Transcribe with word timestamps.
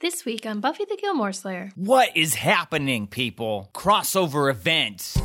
This 0.00 0.24
week 0.24 0.46
on 0.46 0.60
Buffy 0.60 0.84
the 0.84 0.96
Gilmore 0.96 1.32
Slayer. 1.32 1.72
What 1.74 2.16
is 2.16 2.36
happening, 2.36 3.08
people? 3.08 3.68
Crossover 3.74 4.48
event. 4.48 5.16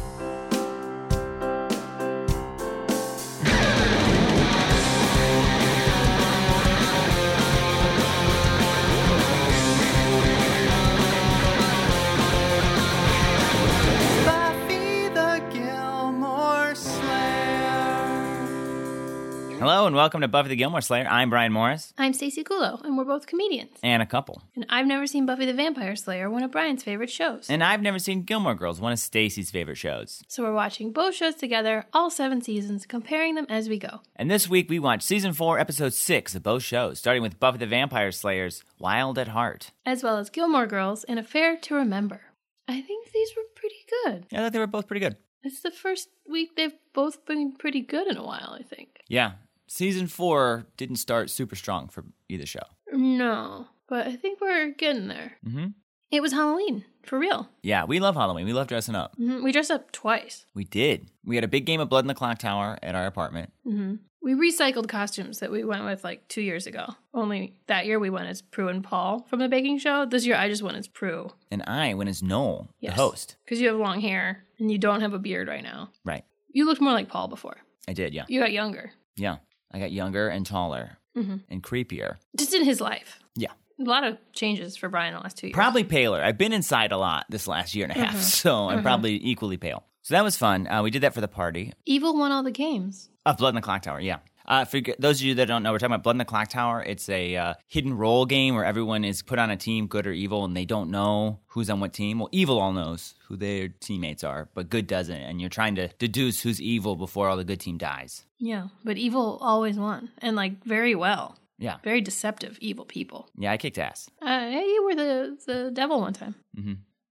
Hello 19.63 19.87
and 19.87 19.95
welcome 19.95 20.19
to 20.19 20.27
Buffy 20.27 20.49
the 20.49 20.57
Gilmore 20.57 20.81
Slayer. 20.81 21.07
I'm 21.09 21.29
Brian 21.29 21.53
Morris 21.53 21.93
I'm 21.97 22.11
Stacey 22.11 22.43
Kulo, 22.43 22.83
and 22.83 22.97
we're 22.97 23.05
both 23.05 23.27
comedians. 23.27 23.77
and 23.81 24.01
a 24.01 24.05
couple. 24.05 24.41
And 24.57 24.65
I've 24.67 24.85
never 24.85 25.07
seen 25.07 25.25
Buffy 25.25 25.45
the 25.45 25.53
Vampire 25.53 25.95
Slayer, 25.95 26.29
one 26.29 26.43
of 26.43 26.51
Brian's 26.51 26.83
favorite 26.83 27.09
shows. 27.09 27.49
And 27.49 27.63
I've 27.63 27.81
never 27.81 27.97
seen 27.97 28.23
Gilmore 28.23 28.55
Girls, 28.55 28.81
one 28.81 28.91
of 28.91 28.99
Stacy's 28.99 29.51
favorite 29.51 29.77
shows. 29.77 30.21
so 30.27 30.43
we're 30.43 30.53
watching 30.53 30.91
both 30.91 31.15
shows 31.15 31.35
together, 31.35 31.85
all 31.93 32.09
seven 32.09 32.41
seasons, 32.41 32.85
comparing 32.85 33.35
them 33.35 33.45
as 33.47 33.69
we 33.69 33.79
go. 33.79 34.01
And 34.17 34.29
this 34.29 34.49
week 34.49 34.69
we 34.69 34.79
watched 34.79 35.03
season 35.03 35.31
4, 35.31 35.57
episode 35.57 35.93
6 35.93 36.35
of 36.35 36.43
both 36.43 36.63
shows, 36.63 36.99
starting 36.99 37.23
with 37.23 37.39
Buffy 37.39 37.59
the 37.59 37.65
Vampire 37.65 38.11
Slayer's 38.11 38.65
Wild 38.79 39.17
at 39.17 39.29
Heart. 39.29 39.71
As 39.85 40.03
well 40.03 40.17
as 40.17 40.29
Gilmore 40.29 40.67
Girls 40.67 41.05
and 41.05 41.17
Affair 41.17 41.55
to 41.55 41.73
Remember. 41.73 42.19
I 42.67 42.81
think 42.81 43.13
these 43.13 43.29
were 43.37 43.43
pretty 43.55 43.85
good. 44.03 44.25
Yeah, 44.29 44.41
I 44.41 44.43
thought 44.43 44.51
they 44.51 44.59
were 44.59 44.67
both 44.67 44.87
pretty 44.87 44.99
good. 44.99 45.15
It's 45.41 45.61
the 45.61 45.71
first 45.71 46.09
week 46.29 46.57
they've 46.57 46.75
both 46.93 47.25
been 47.25 47.53
pretty 47.53 47.81
good 47.81 48.07
in 48.07 48.17
a 48.17 48.25
while, 48.25 48.57
I 48.59 48.63
think. 48.63 49.01
Yeah, 49.07 49.33
season 49.73 50.07
4 50.07 50.65
didn't 50.77 50.97
start 50.97 51.29
super 51.29 51.55
strong 51.55 51.87
for 51.87 52.03
either 52.29 52.45
show. 52.45 52.61
No, 52.91 53.67
but 53.87 54.07
I 54.07 54.15
think 54.15 54.39
we're 54.39 54.69
getting 54.71 55.07
there. 55.07 55.33
hmm 55.43 55.67
It 56.11 56.21
was 56.21 56.31
Halloween, 56.31 56.85
for 57.03 57.17
real. 57.17 57.49
Yeah, 57.63 57.85
we 57.85 57.99
love 57.99 58.15
Halloween. 58.15 58.45
We 58.45 58.53
love 58.53 58.67
dressing 58.67 58.93
up. 58.95 59.17
Mhm, 59.17 59.43
We 59.43 59.51
dressed 59.51 59.71
up 59.71 59.91
twice. 59.91 60.45
We 60.53 60.63
did. 60.63 61.09
We 61.25 61.35
had 61.35 61.43
a 61.43 61.47
big 61.47 61.65
game 61.65 61.79
of 61.81 61.89
Blood 61.89 62.03
in 62.03 62.07
the 62.07 62.13
Clock 62.13 62.37
Tower 62.37 62.77
at 62.83 62.93
our 62.95 63.07
apartment. 63.07 63.51
hmm 63.63 63.95
We 64.21 64.33
recycled 64.35 64.87
costumes 64.87 65.39
that 65.39 65.51
we 65.51 65.63
went 65.65 65.83
with 65.85 66.03
like 66.03 66.27
two 66.29 66.41
years 66.41 66.65
ago. 66.67 66.85
Only 67.13 67.55
that 67.67 67.85
year 67.87 67.99
we 67.99 68.09
went 68.11 68.27
as 68.29 68.41
Prue 68.41 68.69
and 68.69 68.83
Paul 68.83 69.25
from 69.29 69.39
the 69.39 69.49
baking 69.49 69.79
show. 69.79 70.05
This 70.05 70.25
year 70.25 70.35
I 70.37 70.47
just 70.49 70.61
went 70.63 70.77
as 70.77 70.87
Prue. 70.87 71.31
And 71.51 71.61
I 71.67 71.93
went 71.95 72.09
as 72.09 72.21
Noel, 72.23 72.69
Yes. 72.79 72.95
the 72.95 73.01
host. 73.01 73.35
Because 73.43 73.59
you 73.59 73.67
have 73.69 73.77
long 73.79 73.99
hair 74.01 74.45
and 74.59 74.71
you 74.71 74.77
don't 74.77 75.01
have 75.01 75.13
a 75.13 75.19
beard 75.19 75.47
right 75.49 75.63
now. 75.63 75.89
Right. 76.05 76.23
You 76.53 76.65
looked 76.65 76.79
more 76.79 76.93
like 76.93 77.09
Paul 77.09 77.27
before. 77.27 77.57
I 77.87 77.93
did, 77.93 78.13
yeah. 78.13 78.25
You 78.29 78.39
got 78.39 78.51
younger. 78.53 78.93
Yeah. 79.17 79.37
I 79.73 79.79
got 79.79 79.91
younger 79.91 80.27
and 80.29 80.45
taller 80.45 80.97
Mhm. 81.17 81.41
and 81.49 81.63
creepier. 81.63 82.17
Just 82.37 82.53
in 82.53 82.63
his 82.63 82.79
life. 82.81 83.19
Yeah. 83.35 83.51
A 83.79 83.83
lot 83.83 84.03
of 84.03 84.17
changes 84.33 84.77
for 84.77 84.87
Brian 84.89 85.13
the 85.13 85.19
last 85.19 85.37
two 85.37 85.47
years. 85.47 85.53
Probably 85.55 85.83
paler. 85.83 86.23
I've 86.23 86.37
been 86.37 86.53
inside 86.53 86.91
a 86.91 86.97
lot 86.97 87.25
this 87.29 87.47
last 87.47 87.73
year 87.75 87.85
and 87.87 87.95
a 87.97 88.05
half, 88.05 88.19
so 88.21 88.69
I'm 88.69 88.81
probably 88.83 89.19
equally 89.27 89.57
pale. 89.57 89.83
So 90.03 90.13
that 90.15 90.23
was 90.23 90.35
fun. 90.37 90.67
Uh, 90.67 90.83
we 90.83 90.91
did 90.91 91.01
that 91.03 91.13
for 91.13 91.21
the 91.21 91.27
party. 91.27 91.73
Evil 91.85 92.15
won 92.17 92.31
all 92.31 92.43
the 92.43 92.51
games. 92.51 93.09
Uh, 93.25 93.33
Blood 93.33 93.49
in 93.49 93.55
the 93.55 93.61
Clock 93.61 93.81
Tower, 93.83 93.99
yeah. 94.01 94.19
Uh, 94.45 94.65
for 94.65 94.81
those 94.99 95.19
of 95.21 95.25
you 95.25 95.35
that 95.35 95.47
don't 95.47 95.63
know, 95.63 95.71
we're 95.71 95.79
talking 95.79 95.93
about 95.93 96.03
Blood 96.03 96.15
in 96.15 96.17
the 96.19 96.25
Clock 96.25 96.49
Tower. 96.49 96.83
It's 96.83 97.07
a 97.09 97.35
uh, 97.35 97.53
hidden 97.67 97.95
role 97.95 98.25
game 98.25 98.55
where 98.55 98.65
everyone 98.65 99.05
is 99.05 99.21
put 99.21 99.39
on 99.39 99.49
a 99.49 99.57
team, 99.57 99.87
good 99.87 100.05
or 100.05 100.11
evil, 100.11 100.45
and 100.45 100.55
they 100.55 100.65
don't 100.65 100.91
know 100.91 101.39
who's 101.47 101.69
on 101.69 101.79
what 101.79 101.93
team. 101.93 102.19
Well, 102.19 102.29
evil 102.31 102.59
all 102.59 102.73
knows 102.73 103.15
who 103.27 103.37
their 103.37 103.69
teammates 103.69 104.23
are, 104.23 104.49
but 104.53 104.69
good 104.69 104.87
doesn't. 104.87 105.15
And 105.15 105.39
you're 105.39 105.49
trying 105.49 105.75
to 105.75 105.87
deduce 105.99 106.41
who's 106.41 106.61
evil 106.61 106.95
before 106.95 107.29
all 107.29 107.37
the 107.37 107.43
good 107.43 107.59
team 107.59 107.77
dies. 107.77 108.25
Yeah. 108.37 108.67
But 108.83 108.97
evil 108.97 109.37
always 109.41 109.77
won. 109.77 110.09
And 110.19 110.35
like 110.35 110.63
very 110.63 110.95
well. 110.95 111.37
Yeah. 111.57 111.77
Very 111.83 112.01
deceptive, 112.01 112.57
evil 112.59 112.83
people. 112.83 113.29
Yeah, 113.37 113.51
I 113.51 113.57
kicked 113.57 113.77
ass. 113.77 114.09
Uh, 114.21 114.39
hey, 114.49 114.65
you 114.65 114.83
were 114.83 114.95
the, 114.95 115.37
the 115.45 115.71
devil 115.71 116.01
one 116.01 116.13
time. 116.13 116.35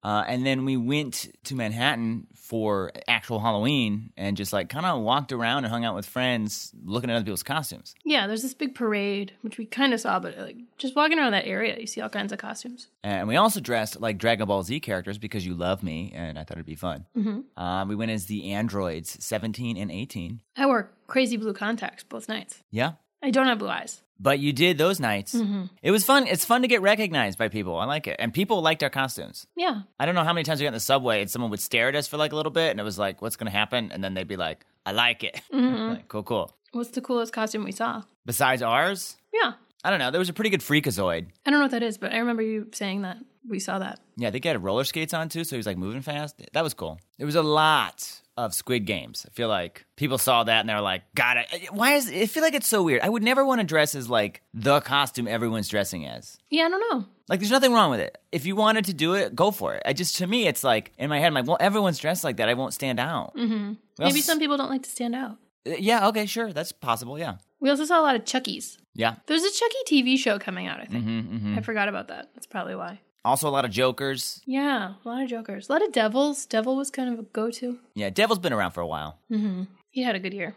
Uh, 0.03 0.25
and 0.27 0.45
then 0.45 0.65
we 0.65 0.77
went 0.77 1.29
to 1.45 1.55
Manhattan 1.55 2.27
for 2.35 2.93
actual 3.09 3.41
Halloween 3.41 4.13
and 4.17 4.37
just 4.37 4.53
like 4.53 4.69
kind 4.69 4.85
of 4.85 5.01
walked 5.01 5.33
around 5.33 5.65
and 5.65 5.73
hung 5.73 5.85
out 5.85 5.95
with 5.95 6.05
friends 6.05 6.73
looking 6.85 7.09
at 7.09 7.17
other 7.17 7.25
people's 7.25 7.43
costumes. 7.43 7.95
Yeah, 8.05 8.27
there's 8.27 8.43
this 8.43 8.53
big 8.53 8.75
parade, 8.75 9.33
which 9.41 9.57
we 9.57 9.65
kind 9.65 9.95
of 9.95 10.01
saw, 10.01 10.19
but 10.19 10.37
like 10.37 10.57
just 10.77 10.95
walking 10.95 11.19
around 11.19 11.33
that 11.33 11.47
area, 11.47 11.79
you 11.79 11.87
see 11.87 12.01
all 12.01 12.09
kinds 12.09 12.33
of 12.33 12.39
costumes. 12.39 12.89
And 13.03 13.27
we 13.27 13.37
also 13.37 13.61
dressed 13.61 14.01
like 14.01 14.19
Dragon 14.19 14.47
Ball 14.47 14.63
Z 14.65 14.81
characters 14.81 15.19
because 15.19 15.47
you 15.47 15.55
love 15.55 15.83
me 15.83 16.13
and 16.15 16.39
I 16.39 16.45
thought 16.45 16.59
it'd 16.59 16.67
be 16.67 16.75
fun. 16.75 17.07
Mm-hmm. 17.17 17.59
Uh, 17.59 17.87
we 17.87 17.95
went 17.95 18.11
as 18.11 18.27
the 18.27 18.53
androids 18.53 19.17
17 19.25 19.77
and 19.77 19.91
18. 19.91 20.41
I 20.57 20.67
wore 20.67 20.91
crazy 21.07 21.37
blue 21.37 21.55
contacts 21.55 22.05
both 22.05 22.29
nights. 22.29 22.63
Yeah. 22.71 22.93
I 23.23 23.31
don't 23.31 23.47
have 23.47 23.61
blue 23.61 23.69
eyes. 23.69 24.03
But 24.23 24.39
you 24.39 24.53
did 24.53 24.79
those 24.79 25.01
nights. 25.01 25.35
Mm-hmm. 25.35 25.65
It 25.83 25.91
was 25.91 26.05
fun. 26.05 26.29
It's 26.29 26.45
fun 26.45 26.63
to 26.63 26.69
get 26.69 26.81
recognized 26.81 27.39
by 27.39 27.49
people. 27.49 27.77
I 27.77 27.87
like 27.87 28.07
it. 28.07 28.15
And 28.21 28.33
people 28.33 28.63
liked 28.63 28.85
our 28.85 28.91
costumes. 28.91 29.49
Yeah. 29.57 29.83
I 29.99 30.07
don't 30.07 30.15
know 30.15 30.23
how 30.23 30.33
many 30.33 30.45
times 30.45 30.61
we 30.61 30.65
got 30.65 30.69
in 30.69 30.75
the 30.75 30.81
subway 30.81 31.21
and 31.23 31.29
someone 31.29 31.51
would 31.51 31.61
stare 31.61 31.89
at 31.89 31.97
us 31.97 32.07
for 32.07 32.17
like 32.19 32.33
a 32.33 32.37
little 32.37 32.53
bit 32.53 32.71
and 32.71 32.79
it 32.79 32.85
was 32.85 32.99
like, 33.01 33.21
what's 33.21 33.35
going 33.35 33.51
to 33.51 33.59
happen? 33.59 33.91
And 33.91 34.03
then 34.05 34.15
they'd 34.15 34.29
be 34.29 34.37
like, 34.37 34.65
I 34.87 34.93
like 34.93 35.25
it. 35.25 35.41
Mm-hmm. 35.53 35.89
like, 35.95 36.09
cool, 36.09 36.23
cool. 36.23 36.57
What's 36.71 36.91
the 36.91 37.01
coolest 37.01 37.33
costume 37.33 37.65
we 37.65 37.73
saw? 37.73 38.03
Besides 38.25 38.63
ours, 38.63 39.17
Yeah. 39.35 39.55
I 39.85 39.91
don't 39.91 39.99
know. 39.99 40.13
There 40.13 40.21
was 40.21 40.29
a 40.29 40.33
pretty 40.33 40.51
good 40.51 40.61
freakazoid. 40.61 41.27
I 41.45 41.51
don't 41.51 41.59
know 41.59 41.65
what 41.65 41.73
that 41.73 41.83
is, 41.83 41.99
but 41.99 42.13
I 42.13 42.19
remember 42.19 42.43
you 42.43 42.69
saying 42.73 43.03
that 43.03 43.17
we 43.49 43.59
saw 43.59 43.79
that. 43.79 44.01
Yeah, 44.17 44.29
I 44.29 44.31
think 44.31 44.45
he 44.45 44.49
had 44.49 44.63
roller 44.63 44.85
skates 44.85 45.15
on 45.15 45.29
too, 45.29 45.45
so 45.45 45.57
he 45.57 45.59
was 45.59 45.67
like 45.67 45.77
moving 45.77 46.03
fast. 46.03 46.41
That 46.53 46.63
was 46.63 46.75
cool. 46.75 46.99
There 47.19 47.27
was 47.27 47.35
a 47.35 47.43
lot 47.43 48.21
of 48.37 48.55
Squid 48.55 48.87
Games. 48.87 49.27
I 49.29 49.33
feel 49.33 49.49
like 49.49 49.85
people 49.97 50.17
saw 50.19 50.45
that 50.45 50.61
and 50.61 50.69
they 50.69 50.75
were 50.75 50.81
like, 50.81 51.03
"Got 51.15 51.37
it." 51.39 51.73
Why 51.73 51.95
is? 51.95 52.09
I 52.09 52.27
feel 52.27 52.43
like 52.43 52.55
it's 52.55 52.69
so 52.69 52.83
weird. 52.83 53.03
I 53.03 53.09
would 53.09 53.23
never 53.23 53.45
want 53.45 53.61
to 53.61 53.67
dress 53.67 53.95
as 53.95 54.09
like 54.09 54.43
the 54.55 54.81
costume 54.81 55.29
everyone's 55.29 55.69
dressing 55.69 56.07
as. 56.07 56.39
Yeah, 56.51 56.65
I 56.65 56.69
don't 56.69 56.93
know. 56.93 57.07
Like, 57.29 57.41
there's 57.41 57.51
nothing 57.51 57.73
wrong 57.73 57.91
with 57.91 58.01
it. 58.01 58.19
If 58.31 58.47
you 58.47 58.57
wanted 58.57 58.85
to 58.87 58.95
do 58.95 59.15
it, 59.15 59.35
go 59.35 59.51
for 59.51 59.75
it. 59.75 59.83
I 59.87 59.93
just 59.93 60.17
to 60.17 60.27
me, 60.27 60.47
it's 60.47 60.65
like 60.65 60.93
in 60.99 61.09
my 61.09 61.19
head, 61.19 61.29
I'm 61.29 61.35
like, 61.35 61.47
well, 61.47 61.57
everyone's 61.61 61.99
dressed 61.99 62.25
like 62.25 62.37
that. 62.39 62.49
I 62.49 62.55
won't 62.55 62.75
stand 62.75 63.01
out. 63.01 63.35
Mm-hmm. 63.37 63.75
Maybe 63.99 64.21
some 64.21 64.39
people 64.39 64.57
don't 64.57 64.71
like 64.71 64.83
to 64.83 64.91
stand 64.91 65.15
out. 65.15 65.39
Uh, 65.67 65.71
Yeah. 65.79 66.09
Okay. 66.09 66.27
Sure. 66.27 66.53
That's 66.53 66.73
possible. 66.73 67.19
Yeah. 67.19 67.37
We 67.61 67.71
also 67.71 67.85
saw 67.85 68.01
a 68.01 68.03
lot 68.03 68.17
of 68.17 68.25
Chuckies. 68.25 68.77
Yeah. 68.95 69.15
There's 69.27 69.45
a 69.45 69.51
Chucky 69.53 70.03
TV 70.03 70.19
show 70.19 70.39
coming 70.39 70.67
out, 70.67 70.81
I 70.81 70.85
think. 70.87 71.05
Mm-hmm, 71.05 71.37
mm-hmm. 71.37 71.59
I 71.59 71.63
forgot 71.63 71.89
about 71.89 72.09
that. 72.09 72.31
That's 72.35 72.47
probably 72.47 72.75
why. 72.75 73.01
Also, 73.25 73.49
a 73.49 73.51
lot 73.51 73.65
of 73.65 73.71
Jokers. 73.71 74.41
Yeah, 74.47 74.95
a 75.05 75.09
lot 75.09 75.23
of 75.23 75.29
Jokers. 75.29 75.69
A 75.69 75.73
lot 75.73 75.83
of 75.83 75.93
Devils. 75.93 76.45
Devil 76.47 76.77
was 76.77 76.91
kind 76.91 77.13
of 77.13 77.19
a 77.19 77.23
go 77.23 77.51
to. 77.53 77.79
Yeah. 77.95 78.11
Devil's 78.11 78.41
been 78.41 78.53
around 78.53 78.73
for 78.73 78.81
a 78.81 78.87
while. 78.87 79.19
Mm-hmm. 79.31 79.63
He 79.91 80.03
had 80.03 80.15
a 80.17 80.19
good 80.19 80.33
year. 80.35 80.55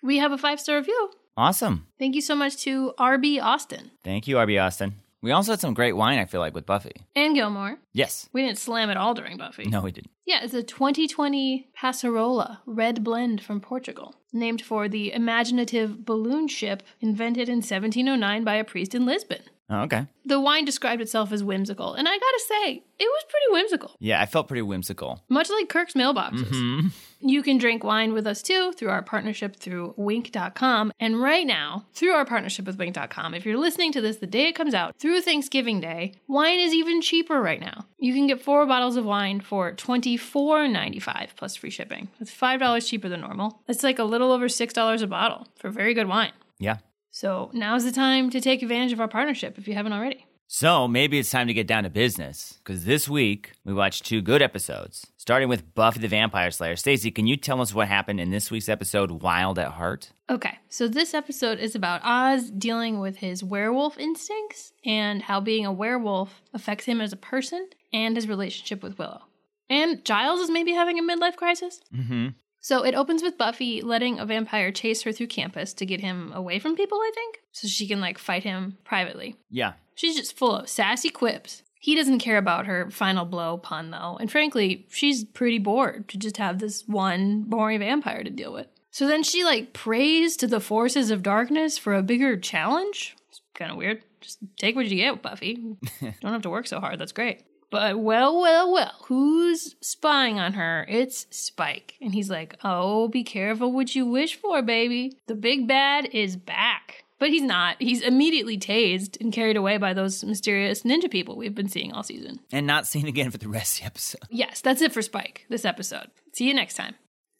We 0.02 0.18
have 0.18 0.32
a 0.32 0.38
five 0.38 0.60
star 0.60 0.76
review. 0.76 1.10
awesome. 1.36 1.86
Thank 1.98 2.14
you 2.14 2.20
so 2.20 2.34
much 2.34 2.56
to 2.64 2.92
RB 2.98 3.40
Austin 3.42 3.90
Thank 4.02 4.28
you, 4.28 4.36
RB 4.36 4.62
Austin. 4.62 4.96
We 5.22 5.30
also 5.32 5.52
had 5.52 5.60
some 5.60 5.72
great 5.72 5.94
wine. 5.96 6.18
I 6.18 6.26
feel 6.26 6.40
like 6.42 6.54
with 6.54 6.66
Buffy. 6.66 6.92
and 7.16 7.34
Gilmore. 7.34 7.78
Yes. 7.94 8.28
We 8.34 8.42
didn't 8.42 8.58
slam 8.58 8.90
it 8.90 8.98
all 8.98 9.14
during 9.14 9.38
Buffy. 9.38 9.64
No, 9.64 9.80
we 9.80 9.90
didn't. 9.92 10.10
Yeah, 10.26 10.40
it's 10.44 10.52
a 10.52 10.62
2020 10.62 11.68
Passarola 11.78 12.58
red 12.66 13.02
blend 13.02 13.42
from 13.42 13.62
Portugal, 13.62 14.14
named 14.34 14.60
for 14.60 14.86
the 14.86 15.12
imaginative 15.14 16.04
balloon 16.04 16.48
ship 16.48 16.82
invented 17.00 17.48
in 17.48 17.56
1709 17.62 18.44
by 18.44 18.56
a 18.56 18.64
priest 18.64 18.94
in 18.94 19.06
Lisbon. 19.06 19.40
Oh, 19.70 19.82
okay. 19.82 20.06
The 20.26 20.40
wine 20.40 20.64
described 20.64 21.00
itself 21.00 21.32
as 21.32 21.42
whimsical, 21.42 21.94
and 21.94 22.06
I 22.06 22.12
gotta 22.12 22.42
say, 22.48 22.82
it 22.98 23.04
was 23.04 23.24
pretty 23.28 23.46
whimsical. 23.50 23.96
Yeah, 23.98 24.20
I 24.20 24.26
felt 24.26 24.46
pretty 24.46 24.62
whimsical. 24.62 25.22
Much 25.28 25.48
like 25.48 25.68
Kirk's 25.68 25.94
mailboxes. 25.94 26.48
Hmm. 26.50 26.88
You 27.20 27.42
can 27.42 27.56
drink 27.56 27.82
wine 27.82 28.12
with 28.12 28.26
us 28.26 28.42
too 28.42 28.72
through 28.72 28.90
our 28.90 29.02
partnership 29.02 29.56
through 29.56 29.94
winc.com. 29.96 30.92
And 31.00 31.20
right 31.20 31.46
now, 31.46 31.86
through 31.94 32.10
our 32.12 32.26
partnership 32.26 32.66
with 32.66 32.76
winc.com, 32.76 33.32
if 33.32 33.46
you're 33.46 33.56
listening 33.56 33.92
to 33.92 34.02
this 34.02 34.18
the 34.18 34.26
day 34.26 34.48
it 34.48 34.54
comes 34.54 34.74
out, 34.74 34.98
through 34.98 35.22
Thanksgiving 35.22 35.80
Day, 35.80 36.12
wine 36.28 36.60
is 36.60 36.74
even 36.74 37.00
cheaper 37.00 37.40
right 37.40 37.60
now. 37.60 37.86
You 37.98 38.12
can 38.12 38.26
get 38.26 38.42
four 38.42 38.66
bottles 38.66 38.96
of 38.96 39.06
wine 39.06 39.40
for 39.40 39.72
$24.95 39.72 41.28
plus 41.36 41.56
free 41.56 41.70
shipping. 41.70 42.08
That's 42.18 42.30
$5 42.30 42.86
cheaper 42.86 43.08
than 43.08 43.22
normal. 43.22 43.62
That's 43.66 43.82
like 43.82 43.98
a 43.98 44.04
little 44.04 44.30
over 44.30 44.48
$6 44.48 45.02
a 45.02 45.06
bottle 45.06 45.48
for 45.56 45.70
very 45.70 45.94
good 45.94 46.08
wine. 46.08 46.32
Yeah. 46.58 46.76
So 47.14 47.48
now's 47.52 47.84
the 47.84 47.92
time 47.92 48.28
to 48.30 48.40
take 48.40 48.60
advantage 48.60 48.92
of 48.92 48.98
our 48.98 49.06
partnership 49.06 49.56
if 49.56 49.68
you 49.68 49.74
haven't 49.74 49.92
already. 49.92 50.26
So 50.48 50.88
maybe 50.88 51.16
it's 51.16 51.30
time 51.30 51.46
to 51.46 51.54
get 51.54 51.68
down 51.68 51.84
to 51.84 51.90
business 51.90 52.58
because 52.58 52.86
this 52.86 53.08
week 53.08 53.52
we 53.64 53.72
watched 53.72 54.04
two 54.04 54.20
good 54.20 54.42
episodes, 54.42 55.06
starting 55.16 55.48
with 55.48 55.76
Buffy 55.76 56.00
the 56.00 56.08
Vampire 56.08 56.50
Slayer. 56.50 56.74
Stacey, 56.74 57.12
can 57.12 57.28
you 57.28 57.36
tell 57.36 57.60
us 57.60 57.72
what 57.72 57.86
happened 57.86 58.18
in 58.18 58.32
this 58.32 58.50
week's 58.50 58.68
episode, 58.68 59.22
Wild 59.22 59.60
at 59.60 59.70
Heart? 59.70 60.10
Okay, 60.28 60.58
so 60.68 60.88
this 60.88 61.14
episode 61.14 61.60
is 61.60 61.76
about 61.76 62.00
Oz 62.02 62.50
dealing 62.50 62.98
with 62.98 63.18
his 63.18 63.44
werewolf 63.44 63.96
instincts 63.96 64.72
and 64.84 65.22
how 65.22 65.38
being 65.38 65.64
a 65.64 65.72
werewolf 65.72 66.42
affects 66.52 66.84
him 66.84 67.00
as 67.00 67.12
a 67.12 67.16
person 67.16 67.68
and 67.92 68.16
his 68.16 68.26
relationship 68.26 68.82
with 68.82 68.98
Willow. 68.98 69.22
And 69.70 70.04
Giles 70.04 70.40
is 70.40 70.50
maybe 70.50 70.72
having 70.72 70.98
a 70.98 71.02
midlife 71.02 71.36
crisis. 71.36 71.80
Mm-hmm. 71.94 72.30
So 72.64 72.82
it 72.82 72.94
opens 72.94 73.22
with 73.22 73.36
Buffy 73.36 73.82
letting 73.82 74.18
a 74.18 74.24
vampire 74.24 74.72
chase 74.72 75.02
her 75.02 75.12
through 75.12 75.26
campus 75.26 75.74
to 75.74 75.84
get 75.84 76.00
him 76.00 76.32
away 76.32 76.58
from 76.58 76.76
people, 76.76 76.96
I 76.96 77.10
think, 77.14 77.40
so 77.52 77.68
she 77.68 77.86
can 77.86 78.00
like 78.00 78.16
fight 78.16 78.42
him 78.42 78.78
privately. 78.84 79.36
Yeah. 79.50 79.74
She's 79.96 80.16
just 80.16 80.34
full 80.34 80.56
of 80.56 80.68
sassy 80.70 81.10
quips. 81.10 81.62
He 81.78 81.94
doesn't 81.94 82.20
care 82.20 82.38
about 82.38 82.64
her 82.64 82.90
final 82.90 83.26
blow 83.26 83.58
pun 83.58 83.90
though, 83.90 84.16
and 84.18 84.32
frankly, 84.32 84.86
she's 84.88 85.24
pretty 85.24 85.58
bored 85.58 86.08
to 86.08 86.16
just 86.16 86.38
have 86.38 86.58
this 86.58 86.84
one 86.86 87.42
boring 87.42 87.80
vampire 87.80 88.24
to 88.24 88.30
deal 88.30 88.54
with. 88.54 88.68
So 88.90 89.06
then 89.06 89.24
she 89.24 89.44
like 89.44 89.74
prays 89.74 90.34
to 90.38 90.46
the 90.46 90.58
forces 90.58 91.10
of 91.10 91.22
darkness 91.22 91.76
for 91.76 91.94
a 91.94 92.02
bigger 92.02 92.34
challenge. 92.38 93.14
It's 93.28 93.42
kind 93.54 93.72
of 93.72 93.76
weird. 93.76 94.02
Just 94.22 94.38
take 94.56 94.74
what 94.74 94.86
you 94.86 94.96
get, 94.96 95.20
Buffy. 95.20 95.56
Don't 96.00 96.32
have 96.32 96.40
to 96.40 96.50
work 96.50 96.66
so 96.66 96.80
hard. 96.80 96.98
That's 96.98 97.12
great. 97.12 97.42
But 97.74 97.98
well, 97.98 98.40
well, 98.40 98.72
well, 98.72 98.92
who's 99.06 99.74
spying 99.80 100.38
on 100.38 100.52
her? 100.52 100.86
It's 100.88 101.26
Spike. 101.30 101.94
And 102.00 102.14
he's 102.14 102.30
like, 102.30 102.56
Oh, 102.62 103.08
be 103.08 103.24
careful 103.24 103.72
what 103.72 103.96
you 103.96 104.06
wish 104.06 104.36
for, 104.36 104.62
baby. 104.62 105.18
The 105.26 105.34
big 105.34 105.66
bad 105.66 106.06
is 106.12 106.36
back. 106.36 107.02
But 107.18 107.30
he's 107.30 107.42
not. 107.42 107.74
He's 107.80 108.00
immediately 108.00 108.58
tased 108.58 109.20
and 109.20 109.32
carried 109.32 109.56
away 109.56 109.78
by 109.78 109.92
those 109.92 110.22
mysterious 110.22 110.84
ninja 110.84 111.10
people 111.10 111.36
we've 111.36 111.52
been 111.52 111.68
seeing 111.68 111.92
all 111.92 112.04
season. 112.04 112.38
And 112.52 112.64
not 112.64 112.86
seen 112.86 113.08
again 113.08 113.32
for 113.32 113.38
the 113.38 113.48
rest 113.48 113.78
of 113.78 113.80
the 113.80 113.86
episode. 113.86 114.22
Yes, 114.30 114.60
that's 114.60 114.80
it 114.80 114.92
for 114.92 115.02
Spike 115.02 115.44
this 115.48 115.64
episode. 115.64 116.12
See 116.32 116.46
you 116.46 116.54
next 116.54 116.74
time. 116.74 116.94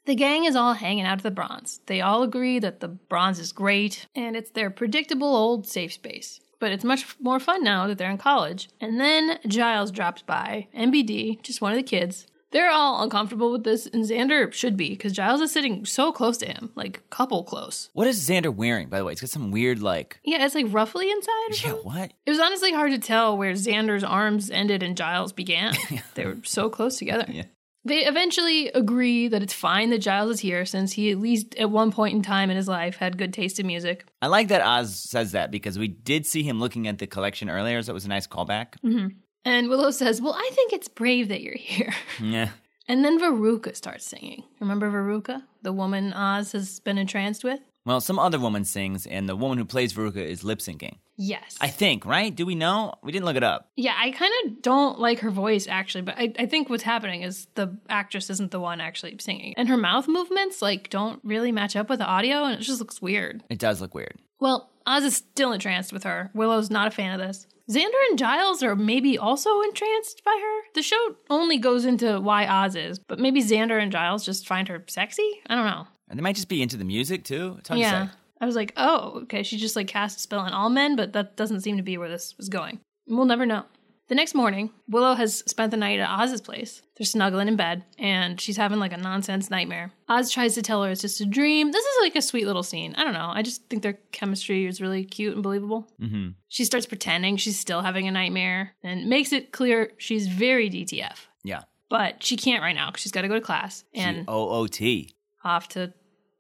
The 0.07 0.17
gang 0.17 0.47
is 0.47 0.57
all 0.57 0.75
hanging 0.75 1.05
out 1.05 1.19
at 1.19 1.23
the 1.23 1.31
bronze. 1.31 1.81
They 1.87 2.01
all 2.01 2.25
agree 2.25 2.59
that 2.59 2.81
the 2.81 2.89
bronze 2.89 3.39
is 3.39 3.53
great 3.53 4.09
and 4.17 4.35
it's 4.35 4.51
their 4.51 4.69
predictable 4.69 5.37
old 5.37 5.69
safe 5.69 5.93
space. 5.93 6.41
But 6.65 6.73
it's 6.73 6.83
much 6.83 7.21
more 7.21 7.39
fun 7.41 7.63
now 7.63 7.87
that 7.89 7.99
they're 7.99 8.11
in 8.11 8.17
college. 8.17 8.71
And 8.81 8.99
then 8.99 9.39
Giles 9.47 9.91
drops 9.91 10.23
by, 10.23 10.67
NBD, 10.75 11.43
just 11.43 11.61
one 11.61 11.73
of 11.73 11.77
the 11.77 11.83
kids. 11.83 12.27
They're 12.53 12.71
all 12.71 13.03
uncomfortable 13.03 13.53
with 13.53 13.65
this, 13.65 13.85
and 13.87 14.03
Xander 14.03 14.51
should 14.51 14.75
be, 14.75 14.89
because 14.89 15.13
Giles 15.13 15.43
is 15.43 15.53
sitting 15.53 15.85
so 15.85 16.11
close 16.11 16.39
to 16.39 16.47
him, 16.47 16.71
like 16.75 17.03
couple 17.11 17.45
close. 17.45 17.91
What 17.93 18.07
is 18.07 18.27
Xander 18.27 18.49
wearing, 18.55 18.89
by 18.89 18.97
the 18.97 19.05
way? 19.05 19.13
It's 19.13 19.21
got 19.21 19.29
some 19.29 19.51
weird, 19.51 19.83
like. 19.83 20.21
Yeah, 20.25 20.47
it's 20.47 20.55
like 20.55 20.65
roughly 20.71 21.11
inside 21.11 21.51
or 21.51 21.55
Yeah, 21.69 21.73
what? 21.83 22.13
It 22.25 22.31
was 22.31 22.41
honestly 22.41 22.73
hard 22.73 22.93
to 22.93 22.99
tell 22.99 23.37
where 23.37 23.53
Xander's 23.53 24.03
arms 24.03 24.49
ended 24.51 24.83
and 24.83 24.97
Giles 24.97 25.35
began. 25.35 25.75
they 26.15 26.25
were 26.25 26.39
so 26.45 26.71
close 26.71 26.97
together. 26.97 27.27
Yeah. 27.35 27.45
They 27.87 28.07
eventually 28.07 28.69
agree 28.69 29.29
that 29.29 29.43
it's 29.43 29.53
fine 29.53 29.91
that 29.91 29.99
Giles 29.99 30.31
is 30.31 30.41
here 30.41 30.65
since 30.65 30.93
he 30.93 31.11
at 31.11 31.19
least 31.19 31.55
at 31.57 31.71
one 31.71 31.93
point 31.93 32.15
in 32.15 32.23
time 32.23 32.51
in 32.51 32.57
his 32.57 32.69
life 32.69 32.97
had 32.97 33.19
good 33.19 33.33
taste 33.33 33.61
in 33.61 33.67
music. 33.67 34.07
I 34.23 34.29
like 34.29 34.49
that 34.49 34.63
Oz 34.63 34.97
says 34.97 35.33
that 35.33 35.51
because 35.51 35.79
we 35.79 35.89
did 35.89 36.25
see 36.27 36.43
him 36.43 36.61
looking 36.61 36.89
at 36.89 36.99
the 36.99 37.07
collection 37.07 37.51
earlier, 37.51 37.83
so 37.83 37.93
it 37.93 37.95
was 37.95 38.07
a 38.07 38.09
nice 38.09 38.27
callback. 38.27 38.77
Mm-hmm. 38.85 39.09
And 39.45 39.69
Willow 39.69 39.91
says, 39.91 40.23
Well, 40.23 40.35
I 40.35 40.51
think 40.55 40.73
it's 40.73 40.89
brave 40.89 41.29
that 41.29 41.43
you're 41.43 41.57
here. 41.57 41.95
Yeah. 42.23 42.51
And 42.87 43.03
then 43.03 43.19
Veruca 43.19 43.75
starts 43.75 44.05
singing. 44.05 44.45
Remember 44.61 44.91
Veruca? 44.91 45.43
The 45.63 45.73
woman 45.73 46.13
Oz 46.13 46.53
has 46.53 46.81
been 46.81 46.99
entranced 46.99 47.43
with? 47.43 47.61
Well, 47.87 48.01
some 48.01 48.19
other 48.19 48.39
woman 48.39 48.65
sings, 48.65 49.07
and 49.07 49.29
the 49.29 49.37
woman 49.37 49.59
who 49.59 49.65
plays 49.65 49.93
Veruca 49.93 50.17
is 50.17 50.43
lip 50.43 50.61
syncing. 50.61 50.99
Yes. 51.17 51.57
I 51.61 51.69
think, 51.69 52.07
right? 52.07 52.35
Do 52.35 52.47
we 52.47 52.55
know? 52.55 52.95
We 53.03 53.13
didn't 53.13 53.27
look 53.27 53.37
it 53.37 53.45
up. 53.45 53.71
yeah, 53.77 53.95
I 53.97 54.11
kind 54.11 54.33
of 54.45 54.63
don't 54.63 54.99
like 54.99 55.21
her 55.21 55.31
voice 55.31 55.69
actually, 55.69 56.03
but 56.03 56.17
I, 56.19 56.33
I 56.39 56.47
think 56.47 56.69
what's 56.69 56.83
happening 56.83 57.23
is 57.23 57.47
the 57.55 57.77
actress 57.89 58.31
isn't 58.31 58.51
the 58.51 58.59
one 58.59 58.81
actually 58.81 59.17
singing. 59.21 59.55
And 59.57 59.69
her 59.69 59.77
mouth 59.77 60.09
movements 60.09 60.61
like 60.61 60.91
don't 60.91 61.21
really 61.23 61.53
match 61.53 61.77
up 61.77 61.89
with 61.89 62.01
the 62.01 62.07
audio 62.07 62.45
and 62.45 62.61
it 62.61 62.65
just 62.65 62.81
looks 62.81 63.01
weird. 63.01 63.45
It 63.49 63.61
does 63.61 63.81
look 63.81 63.95
weird. 63.95 64.19
Well, 64.41 64.71
Oz 64.87 65.05
is 65.05 65.17
still 65.17 65.53
entranced 65.53 65.93
with 65.93 66.03
her. 66.03 66.31
Willow's 66.35 66.71
not 66.71 66.89
a 66.89 66.91
fan 66.91 67.19
of 67.19 67.25
this. 67.25 67.47
Xander 67.71 68.09
and 68.11 68.19
Giles 68.19 68.63
are 68.63 68.75
maybe 68.75 69.17
also 69.17 69.61
entranced 69.63 70.23
by 70.25 70.39
her. 70.43 70.71
The 70.75 70.83
show 70.83 71.17
only 71.31 71.59
goes 71.59 71.85
into 71.85 72.21
why 72.21 72.47
Oz 72.47 72.75
is, 72.77 72.99
but 72.99 73.21
maybe 73.21 73.41
Xander 73.43 73.81
and 73.81 73.93
Giles 73.93 74.25
just 74.25 74.47
find 74.49 74.67
her 74.69 74.85
sexy? 74.89 75.41
I 75.47 75.55
don't 75.55 75.65
know. 75.67 75.87
And 76.09 76.19
they 76.19 76.23
might 76.23 76.37
just 76.37 76.49
be 76.49 76.63
into 76.63 76.77
the 76.77 76.85
music 76.85 77.25
too. 77.25 77.57
It's 77.59 77.69
hard 77.69 77.81
yeah. 77.81 77.91
to 77.91 78.07
say. 78.07 78.13
I 78.41 78.47
was 78.47 78.57
like, 78.57 78.73
oh, 78.77 79.21
okay, 79.23 79.43
she 79.43 79.57
just 79.57 79.77
like 79.77 79.87
cast 79.87 80.19
a 80.19 80.21
spell 80.21 80.41
on 80.41 80.53
all 80.53 80.69
men, 80.69 80.97
but 80.97 81.13
that 81.13 81.37
doesn't 81.37 81.61
seem 81.61 81.77
to 81.77 81.83
be 81.83 81.97
where 81.97 82.09
this 82.09 82.37
was 82.37 82.49
going. 82.49 82.81
We'll 83.07 83.25
never 83.25 83.47
know. 83.47 83.65
The 84.09 84.15
next 84.15 84.35
morning, 84.35 84.71
Willow 84.87 85.15
has 85.15 85.39
spent 85.47 85.71
the 85.71 85.79
night 85.79 85.99
at 85.99 86.21
Oz's 86.21 86.43
place. 86.43 86.83
They're 86.97 87.07
snuggling 87.07 87.49
in 87.49 87.57
bed, 87.57 87.85
and 87.99 88.39
she's 88.39 88.59
having 88.59 88.79
like 88.79 88.93
a 88.93 88.99
nonsense 88.99 89.49
nightmare. 89.49 89.93
Oz 90.11 90.31
tries 90.31 90.55
to 90.57 90.63
tell 90.63 90.83
her 90.85 90.91
it's 90.91 91.01
just 91.01 91.23
a 91.23 91.25
dream. 91.25 91.73
This 91.73 91.85
is 91.85 91.97
like 92.03 92.15
a 92.15 92.21
sweet 92.21 92.47
little 92.47 92.63
scene. 92.63 92.95
I 92.97 93.05
don't 93.05 93.15
know. 93.15 93.31
I 93.33 93.41
just 93.41 93.67
think 93.71 93.83
their 93.83 93.99
chemistry 94.13 94.67
is 94.67 94.83
really 94.83 95.05
cute 95.05 95.33
and 95.33 95.43
believable. 95.43 95.89
Mm-hmm. 96.03 96.31
She 96.49 96.67
starts 96.67 96.85
pretending 96.85 97.39
she's 97.39 97.59
still 97.59 97.81
having 97.81 98.07
a 98.07 98.11
nightmare 98.11 98.75
and 98.83 99.09
makes 99.09 99.33
it 99.33 99.53
clear 99.53 99.93
she's 99.97 100.27
very 100.27 100.69
DTF. 100.69 101.17
Yeah. 101.43 101.63
But 101.89 102.23
she 102.23 102.37
can't 102.37 102.63
right 102.63 102.75
now 102.75 102.91
because 102.91 103.03
she's 103.03 103.13
got 103.13 103.23
to 103.23 103.29
go 103.29 103.35
to 103.35 103.41
class 103.41 103.85
and 103.95 104.29
OOT. 104.29 105.07
Off 105.45 105.69
to 105.71 105.93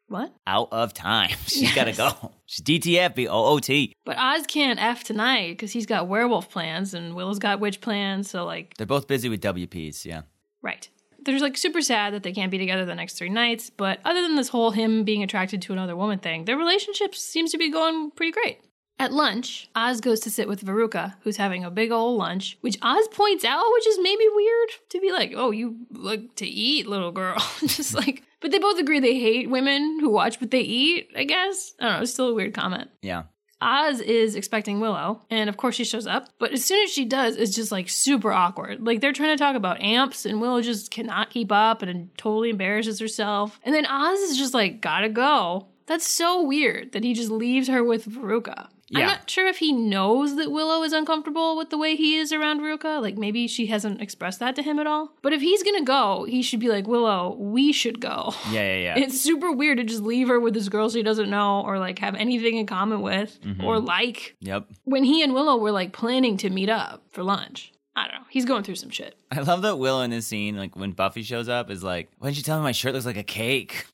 what? 0.09 0.35
Out 0.47 0.69
of 0.71 0.93
time. 0.93 1.31
She's 1.47 1.75
got 1.75 1.85
to 1.85 1.93
go. 1.93 2.33
She's 2.47 2.65
DTF, 2.65 3.19
OOT. 3.27 3.95
But 4.05 4.19
Oz 4.19 4.47
can't 4.47 4.81
F 4.81 5.03
tonight 5.05 5.53
because 5.53 5.73
he's 5.73 5.87
got 5.87 6.09
werewolf 6.09 6.51
plans 6.51 6.95
and 6.95 7.15
Willow's 7.15 7.39
got 7.39 7.59
witch 7.61 7.81
plans. 7.81 8.31
So, 8.31 8.45
like, 8.45 8.75
They're 8.77 8.87
both 8.87 9.09
busy 9.09 9.29
with 9.29 9.41
WPs, 9.41 10.05
yeah. 10.05 10.23
right. 10.63 10.89
They're 11.25 11.41
like 11.41 11.57
super 11.57 11.81
sad 11.81 12.13
that 12.13 12.23
they 12.23 12.33
can't 12.33 12.51
be 12.51 12.59
together 12.59 12.85
the 12.85 12.95
next 12.95 13.15
three 13.15 13.31
nights. 13.31 13.71
But 13.71 13.99
other 14.05 14.21
than 14.21 14.37
this 14.37 14.49
whole 14.51 14.73
him 14.73 15.05
being 15.05 15.23
attracted 15.23 15.63
to 15.63 15.73
another 15.73 15.97
woman 15.97 16.19
thing, 16.19 16.45
their 16.45 16.59
relationship 16.59 17.15
seems 17.15 17.51
to 17.53 17.59
be 17.59 17.71
going 17.71 18.11
pretty 18.11 18.33
great. 18.33 18.59
At 18.99 19.13
lunch, 19.13 19.69
Oz 19.75 20.01
goes 20.01 20.21
to 20.21 20.31
sit 20.31 20.47
with 20.47 20.65
Veruca, 20.65 21.15
who's 21.23 21.37
having 21.37 21.65
a 21.65 21.71
big 21.71 21.91
old 21.91 22.17
lunch, 22.17 22.59
which 22.61 22.79
Oz 22.81 23.09
points 23.09 23.45
out, 23.45 23.65
which 23.73 23.87
is 23.89 23.99
maybe 24.01 24.25
weird 24.33 24.71
to 24.91 25.01
be 25.01 25.11
like, 25.11 25.33
oh, 25.35 25.51
you 25.51 25.77
like 25.91 26.37
to 26.37 26.47
eat, 26.47 26.87
little 26.87 27.11
girl. 27.11 27.37
Just 27.61 27.95
like, 27.95 28.23
but 28.41 28.53
they 28.53 28.59
both 28.59 28.79
agree 28.79 29.01
they 29.01 29.19
hate 29.19 29.51
women 29.51 29.99
who 30.01 30.11
watch 30.11 30.41
what 30.41 30.53
they 30.53 30.61
eat, 30.61 31.11
I 31.17 31.25
guess. 31.25 31.75
I 31.81 31.85
don't 31.85 31.93
know, 31.97 32.03
it's 32.03 32.13
still 32.13 32.29
a 32.29 32.35
weird 32.35 32.55
comment. 32.55 32.89
Yeah. 33.03 33.25
Oz 33.61 34.01
is 34.01 34.37
expecting 34.37 34.79
Willow, 34.79 35.23
and 35.31 35.49
of 35.49 35.57
course 35.57 35.75
she 35.75 35.85
shows 35.85 36.07
up. 36.07 36.29
But 36.39 36.53
as 36.53 36.65
soon 36.65 36.85
as 36.85 36.93
she 36.93 37.05
does, 37.05 37.37
it's 37.37 37.55
just 37.55 37.73
like 37.73 37.89
super 37.89 38.33
awkward. 38.33 38.87
Like 38.87 39.01
they're 39.01 39.13
trying 39.13 39.37
to 39.37 39.43
talk 39.43 39.57
about 39.57 39.81
amps, 39.81 40.25
and 40.25 40.41
Willow 40.41 40.61
just 40.61 40.91
cannot 40.91 41.31
keep 41.31 41.51
up 41.51 41.83
and 41.83 42.17
totally 42.17 42.51
embarrasses 42.51 43.01
herself. 43.01 43.59
And 43.65 43.75
then 43.75 43.87
Oz 43.87 44.19
is 44.21 44.39
just 44.39 44.55
like, 44.55 44.81
gotta 44.81 45.09
go. 45.09 45.67
That's 45.87 46.07
so 46.07 46.43
weird 46.43 46.93
that 46.93 47.05
he 47.05 47.13
just 47.13 47.31
leaves 47.31 47.69
her 47.69 47.83
with 47.83 48.07
Veruca. 48.07 48.69
I'm 48.95 49.07
not 49.07 49.31
sure 49.31 49.47
if 49.47 49.59
he 49.59 49.73
knows 49.73 50.37
that 50.37 50.51
Willow 50.51 50.83
is 50.83 50.93
uncomfortable 50.93 51.57
with 51.57 51.71
the 51.71 51.79
way 51.79 51.97
he 51.97 52.17
is 52.17 52.33
around 52.33 52.61
Veruca. 52.61 53.01
Like 53.01 53.17
maybe 53.17 53.47
she 53.47 53.67
hasn't 53.67 54.01
expressed 54.01 54.41
that 54.41 54.57
to 54.57 54.63
him 54.63 54.79
at 54.79 54.87
all. 54.87 55.13
But 55.23 55.33
if 55.33 55.41
he's 55.41 55.63
gonna 55.63 55.85
go, 55.85 56.25
he 56.25 56.43
should 56.43 56.61
be 56.61 56.69
like, 56.69 56.87
Willow, 56.87 57.37
we 57.39 57.73
should 57.73 58.01
go. 58.01 58.35
Yeah, 58.51 58.77
yeah, 58.77 58.95
yeah. 58.97 58.99
It's 59.05 59.21
super 59.21 59.53
weird 59.53 59.79
to 59.79 59.85
just 59.85 60.03
leave 60.03 60.29
her 60.29 60.41
with 60.41 60.55
this 60.55 60.69
girl 60.69 60.89
she 60.89 61.03
doesn't 61.03 61.31
know 61.31 61.63
or 61.63 61.79
like 61.79 61.99
have 61.99 62.15
anything 62.15 62.57
in 62.57 62.67
common 62.67 63.03
with 63.03 63.41
mm-hmm. 63.43 63.65
or 63.65 63.79
like 63.81 64.37
yep. 64.41 64.67
when 64.85 65.05
he 65.05 65.23
and 65.23 65.35
Willow 65.35 65.57
were 65.57 65.73
like 65.73 65.93
planning 65.93 66.37
to 66.39 66.51
meet 66.51 66.69
up 66.69 67.03
for 67.11 67.23
lunch. 67.23 67.73
I 67.97 68.09
don't 68.09 68.15
know. 68.21 68.27
He's 68.29 68.45
going 68.45 68.65
through 68.65 68.75
some 68.75 68.91
shit. 68.91 69.17
I 69.31 69.41
love 69.41 69.63
that 69.63 69.79
Willow 69.79 70.03
in 70.03 70.11
this 70.11 70.27
scene, 70.27 70.57
like 70.57 70.75
when 70.75 70.93
Buffy 70.93 71.23
shows 71.23 71.49
up, 71.49 71.71
is 71.71 71.85
like, 71.85 72.11
why 72.19 72.29
didn't 72.29 72.39
you 72.39 72.43
tell 72.43 72.59
me 72.59 72.65
my 72.65 72.73
shirt 72.73 72.93
looks 72.93 73.07
like 73.07 73.17
a 73.17 73.23
cake? 73.23 73.87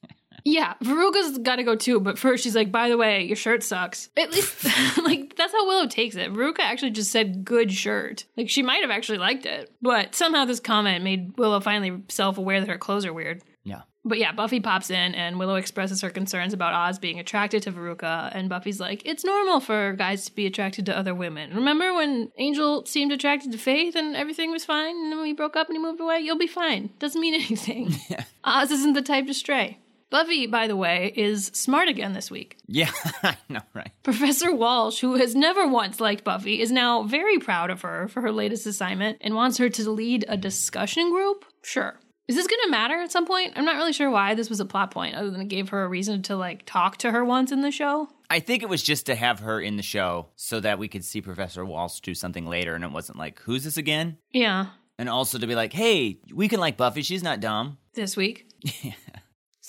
Yeah, 0.44 0.75
Veruca's 0.82 1.38
got 1.38 1.56
to 1.56 1.62
go 1.62 1.76
too, 1.76 2.00
but 2.00 2.19
first 2.19 2.44
she's 2.44 2.56
like, 2.56 2.72
by 2.72 2.88
the 2.88 2.96
way, 2.96 3.25
your 3.25 3.37
shirt 3.37 3.62
sucks. 3.62 4.08
At 4.16 4.32
least, 4.32 4.64
like, 5.04 5.37
that's 5.37 5.52
how 5.52 5.66
Willow 5.66 5.87
takes 5.87 6.16
it. 6.16 6.32
Veruca 6.32 6.60
actually 6.60 6.90
just 6.92 7.10
said 7.10 7.44
good 7.44 7.72
shirt. 7.72 8.25
Like, 8.37 8.48
she 8.48 8.62
might 8.62 8.82
have 8.82 8.90
actually 8.90 9.19
liked 9.19 9.47
it, 9.47 9.73
but 9.82 10.14
somehow 10.14 10.44
this 10.44 10.61
comment 10.61 11.04
made 11.04 11.37
Willow 11.38 11.61
finally 11.61 12.02
self 12.09 12.38
aware 12.38 12.61
that 12.61 12.68
her 12.68 12.78
clothes 12.78 13.04
are 13.06 13.12
weird. 13.12 13.42
Yeah. 13.64 13.82
But 14.02 14.18
yeah, 14.18 14.32
Buffy 14.32 14.61
pops 14.61 14.88
in 14.88 15.14
and 15.14 15.38
Willow 15.38 15.56
expresses 15.56 16.00
her 16.00 16.09
concerns 16.09 16.54
about 16.54 16.73
Oz 16.73 16.99
being 16.99 17.20
attracted 17.20 17.62
to 17.64 17.73
Veruca, 17.73 18.30
and 18.35 18.49
Buffy's 18.49 18.80
like, 18.80 19.02
it's 19.04 19.25
normal 19.25 19.61
for 19.61 19.92
guys 19.92 20.25
to 20.25 20.35
be 20.35 20.47
attracted 20.47 20.87
to 20.87 20.97
other 20.97 21.14
women. 21.14 21.54
Remember 21.54 21.92
when 21.92 22.30
Angel 22.38 22.87
seemed 22.87 23.12
attracted 23.12 23.52
to 23.52 23.59
Faith 23.59 23.97
and 23.97 24.16
everything 24.16 24.50
was 24.50 24.64
fine, 24.64 24.97
and 24.97 25.12
then 25.12 25.20
we 25.20 25.35
broke 25.35 25.54
up 25.54 25.68
and 25.68 25.76
he 25.76 25.82
moved 25.82 26.00
away? 26.00 26.20
You'll 26.20 26.38
be 26.38 26.47
fine. 26.47 26.90
Doesn't 26.99 27.20
mean 27.20 27.35
anything. 27.42 27.94
Oz 28.42 28.70
isn't 28.70 28.94
the 28.94 29.02
type 29.02 29.26
to 29.26 29.35
stray. 29.35 29.78
Buffy, 30.11 30.47
by 30.47 30.67
the 30.67 30.76
way, 30.76 31.12
is 31.17 31.47
smart 31.55 31.88
again 31.88 32.12
this 32.12 32.31
week. 32.31 32.57
Yeah, 32.67 32.90
I 33.23 33.37
know, 33.49 33.61
right? 33.75 33.93
Professor 34.02 34.52
Walsh, 34.55 35.00
who 35.00 35.14
has 35.17 35.35
never 35.35 35.67
once 35.69 36.00
liked 36.00 36.25
Buffy, 36.25 36.61
is 36.61 36.73
now 36.73 37.05
very 37.05 37.38
proud 37.38 37.71
of 37.71 37.83
her 37.83 38.09
for 38.09 38.21
her 38.21 38.33
latest 38.33 38.67
assignment 38.67 39.19
and 39.21 39.35
wants 39.35 39.59
her 39.59 39.69
to 39.69 39.90
lead 39.90 40.25
a 40.29 40.37
discussion 40.37 41.11
group? 41.11 41.45
Sure. 41.62 41.99
Is 42.29 42.37
this 42.37 42.47
going 42.47 42.61
to 42.64 42.71
matter 42.71 42.95
at 43.00 43.11
some 43.11 43.26
point? 43.26 43.55
I'm 43.57 43.64
not 43.64 43.75
really 43.75 43.93
sure 43.93 44.09
why 44.11 44.35
this 44.35 44.49
was 44.49 44.61
a 44.61 44.64
plot 44.64 44.93
point, 44.93 45.17
other 45.17 45.31
than 45.31 45.40
it 45.40 45.49
gave 45.49 45.71
her 45.71 45.83
a 45.85 45.88
reason 45.88 46.23
to 46.23 46.37
like 46.37 46.64
talk 46.64 46.97
to 46.99 47.11
her 47.11 47.25
once 47.25 47.50
in 47.50 47.61
the 47.62 47.73
show. 47.73 48.09
I 48.29 48.38
think 48.38 48.62
it 48.62 48.69
was 48.69 48.85
just 48.85 49.07
to 49.07 49.17
have 49.17 49.40
her 49.40 49.61
in 49.61 49.76
the 49.76 49.83
show 49.83 50.29
so 50.37 50.61
that 50.61 50.79
we 50.79 50.87
could 50.87 51.05
see 51.05 51.21
Professor 51.21 51.64
Walsh 51.64 51.99
do 52.00 52.14
something 52.14 52.47
later 52.47 52.76
and 52.76 52.85
it 52.85 52.93
wasn't 52.93 53.19
like, 53.19 53.40
who's 53.40 53.64
this 53.64 53.76
again? 53.76 54.17
Yeah, 54.33 54.67
And 54.97 55.09
also 55.09 55.38
to 55.38 55.47
be 55.49 55.57
like, 55.57 55.73
hey, 55.73 56.21
we 56.33 56.47
can 56.47 56.61
like 56.61 56.76
Buffy, 56.76 57.02
she's 57.02 57.25
not 57.25 57.40
dumb. 57.40 57.79
this 57.95 58.17
week. 58.17 58.49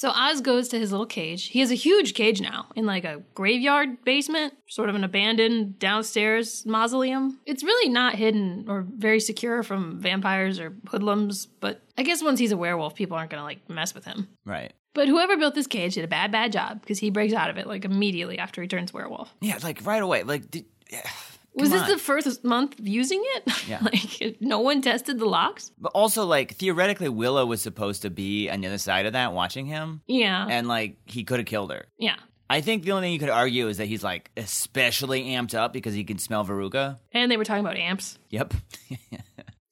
So 0.02 0.10
Oz 0.10 0.42
goes 0.42 0.68
to 0.70 0.80
his 0.80 0.90
little 0.90 1.06
cage. 1.06 1.50
He 1.50 1.60
has 1.60 1.70
a 1.70 1.76
huge 1.76 2.16
cage 2.16 2.42
now 2.42 2.66
in 2.76 2.88
like 2.88 3.04
a 3.04 3.22
graveyard 3.36 4.04
basement, 4.04 4.56
sort 4.68 4.90
of 4.90 4.96
an 4.96 5.04
abandoned 5.04 5.78
downstairs 5.78 6.66
mausoleum. 6.66 7.40
It's 7.46 7.62
really 7.62 7.88
not 7.88 8.16
hidden 8.16 8.66
or 8.68 8.82
very 8.82 9.20
secure 9.20 9.62
from 9.62 10.00
vampires 10.00 10.60
or 10.60 10.74
hoodlums, 10.88 11.46
but 11.46 11.84
I 12.00 12.02
guess 12.02 12.24
once 12.24 12.40
he's 12.40 12.52
a 12.52 12.58
werewolf, 12.58 12.96
people 12.96 13.16
aren't 13.16 13.30
gonna 13.30 13.44
like 13.44 13.70
mess 13.70 13.94
with 13.94 14.06
him. 14.06 14.28
Right. 14.44 14.74
But 14.96 15.08
whoever 15.08 15.38
built 15.38 15.54
this 15.54 15.68
cage 15.68 15.94
did 15.94 16.04
a 16.04 16.08
bad, 16.08 16.32
bad 16.32 16.52
job 16.52 16.82
because 16.82 16.98
he 16.98 17.12
breaks 17.12 17.36
out 17.36 17.52
of 17.52 17.60
it 17.60 17.68
like 17.68 17.86
immediately 17.86 18.40
after 18.40 18.60
he 18.64 18.68
turns 18.68 18.92
werewolf. 18.92 19.32
Yeah, 19.40 19.60
like 19.62 19.86
right 19.86 20.02
away. 20.02 20.24
Like, 20.24 20.50
did, 20.50 20.66
yeah, 20.90 21.08
Was 21.54 21.70
this 21.70 21.82
on. 21.84 21.90
the 21.90 21.98
first 21.98 22.44
month 22.44 22.80
of 22.80 22.88
using 22.88 23.22
it? 23.36 23.44
Yeah. 23.68 23.80
like 23.82 24.38
no 24.40 24.60
one 24.60 24.82
tested 24.82 25.20
the 25.20 25.26
locks? 25.26 25.72
But 25.80 25.92
also, 25.94 26.26
like, 26.26 26.56
theoretically, 26.56 27.10
Willow 27.10 27.46
was 27.46 27.62
supposed 27.62 28.02
to 28.04 28.10
be 28.10 28.50
on 28.50 28.62
the 28.62 28.68
other 28.68 28.78
side 28.78 29.06
of 29.06 29.14
that 29.14 29.34
watching 29.34 29.66
him. 29.66 30.02
Yeah. 30.08 30.48
And, 30.50 30.68
like, 30.68 30.98
he 31.06 31.24
could 31.24 31.40
have 31.40 31.46
killed 31.48 31.72
her. 31.72 31.86
yeah. 31.98 32.16
I 32.50 32.60
think 32.60 32.84
the 32.84 32.92
only 32.92 33.06
thing 33.08 33.14
you 33.14 33.20
could 33.20 33.30
argue 33.30 33.70
is 33.70 33.78
that 33.78 33.86
he's 33.86 34.04
like 34.04 34.30
especially 34.36 35.24
amped 35.24 35.56
up 35.56 35.72
because 35.72 35.94
he 35.94 36.04
can 36.04 36.18
smell 36.18 36.44
Veruca. 36.46 37.00
And 37.14 37.32
they 37.32 37.38
were 37.38 37.46
talking 37.46 37.64
about 37.64 37.78
amps. 37.78 38.20
Yep. 38.30 38.54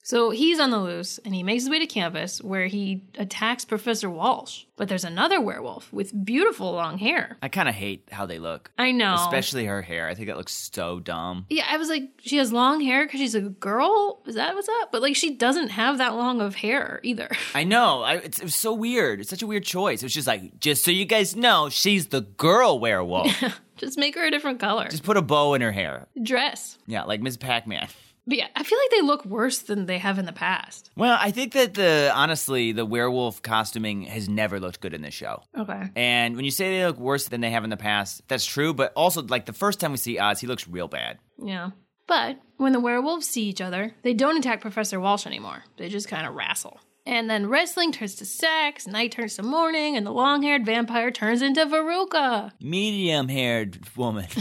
So 0.10 0.32
he's 0.32 0.60
on 0.60 0.72
the 0.72 0.80
loose 0.80 1.20
and 1.20 1.36
he 1.36 1.44
makes 1.44 1.62
his 1.66 1.70
way 1.70 1.78
to 1.78 1.86
campus 1.86 2.42
where 2.42 2.66
he 2.66 3.04
attacks 3.20 3.63
Professor 3.63 4.10
Walsh. 4.10 4.63
But 4.75 4.89
there's 4.89 5.04
another 5.04 5.39
werewolf 5.39 5.94
with 5.94 6.25
beautiful 6.25 6.72
long 6.72 6.98
hair. 6.98 7.38
I 7.44 7.48
kind 7.48 7.70
of 7.70 7.75
hate 7.75 8.08
how 8.12 8.25
they 8.25 8.39
look. 8.39 8.72
I 8.75 8.92
know. 8.92 9.13
Especially 9.13 9.66
her 9.66 9.84
hair. 9.84 10.08
I 10.08 10.16
think 10.16 10.25
that 10.25 10.36
looks 10.36 10.72
so 10.74 11.00
dumb. 11.00 11.46
Yeah, 11.48 11.68
I 11.70 11.78
was 11.78 11.89
like, 11.89 12.10
she 12.22 12.38
has 12.38 12.51
long 12.51 12.82
hair 12.82 13.06
because 13.06 13.20
she's 13.20 13.36
a 13.36 13.42
girl. 13.42 14.24
Is 14.25 14.34
that 14.34 14.56
what's 14.56 14.68
up? 14.82 14.92
But 14.92 15.04
like, 15.04 15.16
she 15.16 15.36
doesn't 15.36 15.70
have 15.70 16.00
that 16.00 16.16
long 16.16 16.42
of 16.42 16.56
hair 16.56 17.01
either. 17.04 17.30
I 17.54 17.63
know. 17.63 18.01
I, 18.01 18.16
it's, 18.16 18.39
it 18.39 18.46
was 18.46 18.56
so 18.56 18.74
weird. 18.74 19.20
It's 19.20 19.30
such 19.30 19.44
a 19.44 19.48
weird 19.48 19.63
choice. 19.63 20.01
It 20.01 20.08
was 20.08 20.13
just 20.16 20.25
like, 20.25 20.60
just 20.60 20.84
so 20.84 20.89
you 20.89 21.06
guys 21.06 21.36
know, 21.36 21.70
she's 21.70 22.08
the 22.08 22.22
girl 22.22 22.80
werewolf. 22.80 23.32
Just 23.78 23.98
make 23.98 24.16
her 24.16 24.25
a 24.25 24.30
different 24.30 24.60
color. 24.60 24.89
just 24.89 25.04
put 25.04 25.16
a 25.16 25.22
bow 25.22 25.54
in 25.54 25.62
her 25.62 25.72
hair. 25.72 26.06
dress. 26.22 26.78
Yeah, 26.86 27.04
like 27.04 27.22
Ms. 27.22 27.38
Pac 27.38 27.66
Man. 27.66 27.88
But 28.29 28.38
yeah, 28.38 28.48
I 28.55 28.62
feel 28.62 28.77
like 28.77 28.91
they 28.91 29.01
look 29.01 29.25
worse 29.25 29.57
than 29.57 29.88
they 29.88 29.98
have 29.98 30.19
in 30.19 30.25
the 30.25 30.31
past. 30.31 30.91
Well, 30.95 31.17
I 31.19 31.31
think 31.31 31.53
that 31.53 31.74
the 31.74 32.12
honestly, 32.13 32.71
the 32.71 32.86
werewolf 32.86 33.41
costuming 33.41 34.03
has 34.03 34.29
never 34.29 34.59
looked 34.59 34.81
good 34.81 34.93
in 34.93 35.01
this 35.01 35.15
show. 35.15 35.41
Okay. 35.57 35.89
And 35.95 36.36
when 36.36 36.45
you 36.45 36.51
say 36.51 36.77
they 36.77 36.86
look 36.86 37.00
worse 37.00 37.27
than 37.27 37.41
they 37.41 37.50
have 37.50 37.63
in 37.63 37.71
the 37.71 37.77
past, 37.77 38.21
that's 38.27 38.45
true. 38.45 38.71
But 38.75 38.93
also, 38.95 39.24
like 39.24 39.48
the 39.48 39.53
first 39.53 39.79
time 39.79 39.91
we 39.91 39.98
see 39.98 40.19
Oz, 40.19 40.39
he 40.39 40.45
looks 40.45 40.67
real 40.67 40.88
bad. 40.88 41.17
Yeah. 41.43 41.71
But 42.05 42.38
when 42.57 42.71
the 42.71 42.79
werewolves 42.79 43.27
see 43.27 43.43
each 43.43 43.62
other, 43.62 43.95
they 44.03 44.13
don't 44.13 44.38
attack 44.38 44.62
Professor 44.62 45.00
Walsh 45.00 45.25
anymore. 45.25 45.63
They 45.77 45.89
just 45.89 46.07
kind 46.07 46.27
of 46.27 46.36
wrestle. 46.36 46.79
And 47.07 47.27
then 47.27 47.50
wrestling 47.50 47.91
turns 47.91 48.13
to 48.15 48.25
sex, 48.25 48.86
night 48.86 49.12
turns 49.12 49.36
to 49.38 49.43
morning, 49.43 49.95
and 49.95 50.05
the 50.05 50.12
long 50.12 50.43
haired 50.43 50.67
vampire 50.67 51.09
turns 51.09 51.41
into 51.41 51.65
Veruca. 51.65 52.51
Medium 52.62 53.27
haired 53.27 53.79
woman. 53.98 54.27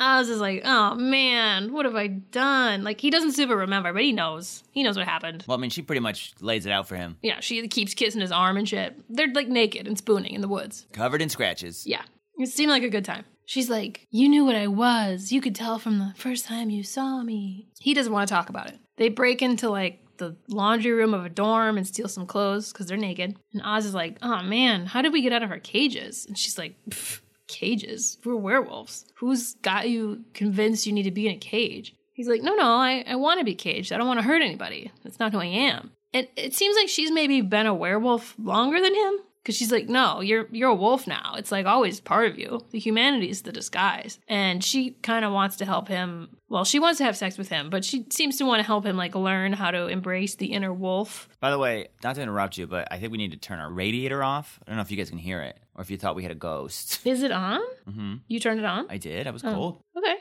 Oz 0.00 0.28
is 0.28 0.40
like, 0.40 0.62
oh 0.64 0.94
man, 0.94 1.72
what 1.72 1.84
have 1.84 1.94
I 1.94 2.08
done? 2.08 2.82
Like, 2.84 3.00
he 3.00 3.10
doesn't 3.10 3.32
super 3.32 3.56
remember, 3.56 3.92
but 3.92 4.02
he 4.02 4.12
knows. 4.12 4.64
He 4.72 4.82
knows 4.82 4.96
what 4.96 5.06
happened. 5.06 5.44
well, 5.46 5.56
I 5.56 5.60
mean, 5.60 5.70
she 5.70 5.82
pretty 5.82 6.00
much 6.00 6.32
lays 6.40 6.66
it 6.66 6.72
out 6.72 6.88
for 6.88 6.96
him. 6.96 7.18
Yeah, 7.22 7.40
she 7.40 7.66
keeps 7.68 7.94
kissing 7.94 8.20
his 8.20 8.32
arm 8.32 8.56
and 8.56 8.68
shit. 8.68 9.00
They're 9.08 9.32
like 9.32 9.48
naked 9.48 9.86
and 9.86 9.96
spooning 9.96 10.34
in 10.34 10.40
the 10.40 10.48
woods. 10.48 10.86
Covered 10.92 11.22
in 11.22 11.28
scratches. 11.28 11.86
Yeah, 11.86 12.02
it 12.38 12.48
seemed 12.48 12.70
like 12.70 12.82
a 12.82 12.88
good 12.90 13.04
time. 13.04 13.24
She's 13.44 13.68
like, 13.70 14.06
You 14.10 14.28
knew 14.28 14.44
what 14.44 14.56
I 14.56 14.66
was. 14.68 15.32
You 15.32 15.40
could 15.40 15.54
tell 15.54 15.78
from 15.78 15.98
the 15.98 16.12
first 16.16 16.46
time 16.46 16.70
you 16.70 16.82
saw 16.82 17.22
me. 17.22 17.68
He 17.80 17.94
doesn't 17.94 18.12
want 18.12 18.28
to 18.28 18.34
talk 18.34 18.48
about 18.48 18.68
it. 18.68 18.78
They 18.96 19.08
break 19.08 19.42
into 19.42 19.68
like 19.68 19.98
the 20.18 20.36
laundry 20.48 20.92
room 20.92 21.14
of 21.14 21.24
a 21.24 21.28
dorm 21.28 21.76
and 21.76 21.86
steal 21.86 22.06
some 22.06 22.26
clothes 22.26 22.72
because 22.72 22.86
they're 22.86 22.96
naked. 22.96 23.36
And 23.52 23.62
Oz 23.64 23.84
is 23.86 23.94
like, 23.94 24.18
Oh 24.22 24.42
man, 24.42 24.86
how 24.86 25.02
did 25.02 25.12
we 25.12 25.22
get 25.22 25.32
out 25.32 25.42
of 25.42 25.50
our 25.50 25.58
cages? 25.58 26.24
And 26.26 26.38
she's 26.38 26.56
like, 26.58 26.76
"Pff, 26.88 27.20
Cages? 27.52 28.18
We're 28.24 28.36
werewolves. 28.36 29.04
Who's 29.16 29.54
got 29.56 29.88
you 29.88 30.24
convinced 30.34 30.86
you 30.86 30.92
need 30.92 31.02
to 31.04 31.10
be 31.10 31.28
in 31.28 31.34
a 31.34 31.38
cage? 31.38 31.94
He's 32.14 32.28
like, 32.28 32.42
No, 32.42 32.54
no, 32.54 32.64
I, 32.64 33.04
I 33.06 33.16
want 33.16 33.38
to 33.38 33.44
be 33.44 33.54
caged. 33.54 33.92
I 33.92 33.98
don't 33.98 34.08
want 34.08 34.20
to 34.20 34.26
hurt 34.26 34.42
anybody. 34.42 34.90
That's 35.04 35.18
not 35.18 35.32
who 35.32 35.38
I 35.38 35.46
am. 35.46 35.92
And 36.14 36.26
it 36.36 36.54
seems 36.54 36.76
like 36.76 36.88
she's 36.88 37.10
maybe 37.10 37.40
been 37.40 37.66
a 37.66 37.74
werewolf 37.74 38.34
longer 38.38 38.80
than 38.80 38.94
him. 38.94 39.14
Cause 39.44 39.56
she's 39.56 39.72
like, 39.72 39.88
no, 39.88 40.20
you're 40.20 40.46
you're 40.52 40.70
a 40.70 40.74
wolf 40.74 41.08
now. 41.08 41.34
It's 41.36 41.50
like 41.50 41.66
always 41.66 41.98
part 42.00 42.30
of 42.30 42.38
you. 42.38 42.64
The 42.70 42.78
humanity 42.78 43.28
is 43.28 43.42
the 43.42 43.50
disguise, 43.50 44.20
and 44.28 44.62
she 44.62 44.90
kind 45.02 45.24
of 45.24 45.32
wants 45.32 45.56
to 45.56 45.64
help 45.64 45.88
him. 45.88 46.36
Well, 46.48 46.64
she 46.64 46.78
wants 46.78 46.98
to 46.98 47.04
have 47.04 47.16
sex 47.16 47.36
with 47.36 47.48
him, 47.48 47.68
but 47.68 47.84
she 47.84 48.06
seems 48.10 48.36
to 48.38 48.44
want 48.44 48.60
to 48.60 48.62
help 48.66 48.86
him 48.86 48.96
like 48.96 49.16
learn 49.16 49.52
how 49.52 49.72
to 49.72 49.88
embrace 49.88 50.36
the 50.36 50.46
inner 50.52 50.72
wolf. 50.72 51.28
By 51.40 51.50
the 51.50 51.58
way, 51.58 51.88
not 52.04 52.14
to 52.14 52.22
interrupt 52.22 52.56
you, 52.56 52.68
but 52.68 52.86
I 52.92 52.98
think 52.98 53.10
we 53.10 53.18
need 53.18 53.32
to 53.32 53.36
turn 53.36 53.58
our 53.58 53.68
radiator 53.72 54.22
off. 54.22 54.60
I 54.64 54.70
don't 54.70 54.76
know 54.76 54.82
if 54.82 54.92
you 54.92 54.96
guys 54.96 55.08
can 55.10 55.18
hear 55.18 55.42
it 55.42 55.58
or 55.74 55.82
if 55.82 55.90
you 55.90 55.96
thought 55.98 56.14
we 56.14 56.22
had 56.22 56.30
a 56.30 56.36
ghost. 56.36 57.00
Is 57.04 57.24
it 57.24 57.32
on? 57.32 57.60
Mm-hmm. 57.90 58.14
You 58.28 58.38
turned 58.38 58.60
it 58.60 58.64
on? 58.66 58.86
I 58.90 58.98
did. 58.98 59.26
I 59.26 59.30
was 59.32 59.42
Oh. 59.42 59.52
cold. 59.52 59.82
Okay. 59.96 60.16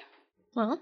Well, 0.55 0.81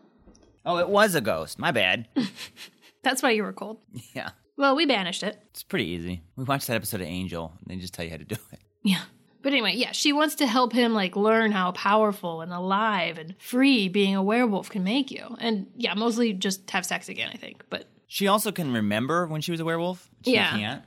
Oh, 0.66 0.78
it 0.78 0.88
was 0.88 1.14
a 1.16 1.20
ghost. 1.22 1.60
My 1.60 1.72
bad. 1.72 2.08
that's 3.04 3.22
why 3.22 3.32
you 3.32 3.44
were 3.44 3.54
cold. 3.54 3.80
yeah. 4.14 4.30
Well, 4.60 4.76
we 4.76 4.86
banished 4.86 5.24
it. 5.24 5.42
It's 5.52 5.64
pretty 5.64 5.86
easy. 5.86 6.22
We 6.36 6.44
watched 6.44 6.68
that 6.68 6.76
episode 6.76 7.00
of 7.00 7.08
Angel, 7.08 7.54
and 7.62 7.68
they 7.72 7.82
just 7.82 7.94
tell 7.94 8.04
you 8.04 8.12
how 8.12 8.18
to 8.18 8.26
do 8.26 8.36
it. 8.52 8.60
Yeah. 8.84 9.02
But 9.42 9.52
anyway, 9.54 9.74
yeah, 9.76 9.92
she 9.92 10.14
wants 10.14 10.36
to 10.36 10.48
help 10.48 10.72
him 10.74 10.94
like 10.94 11.16
learn 11.18 11.52
how 11.52 11.72
powerful 11.74 12.40
and 12.42 12.52
alive 12.54 13.18
and 13.18 13.36
free 13.40 13.90
being 13.90 14.16
a 14.16 14.24
werewolf 14.24 14.70
can 14.70 14.84
make 14.86 15.12
you. 15.12 15.36
And 15.40 15.68
yeah, 15.76 15.94
mostly 15.96 16.32
just 16.34 16.70
have 16.72 16.86
sex 16.86 17.10
again, 17.10 17.30
I 17.34 17.38
think. 17.38 17.64
But 17.70 17.90
She 18.08 18.28
also 18.28 18.52
can 18.54 18.72
remember 18.74 19.28
when 19.28 19.42
she 19.42 19.52
was 19.52 19.60
a 19.60 19.66
werewolf. 19.66 20.10
She 20.24 20.34
Yeah. 20.34 20.52
can't. 20.52 20.84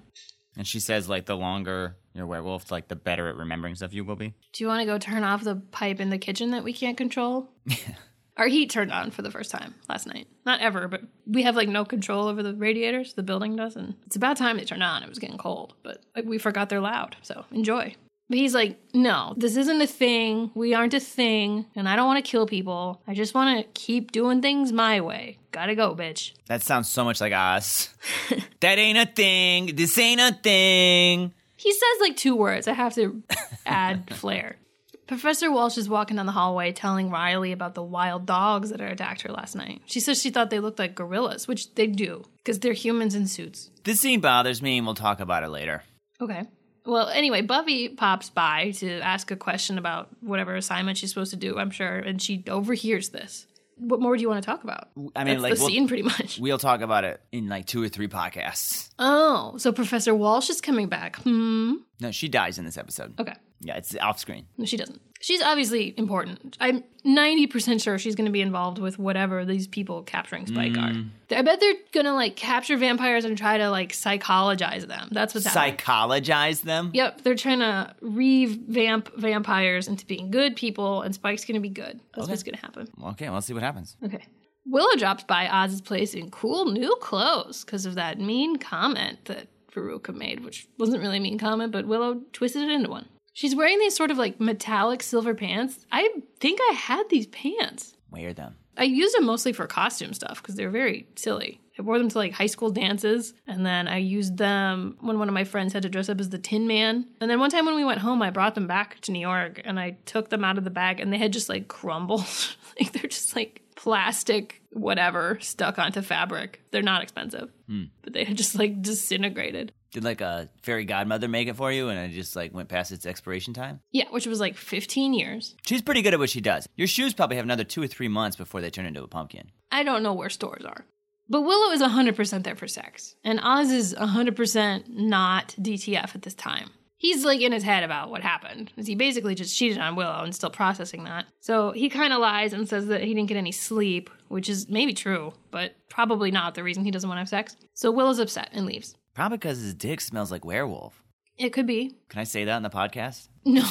And 0.56 0.66
she 0.66 0.80
says, 0.80 1.06
like, 1.08 1.26
the 1.26 1.36
longer 1.36 1.96
you're 2.14 2.24
a 2.24 2.26
werewolf, 2.26 2.70
like, 2.70 2.88
the 2.88 2.96
better 2.96 3.28
at 3.28 3.36
remembering 3.36 3.74
stuff 3.74 3.92
you 3.94 4.04
will 4.04 4.16
be. 4.16 4.34
Do 4.52 4.64
you 4.64 4.68
want 4.68 4.80
to 4.80 4.86
go 4.86 4.96
turn 4.98 5.22
off 5.22 5.44
the 5.44 5.56
pipe 5.56 6.00
in 6.00 6.08
the 6.10 6.18
kitchen 6.18 6.50
that 6.52 6.64
we 6.64 6.72
can't 6.72 6.96
control? 6.96 7.50
Our 8.36 8.46
heat 8.46 8.70
turned 8.70 8.92
on 8.92 9.10
for 9.10 9.22
the 9.22 9.30
first 9.30 9.50
time 9.50 9.74
last 9.88 10.06
night. 10.06 10.26
Not 10.46 10.60
ever, 10.60 10.88
but 10.88 11.02
we 11.26 11.42
have 11.42 11.54
like 11.54 11.68
no 11.68 11.84
control 11.84 12.28
over 12.28 12.42
the 12.42 12.54
radiators. 12.54 13.12
The 13.12 13.22
building 13.22 13.56
does, 13.56 13.76
and 13.76 13.94
it's 14.06 14.16
about 14.16 14.36
time 14.36 14.56
they 14.56 14.64
turned 14.64 14.82
on. 14.82 15.02
It 15.02 15.08
was 15.08 15.18
getting 15.18 15.38
cold, 15.38 15.74
but 15.82 16.02
like, 16.16 16.24
we 16.24 16.38
forgot 16.38 16.68
they're 16.68 16.80
loud. 16.80 17.16
So 17.22 17.44
enjoy. 17.50 17.94
But 18.28 18.38
he's 18.38 18.54
like, 18.54 18.78
no, 18.94 19.34
this 19.36 19.56
isn't 19.56 19.82
a 19.82 19.86
thing. 19.86 20.50
We 20.54 20.72
aren't 20.72 20.94
a 20.94 21.00
thing, 21.00 21.66
and 21.76 21.86
I 21.86 21.96
don't 21.96 22.06
want 22.06 22.24
to 22.24 22.30
kill 22.30 22.46
people. 22.46 23.02
I 23.06 23.12
just 23.12 23.34
want 23.34 23.58
to 23.58 23.70
keep 23.78 24.10
doing 24.10 24.40
things 24.40 24.72
my 24.72 25.02
way. 25.02 25.38
Gotta 25.50 25.74
go, 25.74 25.94
bitch. 25.94 26.32
That 26.46 26.62
sounds 26.62 26.88
so 26.88 27.04
much 27.04 27.20
like 27.20 27.34
us. 27.34 27.90
that 28.60 28.78
ain't 28.78 28.96
a 28.96 29.04
thing. 29.04 29.76
This 29.76 29.98
ain't 29.98 30.20
a 30.20 30.32
thing. 30.32 31.34
He 31.56 31.72
says 31.72 32.00
like 32.00 32.16
two 32.16 32.34
words. 32.34 32.66
I 32.66 32.72
have 32.72 32.94
to 32.94 33.22
add 33.66 34.14
flair. 34.14 34.56
Professor 35.06 35.50
Walsh 35.50 35.76
is 35.78 35.88
walking 35.88 36.16
down 36.16 36.26
the 36.26 36.32
hallway 36.32 36.72
telling 36.72 37.10
Riley 37.10 37.52
about 37.52 37.74
the 37.74 37.82
wild 37.82 38.24
dogs 38.26 38.70
that 38.70 38.80
attacked 38.80 39.22
her 39.22 39.30
last 39.32 39.54
night. 39.56 39.82
She 39.86 40.00
says 40.00 40.20
she 40.22 40.30
thought 40.30 40.50
they 40.50 40.60
looked 40.60 40.78
like 40.78 40.94
gorillas, 40.94 41.46
which 41.48 41.74
they 41.74 41.86
do, 41.86 42.24
because 42.38 42.60
they're 42.60 42.72
humans 42.72 43.14
in 43.14 43.26
suits. 43.26 43.70
This 43.84 44.00
scene 44.00 44.20
bothers 44.20 44.62
me, 44.62 44.78
and 44.78 44.86
we'll 44.86 44.94
talk 44.94 45.20
about 45.20 45.42
it 45.42 45.48
later. 45.48 45.82
Okay. 46.20 46.44
Well, 46.86 47.08
anyway, 47.08 47.42
Buffy 47.42 47.88
pops 47.90 48.30
by 48.30 48.70
to 48.78 49.00
ask 49.00 49.30
a 49.30 49.36
question 49.36 49.78
about 49.78 50.08
whatever 50.20 50.54
assignment 50.56 50.98
she's 50.98 51.10
supposed 51.10 51.30
to 51.32 51.36
do, 51.36 51.58
I'm 51.58 51.70
sure, 51.70 51.96
and 51.98 52.20
she 52.20 52.42
overhears 52.48 53.10
this. 53.10 53.46
What 53.76 54.00
more 54.00 54.16
do 54.16 54.22
you 54.22 54.28
want 54.28 54.42
to 54.42 54.46
talk 54.46 54.62
about? 54.64 54.88
I 55.16 55.24
mean, 55.24 55.34
That's 55.34 55.42
like, 55.42 55.54
the 55.54 55.60
we'll- 55.60 55.68
scene 55.68 55.88
pretty 55.88 56.02
much. 56.04 56.38
We'll 56.38 56.58
talk 56.58 56.80
about 56.80 57.04
it 57.04 57.20
in 57.32 57.48
like 57.48 57.66
two 57.66 57.82
or 57.82 57.88
three 57.88 58.06
podcasts. 58.08 58.90
Oh, 58.98 59.54
so 59.58 59.72
Professor 59.72 60.14
Walsh 60.14 60.50
is 60.50 60.60
coming 60.60 60.88
back. 60.88 61.16
Hmm. 61.16 61.74
No, 62.00 62.10
she 62.12 62.28
dies 62.28 62.58
in 62.58 62.64
this 62.64 62.76
episode. 62.78 63.18
Okay. 63.20 63.34
Yeah, 63.62 63.76
it's 63.76 63.96
off 63.96 64.18
screen. 64.18 64.46
No, 64.58 64.64
she 64.64 64.76
doesn't. 64.76 65.00
She's 65.20 65.40
obviously 65.40 65.94
important. 65.96 66.56
I'm 66.58 66.82
90% 67.06 67.80
sure 67.80 67.96
she's 67.96 68.16
going 68.16 68.26
to 68.26 68.32
be 68.32 68.40
involved 68.40 68.78
with 68.78 68.98
whatever 68.98 69.44
these 69.44 69.68
people 69.68 70.02
capturing 70.02 70.48
Spike 70.48 70.76
are. 70.76 70.90
Mm. 70.90 71.10
I 71.30 71.42
bet 71.42 71.60
they're 71.60 71.74
going 71.92 72.06
to 72.06 72.12
like 72.12 72.34
capture 72.34 72.76
vampires 72.76 73.24
and 73.24 73.38
try 73.38 73.56
to 73.58 73.70
like 73.70 73.92
psychologize 73.92 74.88
them. 74.88 75.10
That's 75.12 75.32
what's 75.32 75.46
happening. 75.46 75.78
Psychologize 75.78 76.62
them. 76.62 76.90
Yep, 76.92 77.22
they're 77.22 77.36
trying 77.36 77.60
to 77.60 77.94
revamp 78.00 79.14
vampires 79.16 79.86
into 79.86 80.04
being 80.06 80.32
good 80.32 80.56
people, 80.56 81.02
and 81.02 81.14
Spike's 81.14 81.44
going 81.44 81.54
to 81.54 81.60
be 81.60 81.68
good. 81.68 82.00
That's 82.16 82.28
what's 82.28 82.42
going 82.42 82.56
to 82.56 82.60
happen. 82.60 82.88
Okay, 83.10 83.26
well, 83.26 83.34
let's 83.34 83.46
see 83.46 83.54
what 83.54 83.62
happens. 83.62 83.96
Okay. 84.04 84.26
Willow 84.66 84.96
drops 84.96 85.22
by 85.22 85.48
Oz's 85.48 85.80
place 85.80 86.14
in 86.14 86.30
cool 86.30 86.66
new 86.66 86.96
clothes 87.00 87.64
because 87.64 87.86
of 87.86 87.94
that 87.94 88.18
mean 88.18 88.56
comment 88.56 89.24
that 89.26 89.46
Veruca 89.72 90.14
made, 90.14 90.44
which 90.44 90.66
wasn't 90.78 91.00
really 91.00 91.18
a 91.18 91.20
mean 91.20 91.38
comment, 91.38 91.72
but 91.72 91.86
Willow 91.86 92.20
twisted 92.32 92.62
it 92.62 92.70
into 92.70 92.90
one. 92.90 93.06
She's 93.32 93.56
wearing 93.56 93.78
these 93.78 93.96
sort 93.96 94.10
of 94.10 94.18
like 94.18 94.40
metallic 94.40 95.02
silver 95.02 95.34
pants. 95.34 95.86
I 95.90 96.10
think 96.38 96.60
I 96.70 96.74
had 96.74 97.08
these 97.08 97.26
pants. 97.26 97.96
Wear 98.10 98.34
them. 98.34 98.56
I 98.76 98.84
used 98.84 99.16
them 99.16 99.26
mostly 99.26 99.52
for 99.52 99.66
costume 99.66 100.14
stuff 100.14 100.42
because 100.42 100.54
they're 100.54 100.70
very 100.70 101.06
silly. 101.16 101.60
I 101.78 101.82
wore 101.82 101.98
them 101.98 102.08
to 102.10 102.18
like 102.18 102.32
high 102.32 102.46
school 102.46 102.70
dances, 102.70 103.32
and 103.46 103.64
then 103.64 103.88
I 103.88 103.96
used 103.98 104.36
them 104.36 104.96
when 105.00 105.18
one 105.18 105.28
of 105.28 105.34
my 105.34 105.44
friends 105.44 105.72
had 105.72 105.82
to 105.82 105.88
dress 105.88 106.08
up 106.08 106.20
as 106.20 106.28
the 106.28 106.38
Tin 106.38 106.66
Man. 106.66 107.06
And 107.20 107.30
then 107.30 107.40
one 107.40 107.50
time 107.50 107.64
when 107.64 107.74
we 107.74 107.84
went 107.84 108.00
home, 108.00 108.20
I 108.20 108.30
brought 108.30 108.54
them 108.54 108.66
back 108.66 109.00
to 109.00 109.12
New 109.12 109.20
York 109.20 109.60
and 109.64 109.80
I 109.80 109.96
took 110.04 110.28
them 110.28 110.44
out 110.44 110.58
of 110.58 110.64
the 110.64 110.70
bag, 110.70 111.00
and 111.00 111.12
they 111.12 111.18
had 111.18 111.32
just 111.32 111.48
like 111.48 111.68
crumbled. 111.68 112.26
like 112.80 112.92
they're 112.92 113.10
just 113.10 113.34
like 113.34 113.62
plastic, 113.74 114.62
whatever, 114.70 115.38
stuck 115.40 115.78
onto 115.78 116.02
fabric. 116.02 116.60
They're 116.70 116.82
not 116.82 117.02
expensive, 117.02 117.50
hmm. 117.66 117.84
but 118.02 118.12
they 118.12 118.24
had 118.24 118.36
just 118.36 118.54
like 118.54 118.82
disintegrated. 118.82 119.72
Did 119.92 120.04
like 120.04 120.20
a 120.22 120.48
fairy 120.62 120.84
godmother 120.84 121.28
make 121.28 121.48
it 121.48 121.56
for 121.56 121.70
you, 121.70 121.88
and 121.90 121.98
it 121.98 122.14
just 122.14 122.34
like 122.34 122.52
went 122.54 122.68
past 122.68 122.92
its 122.92 123.04
expiration 123.06 123.52
time? 123.54 123.80
Yeah, 123.90 124.06
which 124.10 124.26
was 124.26 124.40
like 124.40 124.56
15 124.56 125.12
years. 125.14 125.54
She's 125.66 125.82
pretty 125.82 126.00
good 126.02 126.14
at 126.14 126.18
what 126.18 126.30
she 126.30 126.40
does. 126.40 126.66
Your 126.76 126.88
shoes 126.88 127.12
probably 127.12 127.36
have 127.36 127.44
another 127.44 127.64
two 127.64 127.82
or 127.82 127.86
three 127.86 128.08
months 128.08 128.36
before 128.36 128.60
they 128.62 128.70
turn 128.70 128.86
into 128.86 129.02
a 129.02 129.08
pumpkin. 129.08 129.50
I 129.70 129.82
don't 129.82 130.02
know 130.02 130.14
where 130.14 130.30
stores 130.30 130.64
are. 130.64 130.86
But 131.28 131.42
Willow 131.42 131.72
is 131.72 131.80
100% 131.80 132.42
there 132.42 132.56
for 132.56 132.66
sex. 132.66 133.14
And 133.22 133.38
Oz 133.42 133.70
is 133.70 133.94
100% 133.94 134.88
not 134.88 135.54
DTF 135.60 136.14
at 136.14 136.22
this 136.22 136.34
time. 136.34 136.70
He's 136.96 137.24
like 137.24 137.40
in 137.40 137.52
his 137.52 137.62
head 137.64 137.82
about 137.84 138.10
what 138.10 138.22
happened. 138.22 138.70
'cause 138.74 138.86
He 138.86 138.94
basically 138.94 139.34
just 139.34 139.56
cheated 139.56 139.78
on 139.78 139.96
Willow 139.96 140.22
and 140.22 140.34
still 140.34 140.50
processing 140.50 141.04
that. 141.04 141.26
So 141.40 141.72
he 141.72 141.88
kind 141.88 142.12
of 142.12 142.20
lies 142.20 142.52
and 142.52 142.68
says 142.68 142.86
that 142.86 143.02
he 143.02 143.12
didn't 143.14 143.28
get 143.28 143.36
any 143.36 143.52
sleep, 143.52 144.08
which 144.28 144.48
is 144.48 144.68
maybe 144.68 144.94
true, 144.94 145.32
but 145.50 145.74
probably 145.88 146.30
not 146.30 146.54
the 146.54 146.62
reason 146.62 146.84
he 146.84 146.90
doesn't 146.90 147.08
want 147.08 147.16
to 147.18 147.22
have 147.22 147.28
sex. 147.28 147.56
So 147.74 147.90
Willow's 147.90 148.18
upset 148.20 148.50
and 148.52 148.66
leaves. 148.66 148.94
Probably 149.14 149.38
because 149.38 149.60
his 149.60 149.74
dick 149.74 150.00
smells 150.00 150.30
like 150.30 150.44
werewolf. 150.44 151.02
It 151.38 151.50
could 151.52 151.66
be. 151.66 151.96
Can 152.08 152.20
I 152.20 152.24
say 152.24 152.44
that 152.44 152.56
in 152.56 152.62
the 152.62 152.70
podcast? 152.70 153.28
No. 153.44 153.64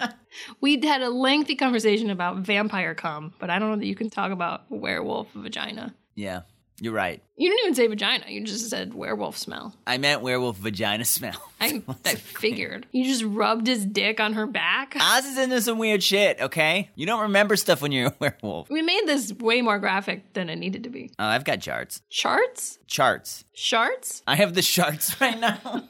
we 0.60 0.80
had 0.80 1.02
a 1.02 1.08
lengthy 1.08 1.54
conversation 1.54 2.10
about 2.10 2.38
vampire 2.38 2.94
cum, 2.94 3.32
but 3.38 3.48
I 3.48 3.58
don't 3.58 3.70
know 3.70 3.76
that 3.76 3.86
you 3.86 3.94
can 3.94 4.10
talk 4.10 4.32
about 4.32 4.70
werewolf 4.70 5.32
vagina. 5.32 5.94
Yeah, 6.14 6.42
you're 6.80 6.92
right. 6.92 7.22
You 7.36 7.48
didn't 7.48 7.64
even 7.64 7.74
say 7.74 7.86
vagina. 7.86 8.24
You 8.28 8.44
just 8.44 8.68
said 8.68 8.92
werewolf 8.94 9.36
smell. 9.38 9.74
I 9.86 9.96
meant 9.98 10.20
werewolf 10.22 10.56
vagina 10.58 11.04
smell. 11.04 11.40
I, 11.60 11.82
I 12.04 12.14
figured. 12.16 12.86
You 12.92 13.04
just 13.04 13.24
rubbed 13.24 13.66
his 13.66 13.86
dick 13.86 14.20
on 14.20 14.34
her 14.34 14.46
back. 14.46 14.94
Oz 15.00 15.24
is 15.24 15.38
into 15.38 15.60
some 15.62 15.78
weird 15.78 16.02
shit, 16.02 16.40
okay? 16.40 16.90
You 16.94 17.06
don't 17.06 17.22
remember 17.22 17.56
stuff 17.56 17.80
when 17.80 17.92
you're 17.92 18.08
a 18.08 18.14
werewolf. 18.42 18.68
We 18.68 18.82
made 18.82 19.02
this 19.06 19.32
way 19.32 19.62
more 19.62 19.78
graphic 19.78 20.32
than 20.34 20.50
it 20.50 20.56
needed 20.56 20.84
to 20.84 20.90
be. 20.90 21.10
Oh, 21.18 21.24
I've 21.24 21.44
got 21.44 21.60
charts. 21.60 22.02
Charts? 22.10 22.78
Charts. 22.86 23.44
Charts? 23.54 24.22
I 24.26 24.36
have 24.36 24.54
the 24.54 24.62
charts 24.62 25.18
right 25.20 25.38
now. 25.38 25.84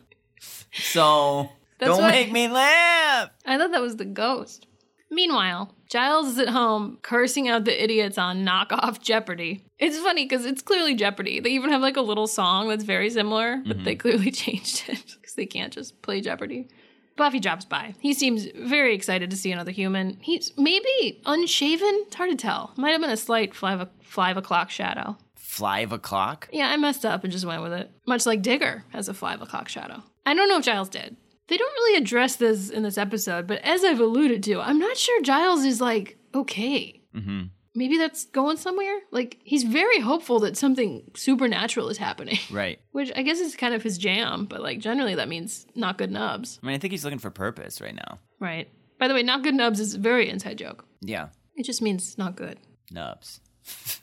so 0.72 1.48
That's 1.78 1.96
don't 1.96 2.08
make 2.10 2.30
me 2.30 2.48
laugh. 2.48 3.30
I 3.44 3.58
thought 3.58 3.72
that 3.72 3.82
was 3.82 3.96
the 3.96 4.04
ghost. 4.04 4.66
Meanwhile, 5.10 5.74
Giles 5.88 6.28
is 6.28 6.38
at 6.38 6.48
home 6.48 6.98
cursing 7.02 7.48
out 7.48 7.64
the 7.64 7.82
idiots 7.82 8.18
on 8.18 8.44
knockoff 8.44 9.00
Jeopardy. 9.00 9.64
It's 9.78 9.98
funny 9.98 10.24
because 10.24 10.44
it's 10.44 10.62
clearly 10.62 10.94
Jeopardy. 10.94 11.40
They 11.40 11.50
even 11.50 11.70
have 11.70 11.80
like 11.80 11.96
a 11.96 12.02
little 12.02 12.26
song 12.26 12.68
that's 12.68 12.84
very 12.84 13.10
similar, 13.10 13.62
but 13.64 13.76
mm-hmm. 13.76 13.84
they 13.84 13.94
clearly 13.94 14.30
changed 14.32 14.88
it 14.88 15.16
because 15.20 15.34
they 15.34 15.46
can't 15.46 15.72
just 15.72 16.02
play 16.02 16.20
Jeopardy. 16.20 16.68
Buffy 17.16 17.40
drops 17.40 17.64
by. 17.64 17.94
He 18.00 18.12
seems 18.12 18.46
very 18.54 18.94
excited 18.94 19.30
to 19.30 19.36
see 19.36 19.50
another 19.50 19.70
human. 19.70 20.18
He's 20.20 20.52
maybe 20.58 21.22
unshaven. 21.24 22.04
It's 22.06 22.16
hard 22.16 22.30
to 22.30 22.36
tell. 22.36 22.72
Might 22.76 22.90
have 22.90 23.00
been 23.00 23.10
a 23.10 23.16
slight 23.16 23.54
five, 23.54 23.88
five 24.02 24.36
o'clock 24.36 24.70
shadow. 24.70 25.16
Five 25.34 25.92
o'clock. 25.92 26.48
Yeah, 26.52 26.68
I 26.68 26.76
messed 26.76 27.06
up 27.06 27.24
and 27.24 27.32
just 27.32 27.46
went 27.46 27.62
with 27.62 27.72
it. 27.72 27.90
Much 28.06 28.26
like 28.26 28.42
Digger 28.42 28.84
has 28.90 29.08
a 29.08 29.14
five 29.14 29.40
o'clock 29.40 29.68
shadow. 29.68 30.02
I 30.26 30.34
don't 30.34 30.48
know 30.48 30.58
if 30.58 30.64
Giles 30.64 30.90
did. 30.90 31.16
They 31.48 31.56
don't 31.56 31.72
really 31.74 31.98
address 32.02 32.36
this 32.36 32.70
in 32.70 32.82
this 32.82 32.98
episode, 32.98 33.46
but 33.46 33.60
as 33.62 33.84
I've 33.84 34.00
alluded 34.00 34.42
to, 34.44 34.60
I'm 34.60 34.78
not 34.78 34.96
sure 34.96 35.22
Giles 35.22 35.64
is 35.64 35.80
like 35.80 36.18
okay. 36.34 37.00
Mm-hmm. 37.14 37.42
Maybe 37.74 37.98
that's 37.98 38.24
going 38.26 38.56
somewhere. 38.56 39.00
Like 39.10 39.38
he's 39.44 39.62
very 39.62 40.00
hopeful 40.00 40.40
that 40.40 40.56
something 40.56 41.10
supernatural 41.14 41.88
is 41.88 41.98
happening, 41.98 42.38
Right. 42.50 42.78
which 42.92 43.12
I 43.14 43.22
guess 43.22 43.38
is 43.38 43.54
kind 43.54 43.74
of 43.74 43.82
his 43.82 43.98
jam. 43.98 44.46
But 44.46 44.62
like 44.62 44.78
generally, 44.80 45.14
that 45.16 45.28
means 45.28 45.66
not 45.74 45.98
good 45.98 46.10
nubs, 46.10 46.58
I 46.62 46.66
mean, 46.66 46.74
I 46.74 46.78
think 46.78 46.92
he's 46.92 47.04
looking 47.04 47.18
for 47.18 47.30
purpose 47.30 47.80
right 47.80 47.94
now. 47.94 48.18
right? 48.40 48.68
By 48.98 49.08
the 49.08 49.14
way, 49.14 49.22
not 49.22 49.42
good 49.42 49.54
nubs 49.54 49.78
is 49.78 49.94
a 49.94 49.98
very 49.98 50.28
inside 50.30 50.56
joke. 50.58 50.86
Yeah. 51.02 51.28
It 51.54 51.64
just 51.66 51.82
means 51.82 52.16
not 52.18 52.34
good. 52.36 52.58
Nubs. 52.90 53.40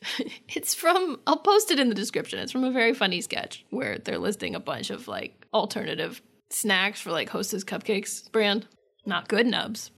It's 0.49 0.75
from, 0.75 1.19
I'll 1.25 1.37
post 1.37 1.71
it 1.71 1.79
in 1.79 1.89
the 1.89 1.95
description. 1.95 2.37
It's 2.39 2.51
from 2.51 2.63
a 2.63 2.71
very 2.71 2.93
funny 2.93 3.21
sketch 3.21 3.65
where 3.71 3.97
they're 3.97 4.19
listing 4.19 4.53
a 4.55 4.59
bunch 4.59 4.89
of 4.91 5.07
like 5.07 5.45
alternative 5.53 6.21
snacks 6.53 7.01
for 7.01 7.11
like 7.11 7.29
Hostess 7.29 7.63
Cupcakes 7.63 8.31
brand. 8.31 8.67
Not 9.05 9.27
good 9.27 9.47
nubs. 9.47 9.91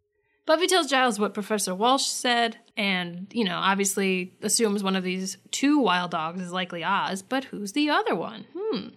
Buffy 0.45 0.67
tells 0.67 0.88
Giles 0.88 1.19
what 1.19 1.33
Professor 1.33 1.74
Walsh 1.74 2.05
said, 2.05 2.57
and, 2.77 3.27
you 3.31 3.43
know, 3.43 3.57
obviously 3.57 4.33
assumes 4.43 4.83
one 4.83 4.95
of 4.95 5.03
these 5.03 5.38
two 5.50 5.79
wild 5.79 6.12
dogs 6.12 6.39
is 6.39 6.51
likely 6.51 6.83
Oz, 6.83 7.24
but 7.24 7.45
who's 7.45 7.71
the 7.71 7.89
other 7.89 8.15
one? 8.15 8.45
Hmm. 8.55 8.89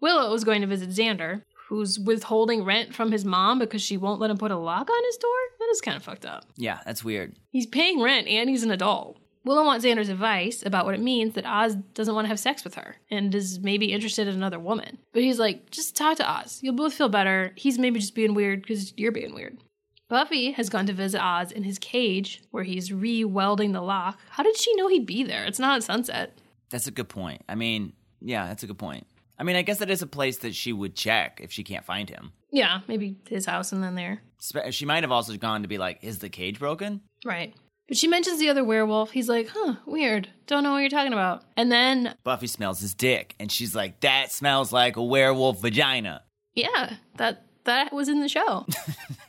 Willow 0.00 0.32
is 0.32 0.44
going 0.44 0.62
to 0.62 0.66
visit 0.66 0.90
Xander, 0.90 1.42
who's 1.68 1.98
withholding 1.98 2.64
rent 2.64 2.94
from 2.94 3.12
his 3.12 3.24
mom 3.24 3.58
because 3.58 3.82
she 3.82 3.98
won't 3.98 4.20
let 4.20 4.30
him 4.30 4.38
put 4.38 4.50
a 4.50 4.56
lock 4.56 4.88
on 4.88 5.04
his 5.04 5.16
door? 5.18 5.30
That 5.58 5.68
is 5.72 5.80
kind 5.82 5.96
of 5.96 6.02
fucked 6.02 6.24
up. 6.24 6.44
Yeah, 6.56 6.80
that's 6.86 7.04
weird. 7.04 7.36
He's 7.50 7.66
paying 7.66 8.00
rent 8.00 8.26
and 8.26 8.48
he's 8.48 8.62
an 8.62 8.70
adult. 8.70 9.18
Willow 9.44 9.64
wants 9.64 9.84
Xander's 9.84 10.08
advice 10.08 10.64
about 10.64 10.86
what 10.86 10.94
it 10.94 11.00
means 11.00 11.34
that 11.34 11.44
Oz 11.44 11.76
doesn't 11.92 12.14
want 12.14 12.24
to 12.24 12.28
have 12.28 12.40
sex 12.40 12.64
with 12.64 12.74
her 12.76 12.96
and 13.10 13.34
is 13.34 13.60
maybe 13.60 13.92
interested 13.92 14.26
in 14.26 14.34
another 14.34 14.58
woman. 14.58 14.98
But 15.12 15.22
he's 15.22 15.38
like, 15.38 15.70
just 15.70 15.96
talk 15.96 16.16
to 16.16 16.30
Oz. 16.30 16.60
You'll 16.62 16.74
both 16.74 16.94
feel 16.94 17.10
better. 17.10 17.52
He's 17.54 17.78
maybe 17.78 18.00
just 18.00 18.14
being 18.14 18.34
weird 18.34 18.62
because 18.62 18.94
you're 18.96 19.12
being 19.12 19.34
weird. 19.34 19.58
Buffy 20.08 20.52
has 20.52 20.68
gone 20.68 20.86
to 20.86 20.92
visit 20.92 21.22
Oz 21.22 21.52
in 21.52 21.62
his 21.62 21.78
cage 21.78 22.42
where 22.50 22.64
he's 22.64 22.92
re 22.92 23.24
welding 23.24 23.72
the 23.72 23.80
lock. 23.82 24.18
How 24.30 24.42
did 24.42 24.56
she 24.56 24.74
know 24.76 24.88
he'd 24.88 25.06
be 25.06 25.24
there? 25.24 25.44
It's 25.44 25.58
not 25.58 25.76
at 25.76 25.82
sunset. 25.82 26.38
That's 26.70 26.86
a 26.86 26.90
good 26.90 27.08
point. 27.08 27.42
I 27.48 27.54
mean, 27.54 27.92
yeah, 28.20 28.46
that's 28.46 28.62
a 28.62 28.66
good 28.66 28.78
point. 28.78 29.06
I 29.38 29.42
mean, 29.42 29.56
I 29.56 29.62
guess 29.62 29.78
that 29.78 29.90
is 29.90 30.02
a 30.02 30.06
place 30.06 30.38
that 30.38 30.54
she 30.54 30.72
would 30.72 30.94
check 30.94 31.40
if 31.42 31.52
she 31.52 31.64
can't 31.64 31.84
find 31.84 32.08
him. 32.08 32.32
Yeah, 32.52 32.80
maybe 32.86 33.16
his 33.28 33.46
house 33.46 33.72
and 33.72 33.82
then 33.82 33.94
there. 33.94 34.22
She 34.70 34.86
might 34.86 35.02
have 35.02 35.10
also 35.10 35.36
gone 35.36 35.62
to 35.62 35.68
be 35.68 35.78
like, 35.78 35.98
is 36.02 36.20
the 36.20 36.28
cage 36.28 36.58
broken? 36.58 37.00
Right. 37.24 37.54
But 37.86 37.96
she 37.98 38.08
mentions 38.08 38.38
the 38.40 38.48
other 38.48 38.64
werewolf. 38.64 39.10
He's 39.10 39.28
like, 39.28 39.48
huh, 39.52 39.74
weird. 39.84 40.28
Don't 40.46 40.62
know 40.62 40.72
what 40.72 40.78
you're 40.78 40.88
talking 40.88 41.12
about. 41.12 41.42
And 41.56 41.70
then, 41.70 42.14
Buffy 42.24 42.46
smells 42.46 42.80
his 42.80 42.94
dick, 42.94 43.34
and 43.38 43.52
she's 43.52 43.74
like, 43.74 44.00
that 44.00 44.32
smells 44.32 44.72
like 44.72 44.96
a 44.96 45.04
werewolf 45.04 45.60
vagina. 45.60 46.22
yeah, 46.54 46.94
that 47.16 47.44
that 47.64 47.92
was 47.92 48.08
in 48.08 48.20
the 48.20 48.28
show. 48.28 48.66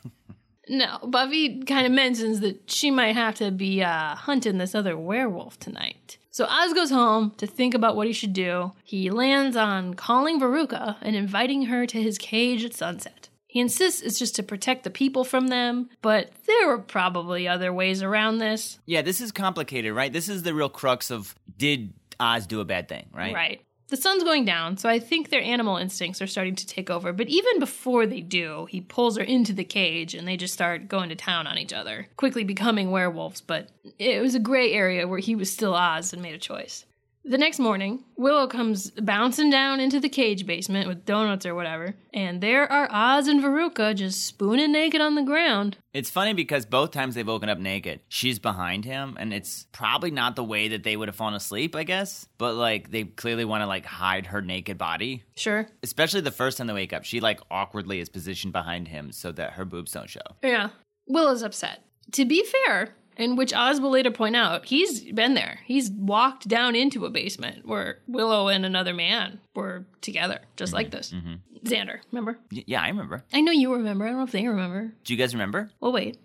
no, 0.68 0.98
Buffy 1.04 1.62
kind 1.62 1.86
of 1.86 1.92
mentions 1.92 2.40
that 2.40 2.70
she 2.70 2.90
might 2.90 3.14
have 3.14 3.34
to 3.36 3.50
be 3.50 3.82
uh, 3.82 4.14
hunting 4.14 4.58
this 4.58 4.74
other 4.74 4.96
werewolf 4.96 5.58
tonight. 5.58 6.18
So 6.30 6.44
Oz 6.46 6.74
goes 6.74 6.90
home 6.90 7.32
to 7.38 7.46
think 7.46 7.72
about 7.74 7.96
what 7.96 8.06
he 8.06 8.12
should 8.12 8.34
do. 8.34 8.72
He 8.84 9.08
lands 9.10 9.56
on 9.56 9.94
calling 9.94 10.38
Veruca 10.38 10.96
and 11.00 11.16
inviting 11.16 11.62
her 11.66 11.86
to 11.86 12.02
his 12.02 12.18
cage 12.18 12.62
at 12.62 12.74
sunset. 12.74 13.25
He 13.56 13.60
insists 13.60 14.02
it's 14.02 14.18
just 14.18 14.36
to 14.36 14.42
protect 14.42 14.84
the 14.84 14.90
people 14.90 15.24
from 15.24 15.48
them, 15.48 15.88
but 16.02 16.30
there 16.46 16.68
were 16.68 16.76
probably 16.76 17.48
other 17.48 17.72
ways 17.72 18.02
around 18.02 18.36
this. 18.36 18.78
Yeah, 18.84 19.00
this 19.00 19.18
is 19.18 19.32
complicated, 19.32 19.94
right? 19.94 20.12
This 20.12 20.28
is 20.28 20.42
the 20.42 20.52
real 20.52 20.68
crux 20.68 21.10
of 21.10 21.34
did 21.56 21.94
Oz 22.20 22.46
do 22.46 22.60
a 22.60 22.66
bad 22.66 22.86
thing, 22.86 23.06
right? 23.14 23.34
Right. 23.34 23.62
The 23.88 23.96
sun's 23.96 24.24
going 24.24 24.44
down, 24.44 24.76
so 24.76 24.90
I 24.90 24.98
think 24.98 25.30
their 25.30 25.40
animal 25.40 25.78
instincts 25.78 26.20
are 26.20 26.26
starting 26.26 26.54
to 26.54 26.66
take 26.66 26.90
over. 26.90 27.14
But 27.14 27.28
even 27.28 27.58
before 27.58 28.04
they 28.04 28.20
do, 28.20 28.66
he 28.68 28.82
pulls 28.82 29.16
her 29.16 29.24
into 29.24 29.54
the 29.54 29.64
cage 29.64 30.12
and 30.12 30.28
they 30.28 30.36
just 30.36 30.52
start 30.52 30.86
going 30.86 31.08
to 31.08 31.16
town 31.16 31.46
on 31.46 31.56
each 31.56 31.72
other, 31.72 32.08
quickly 32.18 32.44
becoming 32.44 32.90
werewolves. 32.90 33.40
But 33.40 33.70
it 33.98 34.20
was 34.20 34.34
a 34.34 34.38
gray 34.38 34.74
area 34.74 35.08
where 35.08 35.18
he 35.18 35.34
was 35.34 35.50
still 35.50 35.72
Oz 35.72 36.12
and 36.12 36.20
made 36.20 36.34
a 36.34 36.38
choice. 36.38 36.84
The 37.28 37.38
next 37.38 37.58
morning, 37.58 38.04
Willow 38.16 38.46
comes 38.46 38.92
bouncing 38.92 39.50
down 39.50 39.80
into 39.80 39.98
the 39.98 40.08
cage 40.08 40.46
basement 40.46 40.86
with 40.86 41.04
donuts 41.04 41.44
or 41.44 41.56
whatever, 41.56 41.96
and 42.14 42.40
there 42.40 42.70
are 42.70 42.88
Oz 42.88 43.26
and 43.26 43.42
Veruca 43.42 43.96
just 43.96 44.24
spooning 44.24 44.70
naked 44.70 45.00
on 45.00 45.16
the 45.16 45.24
ground. 45.24 45.76
It's 45.92 46.08
funny 46.08 46.34
because 46.34 46.66
both 46.66 46.92
times 46.92 47.16
they've 47.16 47.26
woken 47.26 47.48
up 47.48 47.58
naked, 47.58 47.98
she's 48.06 48.38
behind 48.38 48.84
him, 48.84 49.16
and 49.18 49.34
it's 49.34 49.66
probably 49.72 50.12
not 50.12 50.36
the 50.36 50.44
way 50.44 50.68
that 50.68 50.84
they 50.84 50.96
would 50.96 51.08
have 51.08 51.16
fallen 51.16 51.34
asleep, 51.34 51.74
I 51.74 51.82
guess. 51.82 52.28
But 52.38 52.54
like, 52.54 52.92
they 52.92 53.02
clearly 53.02 53.44
want 53.44 53.62
to 53.62 53.66
like 53.66 53.86
hide 53.86 54.26
her 54.26 54.40
naked 54.40 54.78
body. 54.78 55.24
Sure. 55.34 55.66
Especially 55.82 56.20
the 56.20 56.30
first 56.30 56.58
time 56.58 56.68
they 56.68 56.74
wake 56.74 56.92
up, 56.92 57.02
she 57.02 57.18
like 57.18 57.40
awkwardly 57.50 57.98
is 57.98 58.08
positioned 58.08 58.52
behind 58.52 58.86
him 58.86 59.10
so 59.10 59.32
that 59.32 59.54
her 59.54 59.64
boobs 59.64 59.90
don't 59.90 60.08
show. 60.08 60.20
Yeah. 60.44 60.68
Willow's 61.08 61.42
upset. 61.42 61.82
To 62.12 62.24
be 62.24 62.44
fair, 62.44 62.94
and 63.16 63.38
which 63.38 63.52
Oz 63.54 63.80
will 63.80 63.90
later 63.90 64.10
point 64.10 64.36
out, 64.36 64.66
he's 64.66 65.00
been 65.12 65.34
there. 65.34 65.60
He's 65.64 65.90
walked 65.90 66.48
down 66.48 66.74
into 66.76 67.06
a 67.06 67.10
basement 67.10 67.66
where 67.66 67.98
Willow 68.06 68.48
and 68.48 68.64
another 68.66 68.94
man 68.94 69.40
were 69.54 69.86
together, 70.00 70.40
just 70.56 70.72
like 70.72 70.90
this. 70.90 71.12
Mm-hmm. 71.12 71.34
Xander, 71.66 71.98
remember? 72.12 72.38
Y- 72.52 72.64
yeah, 72.66 72.82
I 72.82 72.88
remember. 72.88 73.24
I 73.32 73.40
know 73.40 73.52
you 73.52 73.72
remember. 73.72 74.04
I 74.04 74.08
don't 74.08 74.18
know 74.18 74.24
if 74.24 74.32
they 74.32 74.46
remember. 74.46 74.92
Do 75.04 75.12
you 75.12 75.18
guys 75.18 75.34
remember? 75.34 75.70
Well, 75.80 75.92
wait. 75.92 76.18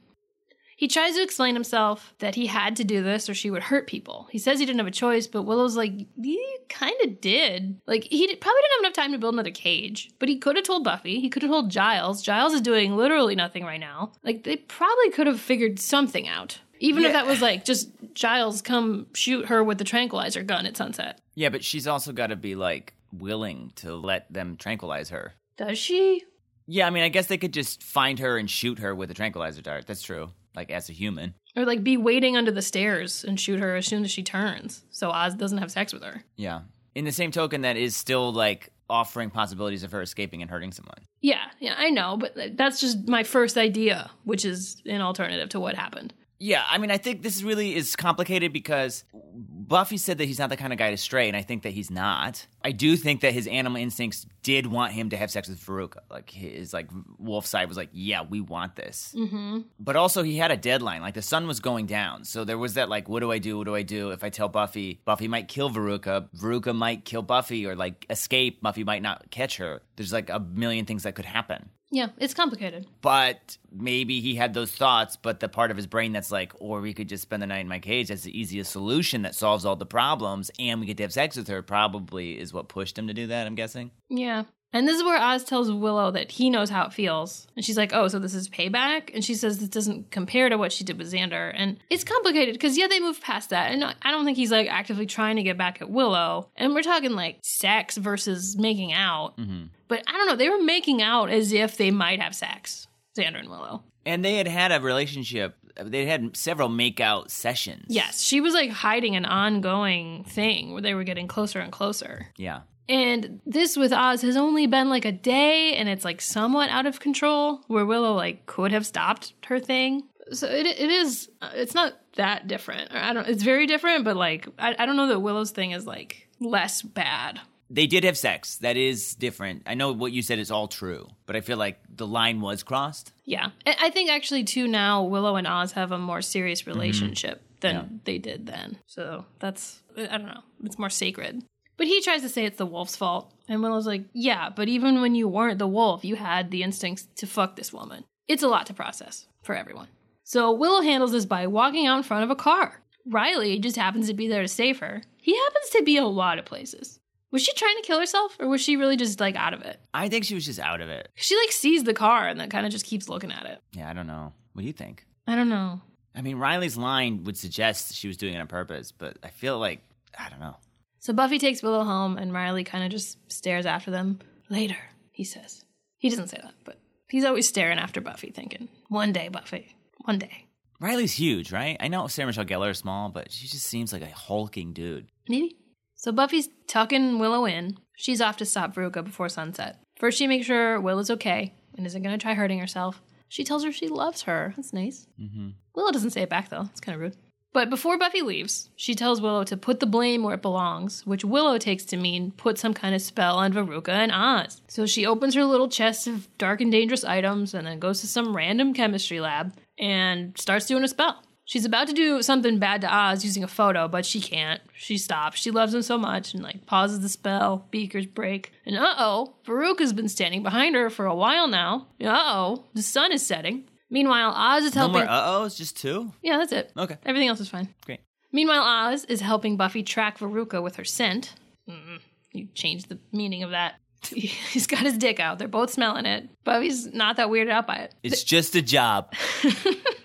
He 0.76 0.88
tries 0.88 1.14
to 1.14 1.22
explain 1.22 1.54
himself 1.54 2.16
that 2.20 2.34
he 2.34 2.48
had 2.48 2.76
to 2.78 2.84
do 2.84 3.04
this 3.04 3.30
or 3.30 3.36
she 3.36 3.52
would 3.52 3.62
hurt 3.62 3.86
people. 3.86 4.28
He 4.32 4.40
says 4.40 4.60
he 4.60 4.66
didn't 4.66 4.80
have 4.80 4.88
a 4.88 4.92
choice, 4.92 5.28
but 5.28 5.44
Willow's 5.44 5.78
like, 5.78 5.94
you 6.20 6.58
kind 6.70 6.96
of 7.04 7.22
did. 7.22 7.80
Like, 7.86 8.04
he 8.06 8.26
did, 8.26 8.42
probably 8.42 8.62
didn't 8.62 8.72
have 8.72 8.80
enough 8.86 8.94
time 8.94 9.12
to 9.12 9.20
build 9.20 9.36
another 9.36 9.52
cage, 9.52 10.10
but 10.18 10.28
he 10.28 10.40
could 10.40 10.56
have 10.56 10.66
told 10.66 10.84
Buffy. 10.84 11.20
He 11.20 11.30
could 11.30 11.44
have 11.44 11.52
told 11.52 11.70
Giles. 11.70 12.24
Giles 12.24 12.54
is 12.54 12.62
doing 12.62 12.96
literally 12.98 13.36
nothing 13.36 13.64
right 13.64 13.80
now. 13.80 14.14
Like, 14.24 14.44
they 14.44 14.56
probably 14.58 15.12
could 15.12 15.28
have 15.28 15.40
figured 15.40 15.78
something 15.78 16.28
out. 16.28 16.62
Even 16.82 17.04
if 17.04 17.14
that 17.14 17.28
was 17.28 17.42
like, 17.42 17.64
just 17.64 17.90
Giles 18.14 18.62
come 18.62 19.08
shoot 19.14 19.46
her 19.46 19.64
with 19.64 19.78
the 19.78 19.84
tranquilizer 19.84 20.44
gun 20.44 20.66
at 20.66 20.76
sunset. 20.76 21.20
Yeah, 21.36 21.50
but 21.50 21.64
she's 21.64 21.88
also 21.88 22.12
got 22.12 22.28
to 22.28 22.36
be 22.36 22.56
like 22.56 22.94
willing 23.14 23.72
to 23.76 23.96
let 23.96 24.32
them 24.34 24.58
tranquilize 24.58 25.10
her. 25.10 25.34
Does 25.58 25.78
she? 25.78 26.24
Yeah, 26.68 26.88
I 26.88 26.90
mean, 26.90 27.04
I 27.04 27.10
guess 27.10 27.28
they 27.28 27.38
could 27.38 27.54
just 27.54 27.84
find 27.84 28.20
her 28.20 28.38
and 28.38 28.50
shoot 28.50 28.80
her 28.80 28.96
with 28.96 29.12
a 29.12 29.14
tranquilizer 29.14 29.62
dart. 29.62 29.86
That's 29.88 30.02
true. 30.02 30.32
Like 30.56 30.72
as 30.72 30.90
a 30.90 30.94
human. 30.94 31.36
Or 31.56 31.66
like 31.66 31.84
be 31.84 31.98
waiting 31.98 32.36
under 32.36 32.52
the 32.52 32.62
stairs 32.62 33.24
and 33.24 33.40
shoot 33.40 33.60
her 33.60 33.76
as 33.76 33.86
soon 33.86 34.04
as 34.04 34.12
she 34.12 34.24
turns 34.24 34.84
so 34.90 35.12
Oz 35.12 35.36
doesn't 35.36 35.60
have 35.60 35.72
sex 35.72 35.94
with 35.94 36.04
her. 36.04 36.24
Yeah. 36.36 36.62
In 36.96 37.06
the 37.06 37.12
same 37.12 37.32
token, 37.32 37.62
that 37.62 37.78
is 37.78 37.96
still 37.96 38.34
like 38.34 38.70
offering 38.90 39.30
possibilities 39.30 39.84
of 39.84 39.92
her 39.92 40.02
escaping 40.02 40.42
and 40.42 40.52
hurting 40.52 40.72
someone. 40.72 41.06
Yeah, 41.22 41.46
yeah, 41.60 41.76
I 41.78 41.90
know, 41.90 42.18
but 42.18 42.58
that's 42.58 42.82
just 42.82 43.08
my 43.08 43.24
first 43.24 43.58
idea, 43.58 44.12
which 44.26 44.44
is 44.44 44.82
an 44.86 45.02
alternative 45.02 45.50
to 45.50 45.60
what 45.60 45.76
happened. 45.76 46.14
Yeah, 46.44 46.64
I 46.68 46.80
mean, 46.80 46.90
I 46.90 46.98
think 46.98 47.22
this 47.22 47.44
really 47.44 47.76
is 47.76 47.96
complicated 47.96 48.52
because 48.52 49.04
Buffy 49.14 49.98
said 49.98 50.18
that 50.18 50.26
he's 50.26 50.40
not 50.40 50.50
the 50.50 50.58
kind 50.58 50.74
of 50.74 50.80
guy 50.80 50.90
to 50.90 50.98
stray, 50.98 51.28
and 51.28 51.38
I 51.38 51.44
think 51.44 51.62
that 51.62 51.70
he's 51.70 51.92
not. 51.92 52.48
I 52.64 52.72
do 52.72 52.98
think 52.98 53.22
that 53.22 53.32
his 53.32 53.46
animal 53.46 53.80
instincts 53.80 54.26
did 54.42 54.66
want 54.66 54.92
him 54.92 55.12
to 55.12 55.18
have 55.18 55.30
sex 55.30 55.48
with 55.48 55.64
Veruca. 55.64 56.00
Like 56.10 56.32
his 56.32 56.74
like 56.74 56.90
wolf 57.20 57.46
side 57.46 57.68
was 57.68 57.78
like, 57.78 57.90
yeah, 57.94 58.24
we 58.28 58.42
want 58.42 58.76
this. 58.76 59.14
Mm-hmm. 59.16 59.60
But 59.80 59.96
also, 59.96 60.24
he 60.24 60.36
had 60.38 60.50
a 60.50 60.58
deadline. 60.58 61.02
Like 61.02 61.14
the 61.14 61.22
sun 61.22 61.46
was 61.46 61.60
going 61.60 61.86
down, 61.86 62.24
so 62.24 62.44
there 62.44 62.58
was 62.58 62.74
that 62.74 62.90
like, 62.90 63.08
what 63.08 63.20
do 63.20 63.32
I 63.32 63.38
do? 63.38 63.60
What 63.60 63.66
do 63.66 63.76
I 63.76 63.84
do? 63.84 64.10
If 64.10 64.24
I 64.24 64.30
tell 64.30 64.50
Buffy, 64.50 65.00
Buffy 65.06 65.28
might 65.28 65.48
kill 65.48 65.70
Veruca. 65.70 66.28
Veruca 66.36 66.76
might 66.76 67.06
kill 67.06 67.22
Buffy, 67.22 67.68
or 67.68 67.76
like 67.76 68.08
escape. 68.10 68.64
Buffy 68.64 68.84
might 68.84 69.04
not 69.04 69.30
catch 69.30 69.58
her. 69.58 69.84
There's 70.02 70.14
like 70.14 70.30
a 70.32 70.40
million 70.40 70.86
things 70.86 71.04
that 71.04 71.14
could 71.14 71.26
happen. 71.26 71.70
Yeah, 71.92 72.08
it's 72.18 72.34
complicated. 72.34 72.88
But 73.02 73.58
maybe 73.72 74.20
he 74.20 74.34
had 74.36 74.54
those 74.54 74.72
thoughts, 74.72 75.16
but 75.16 75.42
the 75.42 75.50
part 75.50 75.72
of 75.72 75.78
his 75.78 75.86
brain 75.88 76.12
that's 76.12 76.32
like, 76.32 76.54
or 76.60 76.82
we 76.82 76.94
could 76.94 77.10
just 77.10 77.22
spend 77.22 77.44
the 77.44 77.48
night 77.48 77.60
in 77.60 77.68
my 77.68 77.80
cage. 77.80 78.08
That's 78.08 78.24
the 78.24 78.38
easiest 78.38 78.72
solution 78.72 79.22
that 79.24 79.36
solves 79.36 79.66
all 79.66 79.76
the 79.76 79.86
problems, 79.86 80.50
and 80.58 80.80
we 80.80 80.88
get 80.88 80.98
to 80.98 81.04
have 81.04 81.14
sex 81.14 81.36
with 81.38 81.50
her. 81.50 81.62
Probably 81.62 82.40
is 82.40 82.54
what 82.54 82.70
pushed 82.70 82.98
him 82.98 83.08
to 83.08 83.14
do 83.14 83.28
that. 83.28 83.46
I'm 83.46 83.56
guessing. 83.56 83.92
Yeah. 84.10 84.46
And 84.74 84.88
this 84.88 84.96
is 84.96 85.04
where 85.04 85.22
Oz 85.22 85.44
tells 85.44 85.70
Willow 85.70 86.12
that 86.12 86.32
he 86.32 86.50
knows 86.50 86.70
how 86.70 86.86
it 86.86 86.94
feels. 86.94 87.46
And 87.58 87.66
she's 87.66 87.76
like, 87.76 87.92
oh, 87.94 88.08
so 88.08 88.20
this 88.20 88.34
is 88.34 88.48
payback? 88.48 89.14
And 89.14 89.22
she 89.22 89.36
says 89.36 89.58
this 89.58 89.68
doesn't 89.68 90.12
compare 90.12 90.48
to 90.48 90.58
what 90.58 90.72
she 90.72 90.86
did 90.86 90.98
with 90.98 91.12
Xander. 91.12 91.52
And 91.54 91.78
it's 91.90 92.06
complicated 92.06 92.54
because, 92.56 92.78
yeah, 92.78 92.88
they 92.88 93.02
moved 93.02 93.22
past 93.22 93.50
that. 93.50 93.72
And 93.72 93.84
I 93.84 94.12
don't 94.12 94.24
think 94.24 94.38
he's 94.38 94.50
like 94.50 94.70
actively 94.70 95.06
trying 95.06 95.36
to 95.36 95.44
get 95.44 95.58
back 95.58 95.82
at 95.82 95.90
Willow. 95.90 96.50
And 96.56 96.74
we're 96.74 96.84
talking 96.84 97.12
like 97.12 97.40
sex 97.44 97.98
versus 97.98 98.56
making 98.58 98.94
out. 98.94 99.38
Mm-hmm. 99.38 99.66
But 99.92 100.06
I 100.08 100.14
don't 100.14 100.26
know. 100.26 100.38
They 100.38 100.48
were 100.48 100.64
making 100.64 101.02
out 101.02 101.30
as 101.30 101.52
if 101.52 101.76
they 101.76 101.92
might 101.92 102.22
have 102.22 102.34
sex, 102.34 102.88
Xander 103.14 103.42
and 103.42 103.50
Willow. 103.50 103.84
And 104.06 104.24
they 104.24 104.38
had 104.38 104.48
had 104.48 104.72
a 104.72 104.80
relationship. 104.80 105.58
They 105.76 106.06
had 106.06 106.38
several 106.38 106.70
makeout 106.70 107.30
sessions. 107.30 107.88
Yes, 107.90 108.22
she 108.22 108.40
was 108.40 108.54
like 108.54 108.70
hiding 108.70 109.18
an 109.18 109.26
ongoing 109.26 110.24
thing 110.24 110.72
where 110.72 110.82
they 110.82 110.94
were 110.94 111.04
getting 111.04 111.28
closer 111.28 111.60
and 111.60 111.74
closer. 111.74 112.28
Yeah. 112.38 112.62
And 112.88 113.42
this 113.46 113.76
with 113.76 113.92
Oz 113.92 114.22
has 114.22 114.38
only 114.38 114.66
been 114.66 114.90
like 114.90 115.04
a 115.04 115.12
day 115.12 115.76
and 115.76 115.90
it's 115.90 116.06
like 116.06 116.22
somewhat 116.22 116.70
out 116.70 116.86
of 116.86 117.02
control 117.02 117.60
where 117.68 117.86
Willow 117.86 118.14
like 118.14 118.46
could 118.46 118.72
have 118.72 118.86
stopped 118.86 119.34
her 119.48 119.60
thing. 119.60 120.04
So 120.32 120.48
it, 120.48 120.68
it 120.68 120.90
is, 120.90 121.30
uh, 121.42 121.50
it's 121.54 121.76
not 121.76 122.00
that 122.16 122.48
different. 122.48 122.94
I 122.94 123.12
don't, 123.12 123.28
it's 123.28 123.44
very 123.44 123.68
different, 123.68 124.06
but 124.06 124.16
like, 124.16 124.48
I, 124.58 124.74
I 124.80 124.86
don't 124.86 124.96
know 124.96 125.08
that 125.10 125.20
Willow's 125.20 125.52
thing 125.52 125.72
is 125.72 125.86
like 125.86 126.30
less 126.40 126.82
bad. 126.82 127.42
They 127.74 127.88
did 127.88 128.04
have 128.04 128.18
sex. 128.18 128.58
That 128.58 128.76
is 128.76 129.16
different. 129.16 129.64
I 129.66 129.76
know 129.76 129.94
what 129.94 130.12
you 130.12 130.22
said 130.22 130.40
is 130.40 130.52
all 130.52 130.68
true, 130.68 131.08
but 131.26 131.36
I 131.38 131.42
feel 131.42 131.58
like 131.58 131.80
the 131.90 132.06
line 132.06 132.42
was 132.42 132.64
crossed. 132.64 133.14
Yeah. 133.24 133.52
I 133.66 133.90
think 133.90 134.10
actually 134.10 134.44
too 134.44 134.68
now 134.68 135.04
Willow 135.04 135.38
and 135.38 135.48
Oz 135.48 135.72
have 135.72 135.92
a 135.92 135.98
more 135.98 136.22
serious 136.22 136.68
relationship 136.68 137.38
mm-hmm. 137.38 137.60
than 137.62 137.76
Yeah. 137.76 137.84
they 138.04 138.18
did 138.18 138.46
then. 138.46 138.78
So 138.88 139.26
that's, 139.40 139.82
I 139.98 140.18
don't 140.18 140.26
know, 140.26 140.42
it's 140.66 140.78
more 140.78 140.90
sacred. 140.90 141.44
But 141.78 141.88
he 141.88 142.02
tries 142.02 142.22
to 142.22 142.30
say 142.30 142.46
it's 142.46 142.58
the 142.58 142.66
wolf's 142.66 142.96
fault. 142.96 143.34
And 143.48 143.64
Willow's 143.64 143.88
like, 143.88 144.04
yeah, 144.14 144.50
but 144.50 144.68
even 144.68 145.02
when 145.02 145.16
you 145.16 145.28
weren't 145.28 145.58
the 145.58 145.68
wolf, 145.68 146.06
you 146.06 146.16
had 146.16 146.52
the 146.52 146.64
instincts 146.64 147.08
to 147.16 147.26
fuck 147.26 147.56
this 147.56 147.74
woman. 147.74 148.04
It's 148.28 148.44
a 148.44 148.48
lot 148.48 148.66
to 148.68 148.74
process 148.74 149.26
for 149.44 149.56
everyone. 149.56 149.88
So 150.24 150.52
Willow 150.52 150.82
handles 150.82 151.14
this 151.14 151.26
by 151.26 151.48
walking 151.48 151.88
out 151.88 151.98
in 151.98 152.04
front 152.04 152.24
of 152.24 152.30
a 152.30 152.36
car. 152.36 152.82
Riley 153.06 153.58
just 153.60 153.78
happens 153.78 154.08
to 154.08 154.14
be 154.14 154.28
there 154.28 154.44
to 154.44 154.48
save 154.48 154.80
her. 154.80 155.02
He 155.18 155.36
happens 155.36 155.70
to 155.72 155.84
be 155.84 155.98
a 155.98 156.06
lot 156.06 156.38
of 156.38 156.46
places. 156.46 157.00
Was 157.32 157.44
she 157.44 157.54
trying 157.54 157.76
to 157.78 157.82
kill 157.84 158.00
herself 158.00 158.36
or 158.40 158.48
was 158.48 158.62
she 158.62 158.76
really 158.76 158.98
just 158.98 159.20
like 159.20 159.36
out 159.36 159.54
of 159.54 159.62
it? 159.62 159.80
I 159.94 160.10
think 160.10 160.26
she 160.26 160.36
was 160.36 160.46
just 160.46 160.60
out 160.60 160.82
of 160.82 160.90
it. 160.90 161.10
She 161.16 161.38
like 161.38 161.52
sees 161.52 161.84
the 161.84 161.94
car 161.94 162.28
and 162.28 162.40
then 162.40 162.50
kind 162.50 162.66
of 162.66 162.72
just 162.72 162.86
keeps 162.86 163.08
looking 163.08 163.32
at 163.32 163.46
it. 163.46 163.60
Yeah, 163.74 163.90
I 163.90 163.94
don't 163.94 164.08
know. 164.08 164.34
What 164.54 164.62
do 164.62 164.68
you 164.68 164.74
think? 164.74 165.06
I 165.28 165.36
don't 165.36 165.50
know. 165.50 165.82
I 166.14 166.22
mean, 166.22 166.38
Riley's 166.38 166.76
line 166.76 167.24
would 167.24 167.38
suggest 167.38 167.96
she 167.96 168.08
was 168.08 168.18
doing 168.18 168.34
it 168.34 168.40
on 168.40 168.48
purpose, 168.48 168.92
but 168.92 169.18
I 169.24 169.30
feel 169.30 169.58
like 169.60 169.82
I 170.18 170.30
don't 170.30 170.42
know. 170.42 170.58
So 171.00 171.14
Buffy 171.14 171.40
takes 171.40 171.64
Willow 171.64 171.84
home, 171.84 172.18
and 172.18 172.32
Riley 172.34 172.64
kind 172.64 172.84
of 172.84 172.92
just 172.92 173.18
stares 173.32 173.66
after 173.66 173.90
them. 173.90 174.20
Later, 174.50 174.78
he 175.12 175.24
says. 175.24 175.64
He 175.98 176.10
doesn't 176.10 176.28
say 176.28 176.40
that, 176.44 176.54
but 176.64 176.80
he's 177.10 177.26
always 177.26 177.48
staring 177.48 177.80
after 177.80 178.02
Buffy, 178.02 178.30
thinking, 178.30 178.70
one 178.90 179.12
day, 179.12 179.30
Buffy, 179.30 179.76
one 180.02 180.20
day. 180.20 180.48
Riley's 180.80 181.14
huge, 181.14 181.52
right? 181.52 181.78
I 181.80 181.88
know 181.88 182.08
Sarah 182.08 182.28
Michelle 182.28 182.46
Gellar 182.46 182.72
is 182.72 182.80
small, 182.80 183.10
but 183.10 183.32
she 183.32 183.48
just 183.48 183.66
seems 183.66 183.94
like 183.94 184.02
a 184.02 184.10
hulking 184.10 184.74
dude. 184.74 185.08
Maybe. 185.30 185.56
So 186.02 186.12
Buffy's 186.12 186.50
tucking 186.66 187.20
Willow 187.20 187.46
in. 187.46 187.78
She's 187.96 188.22
off 188.22 188.38
to 188.38 188.46
stop 188.46 188.74
Veruca 188.74 189.04
before 189.04 189.30
sunset. 189.30 189.78
First, 189.98 190.18
she 190.18 190.26
makes 190.26 190.48
sure 190.48 190.82
Willow's 190.82 191.12
okay 191.12 191.54
and 191.78 191.86
isn't 191.86 192.02
going 192.02 192.18
to 192.18 192.22
try 192.22 192.34
hurting 192.34 192.58
herself. 192.58 193.04
She 193.30 193.44
tells 193.44 193.64
her 193.64 193.72
she 193.72 193.88
loves 193.88 194.24
her. 194.24 194.52
That's 194.56 194.74
nice. 194.74 195.06
Mm-hmm. 195.22 195.50
Willow 195.76 195.92
doesn't 195.92 196.10
say 196.10 196.24
it 196.24 196.30
back, 196.30 196.50
though. 196.50 196.68
It's 196.72 196.80
kind 196.80 196.96
of 196.96 197.02
rude. 197.02 197.18
But 197.54 197.70
before 197.70 198.00
Buffy 198.00 198.24
leaves, 198.24 198.72
she 198.76 198.96
tells 198.96 199.22
Willow 199.22 199.44
to 199.44 199.56
put 199.56 199.80
the 199.80 199.86
blame 199.86 200.24
where 200.24 200.34
it 200.34 200.42
belongs, 200.42 201.06
which 201.06 201.24
Willow 201.24 201.60
takes 201.60 201.86
to 201.86 201.98
mean 201.98 202.32
put 202.32 202.58
some 202.58 202.74
kind 202.74 202.96
of 202.96 203.02
spell 203.04 203.38
on 203.38 203.54
Veruca 203.54 203.90
and 203.90 204.12
Oz. 204.12 204.64
So 204.70 204.88
she 204.88 205.06
opens 205.06 205.36
her 205.36 205.46
little 205.46 205.70
chest 205.70 206.08
of 206.08 206.36
dark 206.40 206.62
and 206.62 206.72
dangerous 206.72 207.04
items 207.04 207.54
and 207.54 207.68
then 207.68 207.78
goes 207.78 208.02
to 208.02 208.08
some 208.08 208.36
random 208.36 208.74
chemistry 208.74 209.20
lab 209.20 209.54
and 209.78 210.36
starts 210.36 210.66
doing 210.66 210.84
a 210.84 210.88
spell. 210.88 211.22
She's 211.52 211.66
about 211.66 211.88
to 211.88 211.94
do 211.94 212.22
something 212.22 212.60
bad 212.60 212.80
to 212.80 212.88
Oz 212.96 213.26
using 213.26 213.44
a 213.44 213.48
photo, 213.50 213.90
but 213.90 214.06
she 214.06 214.22
can't. 214.22 214.62
She 214.74 214.98
stops. 214.98 215.38
She 215.38 215.52
loves 215.52 215.74
him 215.74 215.82
so 215.82 215.98
much 215.98 216.34
and 216.34 216.42
like 216.42 216.66
pauses 216.66 217.02
the 217.02 217.10
spell. 217.10 217.68
Beakers 217.72 218.06
break. 218.06 218.54
And 218.66 218.78
uh 218.78 218.96
oh, 218.98 219.34
Veruca's 219.46 219.92
been 219.92 220.08
standing 220.08 220.44
behind 220.44 220.76
her 220.76 220.90
for 220.90 221.06
a 221.06 221.14
while 221.14 221.50
now. 221.50 221.88
Uh 222.02 222.08
oh, 222.16 222.66
the 222.74 222.82
sun 222.82 223.12
is 223.12 223.26
setting. 223.26 223.66
Meanwhile, 223.90 224.32
Oz 224.34 224.64
is 224.64 224.76
No 224.76 224.80
helping. 224.84 225.02
more 225.02 225.10
uh 225.10 225.40
ohs, 225.42 225.58
just 225.58 225.76
two? 225.76 226.14
yeah, 226.22 226.38
that's 226.38 226.54
it. 226.54 226.72
Okay. 226.78 226.96
Everything 227.06 227.28
else 227.28 227.42
is 227.42 227.50
fine. 227.50 227.68
Great. 227.86 228.00
Meanwhile, 228.32 228.64
Oz 228.64 229.04
is 229.10 229.20
helping 229.20 229.58
Buffy 229.58 229.84
track 229.84 230.20
Veruca 230.20 230.64
with 230.64 230.78
her 230.78 230.86
scent. 230.86 231.34
Mm, 231.70 232.00
you 232.32 232.48
changed 232.56 232.88
the 232.88 232.98
meaning 233.12 233.44
of 233.44 233.52
that. 233.52 233.76
He's 234.08 234.68
got 234.68 234.80
his 234.84 234.98
dick 234.98 235.20
out. 235.20 235.38
They're 235.38 235.50
both 235.50 235.70
smelling 235.72 236.06
it. 236.06 236.30
Buffy's 236.46 236.88
not 236.94 237.18
that 237.18 237.28
weirded 237.28 237.52
out 237.52 237.68
by 237.68 237.76
it. 237.76 237.94
It's 238.04 238.24
just 238.24 238.56
a 238.56 238.62
job. 238.62 239.14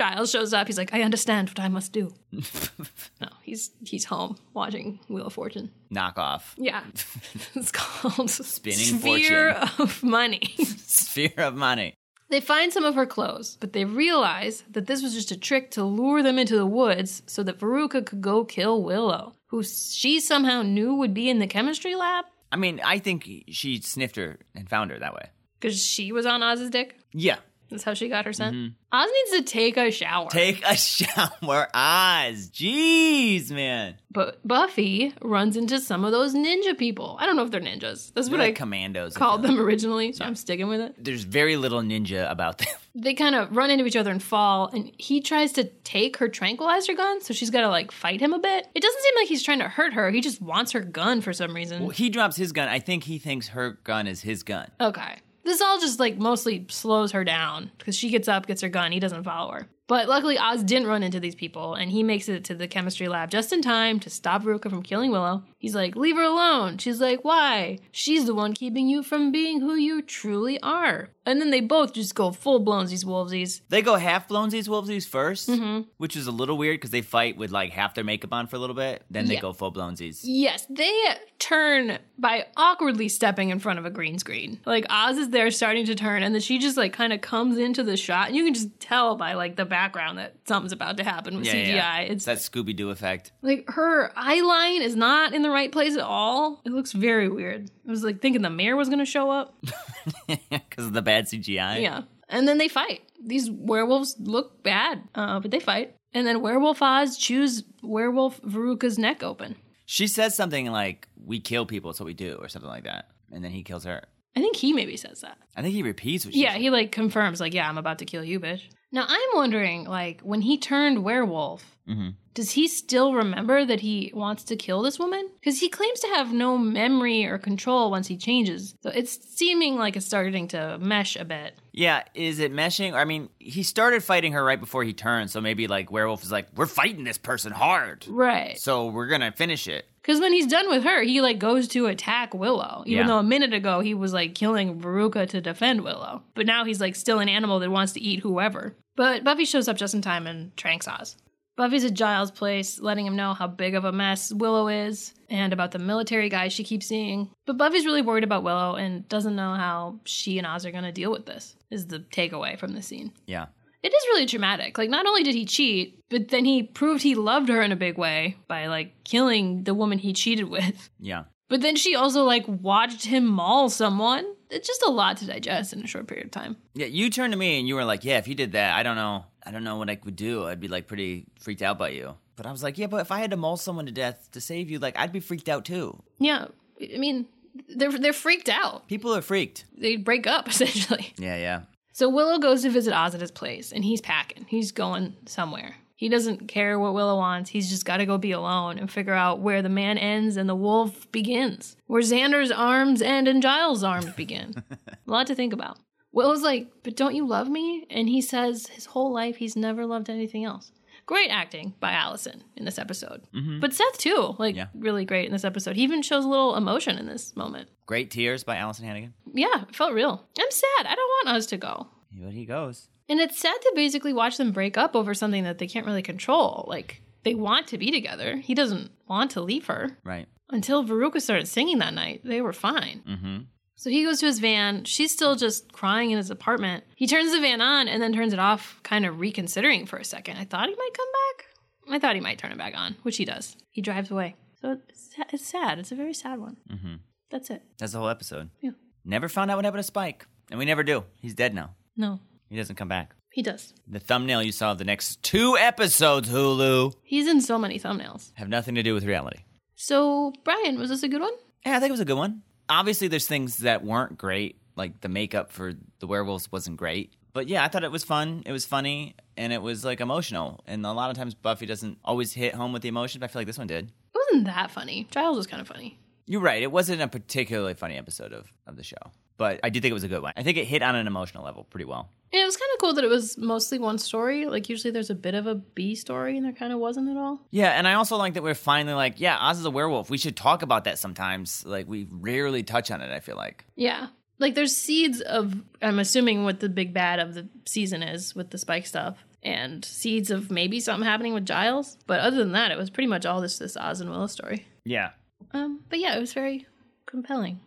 Giles 0.00 0.30
shows 0.30 0.54
up. 0.54 0.66
He's 0.66 0.78
like, 0.78 0.94
I 0.94 1.02
understand 1.02 1.50
what 1.50 1.60
I 1.60 1.68
must 1.68 1.92
do. 1.92 2.14
no, 2.32 3.28
he's 3.42 3.70
he's 3.84 4.06
home 4.06 4.38
watching 4.54 4.98
Wheel 5.08 5.26
of 5.26 5.34
Fortune. 5.34 5.70
Knock 5.90 6.18
off. 6.18 6.54
Yeah. 6.56 6.82
it's 7.54 7.70
called 7.70 8.30
Spinning 8.30 8.98
Sphere 8.98 9.50
of 9.78 10.02
Money. 10.02 10.54
Sphere 10.58 11.34
of 11.36 11.54
money. 11.54 11.92
They 12.30 12.40
find 12.40 12.72
some 12.72 12.84
of 12.84 12.94
her 12.94 13.04
clothes, 13.04 13.58
but 13.60 13.74
they 13.74 13.84
realize 13.84 14.62
that 14.70 14.86
this 14.86 15.02
was 15.02 15.12
just 15.12 15.32
a 15.32 15.36
trick 15.38 15.70
to 15.72 15.84
lure 15.84 16.22
them 16.22 16.38
into 16.38 16.56
the 16.56 16.64
woods 16.64 17.22
so 17.26 17.42
that 17.42 17.58
Veruca 17.58 18.06
could 18.06 18.22
go 18.22 18.44
kill 18.44 18.82
Willow, 18.82 19.34
who 19.48 19.62
she 19.62 20.18
somehow 20.20 20.62
knew 20.62 20.94
would 20.94 21.12
be 21.12 21.28
in 21.28 21.40
the 21.40 21.46
chemistry 21.46 21.94
lab 21.94 22.24
I 22.52 22.56
mean, 22.56 22.80
I 22.84 22.98
think 22.98 23.28
she 23.48 23.80
sniffed 23.80 24.16
her 24.16 24.38
and 24.54 24.68
found 24.68 24.90
her 24.90 24.98
that 24.98 25.14
way. 25.14 25.28
because 25.60 25.80
she 25.84 26.10
was 26.12 26.26
on 26.26 26.42
Oz's 26.42 26.70
dick. 26.70 26.96
Yeah. 27.12 27.36
That's 27.70 27.84
how 27.84 27.94
she 27.94 28.08
got 28.08 28.24
her 28.26 28.32
scent. 28.32 28.54
Mm-hmm. 28.56 28.74
Oz 28.92 29.08
needs 29.14 29.30
to 29.46 29.52
take 29.52 29.76
a 29.76 29.90
shower. 29.90 30.28
Take 30.30 30.62
a 30.66 30.76
shower, 30.76 31.68
Oz. 31.74 32.50
Jeez, 32.50 33.50
man. 33.50 33.94
but 34.10 34.46
Buffy 34.46 35.14
runs 35.22 35.56
into 35.56 35.78
some 35.80 36.04
of 36.04 36.10
those 36.12 36.34
ninja 36.34 36.76
people. 36.76 37.16
I 37.20 37.26
don't 37.26 37.36
know 37.36 37.44
if 37.44 37.50
they're 37.52 37.60
ninjas. 37.60 38.12
That's 38.12 38.28
They're 38.28 38.38
what 38.38 38.44
like 38.44 38.56
I 38.56 38.58
commandos. 38.58 39.16
Called 39.16 39.42
them 39.42 39.60
originally, 39.60 40.12
so 40.12 40.24
I'm 40.24 40.34
sticking 40.34 40.66
with 40.68 40.80
it. 40.80 40.94
There's 41.02 41.22
very 41.22 41.56
little 41.56 41.80
ninja 41.80 42.28
about 42.30 42.58
them. 42.58 42.68
they 42.96 43.14
kind 43.14 43.34
of 43.36 43.56
run 43.56 43.70
into 43.70 43.86
each 43.86 43.94
other 43.96 44.10
and 44.10 44.20
fall 44.22 44.68
and 44.72 44.90
he 44.98 45.20
tries 45.20 45.52
to 45.52 45.62
take 45.84 46.16
her 46.16 46.28
tranquilizer 46.28 46.92
gun 46.92 47.20
so 47.20 47.32
she's 47.32 47.50
got 47.50 47.60
to 47.60 47.68
like 47.68 47.92
fight 47.92 48.20
him 48.20 48.32
a 48.32 48.38
bit 48.40 48.66
it 48.74 48.80
doesn't 48.82 49.00
seem 49.02 49.14
like 49.16 49.28
he's 49.28 49.44
trying 49.44 49.60
to 49.60 49.68
hurt 49.68 49.92
her 49.92 50.10
he 50.10 50.20
just 50.20 50.42
wants 50.42 50.72
her 50.72 50.80
gun 50.80 51.20
for 51.20 51.32
some 51.32 51.54
reason 51.54 51.82
Well, 51.82 51.90
he 51.90 52.10
drops 52.10 52.34
his 52.36 52.50
gun. 52.50 52.66
I 52.66 52.80
think 52.80 53.04
he 53.04 53.18
thinks 53.20 53.46
her 53.48 53.78
gun 53.84 54.08
is 54.08 54.22
his 54.22 54.42
gun. 54.42 54.68
okay 54.80 55.18
this 55.44 55.60
all 55.60 55.78
just 55.80 56.00
like 56.00 56.18
mostly 56.18 56.66
slows 56.68 57.12
her 57.12 57.24
down 57.24 57.70
because 57.78 57.96
she 57.96 58.10
gets 58.10 58.28
up 58.28 58.46
gets 58.46 58.62
her 58.62 58.68
gun 58.68 58.92
he 58.92 59.00
doesn't 59.00 59.24
follow 59.24 59.52
her. 59.52 59.66
But 59.86 60.08
luckily 60.08 60.38
oz 60.38 60.62
didn't 60.62 60.86
run 60.86 61.02
into 61.02 61.18
these 61.18 61.34
people 61.34 61.74
and 61.74 61.90
he 61.90 62.02
makes 62.02 62.28
it 62.28 62.44
to 62.44 62.54
the 62.54 62.68
chemistry 62.68 63.08
lab 63.08 63.30
just 63.30 63.52
in 63.52 63.60
time 63.60 63.98
to 64.00 64.10
stop 64.10 64.42
Veruca 64.42 64.70
from 64.70 64.82
killing 64.82 65.10
willow. 65.10 65.42
He's 65.58 65.74
like 65.74 65.96
leave 65.96 66.16
her 66.16 66.22
alone. 66.22 66.78
She's 66.78 67.00
like 67.00 67.24
why? 67.24 67.78
She's 67.90 68.26
the 68.26 68.34
one 68.34 68.54
keeping 68.54 68.88
you 68.88 69.02
from 69.02 69.32
being 69.32 69.60
who 69.60 69.74
you 69.74 70.02
truly 70.02 70.60
are 70.62 71.10
and 71.30 71.40
then 71.40 71.50
they 71.50 71.60
both 71.60 71.92
just 71.94 72.14
go 72.14 72.30
full 72.32 72.58
blown 72.58 72.86
these 72.86 73.04
wolvesies 73.04 73.60
They 73.68 73.82
go 73.82 73.96
half 73.96 74.28
blowsies, 74.28 74.68
wolvesies 74.68 75.08
1st 75.08 75.48
mm-hmm. 75.56 75.80
which 75.98 76.16
is 76.16 76.26
a 76.26 76.30
little 76.32 76.56
weird 76.58 76.76
because 76.76 76.90
they 76.90 77.02
fight 77.02 77.36
with 77.36 77.50
like 77.50 77.70
half 77.70 77.94
their 77.94 78.04
makeup 78.04 78.32
on 78.32 78.46
for 78.46 78.56
a 78.56 78.58
little 78.58 78.76
bit. 78.76 79.04
Then 79.10 79.26
they 79.26 79.34
Yeah. 79.34 79.40
go 79.40 79.52
full 79.52 79.72
blowsies. 79.72 80.20
Yes, 80.22 80.66
they 80.68 80.92
turn 81.38 81.98
by 82.18 82.46
awkwardly 82.56 83.08
stepping 83.08 83.48
in 83.50 83.58
front 83.58 83.78
of 83.78 83.86
a 83.86 83.90
green 83.90 84.18
screen. 84.18 84.60
Like 84.66 84.84
Oz 84.90 85.16
is 85.18 85.30
there 85.30 85.50
starting 85.50 85.86
to 85.86 85.94
turn, 85.94 86.22
and 86.22 86.34
then 86.34 86.42
she 86.42 86.58
just 86.58 86.76
like 86.76 86.92
kind 86.92 87.12
of 87.12 87.20
comes 87.20 87.56
into 87.58 87.82
the 87.82 87.96
shot, 87.96 88.28
and 88.28 88.36
you 88.36 88.44
can 88.44 88.54
just 88.54 88.68
tell 88.80 89.16
by 89.16 89.34
like 89.34 89.56
the 89.56 89.64
background 89.64 90.18
that 90.18 90.34
something's 90.46 90.72
about 90.72 90.96
to 90.98 91.04
happen 91.04 91.36
with 91.36 91.46
Yeah, 91.46 91.54
CGI. 91.54 91.66
yeah. 91.74 91.98
It's 92.00 92.24
that 92.26 92.38
Scooby 92.38 92.74
Doo 92.76 92.90
effect. 92.90 93.32
like 93.42 93.64
her 93.70 94.12
eye 94.16 94.40
line 94.42 94.82
is 94.82 94.96
not 94.96 95.32
in 95.34 95.42
the 95.42 95.50
right 95.50 95.70
place 95.72 95.94
at 95.96 96.02
all. 96.02 96.60
It 96.64 96.72
looks 96.72 96.92
very 96.92 97.28
weird. 97.28 97.70
I 97.86 97.90
was 97.90 98.04
like 98.04 98.20
thinking 98.20 98.42
the 98.42 98.50
mayor 98.50 98.76
was 98.76 98.88
gonna 98.88 99.04
show 99.06 99.30
up. 99.30 99.56
Because 100.50 100.86
of 100.86 100.92
the 100.92 101.02
bad 101.02 101.26
CGI. 101.26 101.82
Yeah. 101.82 102.02
And 102.28 102.46
then 102.46 102.58
they 102.58 102.68
fight. 102.68 103.02
These 103.24 103.50
werewolves 103.50 104.16
look 104.18 104.62
bad, 104.62 105.02
uh, 105.14 105.40
but 105.40 105.50
they 105.50 105.60
fight. 105.60 105.94
And 106.14 106.26
then 106.26 106.40
Werewolf 106.42 106.80
Oz 106.82 107.16
chews 107.16 107.64
Werewolf 107.82 108.40
Veruca's 108.42 108.98
neck 108.98 109.22
open. 109.22 109.56
She 109.86 110.06
says 110.06 110.36
something 110.36 110.66
like, 110.70 111.08
We 111.24 111.40
kill 111.40 111.66
people, 111.66 111.90
it's 111.90 112.00
what 112.00 112.06
we 112.06 112.14
do, 112.14 112.36
or 112.40 112.48
something 112.48 112.70
like 112.70 112.84
that. 112.84 113.08
And 113.32 113.44
then 113.44 113.50
he 113.50 113.62
kills 113.62 113.84
her. 113.84 114.02
I 114.36 114.40
think 114.40 114.56
he 114.56 114.72
maybe 114.72 114.96
says 114.96 115.20
that. 115.22 115.38
I 115.56 115.62
think 115.62 115.74
he 115.74 115.82
repeats 115.82 116.24
what 116.24 116.34
she 116.34 116.42
Yeah, 116.42 116.52
said. 116.52 116.60
he 116.60 116.70
like 116.70 116.92
confirms, 116.92 117.40
like, 117.40 117.52
yeah, 117.54 117.68
I'm 117.68 117.78
about 117.78 117.98
to 117.98 118.04
kill 118.04 118.22
you, 118.24 118.38
bitch. 118.40 118.62
Now 118.92 119.04
I'm 119.08 119.28
wondering, 119.34 119.84
like, 119.84 120.20
when 120.22 120.40
he 120.42 120.58
turned 120.58 121.04
werewolf, 121.04 121.76
Mhm. 121.88 122.14
Does 122.32 122.52
he 122.52 122.68
still 122.68 123.12
remember 123.14 123.64
that 123.64 123.80
he 123.80 124.12
wants 124.14 124.44
to 124.44 124.54
kill 124.56 124.82
this 124.82 125.00
woman? 125.00 125.28
Because 125.40 125.58
he 125.58 125.68
claims 125.68 125.98
to 126.00 126.06
have 126.14 126.32
no 126.32 126.56
memory 126.56 127.24
or 127.26 127.36
control 127.38 127.90
once 127.90 128.06
he 128.06 128.16
changes. 128.16 128.76
So 128.84 128.90
it's 128.90 129.18
seeming 129.36 129.76
like 129.76 129.96
it's 129.96 130.06
starting 130.06 130.46
to 130.48 130.78
mesh 130.78 131.16
a 131.16 131.24
bit. 131.24 131.58
Yeah, 131.72 132.04
is 132.14 132.38
it 132.38 132.52
meshing? 132.52 132.94
I 132.94 133.04
mean, 133.04 133.30
he 133.40 133.64
started 133.64 134.04
fighting 134.04 134.32
her 134.32 134.44
right 134.44 134.60
before 134.60 134.84
he 134.84 134.92
turned, 134.92 135.30
so 135.30 135.40
maybe 135.40 135.66
like 135.66 135.90
Werewolf 135.90 136.22
is 136.22 136.30
like, 136.30 136.46
we're 136.54 136.66
fighting 136.66 137.02
this 137.02 137.18
person 137.18 137.50
hard. 137.50 138.06
Right. 138.08 138.56
So 138.60 138.86
we're 138.86 139.08
gonna 139.08 139.32
finish 139.32 139.66
it. 139.66 139.86
Because 140.00 140.20
when 140.20 140.32
he's 140.32 140.46
done 140.46 140.68
with 140.70 140.84
her, 140.84 141.02
he 141.02 141.20
like 141.20 141.38
goes 141.40 141.66
to 141.68 141.86
attack 141.86 142.32
Willow. 142.32 142.84
Even 142.86 143.00
Yeah. 143.02 143.06
though 143.08 143.18
a 143.18 143.22
minute 143.24 143.52
ago 143.52 143.80
he 143.80 143.92
was 143.92 144.12
like 144.12 144.34
killing 144.36 144.80
Veruca 144.80 145.28
to 145.28 145.40
defend 145.40 145.82
Willow. 145.82 146.22
But 146.34 146.46
now 146.46 146.64
he's 146.64 146.80
like 146.80 146.94
still 146.94 147.18
an 147.18 147.28
animal 147.28 147.58
that 147.58 147.70
wants 147.70 147.92
to 147.94 148.00
eat 148.00 148.20
whoever. 148.20 148.76
But 149.00 149.24
Buffy 149.24 149.46
shows 149.46 149.66
up 149.66 149.78
just 149.78 149.94
in 149.94 150.02
time 150.02 150.26
and 150.26 150.54
tranks 150.58 150.86
Oz. 150.86 151.16
Buffy's 151.56 151.86
at 151.86 151.94
Giles' 151.94 152.30
place, 152.30 152.78
letting 152.78 153.06
him 153.06 153.16
know 153.16 153.32
how 153.32 153.46
big 153.46 153.74
of 153.74 153.86
a 153.86 153.92
mess 153.92 154.30
Willow 154.30 154.68
is 154.68 155.14
and 155.30 155.54
about 155.54 155.70
the 155.70 155.78
military 155.78 156.28
guys 156.28 156.52
she 156.52 156.64
keeps 156.64 156.84
seeing. 156.84 157.30
But 157.46 157.56
Buffy's 157.56 157.86
really 157.86 158.02
worried 158.02 158.24
about 158.24 158.42
Willow 158.42 158.74
and 158.74 159.08
doesn't 159.08 159.36
know 159.36 159.54
how 159.54 160.00
she 160.04 160.36
and 160.36 160.46
Oz 160.46 160.66
are 160.66 160.70
going 160.70 160.84
to 160.84 160.92
deal 160.92 161.10
with 161.10 161.24
this, 161.24 161.56
is 161.70 161.86
the 161.86 162.00
takeaway 162.00 162.58
from 162.58 162.74
the 162.74 162.82
scene. 162.82 163.14
Yeah. 163.24 163.46
It 163.82 163.94
is 163.94 164.04
really 164.08 164.26
traumatic. 164.26 164.76
Like, 164.76 164.90
not 164.90 165.06
only 165.06 165.22
did 165.22 165.34
he 165.34 165.46
cheat, 165.46 165.98
but 166.10 166.28
then 166.28 166.44
he 166.44 166.62
proved 166.62 167.02
he 167.02 167.14
loved 167.14 167.48
her 167.48 167.62
in 167.62 167.72
a 167.72 167.76
big 167.76 167.96
way 167.96 168.36
by, 168.48 168.66
like, 168.66 169.02
killing 169.04 169.64
the 169.64 169.72
woman 169.72 169.98
he 169.98 170.12
cheated 170.12 170.50
with. 170.50 170.90
Yeah. 170.98 171.24
But 171.48 171.62
then 171.62 171.74
she 171.74 171.94
also, 171.94 172.24
like, 172.24 172.44
watched 172.46 173.06
him 173.06 173.24
maul 173.24 173.70
someone. 173.70 174.26
It's 174.50 174.66
just 174.66 174.82
a 174.82 174.90
lot 174.90 175.16
to 175.18 175.26
digest 175.26 175.72
in 175.72 175.82
a 175.82 175.86
short 175.86 176.06
period 176.06 176.26
of 176.26 176.32
time. 176.32 176.56
Yeah, 176.74 176.86
you 176.86 177.10
turned 177.10 177.32
to 177.32 177.38
me 177.38 177.58
and 177.58 177.68
you 177.68 177.74
were 177.74 177.84
like, 177.84 178.04
"Yeah, 178.04 178.18
if 178.18 178.28
you 178.28 178.34
did 178.34 178.52
that, 178.52 178.74
I 178.74 178.82
don't 178.82 178.96
know, 178.96 179.24
I 179.44 179.50
don't 179.50 179.64
know 179.64 179.76
what 179.76 179.90
I 179.90 179.98
would 180.04 180.16
do. 180.16 180.46
I'd 180.46 180.60
be 180.60 180.68
like 180.68 180.86
pretty 180.86 181.26
freaked 181.40 181.62
out 181.62 181.78
by 181.78 181.90
you." 181.90 182.16
But 182.36 182.46
I 182.46 182.52
was 182.52 182.62
like, 182.62 182.78
"Yeah, 182.78 182.86
but 182.86 183.00
if 183.00 183.12
I 183.12 183.18
had 183.20 183.30
to 183.30 183.36
maul 183.36 183.56
someone 183.56 183.86
to 183.86 183.92
death 183.92 184.28
to 184.32 184.40
save 184.40 184.70
you, 184.70 184.78
like 184.78 184.98
I'd 184.98 185.12
be 185.12 185.20
freaked 185.20 185.48
out 185.48 185.64
too." 185.64 186.02
Yeah, 186.18 186.46
I 186.82 186.98
mean, 186.98 187.26
they're, 187.68 187.92
they're 187.92 188.12
freaked 188.12 188.48
out. 188.48 188.88
People 188.88 189.14
are 189.14 189.22
freaked. 189.22 189.64
They 189.76 189.96
break 189.96 190.26
up, 190.26 190.48
essentially. 190.52 191.12
Yeah, 191.18 191.36
yeah. 191.36 191.60
So 191.92 192.08
Willow 192.08 192.38
goes 192.38 192.62
to 192.62 192.70
visit 192.70 192.94
Oz 192.94 193.14
at 193.14 193.20
his 193.20 193.30
place, 193.30 193.72
and 193.72 193.84
he's 193.84 194.00
packing. 194.00 194.46
He's 194.48 194.72
going 194.72 195.16
somewhere. 195.26 195.76
He 196.00 196.08
doesn't 196.08 196.48
care 196.48 196.78
what 196.78 196.94
Willow 196.94 197.16
wants. 197.16 197.50
He's 197.50 197.68
just 197.68 197.84
got 197.84 197.98
to 197.98 198.06
go 198.06 198.16
be 198.16 198.32
alone 198.32 198.78
and 198.78 198.90
figure 198.90 199.12
out 199.12 199.40
where 199.40 199.60
the 199.60 199.68
man 199.68 199.98
ends 199.98 200.38
and 200.38 200.48
the 200.48 200.54
wolf 200.54 201.12
begins. 201.12 201.76
Where 201.88 202.00
Xander's 202.00 202.50
arms 202.50 203.02
end 203.02 203.28
and 203.28 203.42
Giles' 203.42 203.84
arms 203.84 204.10
begin. 204.16 204.54
a 204.70 204.96
lot 205.10 205.26
to 205.26 205.34
think 205.34 205.52
about. 205.52 205.76
Willow's 206.10 206.40
like, 206.42 206.68
but 206.84 206.96
don't 206.96 207.14
you 207.14 207.26
love 207.26 207.50
me? 207.50 207.84
And 207.90 208.08
he 208.08 208.22
says 208.22 208.68
his 208.68 208.86
whole 208.86 209.12
life 209.12 209.36
he's 209.36 209.56
never 209.56 209.84
loved 209.84 210.08
anything 210.08 210.42
else. 210.42 210.72
Great 211.04 211.28
acting 211.28 211.74
by 211.80 211.92
Alyson 211.92 212.44
in 212.56 212.64
this 212.64 212.78
episode. 212.78 213.20
Mm-hmm. 213.34 213.60
But 213.60 213.74
Seth 213.74 213.98
too, 213.98 214.36
like 214.38 214.56
Yeah. 214.56 214.68
really 214.74 215.04
great 215.04 215.26
in 215.26 215.32
this 215.32 215.44
episode. 215.44 215.76
He 215.76 215.82
even 215.82 216.00
shows 216.00 216.24
a 216.24 216.28
little 216.28 216.56
emotion 216.56 216.96
in 216.96 217.04
this 217.04 217.36
moment. 217.36 217.68
Great 217.84 218.10
tears 218.10 218.42
by 218.42 218.56
Alyson 218.56 218.86
Hannigan. 218.86 219.12
Yeah, 219.34 219.64
it 219.68 219.76
felt 219.76 219.92
real. 219.92 220.24
I'm 220.38 220.50
sad. 220.50 220.86
I 220.86 220.94
don't 220.94 221.26
want 221.26 221.36
Oz 221.36 221.44
to 221.48 221.58
go. 221.58 221.88
But 222.10 222.32
he 222.32 222.46
goes. 222.46 222.88
And 223.10 223.18
it's 223.18 223.40
sad 223.40 223.60
to 223.60 223.72
basically 223.74 224.12
watch 224.12 224.36
them 224.36 224.52
break 224.52 224.78
up 224.78 224.94
over 224.94 225.14
something 225.14 225.42
that 225.44 225.58
they 225.58 225.66
can't 225.66 225.84
really 225.84 226.00
control. 226.00 226.64
Like, 226.68 227.02
they 227.24 227.34
want 227.34 227.66
to 227.66 227.76
be 227.76 227.90
together. 227.90 228.36
He 228.36 228.54
doesn't 228.54 228.92
want 229.08 229.32
to 229.32 229.40
leave 229.40 229.66
her. 229.66 229.98
Right. 230.04 230.28
Until 230.48 230.84
Veruca 230.84 231.20
started 231.20 231.48
singing 231.48 231.78
that 231.80 231.92
night, 231.92 232.20
they 232.24 232.40
were 232.40 232.52
fine. 232.52 233.02
Mm-hmm. 233.06 233.38
So 233.74 233.90
he 233.90 234.04
goes 234.04 234.20
to 234.20 234.26
his 234.26 234.38
van. 234.38 234.84
She's 234.84 235.10
still 235.10 235.34
just 235.34 235.72
crying 235.72 236.12
in 236.12 236.18
his 236.18 236.30
apartment. 236.30 236.84
He 236.94 237.08
turns 237.08 237.32
the 237.32 237.40
van 237.40 237.60
on 237.60 237.88
and 237.88 238.00
then 238.00 238.12
turns 238.12 238.32
it 238.32 238.38
off, 238.38 238.78
kind 238.84 239.04
of 239.04 239.18
reconsidering 239.18 239.86
for 239.86 239.96
a 239.96 240.04
second. 240.04 240.36
I 240.36 240.44
thought 240.44 240.68
he 240.68 240.74
might 240.76 240.94
come 240.96 241.08
back. 241.12 241.46
I 241.92 241.98
thought 241.98 242.14
he 242.14 242.20
might 242.20 242.38
turn 242.38 242.52
it 242.52 242.58
back 242.58 242.74
on, 242.76 242.94
which 243.02 243.16
he 243.16 243.24
does. 243.24 243.56
He 243.70 243.82
drives 243.82 244.12
away. 244.12 244.36
So 244.60 244.78
it's, 244.88 245.10
it's 245.32 245.46
sad. 245.46 245.80
It's 245.80 245.90
a 245.90 245.96
very 245.96 246.14
sad 246.14 246.38
one. 246.38 246.58
Mm-hmm. 246.70 246.94
That's 247.30 247.50
it. 247.50 247.62
That's 247.78 247.92
the 247.92 247.98
whole 247.98 248.08
episode. 248.08 248.50
Yeah. 248.60 248.72
Never 249.04 249.28
found 249.28 249.50
out 249.50 249.56
what 249.56 249.64
happened 249.64 249.80
to 249.80 249.86
Spike, 249.86 250.26
and 250.50 250.58
we 250.58 250.64
never 250.64 250.82
do. 250.84 251.04
He's 251.20 251.34
dead 251.34 251.54
now. 251.54 251.74
No, 251.96 252.20
He 252.50 252.56
doesn't 252.56 252.76
come 252.76 252.88
back. 252.88 253.14
he 253.32 253.42
does. 253.42 253.72
The 253.86 254.00
thumbnail 254.00 254.42
you 254.42 254.52
saw 254.52 254.72
of 254.72 254.78
the 254.78 254.84
next 254.84 255.22
two 255.22 255.56
episodes, 255.56 256.28
Hulu, 256.28 256.94
He's 257.02 257.26
in 257.28 257.40
so 257.40 257.58
many 257.58 257.78
thumbnails. 257.78 258.32
have 258.34 258.48
nothing 258.48 258.74
to 258.74 258.82
do 258.82 258.92
with 258.92 259.04
reality. 259.04 259.44
So, 259.76 260.32
Brian, 260.44 260.78
was 260.78 260.90
this 260.90 261.02
a 261.02 261.08
good 261.08 261.20
one? 261.22 261.32
Yeah, 261.64 261.76
I 261.76 261.80
think 261.80 261.90
it 261.90 261.92
was 261.92 262.00
a 262.00 262.04
good 262.04 262.16
one. 262.18 262.42
Obviously, 262.68 263.08
there's 263.08 263.26
things 263.26 263.58
that 263.58 263.84
weren't 263.84 264.18
great, 264.18 264.56
like 264.76 265.00
the 265.00 265.08
makeup 265.08 265.50
for 265.52 265.72
the 266.00 266.06
werewolves 266.06 266.50
wasn't 266.52 266.76
great. 266.76 267.12
But 267.32 267.48
yeah, 267.48 267.64
I 267.64 267.68
thought 267.68 267.84
it 267.84 267.92
was 267.92 268.04
fun. 268.04 268.42
It 268.46 268.52
was 268.52 268.66
funny, 268.66 269.14
and 269.36 269.52
it 269.52 269.62
was 269.62 269.84
like 269.84 270.00
emotional. 270.00 270.62
And 270.66 270.84
a 270.84 270.92
lot 270.92 271.10
of 271.10 271.16
times, 271.16 271.34
Buffy 271.34 271.66
doesn't 271.66 271.98
always 272.04 272.32
hit 272.32 272.54
home 272.54 272.72
with 272.72 272.82
the 272.82 272.88
emotion, 272.88 273.20
but 273.20 273.30
I 273.30 273.32
feel 273.32 273.40
like 273.40 273.46
this 273.46 273.58
one 273.58 273.68
did. 273.68 273.86
It 273.86 274.18
wasn't 274.28 274.46
that 274.46 274.70
funny. 274.70 275.06
Giles 275.10 275.36
was 275.36 275.46
kind 275.46 275.60
of 275.60 275.68
funny. 275.68 275.98
You're 276.26 276.40
right. 276.40 276.62
It 276.62 276.70
wasn't 276.72 277.00
a 277.02 277.08
particularly 277.08 277.74
funny 277.74 277.96
episode 277.96 278.32
of, 278.32 278.52
of 278.66 278.76
the 278.76 278.82
show, 278.84 278.96
but 279.40 279.58
I 279.64 279.70
do 279.70 279.80
think 279.80 279.90
it 279.90 279.94
was 279.94 280.04
a 280.04 280.08
good 280.08 280.20
one. 280.20 280.34
I 280.36 280.42
think 280.42 280.58
it 280.58 280.66
hit 280.66 280.82
on 280.82 280.94
an 280.94 281.06
emotional 281.06 281.42
level 281.42 281.64
pretty 281.64 281.86
well. 281.86 282.10
And 282.30 282.42
it 282.42 282.44
was 282.44 282.58
kind 282.58 282.68
of 282.74 282.78
cool 282.78 282.92
that 282.92 283.04
it 283.04 283.08
was 283.08 283.38
mostly 283.38 283.78
one 283.78 283.96
story. 283.96 284.44
Like 284.44 284.68
usually 284.68 284.90
there's 284.90 285.08
a 285.08 285.14
bit 285.14 285.34
of 285.34 285.46
a 285.46 285.54
B 285.54 285.94
story, 285.94 286.36
and 286.36 286.44
there 286.44 286.52
kind 286.52 286.74
of 286.74 286.78
wasn't 286.78 287.08
at 287.08 287.16
all. 287.16 287.40
Yeah, 287.50 287.70
and 287.70 287.88
I 287.88 287.94
also 287.94 288.18
like 288.18 288.34
that 288.34 288.42
we're 288.42 288.54
finally 288.54 288.92
like, 288.92 289.18
yeah, 289.18 289.38
Oz 289.40 289.58
is 289.58 289.64
a 289.64 289.70
werewolf. 289.70 290.10
We 290.10 290.18
should 290.18 290.36
talk 290.36 290.60
about 290.60 290.84
that 290.84 290.98
sometimes. 290.98 291.64
Like, 291.64 291.88
we 291.88 292.06
rarely 292.10 292.62
touch 292.62 292.90
on 292.90 293.00
it, 293.00 293.10
I 293.10 293.20
feel 293.20 293.36
like. 293.36 293.64
Yeah, 293.76 294.08
like 294.38 294.54
there's 294.54 294.76
seeds 294.76 295.22
of. 295.22 295.54
I'm 295.80 295.98
assuming 295.98 296.44
what 296.44 296.60
the 296.60 296.68
big 296.68 296.92
bad 296.92 297.18
of 297.18 297.32
the 297.32 297.48
season 297.64 298.02
is 298.02 298.34
with 298.34 298.50
the 298.50 298.58
Spike 298.58 298.84
stuff, 298.84 299.24
and 299.42 299.82
seeds 299.82 300.30
of 300.30 300.50
maybe 300.50 300.80
something 300.80 301.08
happening 301.08 301.32
with 301.32 301.46
Giles. 301.46 301.96
But 302.06 302.20
other 302.20 302.36
than 302.36 302.52
that, 302.52 302.72
it 302.72 302.76
was 302.76 302.90
pretty 302.90 303.08
much 303.08 303.24
all 303.24 303.40
this 303.40 303.56
this 303.56 303.74
Oz 303.74 304.02
and 304.02 304.10
Willow 304.10 304.26
story. 304.26 304.66
Yeah. 304.84 305.12
Um, 305.54 305.80
but 305.88 305.98
yeah, 305.98 306.14
it 306.14 306.20
was 306.20 306.34
very 306.34 306.66
compelling 307.06 307.60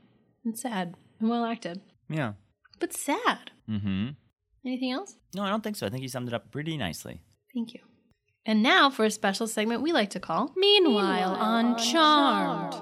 and 0.46 0.58
sad 0.58 0.94
and 1.24 1.30
well 1.32 1.46
acted, 1.46 1.82
Yeah. 2.10 2.34
but 2.80 2.94
sad. 2.94 3.52
Mm 3.70 3.82
hmm. 3.82 4.08
Anything 4.66 4.92
else? 4.92 5.16
No, 5.36 5.44
I 5.44 5.50
don't 5.50 5.64
think 5.64 5.76
so. 5.78 5.86
I 5.88 5.90
think 5.90 6.04
you 6.04 6.10
summed 6.10 6.28
it 6.28 6.34
up 6.34 6.52
pretty 6.52 6.78
nicely. 6.78 7.22
Thank 7.54 7.74
you. 7.74 7.80
And 8.46 8.62
now 8.62 8.90
for 8.90 9.06
a 9.06 9.12
special 9.12 9.48
segment 9.48 9.82
we 9.82 9.92
like 9.94 10.10
to 10.12 10.20
call 10.20 10.52
Meanwhile, 10.58 11.34
on 11.36 11.78
Charmed. 11.78 12.74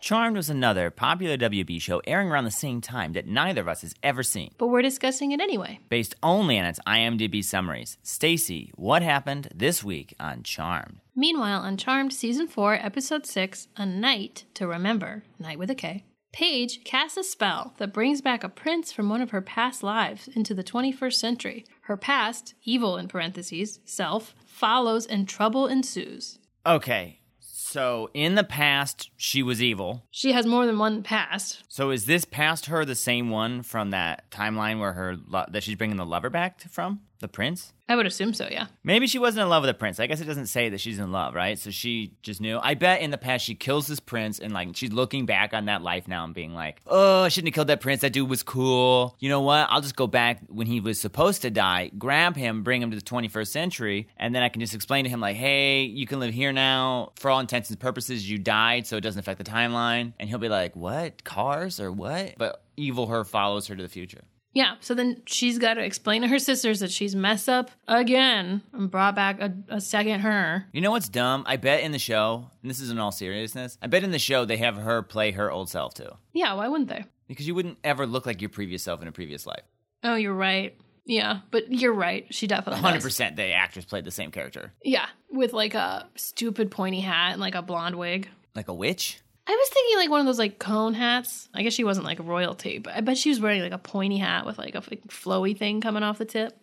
Charmed 0.00 0.36
was 0.36 0.50
another 0.50 0.90
popular 0.90 1.36
WB 1.38 1.80
show 1.80 2.02
airing 2.06 2.30
around 2.30 2.44
the 2.44 2.50
same 2.50 2.82
time 2.82 3.12
that 3.14 3.26
neither 3.26 3.62
of 3.62 3.68
us 3.68 3.80
has 3.80 3.94
ever 4.02 4.22
seen. 4.22 4.52
But 4.58 4.66
we're 4.66 4.82
discussing 4.82 5.32
it 5.32 5.40
anyway. 5.40 5.80
Based 5.88 6.14
only 6.22 6.58
on 6.58 6.66
its 6.66 6.78
IMDb 6.86 7.42
summaries. 7.42 7.96
Stacy, 8.02 8.70
what 8.74 9.00
happened 9.02 9.48
this 9.54 9.82
week 9.82 10.14
on 10.20 10.42
Charmed? 10.42 11.00
Meanwhile, 11.16 11.60
on 11.62 11.78
Charmed 11.78 12.12
Season 12.12 12.46
4, 12.46 12.74
Episode 12.74 13.24
6, 13.24 13.68
A 13.78 13.86
Knight 13.86 14.44
to 14.54 14.66
Remember, 14.66 15.22
Knight 15.38 15.58
with 15.58 15.70
a 15.70 15.74
K, 15.74 16.04
Paige 16.34 16.82
casts 16.82 17.16
a 17.16 17.22
spell 17.22 17.74
that 17.76 17.92
brings 17.92 18.20
back 18.20 18.42
a 18.42 18.48
prince 18.48 18.90
from 18.90 19.08
one 19.08 19.22
of 19.22 19.30
her 19.30 19.40
past 19.40 19.84
lives 19.84 20.26
into 20.26 20.52
the 20.52 20.64
21st 20.64 21.12
century. 21.14 21.64
Her 21.82 21.96
past, 21.96 22.54
evil 22.64 22.96
in 22.96 23.06
parentheses, 23.06 23.78
self, 23.84 24.34
follows 24.44 25.06
and 25.06 25.28
trouble 25.28 25.68
ensues. 25.68 26.40
Okay, 26.66 27.20
so 27.38 28.10
in 28.14 28.34
the 28.34 28.42
past, 28.42 29.10
she 29.16 29.44
was 29.44 29.62
evil. 29.62 30.02
She 30.10 30.32
has 30.32 30.44
more 30.44 30.66
than 30.66 30.76
one 30.76 31.04
past. 31.04 31.62
So 31.68 31.90
is 31.90 32.06
this 32.06 32.24
past 32.24 32.66
her 32.66 32.84
the 32.84 32.96
same 32.96 33.30
one 33.30 33.62
from 33.62 33.90
that 33.90 34.28
timeline 34.32 34.80
where 34.80 34.94
her 34.94 35.14
lo- 35.28 35.46
that 35.48 35.62
she's 35.62 35.76
bringing 35.76 35.98
the 35.98 36.04
lover 36.04 36.30
back 36.30 36.58
to- 36.58 36.68
from? 36.68 37.02
The 37.20 37.28
prince? 37.28 37.72
I 37.88 37.96
would 37.96 38.06
assume 38.06 38.32
so, 38.32 38.48
yeah. 38.50 38.66
Maybe 38.82 39.06
she 39.06 39.18
wasn't 39.18 39.42
in 39.42 39.48
love 39.50 39.62
with 39.62 39.68
the 39.68 39.74
prince. 39.74 40.00
I 40.00 40.06
guess 40.06 40.20
it 40.20 40.24
doesn't 40.24 40.46
say 40.46 40.70
that 40.70 40.80
she's 40.80 40.98
in 40.98 41.12
love, 41.12 41.34
right? 41.34 41.58
So 41.58 41.70
she 41.70 42.12
just 42.22 42.40
knew. 42.40 42.58
I 42.62 42.74
bet 42.74 43.02
in 43.02 43.10
the 43.10 43.18
past 43.18 43.44
she 43.44 43.54
kills 43.54 43.86
this 43.86 44.00
prince 44.00 44.38
and 44.38 44.52
like 44.52 44.74
she's 44.74 44.92
looking 44.92 45.26
back 45.26 45.52
on 45.52 45.66
that 45.66 45.82
life 45.82 46.08
now 46.08 46.24
and 46.24 46.34
being 46.34 46.54
like, 46.54 46.80
"Oh, 46.86 47.22
I 47.22 47.28
shouldn't 47.28 47.48
have 47.48 47.54
killed 47.54 47.68
that 47.68 47.80
prince. 47.80 48.00
That 48.00 48.12
dude 48.12 48.28
was 48.28 48.42
cool. 48.42 49.16
You 49.20 49.28
know 49.28 49.42
what? 49.42 49.68
I'll 49.70 49.82
just 49.82 49.96
go 49.96 50.06
back 50.06 50.40
when 50.48 50.66
he 50.66 50.80
was 50.80 51.00
supposed 51.00 51.42
to 51.42 51.50
die, 51.50 51.90
grab 51.96 52.36
him, 52.36 52.62
bring 52.62 52.82
him 52.82 52.90
to 52.90 52.96
the 52.96 53.02
21st 53.02 53.48
century, 53.48 54.08
and 54.16 54.34
then 54.34 54.42
I 54.42 54.48
can 54.48 54.60
just 54.60 54.74
explain 54.74 55.04
to 55.04 55.10
him 55.10 55.20
like, 55.20 55.36
"Hey, 55.36 55.82
you 55.84 56.06
can 56.06 56.20
live 56.20 56.32
here 56.32 56.52
now. 56.52 57.12
For 57.16 57.30
all 57.30 57.40
intents 57.40 57.70
and 57.70 57.78
purposes, 57.78 58.28
you 58.28 58.38
died, 58.38 58.86
so 58.86 58.96
it 58.96 59.02
doesn't 59.02 59.20
affect 59.20 59.38
the 59.38 59.50
timeline." 59.50 60.14
And 60.18 60.28
he'll 60.28 60.38
be 60.38 60.48
like, 60.48 60.74
"What? 60.74 61.22
Cars 61.24 61.80
or 61.80 61.92
what?" 61.92 62.34
But 62.38 62.62
evil 62.76 63.06
her 63.08 63.24
follows 63.24 63.66
her 63.68 63.76
to 63.76 63.82
the 63.82 63.88
future. 63.88 64.22
Yeah, 64.54 64.76
so 64.80 64.94
then 64.94 65.20
she's 65.26 65.58
got 65.58 65.74
to 65.74 65.84
explain 65.84 66.22
to 66.22 66.28
her 66.28 66.38
sisters 66.38 66.80
that 66.80 66.90
she's 66.92 67.14
messed 67.14 67.48
up 67.48 67.72
again 67.88 68.62
and 68.72 68.88
brought 68.90 69.16
back 69.16 69.40
a, 69.40 69.52
a 69.68 69.80
second 69.80 70.20
her. 70.20 70.66
You 70.72 70.80
know 70.80 70.92
what's 70.92 71.08
dumb? 71.08 71.42
I 71.46 71.56
bet 71.56 71.82
in 71.82 71.90
the 71.90 71.98
show, 71.98 72.48
and 72.62 72.70
this 72.70 72.80
is 72.80 72.90
in 72.90 72.98
all 72.98 73.10
seriousness, 73.12 73.76
I 73.82 73.88
bet 73.88 74.04
in 74.04 74.12
the 74.12 74.18
show 74.18 74.44
they 74.44 74.56
have 74.58 74.76
her 74.76 75.02
play 75.02 75.32
her 75.32 75.50
old 75.50 75.68
self 75.68 75.94
too. 75.94 76.08
Yeah, 76.32 76.54
why 76.54 76.68
wouldn't 76.68 76.88
they? 76.88 77.04
Because 77.26 77.46
you 77.48 77.54
wouldn't 77.54 77.78
ever 77.82 78.06
look 78.06 78.26
like 78.26 78.40
your 78.40 78.50
previous 78.50 78.84
self 78.84 79.02
in 79.02 79.08
a 79.08 79.12
previous 79.12 79.46
life. 79.46 79.64
Oh, 80.04 80.14
you're 80.14 80.34
right. 80.34 80.78
Yeah, 81.06 81.40
but 81.50 81.70
you're 81.72 81.92
right. 81.92 82.26
She 82.30 82.46
definitely 82.46 82.82
100% 82.82 83.36
the 83.36 83.52
actress 83.52 83.84
played 83.84 84.04
the 84.04 84.10
same 84.10 84.30
character. 84.30 84.72
Yeah, 84.82 85.06
with 85.30 85.52
like 85.52 85.74
a 85.74 86.08
stupid 86.14 86.70
pointy 86.70 87.00
hat 87.00 87.32
and 87.32 87.40
like 87.40 87.54
a 87.54 87.62
blonde 87.62 87.96
wig. 87.96 88.28
Like 88.54 88.68
a 88.68 88.74
witch? 88.74 89.18
I 89.46 89.52
was 89.52 89.68
thinking 89.68 89.98
like 89.98 90.10
one 90.10 90.20
of 90.20 90.26
those 90.26 90.38
like 90.38 90.58
cone 90.58 90.94
hats. 90.94 91.48
I 91.52 91.62
guess 91.62 91.74
she 91.74 91.84
wasn't 91.84 92.06
like 92.06 92.18
royalty, 92.20 92.78
but 92.78 92.94
I 92.94 93.00
bet 93.00 93.18
she 93.18 93.28
was 93.28 93.40
wearing 93.40 93.60
like 93.60 93.72
a 93.72 93.78
pointy 93.78 94.18
hat 94.18 94.46
with 94.46 94.58
like 94.58 94.74
a 94.74 94.82
like, 94.90 95.06
flowy 95.08 95.56
thing 95.56 95.80
coming 95.80 96.02
off 96.02 96.18
the 96.18 96.24
tip. 96.24 96.56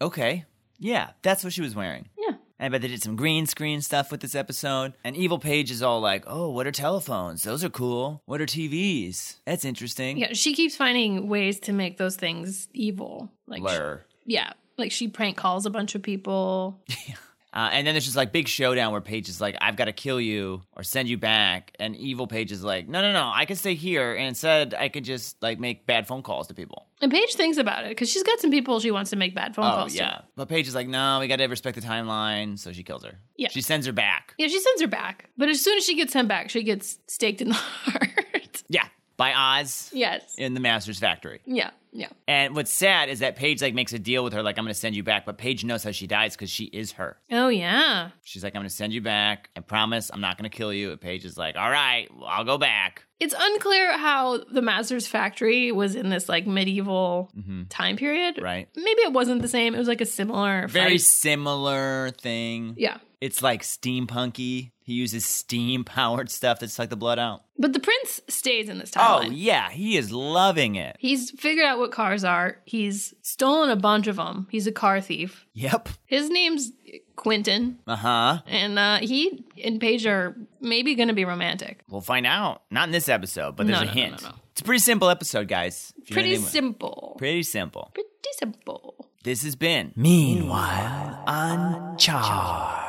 Okay. 0.00 0.44
Yeah, 0.78 1.10
that's 1.22 1.42
what 1.42 1.52
she 1.52 1.62
was 1.62 1.74
wearing. 1.74 2.08
Yeah. 2.18 2.36
And 2.58 2.66
I 2.66 2.68
bet 2.68 2.82
they 2.82 2.88
did 2.88 3.02
some 3.02 3.16
green 3.16 3.46
screen 3.46 3.80
stuff 3.80 4.10
with 4.10 4.20
this 4.20 4.34
episode. 4.34 4.92
And 5.04 5.16
Evil 5.16 5.38
Paige 5.38 5.70
is 5.70 5.82
all 5.82 6.00
like, 6.00 6.24
oh, 6.26 6.50
what 6.50 6.66
are 6.66 6.72
telephones? 6.72 7.42
Those 7.42 7.64
are 7.64 7.70
cool. 7.70 8.22
What 8.26 8.40
are 8.40 8.46
TVs? 8.46 9.36
That's 9.44 9.64
interesting. 9.64 10.18
Yeah, 10.18 10.32
she 10.32 10.54
keeps 10.54 10.76
finding 10.76 11.28
ways 11.28 11.60
to 11.60 11.72
make 11.72 11.98
those 11.98 12.16
things 12.16 12.68
evil. 12.72 13.30
Like, 13.46 13.62
Blur. 13.62 14.04
yeah, 14.26 14.52
like 14.76 14.92
she 14.92 15.08
prank 15.08 15.36
calls 15.36 15.66
a 15.66 15.70
bunch 15.70 15.94
of 15.94 16.02
people. 16.02 16.80
Uh, 17.58 17.70
and 17.72 17.84
then 17.84 17.92
there's 17.92 18.04
just 18.04 18.16
like 18.16 18.30
big 18.30 18.46
showdown 18.46 18.92
where 18.92 19.00
Paige 19.00 19.28
is 19.28 19.40
like, 19.40 19.56
I've 19.60 19.74
got 19.74 19.86
to 19.86 19.92
kill 19.92 20.20
you 20.20 20.62
or 20.76 20.84
send 20.84 21.08
you 21.08 21.18
back. 21.18 21.72
And 21.80 21.96
Evil 21.96 22.28
Paige 22.28 22.52
is 22.52 22.62
like, 22.62 22.88
no, 22.88 23.02
no, 23.02 23.12
no, 23.12 23.32
I 23.34 23.46
can 23.46 23.56
stay 23.56 23.74
here. 23.74 24.14
And 24.14 24.28
instead, 24.28 24.74
I 24.74 24.88
could 24.88 25.02
just 25.02 25.42
like 25.42 25.58
make 25.58 25.84
bad 25.84 26.06
phone 26.06 26.22
calls 26.22 26.46
to 26.46 26.54
people. 26.54 26.86
And 27.02 27.10
Paige 27.10 27.34
thinks 27.34 27.58
about 27.58 27.84
it 27.84 27.88
because 27.88 28.08
she's 28.10 28.22
got 28.22 28.38
some 28.38 28.52
people 28.52 28.78
she 28.78 28.92
wants 28.92 29.10
to 29.10 29.16
make 29.16 29.34
bad 29.34 29.56
phone 29.56 29.64
calls 29.64 29.74
to. 29.74 29.76
Oh, 29.76 29.80
calls 29.80 29.94
yeah. 29.96 30.18
to. 30.18 30.24
But 30.36 30.48
Paige 30.48 30.68
is 30.68 30.74
like, 30.76 30.86
no, 30.86 31.18
we 31.18 31.26
got 31.26 31.36
to 31.36 31.46
respect 31.48 31.74
the 31.74 31.84
timeline. 31.84 32.56
So 32.60 32.70
she 32.70 32.84
kills 32.84 33.02
her. 33.02 33.18
Yeah. 33.36 33.48
She 33.48 33.60
sends 33.60 33.88
her 33.88 33.92
back. 33.92 34.34
Yeah, 34.38 34.46
she 34.46 34.60
sends 34.60 34.80
her 34.80 34.86
back. 34.86 35.28
But 35.36 35.48
as 35.48 35.60
soon 35.60 35.78
as 35.78 35.84
she 35.84 35.96
gets 35.96 36.12
sent 36.12 36.28
back, 36.28 36.50
she 36.50 36.62
gets 36.62 37.00
staked 37.08 37.40
in 37.42 37.48
the 37.48 37.54
heart. 37.54 38.62
Yeah. 38.68 38.86
By 39.16 39.32
Oz 39.34 39.90
yes. 39.92 40.32
in 40.38 40.54
the 40.54 40.60
Master's 40.60 41.00
factory. 41.00 41.40
Yeah, 41.44 41.70
yeah. 41.92 42.08
And 42.26 42.54
what's 42.54 42.72
sad 42.72 43.08
is 43.08 43.20
that 43.20 43.36
Paige 43.36 43.62
like 43.62 43.74
makes 43.74 43.92
a 43.92 43.98
deal 43.98 44.24
with 44.24 44.32
her, 44.32 44.42
like, 44.42 44.58
I'm 44.58 44.64
going 44.64 44.74
to 44.74 44.78
send 44.78 44.94
you 44.96 45.02
back. 45.02 45.24
But 45.26 45.38
Paige 45.38 45.64
knows 45.64 45.84
how 45.84 45.90
she 45.90 46.06
dies 46.06 46.34
because 46.36 46.50
she 46.50 46.64
is 46.64 46.92
her. 46.92 47.16
Oh, 47.30 47.48
yeah. 47.48 48.10
She's 48.24 48.44
like, 48.44 48.54
I'm 48.54 48.60
going 48.60 48.68
to 48.68 48.74
send 48.74 48.92
you 48.92 49.00
back. 49.00 49.50
I 49.56 49.60
promise 49.60 50.10
I'm 50.12 50.20
not 50.20 50.38
going 50.38 50.50
to 50.50 50.56
kill 50.56 50.72
you. 50.72 50.90
And 50.90 51.00
Paige 51.00 51.24
is 51.24 51.36
like, 51.36 51.56
all 51.56 51.70
right, 51.70 52.08
well, 52.14 52.26
I'll 52.28 52.44
go 52.44 52.58
back. 52.58 53.04
It's 53.20 53.34
unclear 53.36 53.98
how 53.98 54.44
the 54.44 54.62
Master's 54.62 55.08
factory 55.08 55.72
was 55.72 55.96
in 55.96 56.08
this 56.08 56.28
like 56.28 56.46
medieval 56.46 57.32
time 57.68 57.96
period. 57.96 58.36
Mm-hmm. 58.36 58.44
Right. 58.44 58.68
Maybe 58.76 59.00
it 59.02 59.12
wasn't 59.12 59.42
the 59.42 59.48
same. 59.48 59.74
It 59.74 59.78
was 59.78 59.88
like 59.88 60.00
a 60.00 60.06
similar 60.06 60.68
Very 60.68 60.92
fight. 60.92 61.00
similar 61.00 62.10
thing. 62.20 62.74
Yeah. 62.76 62.98
It's 63.20 63.42
like 63.42 63.62
steampunky. 63.62 64.70
He 64.84 64.92
uses 64.92 65.26
steam 65.26 65.82
powered 65.82 66.30
stuff 66.30 66.60
that 66.60 66.70
suck 66.70 66.88
the 66.88 66.96
blood 66.96 67.18
out. 67.18 67.42
But 67.58 67.72
the 67.72 67.80
prince 67.80 68.20
stays 68.28 68.68
in 68.68 68.78
this 68.78 68.92
timeline. 68.92 69.26
Oh, 69.26 69.30
yeah. 69.30 69.68
He 69.70 69.96
is 69.96 70.12
loving 70.12 70.76
it. 70.76 70.96
He's 71.00 71.32
figured 71.32 71.66
out 71.66 71.77
what 71.78 71.90
cars 71.92 72.24
are. 72.24 72.56
He's 72.64 73.14
stolen 73.22 73.70
a 73.70 73.76
bunch 73.76 74.06
of 74.06 74.16
them. 74.16 74.46
He's 74.50 74.66
a 74.66 74.72
car 74.72 75.00
thief. 75.00 75.46
Yep. 75.54 75.88
His 76.06 76.28
name's 76.30 76.72
Quentin, 77.16 77.78
Uh 77.86 77.96
huh. 77.96 78.38
and 78.46 78.78
uh, 78.78 78.98
he 78.98 79.44
and 79.64 79.80
Paige 79.80 80.06
are 80.06 80.36
maybe 80.60 80.94
going 80.94 81.08
to 81.08 81.14
be 81.14 81.24
romantic. 81.24 81.80
We'll 81.88 82.00
find 82.00 82.26
out. 82.26 82.62
Not 82.70 82.88
in 82.88 82.92
this 82.92 83.08
episode, 83.08 83.56
but 83.56 83.66
there's 83.66 83.78
No, 83.78 83.82
a 83.82 83.86
no, 83.86 83.92
no, 83.92 84.00
hint. 84.00 84.22
no, 84.22 84.28
no. 84.30 84.34
It's 84.52 84.60
a 84.60 84.64
pretty 84.64 84.80
simple 84.80 85.08
episode, 85.10 85.48
guys. 85.48 85.92
If 86.02 86.10
you 86.10 86.16
know 86.16 86.22
Pretty 86.22 86.36
simple. 86.36 87.14
Pretty 87.18 87.42
simple. 87.42 87.90
Pretty 87.94 88.08
simple. 88.38 89.08
This 89.24 89.42
has 89.42 89.56
been 89.56 89.92
Meanwhile 89.96 91.24
on 91.26 91.96
Charmed. 91.98 92.84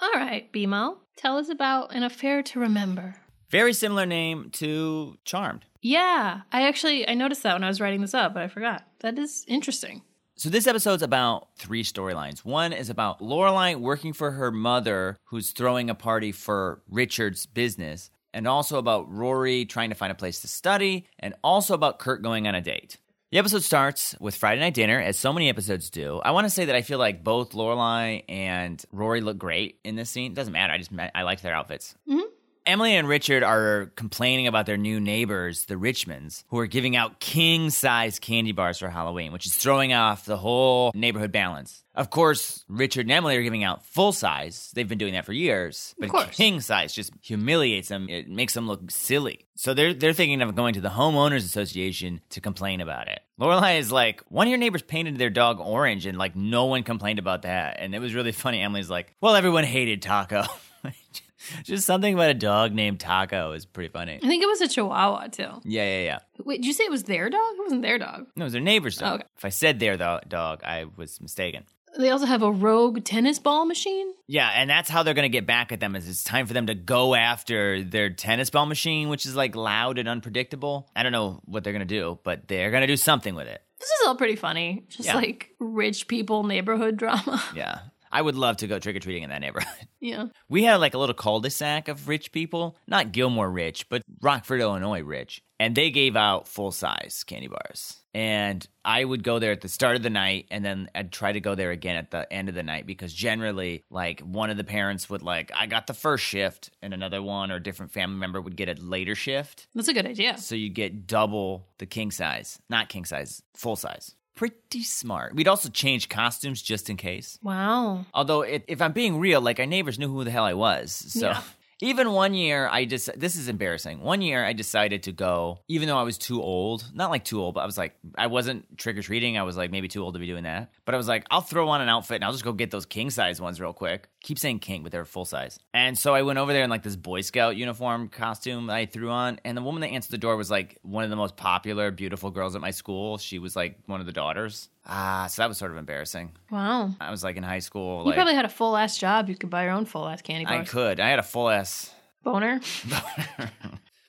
All 0.00 0.12
right, 0.14 0.50
BMO, 0.52 0.96
tell 1.16 1.36
us 1.38 1.48
about 1.48 1.94
an 1.94 2.02
affair 2.02 2.42
to 2.42 2.60
remember. 2.60 3.16
Very 3.50 3.72
similar 3.72 4.06
name 4.06 4.50
to 4.54 5.16
Charmed. 5.24 5.64
Yeah, 5.80 6.42
I 6.52 6.66
actually 6.66 7.08
I 7.08 7.14
noticed 7.14 7.42
that 7.42 7.54
when 7.54 7.64
I 7.64 7.68
was 7.68 7.80
writing 7.80 8.00
this 8.00 8.14
up, 8.14 8.34
but 8.34 8.42
I 8.42 8.48
forgot. 8.48 8.84
That 9.00 9.18
is 9.18 9.44
interesting. 9.46 10.02
So 10.36 10.48
this 10.48 10.68
episode's 10.68 11.02
about 11.02 11.48
three 11.56 11.82
storylines. 11.82 12.44
One 12.44 12.72
is 12.72 12.90
about 12.90 13.20
Lorelai 13.20 13.74
working 13.74 14.12
for 14.12 14.30
her 14.32 14.52
mother, 14.52 15.18
who's 15.24 15.50
throwing 15.50 15.90
a 15.90 15.96
party 15.96 16.30
for 16.30 16.80
Richard's 16.88 17.44
business, 17.46 18.10
and 18.32 18.46
also 18.46 18.78
about 18.78 19.12
Rory 19.12 19.64
trying 19.64 19.88
to 19.88 19.96
find 19.96 20.12
a 20.12 20.14
place 20.14 20.40
to 20.42 20.48
study, 20.48 21.06
and 21.18 21.34
also 21.42 21.74
about 21.74 21.98
Kurt 21.98 22.22
going 22.22 22.46
on 22.46 22.54
a 22.54 22.60
date. 22.60 22.98
The 23.32 23.38
episode 23.38 23.62
starts 23.62 24.14
with 24.20 24.36
Friday 24.36 24.60
night 24.60 24.74
dinner, 24.74 25.00
as 25.00 25.18
so 25.18 25.32
many 25.32 25.48
episodes 25.48 25.90
do. 25.90 26.20
I 26.24 26.30
want 26.30 26.46
to 26.46 26.50
say 26.50 26.66
that 26.66 26.74
I 26.74 26.82
feel 26.82 26.98
like 26.98 27.24
both 27.24 27.52
Lorelai 27.52 28.22
and 28.28 28.82
Rory 28.92 29.20
look 29.20 29.38
great 29.38 29.80
in 29.84 29.96
this 29.96 30.08
scene. 30.08 30.32
It 30.32 30.34
Doesn't 30.34 30.52
matter. 30.52 30.72
I 30.72 30.78
just 30.78 30.92
I 31.14 31.22
liked 31.22 31.42
their 31.42 31.54
outfits. 31.54 31.94
Mm-hmm. 32.08 32.20
Emily 32.68 32.94
and 32.96 33.08
Richard 33.08 33.42
are 33.42 33.90
complaining 33.96 34.46
about 34.46 34.66
their 34.66 34.76
new 34.76 35.00
neighbors, 35.00 35.64
the 35.64 35.76
Richmonds, 35.76 36.44
who 36.48 36.58
are 36.58 36.66
giving 36.66 36.96
out 36.96 37.18
king 37.18 37.70
size 37.70 38.18
candy 38.18 38.52
bars 38.52 38.78
for 38.78 38.90
Halloween, 38.90 39.32
which 39.32 39.46
is 39.46 39.54
throwing 39.54 39.94
off 39.94 40.26
the 40.26 40.36
whole 40.36 40.92
neighborhood 40.94 41.32
balance. 41.32 41.82
Of 41.94 42.10
course, 42.10 42.66
Richard 42.68 43.06
and 43.06 43.12
Emily 43.12 43.38
are 43.38 43.42
giving 43.42 43.64
out 43.64 43.86
full 43.86 44.12
size. 44.12 44.70
They've 44.74 44.86
been 44.86 44.98
doing 44.98 45.14
that 45.14 45.24
for 45.24 45.32
years. 45.32 45.94
But 45.98 46.32
king 46.32 46.60
size 46.60 46.92
just 46.92 47.10
humiliates 47.22 47.88
them. 47.88 48.06
It 48.10 48.28
makes 48.28 48.52
them 48.52 48.66
look 48.66 48.90
silly. 48.90 49.46
So 49.54 49.72
they're 49.72 49.94
they're 49.94 50.12
thinking 50.12 50.42
of 50.42 50.54
going 50.54 50.74
to 50.74 50.82
the 50.82 50.90
homeowners 50.90 51.46
association 51.46 52.20
to 52.30 52.42
complain 52.42 52.82
about 52.82 53.08
it. 53.08 53.20
Lorelai 53.40 53.78
is 53.78 53.90
like, 53.90 54.20
one 54.28 54.46
of 54.46 54.50
your 54.50 54.58
neighbors 54.58 54.82
painted 54.82 55.16
their 55.16 55.30
dog 55.30 55.58
orange, 55.58 56.04
and 56.04 56.18
like 56.18 56.36
no 56.36 56.66
one 56.66 56.82
complained 56.82 57.18
about 57.18 57.42
that. 57.42 57.78
And 57.80 57.94
it 57.94 57.98
was 57.98 58.14
really 58.14 58.32
funny. 58.44 58.60
Emily's 58.60 58.90
like, 58.90 59.14
well, 59.22 59.34
everyone 59.34 59.64
hated 59.64 60.02
Taco. 60.02 60.44
Just 61.64 61.86
something 61.86 62.14
about 62.14 62.30
a 62.30 62.34
dog 62.34 62.72
named 62.72 63.00
Taco 63.00 63.52
is 63.52 63.64
pretty 63.66 63.88
funny. 63.90 64.16
I 64.22 64.26
think 64.26 64.42
it 64.42 64.46
was 64.46 64.60
a 64.60 64.68
Chihuahua 64.68 65.28
too. 65.28 65.48
Yeah, 65.64 65.84
yeah, 65.84 66.02
yeah. 66.04 66.18
Wait, 66.44 66.56
did 66.62 66.66
you 66.66 66.72
say 66.72 66.84
it 66.84 66.90
was 66.90 67.04
their 67.04 67.28
dog? 67.30 67.40
It 67.54 67.62
wasn't 67.62 67.82
their 67.82 67.98
dog. 67.98 68.26
No, 68.36 68.44
it 68.44 68.46
was 68.46 68.52
their 68.52 68.62
neighbor's 68.62 68.96
dog. 68.96 69.10
Oh, 69.10 69.14
okay. 69.16 69.24
If 69.36 69.44
I 69.44 69.48
said 69.50 69.80
their 69.80 69.96
dog, 69.96 70.62
I 70.64 70.86
was 70.96 71.20
mistaken. 71.20 71.64
They 71.98 72.10
also 72.10 72.26
have 72.26 72.42
a 72.42 72.52
rogue 72.52 73.02
tennis 73.02 73.38
ball 73.38 73.64
machine. 73.64 74.12
Yeah, 74.26 74.48
and 74.54 74.68
that's 74.68 74.90
how 74.90 75.02
they're 75.02 75.14
gonna 75.14 75.30
get 75.30 75.46
back 75.46 75.72
at 75.72 75.80
them. 75.80 75.96
Is 75.96 76.06
it's 76.08 76.22
time 76.22 76.46
for 76.46 76.52
them 76.52 76.66
to 76.66 76.74
go 76.74 77.14
after 77.14 77.82
their 77.82 78.10
tennis 78.10 78.50
ball 78.50 78.66
machine, 78.66 79.08
which 79.08 79.24
is 79.24 79.34
like 79.34 79.56
loud 79.56 79.98
and 79.98 80.06
unpredictable. 80.08 80.88
I 80.94 81.02
don't 81.02 81.12
know 81.12 81.40
what 81.46 81.64
they're 81.64 81.72
gonna 81.72 81.86
do, 81.86 82.18
but 82.24 82.46
they're 82.46 82.70
gonna 82.70 82.86
do 82.86 82.96
something 82.96 83.34
with 83.34 83.48
it. 83.48 83.62
This 83.80 83.88
is 83.88 84.06
all 84.06 84.16
pretty 84.16 84.36
funny. 84.36 84.84
Just 84.88 85.06
Yeah. 85.06 85.14
like 85.16 85.50
rich 85.58 86.08
people 86.08 86.42
neighborhood 86.44 86.96
drama. 86.98 87.42
Yeah, 87.54 87.78
I 88.10 88.22
would 88.22 88.36
love 88.36 88.58
to 88.58 88.66
go 88.66 88.78
trick 88.78 88.96
or 88.96 89.00
treating 89.00 89.22
in 89.22 89.30
that 89.30 89.40
neighborhood. 89.40 89.88
yeah. 90.00 90.26
We 90.48 90.64
had 90.64 90.76
like 90.76 90.94
a 90.94 90.98
little 90.98 91.14
cul-de-sac 91.14 91.88
of 91.88 92.08
rich 92.08 92.32
people, 92.32 92.76
not 92.86 93.12
Gilmore 93.12 93.50
rich, 93.50 93.88
but 93.88 94.02
Rockford, 94.20 94.60
Illinois 94.60 95.02
rich. 95.02 95.42
And 95.60 95.74
they 95.74 95.90
gave 95.90 96.14
out 96.16 96.46
full 96.46 96.70
size 96.70 97.24
candy 97.26 97.48
bars. 97.48 98.00
And 98.14 98.66
I 98.84 99.04
would 99.04 99.22
go 99.22 99.38
there 99.38 99.52
at 99.52 99.60
the 99.60 99.68
start 99.68 99.96
of 99.96 100.02
the 100.02 100.10
night 100.10 100.46
and 100.50 100.64
then 100.64 100.88
I'd 100.94 101.12
try 101.12 101.32
to 101.32 101.40
go 101.40 101.54
there 101.54 101.70
again 101.70 101.96
at 101.96 102.10
the 102.10 102.32
end 102.32 102.48
of 102.48 102.54
the 102.54 102.62
night 102.62 102.86
because 102.86 103.12
generally 103.12 103.84
like 103.90 104.20
one 104.20 104.50
of 104.50 104.56
the 104.56 104.64
parents 104.64 105.10
would 105.10 105.22
like 105.22 105.52
I 105.54 105.66
got 105.66 105.86
the 105.86 105.94
first 105.94 106.24
shift 106.24 106.70
and 106.80 106.94
another 106.94 107.22
one 107.22 107.52
or 107.52 107.56
a 107.56 107.62
different 107.62 107.92
family 107.92 108.18
member 108.18 108.40
would 108.40 108.56
get 108.56 108.68
a 108.68 108.80
later 108.80 109.14
shift. 109.14 109.68
That's 109.74 109.88
a 109.88 109.94
good 109.94 110.06
idea. 110.06 110.38
So 110.38 110.54
you 110.54 110.68
get 110.70 111.06
double 111.06 111.66
the 111.78 111.86
king 111.86 112.10
size, 112.10 112.60
not 112.70 112.88
king 112.88 113.04
size, 113.04 113.42
full 113.54 113.76
size. 113.76 114.14
Pretty 114.38 114.84
smart. 114.84 115.34
We'd 115.34 115.48
also 115.48 115.68
change 115.68 116.08
costumes 116.08 116.62
just 116.62 116.88
in 116.88 116.96
case. 116.96 117.40
Wow. 117.42 118.06
Although, 118.14 118.42
it, 118.42 118.62
if 118.68 118.80
I'm 118.80 118.92
being 118.92 119.18
real, 119.18 119.40
like 119.40 119.58
our 119.58 119.66
neighbors 119.66 119.98
knew 119.98 120.06
who 120.06 120.22
the 120.22 120.30
hell 120.30 120.44
I 120.44 120.54
was. 120.54 120.92
So 120.92 121.30
Yeah. 121.30 121.42
Even 121.80 122.12
one 122.12 122.34
year, 122.34 122.68
I 122.68 122.84
just 122.84 123.10
this 123.18 123.36
is 123.36 123.48
embarrassing. 123.48 124.00
One 124.00 124.20
year, 124.20 124.44
I 124.44 124.52
decided 124.52 125.04
to 125.04 125.12
go, 125.12 125.60
even 125.68 125.88
though 125.88 125.98
I 125.98 126.02
was 126.02 126.18
too 126.18 126.42
old. 126.42 126.84
Not 126.92 127.10
like 127.10 127.24
too 127.24 127.40
old, 127.40 127.54
but 127.54 127.60
I 127.60 127.66
was 127.66 127.78
like, 127.78 127.96
I 128.16 128.26
wasn't 128.26 128.76
trick 128.78 128.96
or 128.98 129.02
treating. 129.02 129.38
I 129.38 129.42
was 129.42 129.56
like 129.56 129.70
maybe 129.70 129.88
too 129.88 130.02
old 130.02 130.14
to 130.14 130.20
be 130.20 130.26
doing 130.26 130.44
that. 130.44 130.72
But 130.84 130.94
I 130.94 130.98
was 130.98 131.08
like, 131.08 131.26
I'll 131.30 131.40
throw 131.40 131.68
on 131.68 131.80
an 131.80 131.88
outfit 131.88 132.16
and 132.16 132.24
I'll 132.24 132.32
just 132.32 132.44
go 132.44 132.52
get 132.52 132.70
those 132.70 132.86
king 132.86 133.10
size 133.10 133.40
ones 133.40 133.60
real 133.60 133.72
quick. 133.72 134.08
Keep 134.22 134.38
saying 134.38 134.58
king, 134.58 134.82
but 134.82 134.90
they 134.90 134.98
were 134.98 135.04
full 135.04 135.24
size. 135.24 135.58
And 135.72 135.96
so 135.96 136.14
I 136.14 136.22
went 136.22 136.38
over 136.38 136.52
there 136.52 136.64
in 136.64 136.70
like 136.70 136.82
this 136.82 136.96
Boy 136.96 137.20
Scout 137.20 137.56
uniform 137.56 138.08
costume 138.08 138.68
I 138.68 138.86
threw 138.86 139.10
on, 139.10 139.40
and 139.44 139.56
the 139.56 139.62
woman 139.62 139.80
that 139.82 139.88
answered 139.88 140.10
the 140.10 140.18
door 140.18 140.36
was 140.36 140.50
like 140.50 140.78
one 140.82 141.04
of 141.04 141.10
the 141.10 141.16
most 141.16 141.36
popular, 141.36 141.90
beautiful 141.90 142.30
girls 142.30 142.56
at 142.56 142.60
my 142.60 142.72
school. 142.72 143.18
She 143.18 143.38
was 143.38 143.54
like 143.54 143.78
one 143.86 144.00
of 144.00 144.06
the 144.06 144.12
daughters. 144.12 144.68
Ah, 144.86 145.26
so 145.28 145.42
that 145.42 145.48
was 145.48 145.58
sort 145.58 145.70
of 145.70 145.76
embarrassing. 145.76 146.32
Wow. 146.50 146.94
I 147.00 147.10
was 147.10 147.22
like 147.22 147.36
in 147.36 147.42
high 147.42 147.58
school. 147.58 148.00
You 148.00 148.06
like, 148.06 148.14
probably 148.14 148.34
had 148.34 148.44
a 148.46 148.50
full 148.50 148.76
ass 148.76 148.96
job. 148.96 149.28
You 149.28 149.36
could 149.36 149.50
buy 149.50 149.64
your 149.64 149.72
own 149.72 149.84
full 149.84 150.08
ass 150.08 150.22
candy 150.22 150.44
bar. 150.46 150.60
I 150.60 150.64
could. 150.64 150.98
I 151.00 151.08
had 151.10 151.18
a 151.18 151.22
full 151.24 151.50
ass. 151.50 151.92
Boner. 152.22 152.60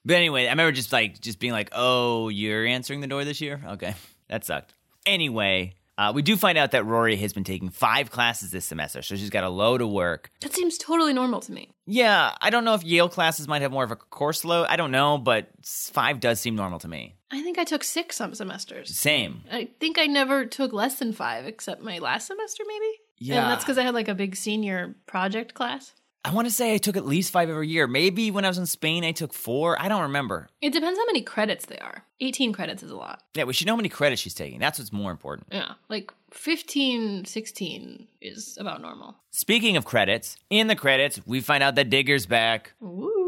But 0.06 0.16
anyway, 0.16 0.48
I 0.48 0.52
remember 0.52 0.72
just 0.72 0.92
like 0.94 1.20
just 1.20 1.40
being 1.40 1.54
like, 1.54 1.70
"Oh, 1.74 2.30
you're 2.30 2.66
answering 2.66 3.02
the 3.02 3.08
door 3.08 3.26
this 3.26 3.42
year? 3.42 3.62
Okay, 3.68 3.94
that 4.30 4.46
sucked." 4.46 4.74
Anyway, 5.06 5.74
uh, 5.98 6.12
we 6.16 6.22
do 6.22 6.38
find 6.38 6.58
out 6.58 6.72
that 6.72 6.86
Rory 6.86 7.16
has 7.18 7.34
been 7.34 7.44
taking 7.44 7.70
five 7.70 8.10
classes 8.10 8.50
this 8.52 8.66
semester, 8.66 9.02
so 9.02 9.16
she's 9.16 9.30
got 9.30 9.44
a 9.44 9.50
load 9.50 9.82
of 9.82 9.90
work. 9.90 10.32
That 10.42 10.54
seems 10.54 10.78
totally 10.78 11.14
normal 11.14 11.42
to 11.42 11.52
me. 11.52 11.70
Yeah, 11.86 12.34
I 12.42 12.50
don't 12.50 12.64
know 12.64 12.74
if 12.74 12.84
Yale 12.84 13.10
classes 13.10 13.48
might 13.48 13.62
have 13.62 13.72
more 13.72 13.84
of 13.84 13.92
a 13.92 13.98
course 13.98 14.46
load. 14.46 14.68
I 14.70 14.78
don't 14.78 14.92
know, 14.92 15.18
but 15.18 15.50
five 15.64 16.20
does 16.20 16.40
seem 16.40 16.56
normal 16.56 16.80
to 16.80 16.88
me. 16.88 17.16
I 17.32 17.42
think 17.42 17.58
I 17.58 17.64
took 17.64 17.84
six 17.84 18.16
some 18.16 18.34
semesters. 18.34 18.96
Same. 18.96 19.44
I 19.52 19.70
think 19.80 19.98
I 19.98 20.08
never 20.08 20.46
took 20.46 20.74
less 20.74 20.96
than 21.00 21.14
five 21.14 21.46
except 21.46 21.82
my 21.82 22.00
last 22.00 22.28
semester, 22.28 22.64
maybe. 22.68 22.92
Yeah. 23.20 23.44
And 23.44 23.52
that's 23.52 23.64
because 23.64 23.78
I 23.78 23.84
had 23.84 23.94
like 23.94 24.08
a 24.08 24.16
big 24.16 24.36
senior 24.36 24.96
project 25.06 25.54
class. 25.54 25.94
I 26.26 26.34
want 26.34 26.48
to 26.48 26.54
say 26.54 26.74
I 26.74 26.78
took 26.78 26.98
at 26.98 27.06
least 27.06 27.32
five 27.32 27.50
every 27.50 27.70
year. 27.70 27.88
Maybe 27.88 28.30
when 28.30 28.44
I 28.44 28.50
was 28.50 28.58
in 28.58 28.66
Spain, 28.66 29.06
I 29.06 29.14
took 29.14 29.34
four. 29.34 29.82
I 29.82 29.88
don't 29.88 30.02
remember. 30.02 30.50
It 30.62 30.74
depends 30.74 31.00
how 31.00 31.06
many 31.06 31.22
credits 31.22 31.66
they 31.66 31.78
are. 31.78 32.04
18 32.20 32.52
credits 32.52 32.84
is 32.84 32.92
a 32.92 32.96
lot. 32.96 33.24
Yeah, 33.36 33.46
we 33.46 33.54
should 33.54 33.68
know 33.68 33.74
how 33.74 33.78
many 33.78 33.90
credits 33.90 34.22
she's 34.22 34.34
taking. 34.34 34.60
That's 34.60 34.80
what's 34.80 34.92
more 34.92 35.12
important. 35.12 35.48
Yeah. 35.52 35.74
Like 35.88 36.12
15, 36.32 37.24
16 37.24 38.08
is 38.22 38.58
about 38.60 38.82
normal. 38.82 39.16
Speaking 39.32 39.78
of 39.78 39.86
credits, 39.86 40.38
in 40.50 40.68
the 40.68 40.76
credits, 40.76 41.22
we 41.26 41.40
find 41.40 41.64
out 41.64 41.76
that 41.76 41.90
Digger's 41.90 42.26
back. 42.26 42.74
Ooh. 42.84 43.19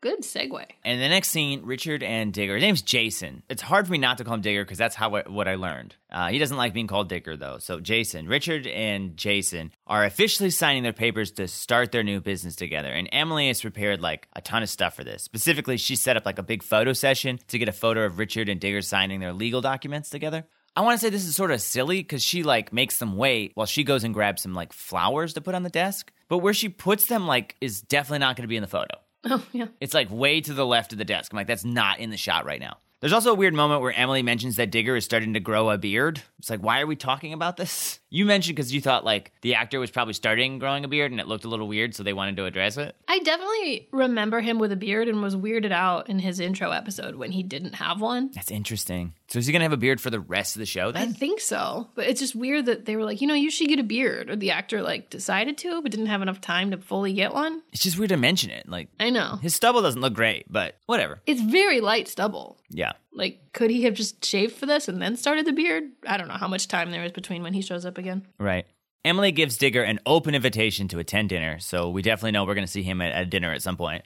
Good 0.00 0.20
segue. 0.20 0.64
And 0.84 1.00
the 1.00 1.08
next 1.08 1.30
scene, 1.30 1.62
Richard 1.64 2.04
and 2.04 2.32
Digger. 2.32 2.54
His 2.54 2.62
name's 2.62 2.82
Jason. 2.82 3.42
It's 3.48 3.62
hard 3.62 3.86
for 3.86 3.92
me 3.92 3.98
not 3.98 4.18
to 4.18 4.24
call 4.24 4.34
him 4.34 4.42
Digger 4.42 4.64
because 4.64 4.78
that's 4.78 4.94
how 4.94 5.16
I, 5.16 5.22
what 5.28 5.48
I 5.48 5.56
learned. 5.56 5.96
Uh, 6.10 6.28
he 6.28 6.38
doesn't 6.38 6.56
like 6.56 6.72
being 6.72 6.86
called 6.86 7.08
Digger 7.08 7.36
though. 7.36 7.58
So 7.58 7.80
Jason, 7.80 8.28
Richard, 8.28 8.68
and 8.68 9.16
Jason 9.16 9.72
are 9.88 10.04
officially 10.04 10.50
signing 10.50 10.84
their 10.84 10.92
papers 10.92 11.32
to 11.32 11.48
start 11.48 11.90
their 11.90 12.04
new 12.04 12.20
business 12.20 12.54
together. 12.54 12.90
And 12.90 13.08
Emily 13.10 13.48
has 13.48 13.60
prepared 13.60 14.00
like 14.00 14.28
a 14.34 14.40
ton 14.40 14.62
of 14.62 14.70
stuff 14.70 14.94
for 14.94 15.02
this. 15.02 15.24
Specifically, 15.24 15.76
she 15.76 15.96
set 15.96 16.16
up 16.16 16.24
like 16.24 16.38
a 16.38 16.44
big 16.44 16.62
photo 16.62 16.92
session 16.92 17.40
to 17.48 17.58
get 17.58 17.68
a 17.68 17.72
photo 17.72 18.04
of 18.04 18.18
Richard 18.18 18.48
and 18.48 18.60
Digger 18.60 18.82
signing 18.82 19.18
their 19.18 19.32
legal 19.32 19.60
documents 19.60 20.10
together. 20.10 20.46
I 20.76 20.82
want 20.82 21.00
to 21.00 21.04
say 21.04 21.10
this 21.10 21.26
is 21.26 21.34
sort 21.34 21.50
of 21.50 21.60
silly 21.60 21.98
because 21.98 22.22
she 22.22 22.44
like 22.44 22.72
makes 22.72 22.98
them 22.98 23.16
wait 23.16 23.50
while 23.54 23.66
she 23.66 23.82
goes 23.82 24.04
and 24.04 24.14
grabs 24.14 24.42
some 24.42 24.54
like 24.54 24.72
flowers 24.72 25.34
to 25.34 25.40
put 25.40 25.56
on 25.56 25.64
the 25.64 25.70
desk. 25.70 26.12
But 26.28 26.38
where 26.38 26.54
she 26.54 26.68
puts 26.68 27.06
them 27.06 27.26
like 27.26 27.56
is 27.60 27.80
definitely 27.80 28.20
not 28.20 28.36
going 28.36 28.44
to 28.44 28.48
be 28.48 28.54
in 28.54 28.62
the 28.62 28.68
photo. 28.68 28.94
Oh, 29.30 29.44
yeah. 29.52 29.66
It's 29.80 29.94
like 29.94 30.10
way 30.10 30.40
to 30.40 30.54
the 30.54 30.64
left 30.66 30.92
of 30.92 30.98
the 30.98 31.04
desk. 31.04 31.32
I'm 31.32 31.36
like, 31.36 31.46
that's 31.46 31.64
not 31.64 31.98
in 32.00 32.10
the 32.10 32.16
shot 32.16 32.44
right 32.46 32.60
now. 32.60 32.78
There's 33.00 33.12
also 33.12 33.30
a 33.30 33.34
weird 33.34 33.54
moment 33.54 33.80
where 33.80 33.92
Emily 33.92 34.22
mentions 34.22 34.56
that 34.56 34.72
Digger 34.72 34.96
is 34.96 35.04
starting 35.04 35.34
to 35.34 35.40
grow 35.40 35.70
a 35.70 35.78
beard. 35.78 36.20
It's 36.40 36.50
like, 36.50 36.60
why 36.60 36.80
are 36.80 36.86
we 36.86 36.96
talking 36.96 37.32
about 37.32 37.56
this? 37.56 38.00
You 38.10 38.24
mentioned 38.24 38.56
because 38.56 38.72
you 38.72 38.80
thought 38.80 39.04
like 39.04 39.32
the 39.42 39.54
actor 39.56 39.78
was 39.78 39.90
probably 39.90 40.14
starting 40.14 40.58
growing 40.58 40.82
a 40.82 40.88
beard 40.88 41.10
and 41.12 41.20
it 41.20 41.28
looked 41.28 41.44
a 41.44 41.48
little 41.48 41.68
weird, 41.68 41.94
so 41.94 42.02
they 42.02 42.14
wanted 42.14 42.38
to 42.38 42.46
address 42.46 42.78
it. 42.78 42.96
I 43.06 43.18
definitely 43.18 43.86
remember 43.92 44.40
him 44.40 44.58
with 44.58 44.72
a 44.72 44.76
beard 44.76 45.08
and 45.08 45.20
was 45.20 45.36
weirded 45.36 45.72
out 45.72 46.08
in 46.08 46.18
his 46.18 46.40
intro 46.40 46.70
episode 46.70 47.16
when 47.16 47.32
he 47.32 47.42
didn't 47.42 47.74
have 47.74 48.00
one. 48.00 48.30
That's 48.34 48.50
interesting. 48.50 49.12
So 49.28 49.38
is 49.38 49.46
he 49.46 49.52
gonna 49.52 49.64
have 49.64 49.72
a 49.72 49.76
beard 49.76 50.00
for 50.00 50.08
the 50.08 50.20
rest 50.20 50.56
of 50.56 50.60
the 50.60 50.66
show 50.66 50.90
I 50.94 51.04
think 51.06 51.40
so. 51.40 51.88
But 51.94 52.06
it's 52.06 52.20
just 52.20 52.34
weird 52.34 52.66
that 52.66 52.86
they 52.86 52.96
were 52.96 53.04
like, 53.04 53.20
you 53.20 53.26
know, 53.26 53.34
you 53.34 53.50
should 53.50 53.68
get 53.68 53.78
a 53.78 53.82
beard. 53.84 54.30
Or 54.30 54.36
the 54.36 54.50
actor 54.52 54.80
like 54.82 55.10
decided 55.10 55.58
to, 55.58 55.82
but 55.82 55.90
didn't 55.90 56.06
have 56.06 56.22
enough 56.22 56.40
time 56.40 56.70
to 56.70 56.78
fully 56.78 57.12
get 57.12 57.34
one. 57.34 57.62
It's 57.72 57.82
just 57.82 57.98
weird 57.98 58.08
to 58.08 58.16
mention 58.16 58.50
it. 58.50 58.68
Like 58.68 58.88
I 58.98 59.10
know. 59.10 59.38
his 59.42 59.54
stubble 59.54 59.82
doesn't 59.82 60.00
look 60.00 60.14
great, 60.14 60.50
but 60.50 60.76
whatever. 60.86 61.20
It's 61.26 61.42
very 61.42 61.80
light 61.80 62.08
stubble. 62.08 62.58
Yeah. 62.70 62.92
Like, 63.12 63.52
could 63.52 63.70
he 63.70 63.82
have 63.82 63.94
just 63.94 64.24
shaved 64.24 64.54
for 64.54 64.66
this 64.66 64.88
and 64.88 65.02
then 65.02 65.16
started 65.16 65.44
the 65.44 65.52
beard? 65.52 65.84
I 66.06 66.16
don't 66.16 66.28
know 66.28 66.34
how 66.34 66.48
much 66.48 66.68
time 66.68 66.90
there 66.90 67.04
is 67.04 67.12
between 67.12 67.42
when 67.42 67.52
he 67.52 67.62
shows 67.62 67.84
up 67.84 67.98
again. 67.98 68.26
Right. 68.38 68.66
Emily 69.04 69.32
gives 69.32 69.56
Digger 69.56 69.82
an 69.82 70.00
open 70.06 70.34
invitation 70.34 70.88
to 70.88 70.98
attend 70.98 71.30
dinner, 71.30 71.58
so 71.58 71.90
we 71.90 72.02
definitely 72.02 72.32
know 72.32 72.44
we're 72.44 72.54
gonna 72.54 72.66
see 72.66 72.82
him 72.82 73.00
at, 73.00 73.12
at 73.12 73.30
dinner 73.30 73.52
at 73.52 73.62
some 73.62 73.76
point. 73.76 74.04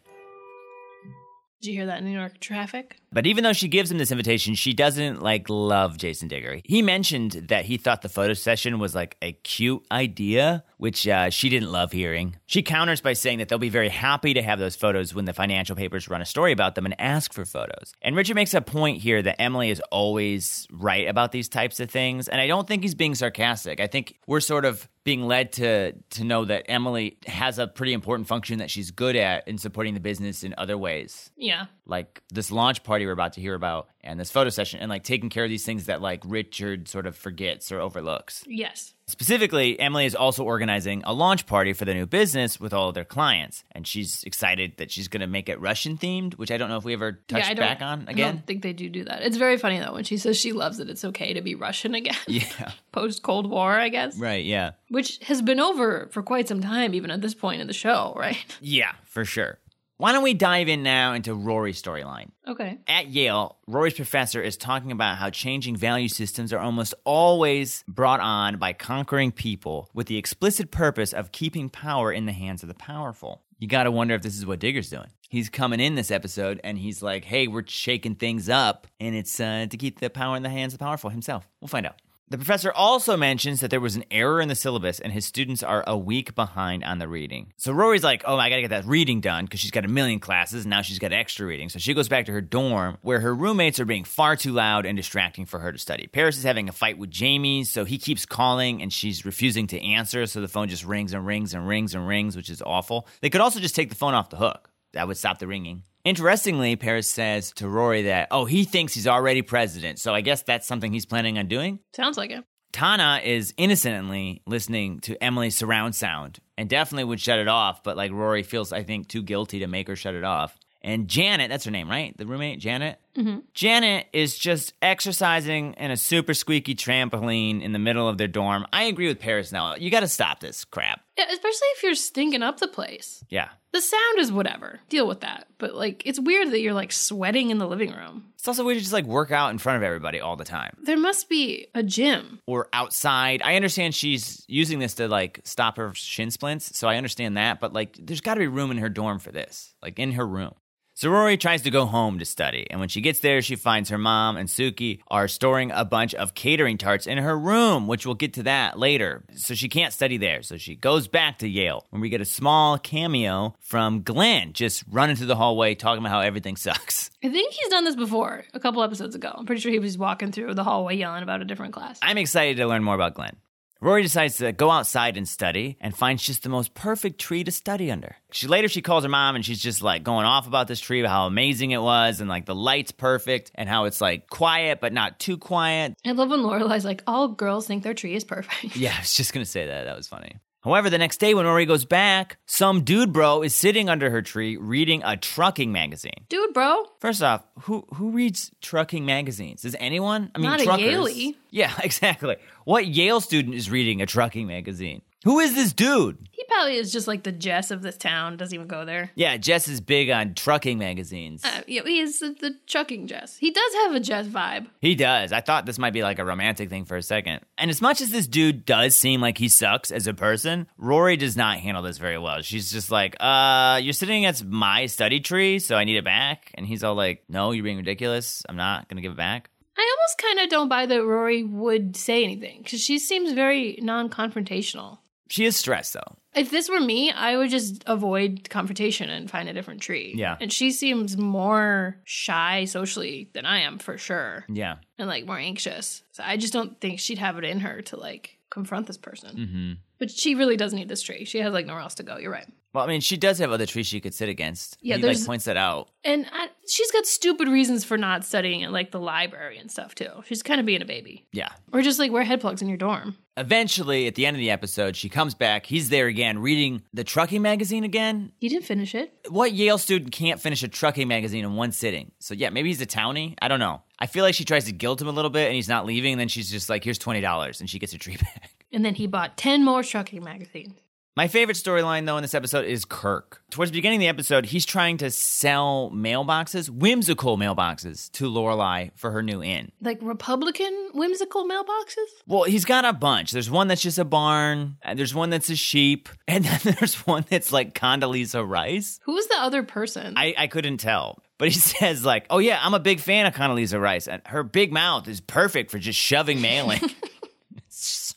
Did 1.60 1.70
you 1.70 1.74
hear 1.74 1.86
that 1.86 2.02
New 2.02 2.10
York 2.10 2.40
traffic? 2.40 2.96
But 3.12 3.26
even 3.26 3.44
though 3.44 3.52
she 3.52 3.68
gives 3.68 3.90
him 3.90 3.98
this 3.98 4.10
invitation, 4.10 4.54
she 4.54 4.72
doesn't 4.72 5.20
like 5.22 5.48
love 5.50 5.98
Jason 5.98 6.28
Digger. 6.28 6.60
He 6.64 6.82
mentioned 6.82 7.32
that 7.48 7.64
he 7.66 7.76
thought 7.76 8.02
the 8.02 8.08
photo 8.08 8.32
session 8.32 8.78
was 8.78 8.94
like 8.94 9.16
a 9.20 9.32
cute 9.32 9.84
idea, 9.92 10.64
which 10.78 11.06
uh, 11.06 11.30
she 11.30 11.48
didn't 11.48 11.70
love 11.70 11.92
hearing. 11.92 12.36
She 12.46 12.62
counters 12.62 13.00
by 13.00 13.12
saying 13.12 13.38
that 13.38 13.48
they'll 13.48 13.58
be 13.58 13.68
very 13.68 13.88
happy 13.88 14.34
to 14.34 14.42
have 14.42 14.58
those 14.58 14.76
photos 14.76 15.14
when 15.14 15.24
the 15.26 15.32
financial 15.32 15.76
papers 15.76 16.08
run 16.08 16.22
a 16.22 16.26
story 16.26 16.52
about 16.52 16.74
them 16.74 16.86
and 16.86 16.98
ask 17.00 17.32
for 17.32 17.44
photos. 17.44 17.92
And 18.00 18.16
Richard 18.16 18.34
makes 18.34 18.54
a 18.54 18.60
point 18.60 19.00
here 19.02 19.20
that 19.22 19.40
Emily 19.40 19.70
is 19.70 19.80
always 19.90 20.66
right 20.70 21.06
about 21.08 21.32
these 21.32 21.48
types 21.48 21.80
of 21.80 21.90
things, 21.90 22.28
and 22.28 22.40
I 22.40 22.46
don't 22.46 22.66
think 22.66 22.82
he's 22.82 22.94
being 22.94 23.14
sarcastic. 23.14 23.80
I 23.80 23.86
think 23.86 24.16
we're 24.26 24.40
sort 24.40 24.64
of 24.64 24.88
being 25.04 25.22
led 25.26 25.50
to 25.52 25.92
to 26.10 26.22
know 26.24 26.44
that 26.44 26.64
Emily 26.70 27.18
has 27.26 27.58
a 27.58 27.66
pretty 27.66 27.92
important 27.92 28.28
function 28.28 28.58
that 28.58 28.70
she's 28.70 28.92
good 28.92 29.16
at 29.16 29.46
in 29.48 29.58
supporting 29.58 29.94
the 29.94 30.00
business 30.00 30.44
in 30.44 30.54
other 30.56 30.78
ways 30.78 31.30
Yeah. 31.36 31.66
like 31.86 32.22
this 32.32 32.52
launch 32.52 32.84
party 32.84 33.01
we're 33.06 33.12
about 33.12 33.34
to 33.34 33.40
hear 33.40 33.54
about 33.54 33.88
and 34.04 34.18
this 34.18 34.30
photo 34.30 34.50
session 34.50 34.80
and 34.80 34.90
like 34.90 35.04
taking 35.04 35.28
care 35.28 35.44
of 35.44 35.50
these 35.50 35.64
things 35.64 35.86
that 35.86 36.00
like 36.00 36.22
Richard 36.24 36.88
sort 36.88 37.06
of 37.06 37.16
forgets 37.16 37.70
or 37.70 37.80
overlooks. 37.80 38.44
Yes. 38.46 38.94
Specifically, 39.06 39.78
Emily 39.78 40.06
is 40.06 40.14
also 40.14 40.44
organizing 40.44 41.02
a 41.04 41.12
launch 41.12 41.46
party 41.46 41.72
for 41.72 41.84
the 41.84 41.92
new 41.92 42.06
business 42.06 42.58
with 42.58 42.72
all 42.72 42.88
of 42.88 42.94
their 42.94 43.04
clients 43.04 43.64
and 43.72 43.86
she's 43.86 44.22
excited 44.24 44.72
that 44.78 44.90
she's 44.90 45.08
going 45.08 45.20
to 45.20 45.26
make 45.26 45.48
it 45.48 45.60
Russian 45.60 45.98
themed, 45.98 46.34
which 46.34 46.50
I 46.50 46.56
don't 46.56 46.68
know 46.68 46.76
if 46.76 46.84
we 46.84 46.94
ever 46.94 47.12
touched 47.28 47.48
yeah, 47.48 47.54
back 47.54 47.82
on 47.82 48.08
again. 48.08 48.28
I 48.28 48.32
don't 48.32 48.46
think 48.46 48.62
they 48.62 48.72
do 48.72 48.88
do 48.88 49.04
that. 49.04 49.22
It's 49.22 49.36
very 49.36 49.58
funny 49.58 49.78
though 49.78 49.92
when 49.92 50.04
she 50.04 50.16
says 50.16 50.38
she 50.38 50.52
loves 50.52 50.78
that 50.78 50.88
it's 50.88 51.04
okay 51.04 51.34
to 51.34 51.42
be 51.42 51.54
Russian 51.54 51.94
again. 51.94 52.14
Yeah. 52.32 52.72
Post 52.92 53.22
Cold 53.22 53.50
War, 53.50 53.72
I 53.72 53.88
guess. 53.88 54.18
Right, 54.18 54.44
yeah. 54.44 54.72
Which 54.88 55.18
has 55.24 55.42
been 55.42 55.60
over 55.60 56.08
for 56.12 56.22
quite 56.22 56.48
some 56.48 56.60
time, 56.60 56.94
even 56.94 57.10
at 57.10 57.20
this 57.20 57.34
point 57.34 57.60
in 57.60 57.66
the 57.66 57.72
show, 57.72 58.14
right? 58.16 58.38
Yeah, 58.60 58.92
for 59.04 59.24
sure. 59.24 59.58
Why 59.98 60.12
don't 60.12 60.24
we 60.24 60.34
dive 60.34 60.68
in 60.68 60.82
now 60.82 61.12
into 61.12 61.34
Rory's 61.34 61.80
storyline? 61.80 62.30
Okay. 62.48 62.78
At 62.88 63.08
Yale, 63.08 63.56
Rory's 63.68 63.94
professor 63.94 64.42
is 64.42 64.56
talking 64.56 64.90
about 64.90 65.18
how 65.18 65.30
changing 65.30 65.76
value 65.76 66.08
systems 66.08 66.52
are 66.52 66.58
almost 66.58 66.94
always 67.04 67.84
brought 67.86 68.20
on 68.20 68.56
by 68.56 68.72
conquering 68.72 69.30
people 69.30 69.88
with 69.94 70.08
the 70.08 70.16
explicit 70.16 70.70
purpose 70.70 71.12
of 71.12 71.30
keeping 71.30 71.68
power 71.68 72.10
in 72.12 72.26
the 72.26 72.32
hands 72.32 72.62
of 72.62 72.68
the 72.68 72.74
powerful. 72.74 73.42
You 73.58 73.68
gotta 73.68 73.92
wonder 73.92 74.14
if 74.14 74.22
this 74.22 74.36
is 74.36 74.44
what 74.44 74.58
Digger's 74.58 74.90
doing. 74.90 75.06
He's 75.28 75.48
coming 75.48 75.78
in 75.78 75.94
this 75.94 76.10
episode 76.10 76.60
and 76.64 76.76
he's 76.76 77.00
like, 77.00 77.24
hey, 77.24 77.46
we're 77.46 77.64
shaking 77.66 78.16
things 78.16 78.48
up, 78.48 78.86
and 78.98 79.14
it's 79.14 79.38
uh, 79.38 79.66
to 79.70 79.76
keep 79.76 80.00
the 80.00 80.10
power 80.10 80.36
in 80.36 80.42
the 80.42 80.50
hands 80.50 80.72
of 80.72 80.80
the 80.80 80.84
powerful 80.84 81.10
himself. 81.10 81.48
We'll 81.60 81.68
find 81.68 81.86
out. 81.86 82.00
The 82.32 82.38
professor 82.38 82.72
also 82.72 83.14
mentions 83.14 83.60
that 83.60 83.68
there 83.68 83.78
was 83.78 83.94
an 83.94 84.06
error 84.10 84.40
in 84.40 84.48
the 84.48 84.54
syllabus 84.54 85.00
and 85.00 85.12
his 85.12 85.26
students 85.26 85.62
are 85.62 85.84
a 85.86 85.98
week 85.98 86.34
behind 86.34 86.82
on 86.82 86.98
the 86.98 87.06
reading. 87.06 87.52
So 87.58 87.72
Rory's 87.72 88.02
like, 88.02 88.22
oh, 88.24 88.38
I 88.38 88.48
gotta 88.48 88.62
get 88.62 88.70
that 88.70 88.86
reading 88.86 89.20
done 89.20 89.44
because 89.44 89.60
she's 89.60 89.70
got 89.70 89.84
a 89.84 89.88
million 89.88 90.18
classes 90.18 90.64
and 90.64 90.70
now 90.70 90.80
she's 90.80 90.98
got 90.98 91.12
extra 91.12 91.46
reading. 91.46 91.68
So 91.68 91.78
she 91.78 91.92
goes 91.92 92.08
back 92.08 92.24
to 92.24 92.32
her 92.32 92.40
dorm 92.40 92.96
where 93.02 93.20
her 93.20 93.34
roommates 93.34 93.78
are 93.80 93.84
being 93.84 94.04
far 94.04 94.34
too 94.34 94.52
loud 94.52 94.86
and 94.86 94.96
distracting 94.96 95.44
for 95.44 95.58
her 95.58 95.72
to 95.72 95.78
study. 95.78 96.06
Paris 96.06 96.38
is 96.38 96.42
having 96.42 96.70
a 96.70 96.72
fight 96.72 96.96
with 96.96 97.10
Jamie, 97.10 97.64
so 97.64 97.84
he 97.84 97.98
keeps 97.98 98.24
calling 98.24 98.80
and 98.80 98.90
she's 98.90 99.26
refusing 99.26 99.66
to 99.66 99.78
answer. 99.82 100.24
So 100.24 100.40
the 100.40 100.48
phone 100.48 100.70
just 100.70 100.86
rings 100.86 101.12
and 101.12 101.26
rings 101.26 101.52
and 101.52 101.68
rings 101.68 101.94
and 101.94 102.08
rings, 102.08 102.34
which 102.34 102.48
is 102.48 102.62
awful. 102.62 103.06
They 103.20 103.28
could 103.28 103.42
also 103.42 103.60
just 103.60 103.76
take 103.76 103.90
the 103.90 103.94
phone 103.94 104.14
off 104.14 104.30
the 104.30 104.38
hook. 104.38 104.70
That 104.94 105.06
would 105.06 105.18
stop 105.18 105.38
the 105.38 105.46
ringing. 105.46 105.82
Interestingly, 106.04 106.76
Paris 106.76 107.08
says 107.08 107.52
to 107.52 107.68
Rory 107.68 108.02
that, 108.02 108.28
oh, 108.30 108.44
he 108.44 108.64
thinks 108.64 108.94
he's 108.94 109.06
already 109.06 109.42
president. 109.42 109.98
So 109.98 110.14
I 110.14 110.20
guess 110.20 110.42
that's 110.42 110.66
something 110.66 110.92
he's 110.92 111.06
planning 111.06 111.38
on 111.38 111.46
doing. 111.46 111.78
Sounds 111.94 112.16
like 112.16 112.30
it. 112.30 112.44
Tanna 112.72 113.20
is 113.22 113.52
innocently 113.56 114.42
listening 114.46 115.00
to 115.00 115.22
Emily's 115.22 115.56
surround 115.56 115.94
sound 115.94 116.40
and 116.56 116.68
definitely 116.68 117.04
would 117.04 117.20
shut 117.20 117.38
it 117.38 117.48
off, 117.48 117.82
but 117.84 117.96
like 117.96 118.12
Rory 118.12 118.42
feels, 118.42 118.72
I 118.72 118.82
think, 118.82 119.08
too 119.08 119.22
guilty 119.22 119.60
to 119.60 119.66
make 119.66 119.88
her 119.88 119.96
shut 119.96 120.14
it 120.14 120.24
off. 120.24 120.58
And 120.84 121.06
Janet, 121.06 121.48
that's 121.48 121.64
her 121.64 121.70
name, 121.70 121.88
right? 121.88 122.16
The 122.16 122.26
roommate, 122.26 122.58
Janet? 122.58 122.98
Mm-hmm. 123.16 123.40
Janet 123.54 124.06
is 124.12 124.36
just 124.36 124.72
exercising 124.82 125.74
in 125.74 125.92
a 125.92 125.96
super 125.96 126.34
squeaky 126.34 126.74
trampoline 126.74 127.62
in 127.62 127.72
the 127.72 127.78
middle 127.78 128.08
of 128.08 128.18
their 128.18 128.26
dorm. 128.26 128.66
I 128.72 128.84
agree 128.84 129.06
with 129.06 129.20
Paris 129.20 129.52
now. 129.52 129.76
You 129.76 129.90
got 129.90 130.00
to 130.00 130.08
stop 130.08 130.40
this 130.40 130.64
crap. 130.64 131.00
Yeah, 131.16 131.26
especially 131.30 131.68
if 131.76 131.82
you're 131.84 131.94
stinking 131.94 132.42
up 132.42 132.58
the 132.58 132.66
place. 132.66 133.22
Yeah. 133.28 133.50
The 133.72 133.80
sound 133.80 134.18
is 134.18 134.30
whatever. 134.30 134.80
Deal 134.88 135.06
with 135.08 135.20
that. 135.20 135.46
But 135.58 135.74
like 135.74 136.02
it's 136.04 136.20
weird 136.20 136.50
that 136.50 136.60
you're 136.60 136.74
like 136.74 136.92
sweating 136.92 137.50
in 137.50 137.58
the 137.58 137.66
living 137.66 137.92
room. 137.92 138.26
It's 138.34 138.46
also 138.46 138.64
weird 138.64 138.76
to 138.76 138.80
just 138.82 138.92
like 138.92 139.06
work 139.06 139.30
out 139.30 139.50
in 139.50 139.58
front 139.58 139.76
of 139.76 139.82
everybody 139.82 140.20
all 140.20 140.36
the 140.36 140.44
time. 140.44 140.76
There 140.82 140.98
must 140.98 141.28
be 141.28 141.68
a 141.74 141.82
gym. 141.82 142.40
or 142.46 142.68
outside. 142.72 143.40
I 143.42 143.56
understand 143.56 143.94
she's 143.94 144.44
using 144.48 144.78
this 144.78 144.94
to 144.94 145.08
like 145.08 145.40
stop 145.44 145.76
her 145.78 145.92
shin 145.94 146.30
splints, 146.30 146.76
so 146.76 146.88
I 146.88 146.96
understand 146.96 147.36
that, 147.36 147.60
but 147.60 147.72
like 147.72 147.96
there's 147.98 148.20
got 148.20 148.34
to 148.34 148.40
be 148.40 148.46
room 148.48 148.70
in 148.70 148.78
her 148.78 148.88
dorm 148.88 149.18
for 149.18 149.32
this, 149.32 149.74
like 149.82 149.98
in 149.98 150.12
her 150.12 150.26
room. 150.26 150.54
So 151.02 151.10
Rory 151.10 151.36
tries 151.36 151.62
to 151.62 151.70
go 151.72 151.84
home 151.84 152.20
to 152.20 152.24
study, 152.24 152.64
and 152.70 152.78
when 152.78 152.88
she 152.88 153.00
gets 153.00 153.18
there, 153.18 153.42
she 153.42 153.56
finds 153.56 153.90
her 153.90 153.98
mom 153.98 154.36
and 154.36 154.48
Sookie 154.48 155.00
are 155.08 155.26
storing 155.26 155.72
a 155.72 155.84
bunch 155.84 156.14
of 156.14 156.34
catering 156.34 156.78
tarts 156.78 157.08
in 157.08 157.18
her 157.18 157.36
room, 157.36 157.88
which 157.88 158.06
we'll 158.06 158.14
get 158.14 158.34
to 158.34 158.44
that 158.44 158.78
later. 158.78 159.24
So 159.34 159.54
she 159.54 159.68
can't 159.68 159.92
study 159.92 160.16
there, 160.16 160.42
so 160.42 160.58
she 160.58 160.76
goes 160.76 161.08
back 161.08 161.38
to 161.38 161.48
Yale, 161.48 161.88
when 161.90 162.00
we 162.00 162.08
get 162.08 162.20
a 162.20 162.24
small 162.24 162.78
cameo 162.78 163.56
from 163.58 164.02
Glenn 164.02 164.52
just 164.52 164.84
running 164.88 165.16
through 165.16 165.26
the 165.26 165.34
hallway 165.34 165.74
talking 165.74 166.04
about 166.04 166.12
how 166.12 166.20
everything 166.20 166.54
sucks. 166.54 167.10
I 167.24 167.30
think 167.30 167.52
he's 167.52 167.68
done 167.70 167.84
this 167.84 167.96
before, 167.96 168.44
a 168.54 168.60
couple 168.60 168.80
episodes 168.84 169.16
ago. 169.16 169.34
I'm 169.36 169.44
pretty 169.44 169.60
sure 169.60 169.72
he 169.72 169.80
was 169.80 169.98
walking 169.98 170.30
through 170.30 170.54
the 170.54 170.62
hallway 170.62 170.94
yelling 170.94 171.24
about 171.24 171.42
a 171.42 171.44
different 171.44 171.72
class. 171.72 171.98
I'm 172.00 172.16
excited 172.16 172.58
to 172.58 172.68
learn 172.68 172.84
more 172.84 172.94
about 172.94 173.14
Glenn. 173.14 173.34
Rory 173.82 174.02
decides 174.02 174.36
to 174.36 174.52
go 174.52 174.70
outside 174.70 175.16
and 175.16 175.28
study 175.28 175.76
and 175.80 175.92
finds 175.92 176.22
just 176.22 176.44
the 176.44 176.48
most 176.48 176.72
perfect 176.72 177.20
tree 177.20 177.42
to 177.42 177.50
study 177.50 177.90
under. 177.90 178.14
She 178.30 178.46
later 178.46 178.68
she 178.68 178.80
calls 178.80 179.02
her 179.02 179.10
mom 179.10 179.34
and 179.34 179.44
she's 179.44 179.60
just 179.60 179.82
like 179.82 180.04
going 180.04 180.24
off 180.24 180.46
about 180.46 180.68
this 180.68 180.78
tree, 180.78 181.04
how 181.04 181.26
amazing 181.26 181.72
it 181.72 181.82
was, 181.82 182.20
and 182.20 182.28
like 182.28 182.46
the 182.46 182.54
light's 182.54 182.92
perfect 182.92 183.50
and 183.56 183.68
how 183.68 183.86
it's 183.86 184.00
like 184.00 184.28
quiet 184.30 184.80
but 184.80 184.92
not 184.92 185.18
too 185.18 185.36
quiet. 185.36 185.94
I 186.06 186.12
love 186.12 186.30
when 186.30 186.42
Lorelai's 186.44 186.84
like, 186.84 187.02
all 187.08 187.26
girls 187.26 187.66
think 187.66 187.82
their 187.82 187.92
tree 187.92 188.14
is 188.14 188.22
perfect. 188.22 188.76
Yeah, 188.82 188.94
I 188.96 189.00
was 189.00 189.14
just 189.14 189.32
gonna 189.32 189.44
say 189.44 189.66
that. 189.66 189.84
That 189.84 189.96
was 189.96 190.06
funny. 190.06 190.36
However, 190.62 190.90
the 190.90 190.98
next 190.98 191.18
day 191.18 191.34
when 191.34 191.44
Rory 191.44 191.66
goes 191.66 191.84
back, 191.84 192.38
some 192.46 192.84
dude 192.84 193.12
bro 193.12 193.42
is 193.42 193.52
sitting 193.52 193.88
under 193.88 194.10
her 194.10 194.22
tree 194.22 194.56
reading 194.56 195.02
a 195.04 195.16
trucking 195.16 195.72
magazine. 195.72 196.24
Dude, 196.28 196.54
bro. 196.54 196.84
First 197.00 197.20
off, 197.20 197.44
who 197.62 197.84
who 197.94 198.10
reads 198.10 198.52
trucking 198.60 199.04
magazines? 199.04 199.62
Does 199.62 199.74
anyone? 199.80 200.30
I 200.36 200.38
mean, 200.38 200.48
Not 200.50 200.60
a 200.60 200.64
truckers. 200.64 200.86
Yaley. 200.86 201.34
Yeah, 201.50 201.72
exactly. 201.82 202.36
What 202.64 202.86
Yale 202.86 203.20
student 203.20 203.54
is 203.54 203.70
reading 203.70 204.00
a 204.02 204.06
trucking 204.06 204.46
magazine? 204.46 205.02
Who 205.24 205.38
is 205.38 205.54
this 205.54 205.72
dude? 205.72 206.18
He 206.32 206.42
probably 206.48 206.76
is 206.76 206.92
just 206.92 207.06
like 207.06 207.22
the 207.22 207.30
Jess 207.30 207.70
of 207.70 207.80
this 207.82 207.96
town. 207.96 208.36
Doesn't 208.36 208.54
even 208.54 208.66
go 208.66 208.84
there. 208.84 209.12
Yeah, 209.14 209.36
Jess 209.36 209.68
is 209.68 209.80
big 209.80 210.10
on 210.10 210.34
trucking 210.34 210.78
magazines. 210.78 211.44
Uh, 211.44 211.62
yeah, 211.68 211.82
he 211.84 212.00
is 212.00 212.18
the, 212.18 212.30
the 212.40 212.56
chucking 212.66 213.06
Jess. 213.06 213.36
He 213.36 213.52
does 213.52 213.74
have 213.74 213.94
a 213.94 214.00
Jess 214.00 214.26
vibe. 214.26 214.66
He 214.80 214.96
does. 214.96 215.32
I 215.32 215.40
thought 215.40 215.64
this 215.64 215.78
might 215.78 215.92
be 215.92 216.02
like 216.02 216.18
a 216.18 216.24
romantic 216.24 216.70
thing 216.70 216.84
for 216.86 216.96
a 216.96 217.02
second. 217.02 217.40
And 217.56 217.70
as 217.70 217.80
much 217.80 218.00
as 218.00 218.10
this 218.10 218.26
dude 218.26 218.64
does 218.64 218.96
seem 218.96 219.20
like 219.20 219.38
he 219.38 219.48
sucks 219.48 219.92
as 219.92 220.08
a 220.08 220.14
person, 220.14 220.66
Rory 220.76 221.16
does 221.16 221.36
not 221.36 221.58
handle 221.58 221.84
this 221.84 221.98
very 221.98 222.18
well. 222.18 222.42
She's 222.42 222.72
just 222.72 222.90
like, 222.90 223.16
uh, 223.20 223.78
you're 223.80 223.92
sitting 223.92 224.24
against 224.24 224.44
my 224.44 224.86
study 224.86 225.20
tree, 225.20 225.60
so 225.60 225.76
I 225.76 225.84
need 225.84 225.96
it 225.98 226.04
back. 226.04 226.50
And 226.54 226.66
he's 226.66 226.82
all 226.82 226.96
like, 226.96 227.22
no, 227.28 227.52
you're 227.52 227.64
being 227.64 227.76
ridiculous. 227.76 228.42
I'm 228.48 228.56
not 228.56 228.88
going 228.88 228.96
to 228.96 229.02
give 229.02 229.12
it 229.12 229.18
back. 229.18 229.50
I 229.76 229.96
almost 229.98 230.18
kind 230.18 230.38
of 230.40 230.50
don't 230.50 230.68
buy 230.68 230.86
that 230.86 231.04
Rory 231.04 231.42
would 231.42 231.96
say 231.96 232.22
anything 232.24 232.60
because 232.62 232.80
she 232.82 232.98
seems 232.98 233.32
very 233.32 233.78
non 233.82 234.08
confrontational. 234.10 234.98
She 235.28 235.46
is 235.46 235.56
stressed, 235.56 235.94
though. 235.94 236.16
If 236.34 236.50
this 236.50 236.68
were 236.68 236.80
me, 236.80 237.10
I 237.10 237.36
would 237.38 237.48
just 237.50 237.82
avoid 237.86 238.48
confrontation 238.50 239.08
and 239.08 239.30
find 239.30 239.48
a 239.48 239.52
different 239.54 239.80
tree. 239.80 240.12
Yeah. 240.14 240.36
And 240.40 240.52
she 240.52 240.70
seems 240.70 241.16
more 241.16 241.96
shy 242.04 242.66
socially 242.66 243.30
than 243.32 243.46
I 243.46 243.60
am 243.60 243.78
for 243.78 243.96
sure 243.98 244.44
Yeah. 244.48 244.76
and 244.98 245.08
like 245.08 245.24
more 245.26 245.38
anxious. 245.38 246.02
So 246.12 246.22
I 246.26 246.36
just 246.36 246.52
don't 246.52 246.78
think 246.80 247.00
she'd 247.00 247.18
have 247.18 247.38
it 247.38 247.44
in 247.44 247.60
her 247.60 247.80
to 247.82 247.96
like 247.98 248.38
confront 248.50 248.86
this 248.86 248.98
person. 248.98 249.36
hmm 249.36 249.72
But 250.02 250.10
she 250.10 250.34
really 250.34 250.56
does 250.56 250.74
need 250.74 250.88
this 250.88 251.00
tree. 251.00 251.24
She 251.24 251.38
has 251.38 251.52
like 251.52 251.64
nowhere 251.64 251.80
else 251.80 251.94
to 251.94 252.02
go. 252.02 252.18
You're 252.18 252.32
right. 252.32 252.48
Well, 252.74 252.82
I 252.82 252.88
mean, 252.88 253.00
she 253.00 253.16
does 253.16 253.38
have 253.38 253.52
other 253.52 253.66
trees 253.66 253.86
she 253.86 254.00
could 254.00 254.12
sit 254.12 254.28
against. 254.28 254.76
Yeah, 254.80 254.96
he 254.96 255.02
like 255.04 255.24
points 255.24 255.44
that 255.44 255.56
out. 255.56 255.90
And 256.02 256.26
I, 256.32 256.48
she's 256.66 256.90
got 256.90 257.06
stupid 257.06 257.46
reasons 257.46 257.84
for 257.84 257.96
not 257.96 258.24
studying 258.24 258.64
at 258.64 258.72
like 258.72 258.90
the 258.90 258.98
library 258.98 259.58
and 259.58 259.70
stuff 259.70 259.94
too. 259.94 260.10
She's 260.24 260.42
kind 260.42 260.58
of 260.58 260.66
being 260.66 260.82
a 260.82 260.84
baby. 260.84 261.24
Yeah. 261.30 261.50
Or 261.72 261.82
just 261.82 262.00
like 262.00 262.10
wear 262.10 262.24
head 262.24 262.40
plugs 262.40 262.62
in 262.62 262.68
your 262.68 262.78
dorm. 262.78 263.16
Eventually, 263.36 264.08
at 264.08 264.16
the 264.16 264.26
end 264.26 264.36
of 264.36 264.40
the 264.40 264.50
episode, 264.50 264.96
she 264.96 265.08
comes 265.08 265.36
back. 265.36 265.66
He's 265.66 265.88
there 265.88 266.08
again, 266.08 266.40
reading 266.40 266.82
the 266.92 267.04
trucking 267.04 267.42
magazine 267.42 267.84
again. 267.84 268.32
He 268.38 268.48
didn't 268.48 268.64
finish 268.64 268.96
it. 268.96 269.14
What 269.28 269.52
Yale 269.52 269.78
student 269.78 270.10
can't 270.10 270.40
finish 270.40 270.64
a 270.64 270.68
trucking 270.68 271.06
magazine 271.06 271.44
in 271.44 271.54
one 271.54 271.70
sitting? 271.70 272.10
So 272.18 272.34
yeah, 272.34 272.50
maybe 272.50 272.70
he's 272.70 272.80
a 272.80 272.86
townie. 272.86 273.36
I 273.40 273.46
don't 273.46 273.60
know. 273.60 273.82
I 274.00 274.06
feel 274.06 274.24
like 274.24 274.34
she 274.34 274.44
tries 274.44 274.64
to 274.64 274.72
guilt 274.72 275.00
him 275.00 275.06
a 275.06 275.12
little 275.12 275.30
bit, 275.30 275.46
and 275.46 275.54
he's 275.54 275.68
not 275.68 275.86
leaving. 275.86 276.14
And 276.14 276.20
then 276.20 276.26
she's 276.28 276.50
just 276.50 276.68
like, 276.68 276.82
"Here's 276.82 276.98
twenty 276.98 277.20
dollars," 277.20 277.60
and 277.60 277.70
she 277.70 277.78
gets 277.78 277.92
a 277.92 277.98
tree 277.98 278.16
back. 278.20 278.61
And 278.72 278.84
then 278.84 278.94
he 278.94 279.06
bought 279.06 279.36
10 279.36 279.64
more 279.64 279.82
trucking 279.82 280.24
magazines. 280.24 280.74
My 281.14 281.28
favorite 281.28 281.58
storyline, 281.58 282.06
though, 282.06 282.16
in 282.16 282.22
this 282.22 282.32
episode 282.32 282.64
is 282.64 282.86
Kirk. 282.86 283.42
Towards 283.50 283.70
the 283.70 283.76
beginning 283.76 283.98
of 283.98 284.00
the 284.00 284.08
episode, 284.08 284.46
he's 284.46 284.64
trying 284.64 284.96
to 284.96 285.10
sell 285.10 285.92
mailboxes, 285.94 286.70
whimsical 286.70 287.36
mailboxes, 287.36 288.10
to 288.12 288.30
Lorelai 288.30 288.92
for 288.94 289.10
her 289.10 289.22
new 289.22 289.42
inn. 289.42 289.72
Like 289.82 289.98
Republican 290.00 290.72
whimsical 290.94 291.46
mailboxes? 291.46 292.06
Well, 292.26 292.44
he's 292.44 292.64
got 292.64 292.86
a 292.86 292.94
bunch. 292.94 293.30
There's 293.32 293.50
one 293.50 293.68
that's 293.68 293.82
just 293.82 293.98
a 293.98 294.06
barn, 294.06 294.78
and 294.80 294.98
there's 294.98 295.14
one 295.14 295.28
that's 295.28 295.50
a 295.50 295.56
sheep, 295.56 296.08
and 296.26 296.46
then 296.46 296.76
there's 296.78 296.94
one 297.06 297.26
that's 297.28 297.52
like 297.52 297.74
Condoleezza 297.74 298.48
Rice. 298.48 298.98
Who 299.02 299.12
was 299.12 299.26
the 299.28 299.36
other 299.36 299.64
person? 299.64 300.14
I, 300.16 300.34
I 300.38 300.46
couldn't 300.46 300.78
tell. 300.78 301.22
But 301.36 301.48
he 301.48 301.54
says, 301.58 302.06
like, 302.06 302.24
oh 302.30 302.38
yeah, 302.38 302.58
I'm 302.62 302.72
a 302.72 302.80
big 302.80 303.00
fan 303.00 303.26
of 303.26 303.34
Condoleezza 303.34 303.78
Rice, 303.78 304.08
and 304.08 304.22
her 304.28 304.42
big 304.42 304.72
mouth 304.72 305.06
is 305.08 305.20
perfect 305.20 305.70
for 305.70 305.78
just 305.78 305.98
shoving 305.98 306.40
mail 306.40 306.70
in. 306.70 306.80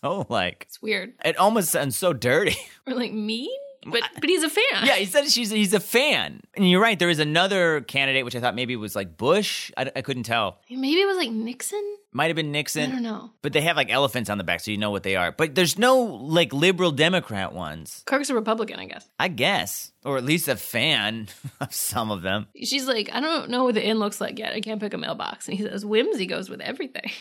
so 0.06 0.12
oh, 0.22 0.26
like 0.30 0.64
it's 0.68 0.82
weird. 0.82 1.14
it 1.24 1.38
almost 1.38 1.70
sounds 1.70 1.98
so 1.98 2.14
dirty. 2.14 2.58
Or 2.88 2.94
like 2.94 3.14
mean? 3.14 3.50
But 3.88 4.04
but 4.16 4.30
he's 4.30 4.44
a 4.44 4.50
fan. 4.50 4.86
yeah, 4.86 4.96
he 4.96 5.06
said 5.06 5.28
she's 5.30 5.50
he's 5.52 5.74
a 5.74 5.80
fan. 5.80 6.42
And 6.56 6.70
you're 6.70 6.82
right, 6.82 6.98
there 6.98 7.10
is 7.10 7.20
another 7.20 7.82
candidate 7.82 8.26
which 8.26 8.36
I 8.36 8.40
thought 8.40 8.56
maybe 8.56 8.76
was 8.76 8.96
like 8.96 9.18
Bush. 9.18 9.72
I, 9.78 9.92
I 9.96 10.02
couldn't 10.02 10.24
tell. 10.24 10.60
Maybe 10.70 11.02
it 11.02 11.06
was 11.08 11.18
like 11.18 11.32
Nixon? 11.32 11.84
Might 12.12 12.28
have 12.28 12.36
been 12.36 12.52
Nixon. 12.52 12.92
I 12.92 12.94
don't 12.94 13.04
know. 13.04 13.32
But 13.42 13.54
they 13.54 13.62
have 13.62 13.76
like 13.76 13.92
elephants 13.92 14.30
on 14.30 14.38
the 14.38 14.44
back, 14.44 14.60
so 14.62 14.72
you 14.72 14.78
know 14.78 14.90
what 14.92 15.04
they 15.04 15.16
are. 15.16 15.32
But 15.32 15.54
there's 15.56 15.78
no 15.78 15.98
like 15.98 16.54
liberal 16.54 16.92
Democrat 16.92 17.54
ones. 17.54 18.04
Kirk's 18.06 18.30
a 18.30 18.36
Republican, 18.36 18.80
I 18.80 18.86
guess. 18.86 19.08
I 19.20 19.28
guess. 19.28 19.92
Or 20.04 20.18
at 20.18 20.24
least 20.26 20.48
a 20.48 20.56
fan 20.56 21.28
of 21.60 21.74
some 21.74 22.12
of 22.12 22.22
them. 22.22 22.48
She's 22.64 22.88
like, 22.88 23.10
I 23.12 23.20
don't 23.20 23.50
know 23.50 23.64
what 23.66 23.74
the 23.76 23.84
inn 23.86 24.00
looks 24.00 24.22
like 24.22 24.38
yet. 24.40 24.54
I 24.54 24.62
can't 24.62 24.80
pick 24.80 24.94
a 24.94 24.98
mailbox. 24.98 25.48
And 25.48 25.58
he 25.58 25.64
says, 25.64 25.86
whimsy 25.86 26.26
goes 26.28 26.50
with 26.50 26.62
everything. 26.62 27.12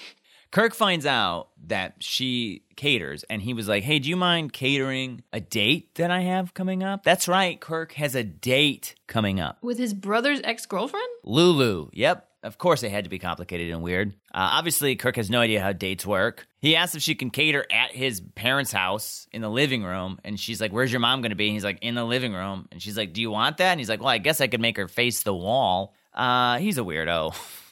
Kirk 0.55 0.73
finds 0.73 1.05
out 1.05 1.49
that 1.67 1.97
she 1.99 2.63
caters, 2.77 3.25
and 3.25 3.43
he 3.43 3.53
was 3.53 3.67
like, 3.67 3.83
Hey, 3.83 3.99
do 3.99 4.09
you 4.09 4.15
mind 4.15 4.53
catering 4.53 5.25
a 5.33 5.41
date 5.41 5.97
that 5.97 6.13
I 6.13 6.21
have 6.21 6.55
coming 6.55 6.85
up? 6.85 7.03
That's 7.03 7.27
right, 7.27 7.61
Kirk 7.61 7.95
has 7.95 8.15
a 8.15 8.23
date 8.23 8.95
coming 9.09 9.41
up. 9.41 9.59
With 9.63 9.79
his 9.79 9.93
brother's 9.93 10.41
ex 10.45 10.65
girlfriend? 10.67 11.09
Lulu, 11.25 11.91
yep. 11.93 12.29
Of 12.45 12.59
course, 12.59 12.85
it 12.85 12.93
had 12.93 13.03
to 13.03 13.11
be 13.11 13.19
complicated 13.19 13.73
and 13.73 13.83
weird. 13.83 14.13
Uh, 14.33 14.51
obviously, 14.53 14.95
Kirk 14.95 15.17
has 15.17 15.29
no 15.29 15.41
idea 15.41 15.61
how 15.61 15.73
dates 15.73 16.07
work. 16.07 16.47
He 16.61 16.77
asks 16.77 16.95
if 16.95 17.03
she 17.03 17.17
can 17.17 17.31
cater 17.31 17.67
at 17.73 17.91
his 17.91 18.21
parents' 18.21 18.71
house 18.71 19.27
in 19.33 19.43
the 19.43 19.51
living 19.51 19.83
room, 19.83 20.21
and 20.23 20.39
she's 20.39 20.61
like, 20.61 20.71
"Where's 20.71 20.93
your 20.93 21.01
mom 21.01 21.21
going 21.21 21.31
to 21.31 21.37
be?" 21.37 21.49
And 21.49 21.55
he's 21.55 21.65
like, 21.65 21.81
"In 21.83 21.97
the 21.97 22.05
living 22.05 22.33
room." 22.33 22.69
And 22.71 22.81
she's 22.81 22.97
like, 22.97 23.13
"Do 23.13 23.21
you 23.21 23.33
want 23.33 23.57
that?" 23.57 23.73
And 23.73 23.81
he's 23.81 23.89
like, 23.89 23.99
"Well, 23.99 24.11
I 24.11 24.19
guess 24.19 24.41
I 24.41 24.47
could 24.47 24.61
make 24.61 24.77
her 24.77 24.87
face 24.87 25.25
the 25.25 25.35
wall." 25.35 25.95
Uh, 26.13 26.59
he's 26.59 26.79
a 26.79 26.83
weirdo. 26.83 27.35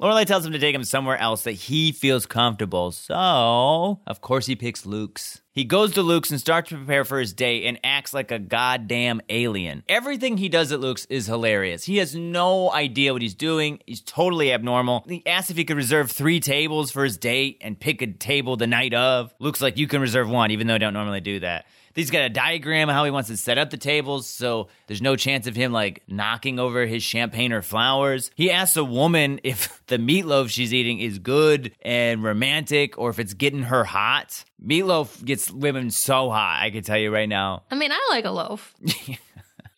Lorelai 0.00 0.24
tells 0.24 0.46
him 0.46 0.52
to 0.52 0.58
take 0.58 0.74
him 0.74 0.84
somewhere 0.84 1.16
else 1.16 1.42
that 1.44 1.52
he 1.52 1.92
feels 1.92 2.26
comfortable. 2.26 2.92
So, 2.92 4.00
of 4.06 4.20
course, 4.20 4.46
he 4.46 4.56
picks 4.56 4.86
Luke's. 4.86 5.40
He 5.52 5.64
goes 5.64 5.94
to 5.94 6.02
Luke's 6.02 6.30
and 6.30 6.38
starts 6.38 6.68
to 6.68 6.76
prepare 6.76 7.04
for 7.04 7.18
his 7.18 7.32
date 7.32 7.64
and 7.64 7.80
acts 7.82 8.14
like 8.14 8.30
a 8.30 8.38
goddamn 8.38 9.20
alien. 9.28 9.82
Everything 9.88 10.36
he 10.36 10.48
does 10.48 10.70
at 10.70 10.78
Luke's 10.78 11.04
is 11.06 11.26
hilarious. 11.26 11.82
He 11.82 11.96
has 11.96 12.14
no 12.14 12.70
idea 12.72 13.12
what 13.12 13.22
he's 13.22 13.34
doing. 13.34 13.80
He's 13.84 14.00
totally 14.00 14.52
abnormal. 14.52 15.04
He 15.08 15.26
asks 15.26 15.50
if 15.50 15.56
he 15.56 15.64
could 15.64 15.76
reserve 15.76 16.12
three 16.12 16.38
tables 16.38 16.92
for 16.92 17.02
his 17.02 17.16
date 17.16 17.58
and 17.60 17.78
pick 17.78 18.02
a 18.02 18.06
table 18.06 18.56
the 18.56 18.68
night 18.68 18.94
of. 18.94 19.34
Luke's 19.40 19.60
like, 19.60 19.78
you 19.78 19.88
can 19.88 20.00
reserve 20.00 20.28
one, 20.28 20.52
even 20.52 20.68
though 20.68 20.76
I 20.76 20.78
don't 20.78 20.94
normally 20.94 21.20
do 21.20 21.40
that. 21.40 21.66
He's 21.98 22.12
got 22.12 22.22
a 22.22 22.28
diagram 22.28 22.88
of 22.88 22.94
how 22.94 23.04
he 23.04 23.10
wants 23.10 23.28
to 23.28 23.36
set 23.36 23.58
up 23.58 23.70
the 23.70 23.76
tables, 23.76 24.28
so 24.28 24.68
there's 24.86 25.02
no 25.02 25.16
chance 25.16 25.48
of 25.48 25.56
him 25.56 25.72
like 25.72 26.04
knocking 26.06 26.60
over 26.60 26.86
his 26.86 27.02
champagne 27.02 27.52
or 27.52 27.60
flowers. 27.60 28.30
He 28.36 28.52
asks 28.52 28.76
a 28.76 28.84
woman 28.84 29.40
if 29.44 29.84
the 29.88 29.96
meatloaf 29.96 30.48
she's 30.48 30.72
eating 30.72 31.00
is 31.00 31.18
good 31.18 31.72
and 31.82 32.22
romantic 32.22 32.96
or 32.98 33.10
if 33.10 33.18
it's 33.18 33.34
getting 33.34 33.64
her 33.64 33.82
hot. 33.82 34.44
Meatloaf 34.64 35.24
gets 35.24 35.50
women 35.50 35.90
so 35.90 36.30
hot, 36.30 36.60
I 36.62 36.70
can 36.70 36.84
tell 36.84 36.98
you 36.98 37.12
right 37.12 37.28
now. 37.28 37.64
I 37.68 37.74
mean, 37.74 37.90
I 37.90 38.06
like 38.10 38.24
a 38.24 38.30
loaf. 38.30 38.76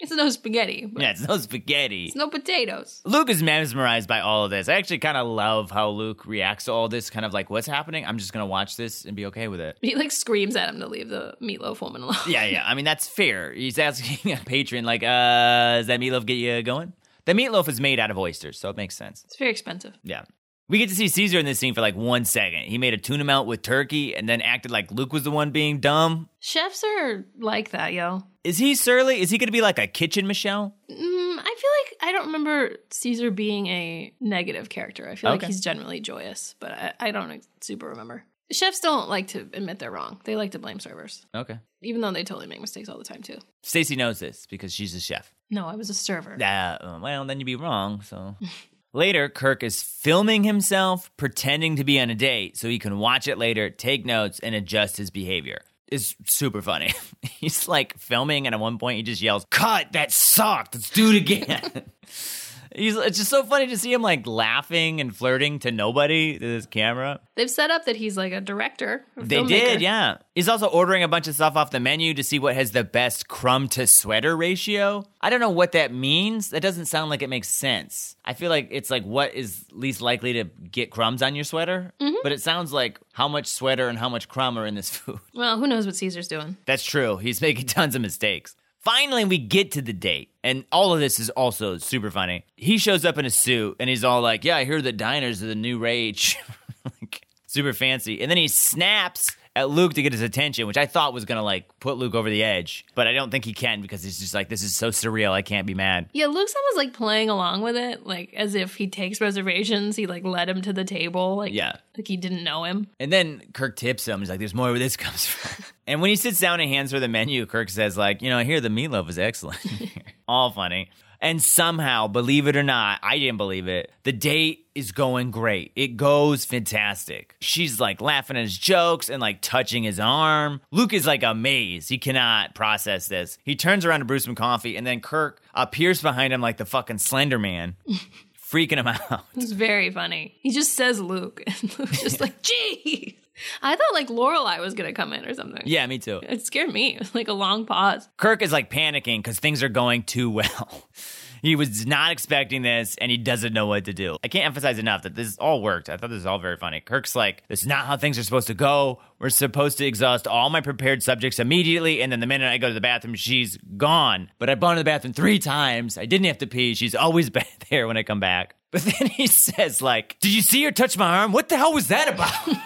it's 0.00 0.12
no 0.12 0.28
spaghetti, 0.30 0.90
Yeah, 0.96 1.10
it's 1.10 1.26
no 1.26 1.36
spaghetti. 1.38 2.06
it's 2.06 2.16
no 2.16 2.28
potatoes. 2.28 3.00
Luke 3.04 3.28
is 3.30 3.42
mesmerized 3.42 4.08
by 4.08 4.20
all 4.20 4.44
of 4.44 4.50
this. 4.50 4.68
I 4.68 4.74
actually 4.74 4.98
kind 4.98 5.16
of 5.16 5.26
love 5.26 5.70
how 5.70 5.90
Luke 5.90 6.24
reacts 6.26 6.64
to 6.66 6.72
all 6.72 6.88
this, 6.88 7.10
kind 7.10 7.24
of 7.26 7.32
like, 7.32 7.50
what's 7.50 7.66
happening? 7.66 8.04
I'm 8.06 8.18
just 8.18 8.32
going 8.32 8.42
to 8.42 8.46
watch 8.50 8.76
this 8.76 9.04
and 9.04 9.14
be 9.16 9.26
okay 9.26 9.48
with 9.48 9.60
it. 9.60 9.78
He 9.82 9.94
like 9.94 10.12
screams 10.12 10.56
at 10.56 10.68
him 10.68 10.80
to 10.80 10.86
leave 10.86 11.08
the 11.08 11.34
meatloaf 11.40 11.80
woman 11.80 12.02
alone. 12.02 12.16
Yeah, 12.26 12.44
yeah. 12.44 12.62
I 12.66 12.74
mean, 12.74 12.84
that's 12.84 13.06
fair. 13.08 13.52
He's 13.52 13.78
asking 13.78 14.32
a 14.32 14.36
patron, 14.38 14.84
like, 14.84 15.02
uh, 15.02 15.78
does 15.78 15.86
that 15.88 16.00
meatloaf 16.00 16.26
get 16.26 16.34
you 16.34 16.62
going? 16.62 16.92
The 17.26 17.32
meatloaf 17.34 17.68
is 17.68 17.80
made 17.80 18.00
out 18.00 18.10
of 18.10 18.18
oysters, 18.18 18.58
so 18.58 18.70
it 18.70 18.76
makes 18.76 18.96
sense. 18.96 19.22
It's 19.26 19.36
very 19.36 19.50
expensive. 19.50 19.92
Yeah. 20.02 20.22
We 20.70 20.78
get 20.78 20.88
to 20.88 20.94
see 20.94 21.08
Caesar 21.08 21.38
in 21.38 21.44
this 21.46 21.58
scene 21.58 21.74
for 21.74 21.80
like 21.80 21.96
one 21.96 22.24
second. 22.24 22.62
He 22.62 22.78
made 22.78 22.94
a 22.94 22.96
tuna 22.96 23.24
melt 23.24 23.46
with 23.48 23.60
turkey 23.60 24.14
and 24.14 24.28
then 24.28 24.40
acted 24.40 24.70
like 24.70 24.90
Luke 24.92 25.12
was 25.12 25.24
the 25.24 25.30
one 25.32 25.50
being 25.50 25.80
dumb. 25.80 26.28
Chefs 26.38 26.84
are 26.84 27.24
like 27.38 27.70
that, 27.72 27.92
yo. 27.92 28.22
Is 28.44 28.56
he 28.56 28.74
surly? 28.76 29.20
Is 29.20 29.30
he 29.30 29.36
going 29.38 29.48
to 29.48 29.52
be 29.52 29.60
like 29.62 29.78
a 29.80 29.86
kitchen 29.88 30.26
Michelle? 30.28 30.74
Mm, 30.88 31.38
I 31.38 31.42
feel 31.58 31.70
like 31.82 31.96
I 32.08 32.12
don't 32.12 32.26
remember 32.26 32.76
Caesar 32.90 33.30
being 33.32 33.66
a 33.66 34.14
negative 34.20 34.68
character. 34.68 35.08
I 35.10 35.16
feel 35.16 35.30
Okay. 35.32 35.40
like 35.40 35.46
he's 35.48 35.60
generally 35.60 36.00
joyous, 36.00 36.54
but 36.60 36.70
I, 36.72 36.92
I 37.00 37.10
don't 37.10 37.44
super 37.60 37.88
remember. 37.88 38.22
Chefs 38.52 38.80
don't 38.80 39.08
like 39.08 39.28
to 39.28 39.40
admit 39.52 39.78
they're 39.80 39.90
wrong. 39.90 40.20
They 40.24 40.36
like 40.36 40.52
to 40.52 40.58
blame 40.58 40.80
servers, 40.80 41.26
Okay. 41.34 41.58
even 41.82 42.00
though 42.00 42.10
they 42.12 42.24
totally 42.24 42.46
make 42.46 42.60
mistakes 42.60 42.88
all 42.88 42.98
the 42.98 43.04
time 43.04 43.22
too. 43.22 43.38
Stacy 43.62 43.94
knows 43.96 44.18
this 44.18 44.46
because 44.48 44.72
she's 44.72 44.94
a 44.94 45.00
chef. 45.00 45.32
No, 45.50 45.66
I 45.66 45.74
was 45.76 45.90
a 45.90 45.94
server. 45.94 46.34
Uh, 46.40 46.98
well, 47.00 47.24
then 47.26 47.38
you'd 47.40 47.46
be 47.46 47.56
wrong. 47.56 48.02
So 48.02 48.36
later, 48.92 49.28
Kirk 49.28 49.62
is 49.62 49.82
filming 49.82 50.44
himself 50.44 51.10
pretending 51.16 51.76
to 51.76 51.84
be 51.84 52.00
on 52.00 52.10
a 52.10 52.14
date 52.14 52.56
so 52.56 52.68
he 52.68 52.78
can 52.78 52.98
watch 52.98 53.28
it 53.28 53.38
later, 53.38 53.70
take 53.70 54.04
notes, 54.04 54.40
and 54.40 54.54
adjust 54.54 54.96
his 54.96 55.10
behavior. 55.10 55.60
It's 55.88 56.14
super 56.24 56.62
funny. 56.62 56.92
He's 57.22 57.66
like 57.66 57.98
filming, 57.98 58.46
and 58.46 58.54
at 58.54 58.60
one 58.60 58.78
point 58.78 58.96
he 58.96 59.02
just 59.02 59.22
yells, 59.22 59.44
"Cut! 59.50 59.92
That 59.92 60.12
sucked. 60.12 60.74
Let's 60.74 60.90
do 60.90 61.10
it 61.10 61.16
again." 61.16 61.90
He's, 62.74 62.96
it's 62.96 63.18
just 63.18 63.30
so 63.30 63.42
funny 63.44 63.66
to 63.68 63.76
see 63.76 63.92
him 63.92 64.02
like 64.02 64.26
laughing 64.26 65.00
and 65.00 65.14
flirting 65.14 65.58
to 65.60 65.72
nobody 65.72 66.38
to 66.38 66.46
this 66.46 66.66
camera. 66.66 67.20
They've 67.34 67.50
set 67.50 67.70
up 67.70 67.86
that 67.86 67.96
he's 67.96 68.16
like 68.16 68.32
a 68.32 68.40
director. 68.40 69.04
a 69.16 69.24
They 69.24 69.36
filmmaker. 69.36 69.48
did, 69.48 69.80
yeah. 69.80 70.18
He's 70.34 70.48
also 70.48 70.66
ordering 70.66 71.02
a 71.02 71.08
bunch 71.08 71.26
of 71.26 71.34
stuff 71.34 71.56
off 71.56 71.70
the 71.70 71.80
menu 71.80 72.14
to 72.14 72.22
see 72.22 72.38
what 72.38 72.54
has 72.54 72.70
the 72.72 72.84
best 72.84 73.28
crumb 73.28 73.68
to 73.70 73.86
sweater 73.86 74.36
ratio. 74.36 75.04
I 75.20 75.30
don't 75.30 75.40
know 75.40 75.50
what 75.50 75.72
that 75.72 75.92
means. 75.92 76.50
That 76.50 76.60
doesn't 76.60 76.86
sound 76.86 77.10
like 77.10 77.22
it 77.22 77.28
makes 77.28 77.48
sense. 77.48 78.16
I 78.24 78.34
feel 78.34 78.50
like 78.50 78.68
it's 78.70 78.90
like 78.90 79.04
what 79.04 79.34
is 79.34 79.64
least 79.72 80.00
likely 80.00 80.34
to 80.34 80.44
get 80.44 80.90
crumbs 80.90 81.22
on 81.22 81.34
your 81.34 81.44
sweater, 81.44 81.92
mm-hmm. 82.00 82.14
but 82.22 82.32
it 82.32 82.40
sounds 82.40 82.72
like 82.72 83.00
how 83.12 83.26
much 83.28 83.46
sweater 83.48 83.88
and 83.88 83.98
how 83.98 84.08
much 84.08 84.28
crumb 84.28 84.56
are 84.58 84.66
in 84.66 84.74
this 84.76 84.90
food. 84.96 85.18
Well, 85.34 85.58
who 85.58 85.66
knows 85.66 85.86
what 85.86 85.96
Caesar's 85.96 86.28
doing? 86.28 86.56
That's 86.66 86.84
true. 86.84 87.16
He's 87.16 87.40
making 87.40 87.66
tons 87.68 87.94
of 87.94 88.02
mistakes. 88.02 88.54
Finally, 88.80 89.26
we 89.26 89.36
get 89.36 89.72
to 89.72 89.82
the 89.82 89.92
date, 89.92 90.30
and 90.42 90.64
all 90.72 90.94
of 90.94 91.00
this 91.00 91.20
is 91.20 91.28
also 91.30 91.76
super 91.76 92.10
funny. 92.10 92.44
He 92.56 92.78
shows 92.78 93.04
up 93.04 93.18
in 93.18 93.26
a 93.26 93.30
suit, 93.30 93.76
and 93.78 93.90
he's 93.90 94.04
all 94.04 94.22
like, 94.22 94.44
"Yeah, 94.44 94.56
I 94.56 94.64
hear 94.64 94.80
the 94.80 94.92
diners 94.92 95.42
are 95.42 95.46
the 95.46 95.54
new 95.54 95.78
rage." 95.78 96.38
like, 96.84 97.26
super 97.46 97.74
fancy. 97.74 98.22
And 98.22 98.30
then 98.30 98.38
he 98.38 98.48
snaps 98.48 99.36
at 99.56 99.68
Luke 99.68 99.94
to 99.94 100.02
get 100.02 100.12
his 100.12 100.22
attention, 100.22 100.66
which 100.68 100.76
I 100.76 100.86
thought 100.86 101.12
was 101.12 101.24
gonna 101.24 101.42
like 101.42 101.66
put 101.80 101.96
Luke 101.96 102.14
over 102.14 102.30
the 102.30 102.42
edge, 102.44 102.86
but 102.94 103.06
I 103.08 103.12
don't 103.12 103.30
think 103.30 103.44
he 103.44 103.52
can 103.52 103.82
because 103.82 104.02
he's 104.02 104.18
just 104.20 104.32
like, 104.32 104.48
this 104.48 104.62
is 104.62 104.76
so 104.76 104.90
surreal. 104.90 105.32
I 105.32 105.42
can't 105.42 105.66
be 105.66 105.74
mad. 105.74 106.08
Yeah, 106.12 106.26
Luke's 106.26 106.54
almost 106.54 106.76
like 106.76 106.92
playing 106.92 107.30
along 107.30 107.62
with 107.62 107.76
it, 107.76 108.06
like 108.06 108.32
as 108.34 108.54
if 108.54 108.76
he 108.76 108.86
takes 108.88 109.20
reservations. 109.20 109.96
He 109.96 110.06
like 110.06 110.24
led 110.24 110.48
him 110.48 110.62
to 110.62 110.72
the 110.72 110.84
table, 110.84 111.36
like 111.36 111.52
Yeah. 111.52 111.72
like 111.96 112.06
he 112.06 112.16
didn't 112.16 112.44
know 112.44 112.64
him. 112.64 112.86
And 113.00 113.12
then 113.12 113.42
Kirk 113.52 113.76
tips 113.76 114.06
him. 114.06 114.20
He's 114.20 114.30
like, 114.30 114.38
"There's 114.38 114.54
more 114.54 114.70
where 114.70 114.78
this 114.78 114.96
comes 114.96 115.26
from." 115.26 115.64
and 115.86 116.00
when 116.00 116.10
he 116.10 116.16
sits 116.16 116.38
down 116.38 116.60
and 116.60 116.70
hands 116.70 116.92
her 116.92 117.00
the 117.00 117.08
menu, 117.08 117.44
Kirk 117.46 117.70
says, 117.70 117.96
"Like, 117.98 118.22
you 118.22 118.30
know, 118.30 118.38
I 118.38 118.44
hear 118.44 118.60
the 118.60 118.68
meatloaf 118.68 119.08
is 119.08 119.18
excellent." 119.18 119.58
All 120.28 120.50
funny. 120.52 120.90
And 121.22 121.42
somehow, 121.42 122.06
believe 122.08 122.46
it 122.46 122.56
or 122.56 122.62
not, 122.62 122.98
I 123.02 123.18
didn't 123.18 123.36
believe 123.36 123.68
it. 123.68 123.92
The 124.04 124.12
date 124.12 124.66
is 124.74 124.90
going 124.92 125.30
great. 125.30 125.72
It 125.76 125.96
goes 125.98 126.46
fantastic. 126.46 127.36
She's 127.40 127.78
like 127.78 128.00
laughing 128.00 128.38
at 128.38 128.42
his 128.42 128.56
jokes 128.56 129.10
and 129.10 129.20
like 129.20 129.42
touching 129.42 129.82
his 129.82 130.00
arm. 130.00 130.62
Luke 130.70 130.94
is 130.94 131.06
like 131.06 131.22
amazed. 131.22 131.90
He 131.90 131.98
cannot 131.98 132.54
process 132.54 133.08
this. 133.08 133.36
He 133.44 133.54
turns 133.54 133.84
around 133.84 133.98
to 134.00 134.06
Bruce 134.06 134.26
McCoffey, 134.26 134.78
and 134.78 134.86
then 134.86 135.00
Kirk 135.00 135.42
appears 135.54 136.00
behind 136.00 136.32
him 136.32 136.40
like 136.40 136.56
the 136.56 136.64
fucking 136.64 136.98
Slender 136.98 137.38
Man, 137.38 137.76
freaking 138.50 138.78
him 138.78 138.86
out. 138.86 139.26
It's 139.36 139.52
very 139.52 139.90
funny. 139.90 140.34
He 140.40 140.50
just 140.52 140.72
says 140.74 141.00
Luke, 141.00 141.42
and 141.46 141.78
Luke's 141.78 142.00
just 142.00 142.20
like, 142.22 142.40
"Gee." 142.42 143.18
I 143.62 143.76
thought 143.76 143.92
like 143.92 144.08
Lorelai 144.08 144.60
was 144.60 144.74
gonna 144.74 144.92
come 144.92 145.12
in 145.12 145.24
or 145.24 145.34
something. 145.34 145.62
Yeah, 145.64 145.86
me 145.86 145.98
too. 145.98 146.20
It 146.22 146.44
scared 146.46 146.72
me. 146.72 146.90
It 147.00 147.00
was 147.00 147.14
like 147.14 147.28
a 147.28 147.32
long 147.32 147.66
pause. 147.66 148.08
Kirk 148.16 148.42
is 148.42 148.52
like 148.52 148.70
panicking 148.70 149.18
because 149.18 149.38
things 149.38 149.62
are 149.62 149.68
going 149.68 150.02
too 150.02 150.28
well. 150.30 150.88
he 151.42 151.56
was 151.56 151.86
not 151.86 152.12
expecting 152.12 152.62
this 152.62 152.96
and 153.00 153.10
he 153.10 153.16
doesn't 153.16 153.52
know 153.52 153.66
what 153.66 153.84
to 153.86 153.92
do. 153.92 154.16
I 154.22 154.28
can't 154.28 154.44
emphasize 154.44 154.78
enough 154.78 155.02
that 155.02 155.14
this 155.14 155.36
all 155.38 155.62
worked. 155.62 155.88
I 155.88 155.96
thought 155.96 156.10
this 156.10 156.16
was 156.16 156.26
all 156.26 156.38
very 156.38 156.56
funny. 156.56 156.80
Kirk's 156.80 157.16
like, 157.16 157.42
this 157.48 157.62
is 157.62 157.66
not 157.66 157.86
how 157.86 157.96
things 157.96 158.18
are 158.18 158.22
supposed 158.22 158.48
to 158.48 158.54
go. 158.54 159.00
We're 159.18 159.30
supposed 159.30 159.78
to 159.78 159.86
exhaust 159.86 160.26
all 160.26 160.50
my 160.50 160.60
prepared 160.60 161.02
subjects 161.02 161.38
immediately. 161.38 162.02
And 162.02 162.10
then 162.10 162.20
the 162.20 162.26
minute 162.26 162.50
I 162.50 162.58
go 162.58 162.68
to 162.68 162.74
the 162.74 162.80
bathroom, 162.80 163.14
she's 163.14 163.56
gone. 163.76 164.30
But 164.38 164.50
I've 164.50 164.60
gone 164.60 164.76
to 164.76 164.80
the 164.80 164.84
bathroom 164.84 165.14
three 165.14 165.38
times. 165.38 165.96
I 165.96 166.06
didn't 166.06 166.26
have 166.26 166.38
to 166.38 166.46
pee. 166.46 166.74
She's 166.74 166.94
always 166.94 167.30
been 167.30 167.44
there 167.70 167.86
when 167.86 167.96
I 167.96 168.02
come 168.02 168.20
back. 168.20 168.56
But 168.70 168.82
then 168.82 169.08
he 169.08 169.26
says, 169.26 169.82
like, 169.82 170.16
did 170.20 170.32
you 170.32 170.42
see 170.42 170.62
her 170.64 170.70
touch 170.70 170.96
my 170.96 171.18
arm? 171.20 171.32
What 171.32 171.48
the 171.48 171.56
hell 171.56 171.72
was 171.72 171.88
that 171.88 172.08
about? 172.08 172.56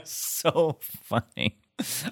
so 0.04 0.78
funny. 0.80 1.58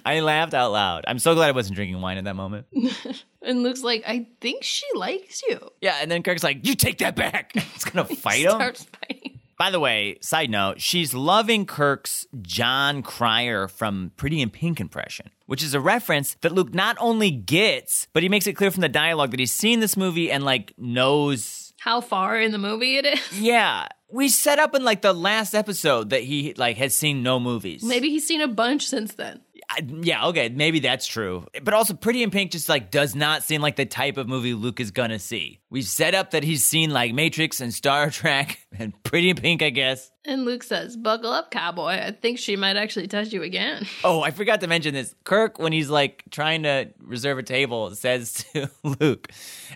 I 0.05 0.19
laughed 0.19 0.53
out 0.53 0.71
loud. 0.71 1.05
I'm 1.07 1.19
so 1.19 1.35
glad 1.35 1.47
I 1.47 1.51
wasn't 1.51 1.75
drinking 1.75 2.01
wine 2.01 2.17
at 2.17 2.25
that 2.25 2.35
moment. 2.35 2.67
And 3.45 3.61
Luke's 3.61 3.83
like, 3.83 4.03
I 4.07 4.27
think 4.39 4.63
she 4.63 4.85
likes 4.95 5.43
you. 5.49 5.59
Yeah, 5.81 5.97
and 6.01 6.09
then 6.09 6.23
Kirk's 6.23 6.43
like, 6.43 6.65
"You 6.65 6.75
take 6.75 6.99
that 6.99 7.15
back." 7.15 7.51
He's 7.73 7.83
gonna 7.83 8.05
fight 8.05 8.45
him. 8.45 8.51
Starts 8.51 8.85
fighting. 8.85 9.39
By 9.59 9.69
the 9.69 9.79
way, 9.79 10.17
side 10.21 10.49
note, 10.49 10.81
she's 10.81 11.13
loving 11.13 11.65
Kirk's 11.65 12.25
Jon 12.41 13.03
Cryer 13.03 13.67
from 13.67 14.11
Pretty 14.17 14.41
in 14.41 14.49
Pink 14.49 14.79
impression, 14.79 15.29
which 15.45 15.61
is 15.61 15.73
a 15.73 15.79
reference 15.79 16.35
that 16.41 16.53
Luke 16.53 16.73
not 16.73 16.95
only 16.99 17.31
gets, 17.31 18.07
but 18.13 18.23
he 18.23 18.29
makes 18.29 18.47
it 18.47 18.53
clear 18.53 18.71
from 18.71 18.81
the 18.81 18.89
dialogue 18.89 19.31
that 19.31 19.39
he's 19.39 19.51
seen 19.51 19.79
this 19.79 19.95
movie 19.95 20.31
and 20.31 20.43
like 20.43 20.73
knows. 20.77 21.73
How 21.79 21.99
far 21.99 22.39
in 22.39 22.51
the 22.53 22.57
movie 22.57 22.95
it 22.97 23.05
is. 23.05 23.41
Yeah, 23.41 23.87
we 24.13 24.29
set 24.29 24.59
up 24.59 24.75
in 24.75 24.83
like 24.83 25.01
the 25.01 25.11
last 25.13 25.53
episode 25.55 26.11
that 26.11 26.21
he 26.23 26.53
like 26.55 26.77
has 26.77 26.95
seen 26.95 27.23
no 27.23 27.39
movies. 27.39 27.83
Maybe 27.83 28.09
he's 28.09 28.27
seen 28.27 28.41
a 28.41 28.47
bunch 28.47 28.87
since 28.87 29.15
then. 29.15 29.41
I- 29.69 29.87
yeah, 30.01 30.27
okay, 30.27 30.49
maybe 30.49 30.79
that's 30.81 31.07
true. 31.07 31.47
But 31.63 31.73
also, 31.73 31.93
Pretty 31.93 32.21
in 32.21 32.31
Pink 32.31 32.51
just 32.51 32.67
like 32.69 32.91
does 32.91 33.15
not 33.15 33.43
seem 33.43 33.61
like 33.61 33.75
the 33.77 33.85
type 33.85 34.17
of 34.17 34.27
movie 34.27 34.53
Luke 34.53 34.79
is 34.79 34.91
gonna 34.91 35.19
see. 35.19 35.61
We've 35.69 35.85
set 35.85 36.13
up 36.13 36.31
that 36.31 36.43
he's 36.43 36.63
seen 36.63 36.91
like 36.91 37.13
Matrix 37.13 37.59
and 37.61 37.73
Star 37.73 38.09
Trek 38.11 38.59
and 38.77 38.93
Pretty 39.03 39.29
in 39.29 39.35
Pink, 39.37 39.63
I 39.63 39.69
guess. 39.71 40.11
And 40.25 40.45
Luke 40.45 40.63
says, 40.63 40.95
Buckle 40.95 41.31
up, 41.31 41.49
cowboy. 41.49 41.91
I 41.93 42.11
think 42.11 42.39
she 42.39 42.55
might 42.55 42.77
actually 42.77 43.07
touch 43.07 43.31
you 43.33 43.41
again. 43.41 43.85
Oh, 44.05 44.21
I 44.21 44.31
forgot 44.31 44.59
to 44.61 44.67
mention 44.67 44.93
this. 44.93 45.15
Kirk, 45.23 45.57
when 45.59 45.71
he's 45.71 45.89
like 45.89 46.23
trying 46.29 46.63
to 46.63 46.89
reserve 46.99 47.37
a 47.37 47.43
table, 47.43 47.89
says 47.95 48.45
to 48.53 48.69
Luke, 48.83 49.29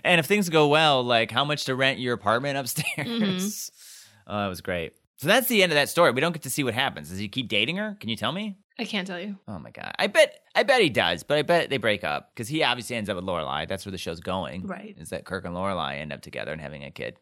and 0.04 0.18
if 0.20 0.26
things 0.26 0.48
go 0.50 0.68
well, 0.68 1.02
like 1.02 1.30
how 1.30 1.44
much 1.46 1.64
to 1.64 1.74
rent 1.74 1.98
your 1.98 2.12
apartment 2.14 2.58
upstairs? 2.58 2.86
Mm-hmm. 3.08 3.74
Oh, 4.28 4.38
that 4.38 4.48
was 4.48 4.60
great. 4.60 4.92
So 5.16 5.26
that's 5.26 5.48
the 5.48 5.62
end 5.62 5.72
of 5.72 5.76
that 5.76 5.88
story. 5.88 6.12
We 6.12 6.20
don't 6.20 6.32
get 6.32 6.42
to 6.42 6.50
see 6.50 6.62
what 6.62 6.74
happens. 6.74 7.08
Does 7.08 7.18
he 7.18 7.28
keep 7.28 7.48
dating 7.48 7.76
her? 7.76 7.96
Can 7.98 8.08
you 8.08 8.16
tell 8.16 8.30
me? 8.30 8.56
I 8.78 8.84
can't 8.84 9.06
tell 9.06 9.18
you. 9.18 9.36
Oh 9.48 9.58
my 9.58 9.70
god. 9.70 9.92
I 9.98 10.06
bet 10.06 10.38
I 10.54 10.62
bet 10.62 10.80
he 10.80 10.90
does, 10.90 11.24
but 11.24 11.38
I 11.38 11.42
bet 11.42 11.70
they 11.70 11.78
break 11.78 12.04
up 12.04 12.30
because 12.32 12.46
he 12.46 12.62
obviously 12.62 12.94
ends 12.94 13.10
up 13.10 13.16
with 13.16 13.24
Lorelai. 13.24 13.66
That's 13.66 13.84
where 13.84 13.90
the 13.90 13.98
show's 13.98 14.20
going. 14.20 14.66
Right. 14.66 14.94
Is 14.96 15.08
that 15.08 15.24
Kirk 15.24 15.44
and 15.44 15.54
Lorelai 15.54 15.98
end 15.98 16.12
up 16.12 16.22
together 16.22 16.52
and 16.52 16.60
having 16.60 16.84
a 16.84 16.92
kid. 16.92 17.16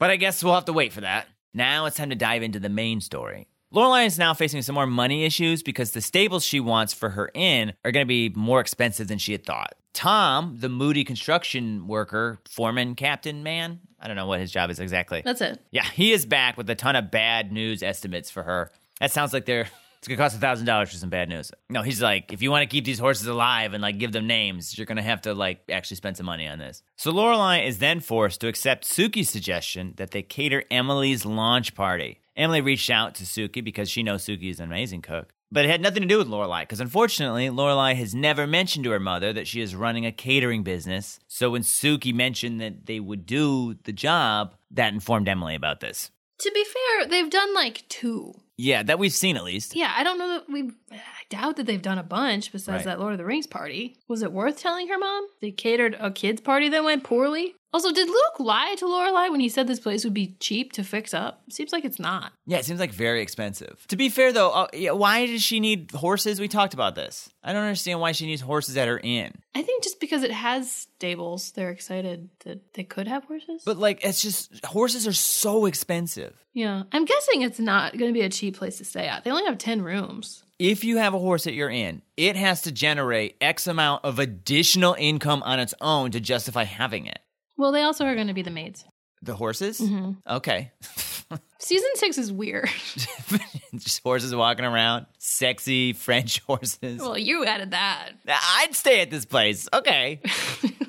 But 0.00 0.10
I 0.10 0.16
guess 0.16 0.42
we'll 0.42 0.54
have 0.54 0.64
to 0.64 0.72
wait 0.72 0.92
for 0.92 1.02
that. 1.02 1.26
Now 1.54 1.86
it's 1.86 1.96
time 1.96 2.10
to 2.10 2.16
dive 2.16 2.42
into 2.42 2.58
the 2.58 2.68
main 2.68 3.00
story. 3.00 3.46
Lorelai 3.72 4.06
is 4.06 4.18
now 4.18 4.34
facing 4.34 4.62
some 4.62 4.74
more 4.74 4.86
money 4.86 5.24
issues 5.24 5.62
because 5.62 5.92
the 5.92 6.00
stables 6.00 6.44
she 6.44 6.58
wants 6.58 6.94
for 6.94 7.10
her 7.10 7.30
inn 7.34 7.74
are 7.84 7.92
going 7.92 8.04
to 8.04 8.08
be 8.08 8.30
more 8.30 8.60
expensive 8.60 9.08
than 9.08 9.18
she 9.18 9.32
had 9.32 9.44
thought. 9.44 9.74
Tom, 9.98 10.54
the 10.60 10.68
moody 10.68 11.02
construction 11.02 11.88
worker, 11.88 12.38
foreman, 12.48 12.94
captain, 12.94 13.42
man, 13.42 13.80
I 13.98 14.06
don't 14.06 14.14
know 14.14 14.28
what 14.28 14.38
his 14.38 14.52
job 14.52 14.70
is 14.70 14.78
exactly. 14.78 15.22
That's 15.24 15.40
it. 15.40 15.60
Yeah, 15.72 15.82
he 15.82 16.12
is 16.12 16.24
back 16.24 16.56
with 16.56 16.70
a 16.70 16.76
ton 16.76 16.94
of 16.94 17.10
bad 17.10 17.50
news 17.50 17.82
estimates 17.82 18.30
for 18.30 18.44
her. 18.44 18.70
That 19.00 19.10
sounds 19.10 19.32
like 19.32 19.44
they're 19.44 19.68
it's 19.98 20.06
gonna 20.06 20.16
cost 20.18 20.36
a 20.36 20.38
thousand 20.38 20.66
dollars 20.66 20.90
for 20.90 20.96
some 20.98 21.10
bad 21.10 21.28
news. 21.28 21.50
No, 21.68 21.82
he's 21.82 22.00
like, 22.00 22.32
if 22.32 22.42
you 22.42 22.52
want 22.52 22.62
to 22.62 22.68
keep 22.72 22.84
these 22.84 23.00
horses 23.00 23.26
alive 23.26 23.74
and 23.74 23.82
like 23.82 23.98
give 23.98 24.12
them 24.12 24.28
names, 24.28 24.78
you're 24.78 24.86
gonna 24.86 25.02
have 25.02 25.22
to 25.22 25.34
like 25.34 25.62
actually 25.68 25.96
spend 25.96 26.16
some 26.16 26.26
money 26.26 26.46
on 26.46 26.60
this. 26.60 26.84
So 26.94 27.12
Lorelai 27.12 27.66
is 27.66 27.80
then 27.80 27.98
forced 27.98 28.40
to 28.42 28.46
accept 28.46 28.84
Sookie's 28.84 29.30
suggestion 29.30 29.94
that 29.96 30.12
they 30.12 30.22
cater 30.22 30.62
Emily's 30.70 31.26
launch 31.26 31.74
party. 31.74 32.20
Emily 32.36 32.60
reached 32.60 32.88
out 32.88 33.16
to 33.16 33.24
Sookie 33.24 33.64
because 33.64 33.90
she 33.90 34.04
knows 34.04 34.24
Sookie 34.24 34.48
is 34.48 34.60
an 34.60 34.66
amazing 34.66 35.02
cook. 35.02 35.34
But 35.50 35.64
it 35.64 35.70
had 35.70 35.80
nothing 35.80 36.02
to 36.02 36.08
do 36.08 36.18
with 36.18 36.28
Lorelai, 36.28 36.62
because 36.62 36.80
unfortunately, 36.80 37.48
Lorelai 37.48 37.94
has 37.96 38.14
never 38.14 38.46
mentioned 38.46 38.84
to 38.84 38.90
her 38.90 39.00
mother 39.00 39.32
that 39.32 39.46
she 39.46 39.60
is 39.62 39.74
running 39.74 40.04
a 40.04 40.12
catering 40.12 40.62
business. 40.62 41.18
So 41.26 41.50
when 41.50 41.62
Sookie 41.62 42.12
mentioned 42.14 42.60
that 42.60 42.84
they 42.86 43.00
would 43.00 43.24
do 43.24 43.76
the 43.84 43.92
job, 43.92 44.54
that 44.72 44.92
informed 44.92 45.28
Emily 45.28 45.54
about 45.54 45.80
this. 45.80 46.10
To 46.40 46.50
be 46.54 46.64
fair, 46.64 47.06
they've 47.08 47.30
done 47.30 47.54
like 47.54 47.84
two. 47.88 48.34
Yeah, 48.58 48.82
that 48.82 48.98
we've 48.98 49.12
seen 49.12 49.36
at 49.36 49.44
least. 49.44 49.74
Yeah, 49.74 49.92
I 49.96 50.04
don't 50.04 50.18
know 50.18 50.28
that 50.34 50.50
we. 50.50 50.70
I 50.92 50.98
doubt 51.30 51.56
that 51.56 51.66
they've 51.66 51.80
done 51.82 51.98
a 51.98 52.02
bunch 52.02 52.52
besides 52.52 52.84
Right. 52.84 52.92
that 52.92 53.00
Lord 53.00 53.12
of 53.12 53.18
the 53.18 53.24
Rings 53.24 53.46
party. 53.46 53.96
Was 54.08 54.22
it 54.22 54.32
worth 54.32 54.58
telling 54.58 54.88
her 54.88 54.98
mom? 54.98 55.26
They 55.40 55.50
catered 55.50 55.96
a 55.98 56.10
kids' 56.10 56.40
party 56.40 56.68
that 56.68 56.84
went 56.84 57.04
poorly. 57.04 57.54
Also, 57.72 57.92
did 57.92 58.08
Luke 58.08 58.40
lie 58.40 58.74
to 58.78 58.86
Lorelai 58.86 59.30
when 59.30 59.40
he 59.40 59.48
said 59.50 59.66
this 59.66 59.78
place 59.78 60.02
would 60.04 60.14
be 60.14 60.36
cheap 60.40 60.72
to 60.72 60.82
fix 60.82 61.12
up? 61.12 61.42
Seems 61.50 61.70
like 61.70 61.84
it's 61.84 61.98
not. 61.98 62.32
Yeah, 62.46 62.58
it 62.58 62.64
seems 62.64 62.80
like 62.80 62.92
very 62.92 63.20
expensive. 63.20 63.84
To 63.88 63.96
be 63.96 64.08
fair, 64.08 64.32
though, 64.32 64.50
uh, 64.50 64.68
yeah, 64.72 64.92
why 64.92 65.26
does 65.26 65.42
she 65.42 65.60
need 65.60 65.90
horses? 65.92 66.40
We 66.40 66.48
talked 66.48 66.72
about 66.72 66.94
this. 66.94 67.28
I 67.44 67.52
don't 67.52 67.62
understand 67.62 68.00
why 68.00 68.12
she 68.12 68.24
needs 68.26 68.40
horses 68.40 68.76
at 68.78 68.88
her 68.88 68.98
inn. 69.02 69.32
I 69.54 69.62
think 69.62 69.82
just 69.82 70.00
because 70.00 70.22
it 70.22 70.30
has 70.30 70.72
stables, 70.72 71.50
they're 71.52 71.70
excited 71.70 72.30
that 72.44 72.72
they 72.74 72.84
could 72.84 73.06
have 73.06 73.24
horses. 73.24 73.62
But 73.66 73.76
like, 73.76 74.02
it's 74.02 74.22
just 74.22 74.64
horses 74.64 75.06
are 75.06 75.12
so 75.12 75.66
expensive. 75.66 76.34
yeah, 76.54 76.84
I'm 76.92 77.04
guessing 77.04 77.42
it's 77.42 77.60
not 77.60 77.98
going 77.98 78.12
to 78.12 78.18
be 78.18 78.24
a 78.24 78.30
cheap 78.30 78.56
place 78.56 78.78
to 78.78 78.84
stay 78.84 79.06
at. 79.06 79.24
They 79.24 79.30
only 79.30 79.44
have 79.44 79.58
10 79.58 79.82
rooms. 79.82 80.42
If 80.58 80.82
you 80.82 80.96
have 80.96 81.14
a 81.14 81.18
horse 81.20 81.46
at 81.46 81.54
your 81.54 81.70
inn, 81.70 82.02
it 82.16 82.34
has 82.34 82.62
to 82.62 82.72
generate 82.72 83.36
X 83.40 83.68
amount 83.68 84.04
of 84.04 84.18
additional 84.18 84.94
income 84.98 85.40
on 85.44 85.60
its 85.60 85.72
own 85.80 86.10
to 86.10 86.20
justify 86.20 86.64
having 86.64 87.06
it. 87.06 87.17
Well, 87.58 87.72
they 87.72 87.82
also 87.82 88.06
are 88.06 88.14
going 88.14 88.28
to 88.28 88.34
be 88.34 88.42
the 88.42 88.50
maids. 88.50 88.84
The 89.20 89.34
horses? 89.34 89.80
Mm-hmm. 89.80 90.12
Okay. 90.36 90.70
Season 91.58 91.88
six 91.96 92.16
is 92.16 92.32
weird. 92.32 92.70
just 93.74 94.02
horses 94.02 94.34
walking 94.34 94.64
around, 94.64 95.06
sexy 95.18 95.92
French 95.92 96.38
horses. 96.46 97.00
well, 97.00 97.18
you 97.18 97.44
added 97.44 97.72
that. 97.72 98.12
I'd 98.26 98.74
stay 98.74 99.00
at 99.00 99.10
this 99.10 99.24
place. 99.24 99.68
Okay. 99.72 100.20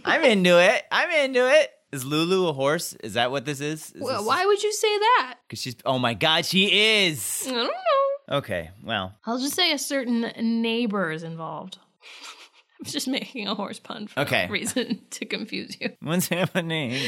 I'm 0.06 0.24
into 0.24 0.62
it. 0.62 0.84
I'm 0.92 1.10
into 1.26 1.50
it. 1.50 1.72
Is 1.92 2.06
Lulu 2.06 2.48
a 2.48 2.54
horse? 2.54 2.94
Is 3.04 3.16
that 3.16 3.32
what 3.32 3.46
this 3.46 3.62
is? 3.62 3.92
is 3.92 4.02
Well, 4.02 4.24
why 4.24 4.46
would 4.46 4.62
you 4.62 4.72
say 4.72 4.98
that? 5.00 5.36
Because 5.48 5.60
she's. 5.60 5.76
Oh 5.86 5.98
my 5.98 6.14
God, 6.14 6.46
she 6.46 7.08
is. 7.08 7.46
I 7.48 7.52
don't 7.52 7.64
know. 7.64 8.38
Okay, 8.38 8.70
well, 8.84 9.16
I'll 9.26 9.40
just 9.40 9.56
say 9.56 9.74
a 9.74 9.80
certain 9.80 10.32
neighbor 10.62 11.12
is 11.12 11.24
involved. 11.24 11.80
I'm 12.80 12.86
just 12.86 13.08
making 13.08 13.48
a 13.48 13.56
horse 13.56 13.80
pun 13.80 14.08
for 14.08 14.22
Okay. 14.22 14.46
no 14.48 14.52
reason 14.54 15.02
to 15.12 15.26
confuse 15.26 15.78
you. 15.80 15.92
what's 16.02 16.28
happening? 16.30 17.00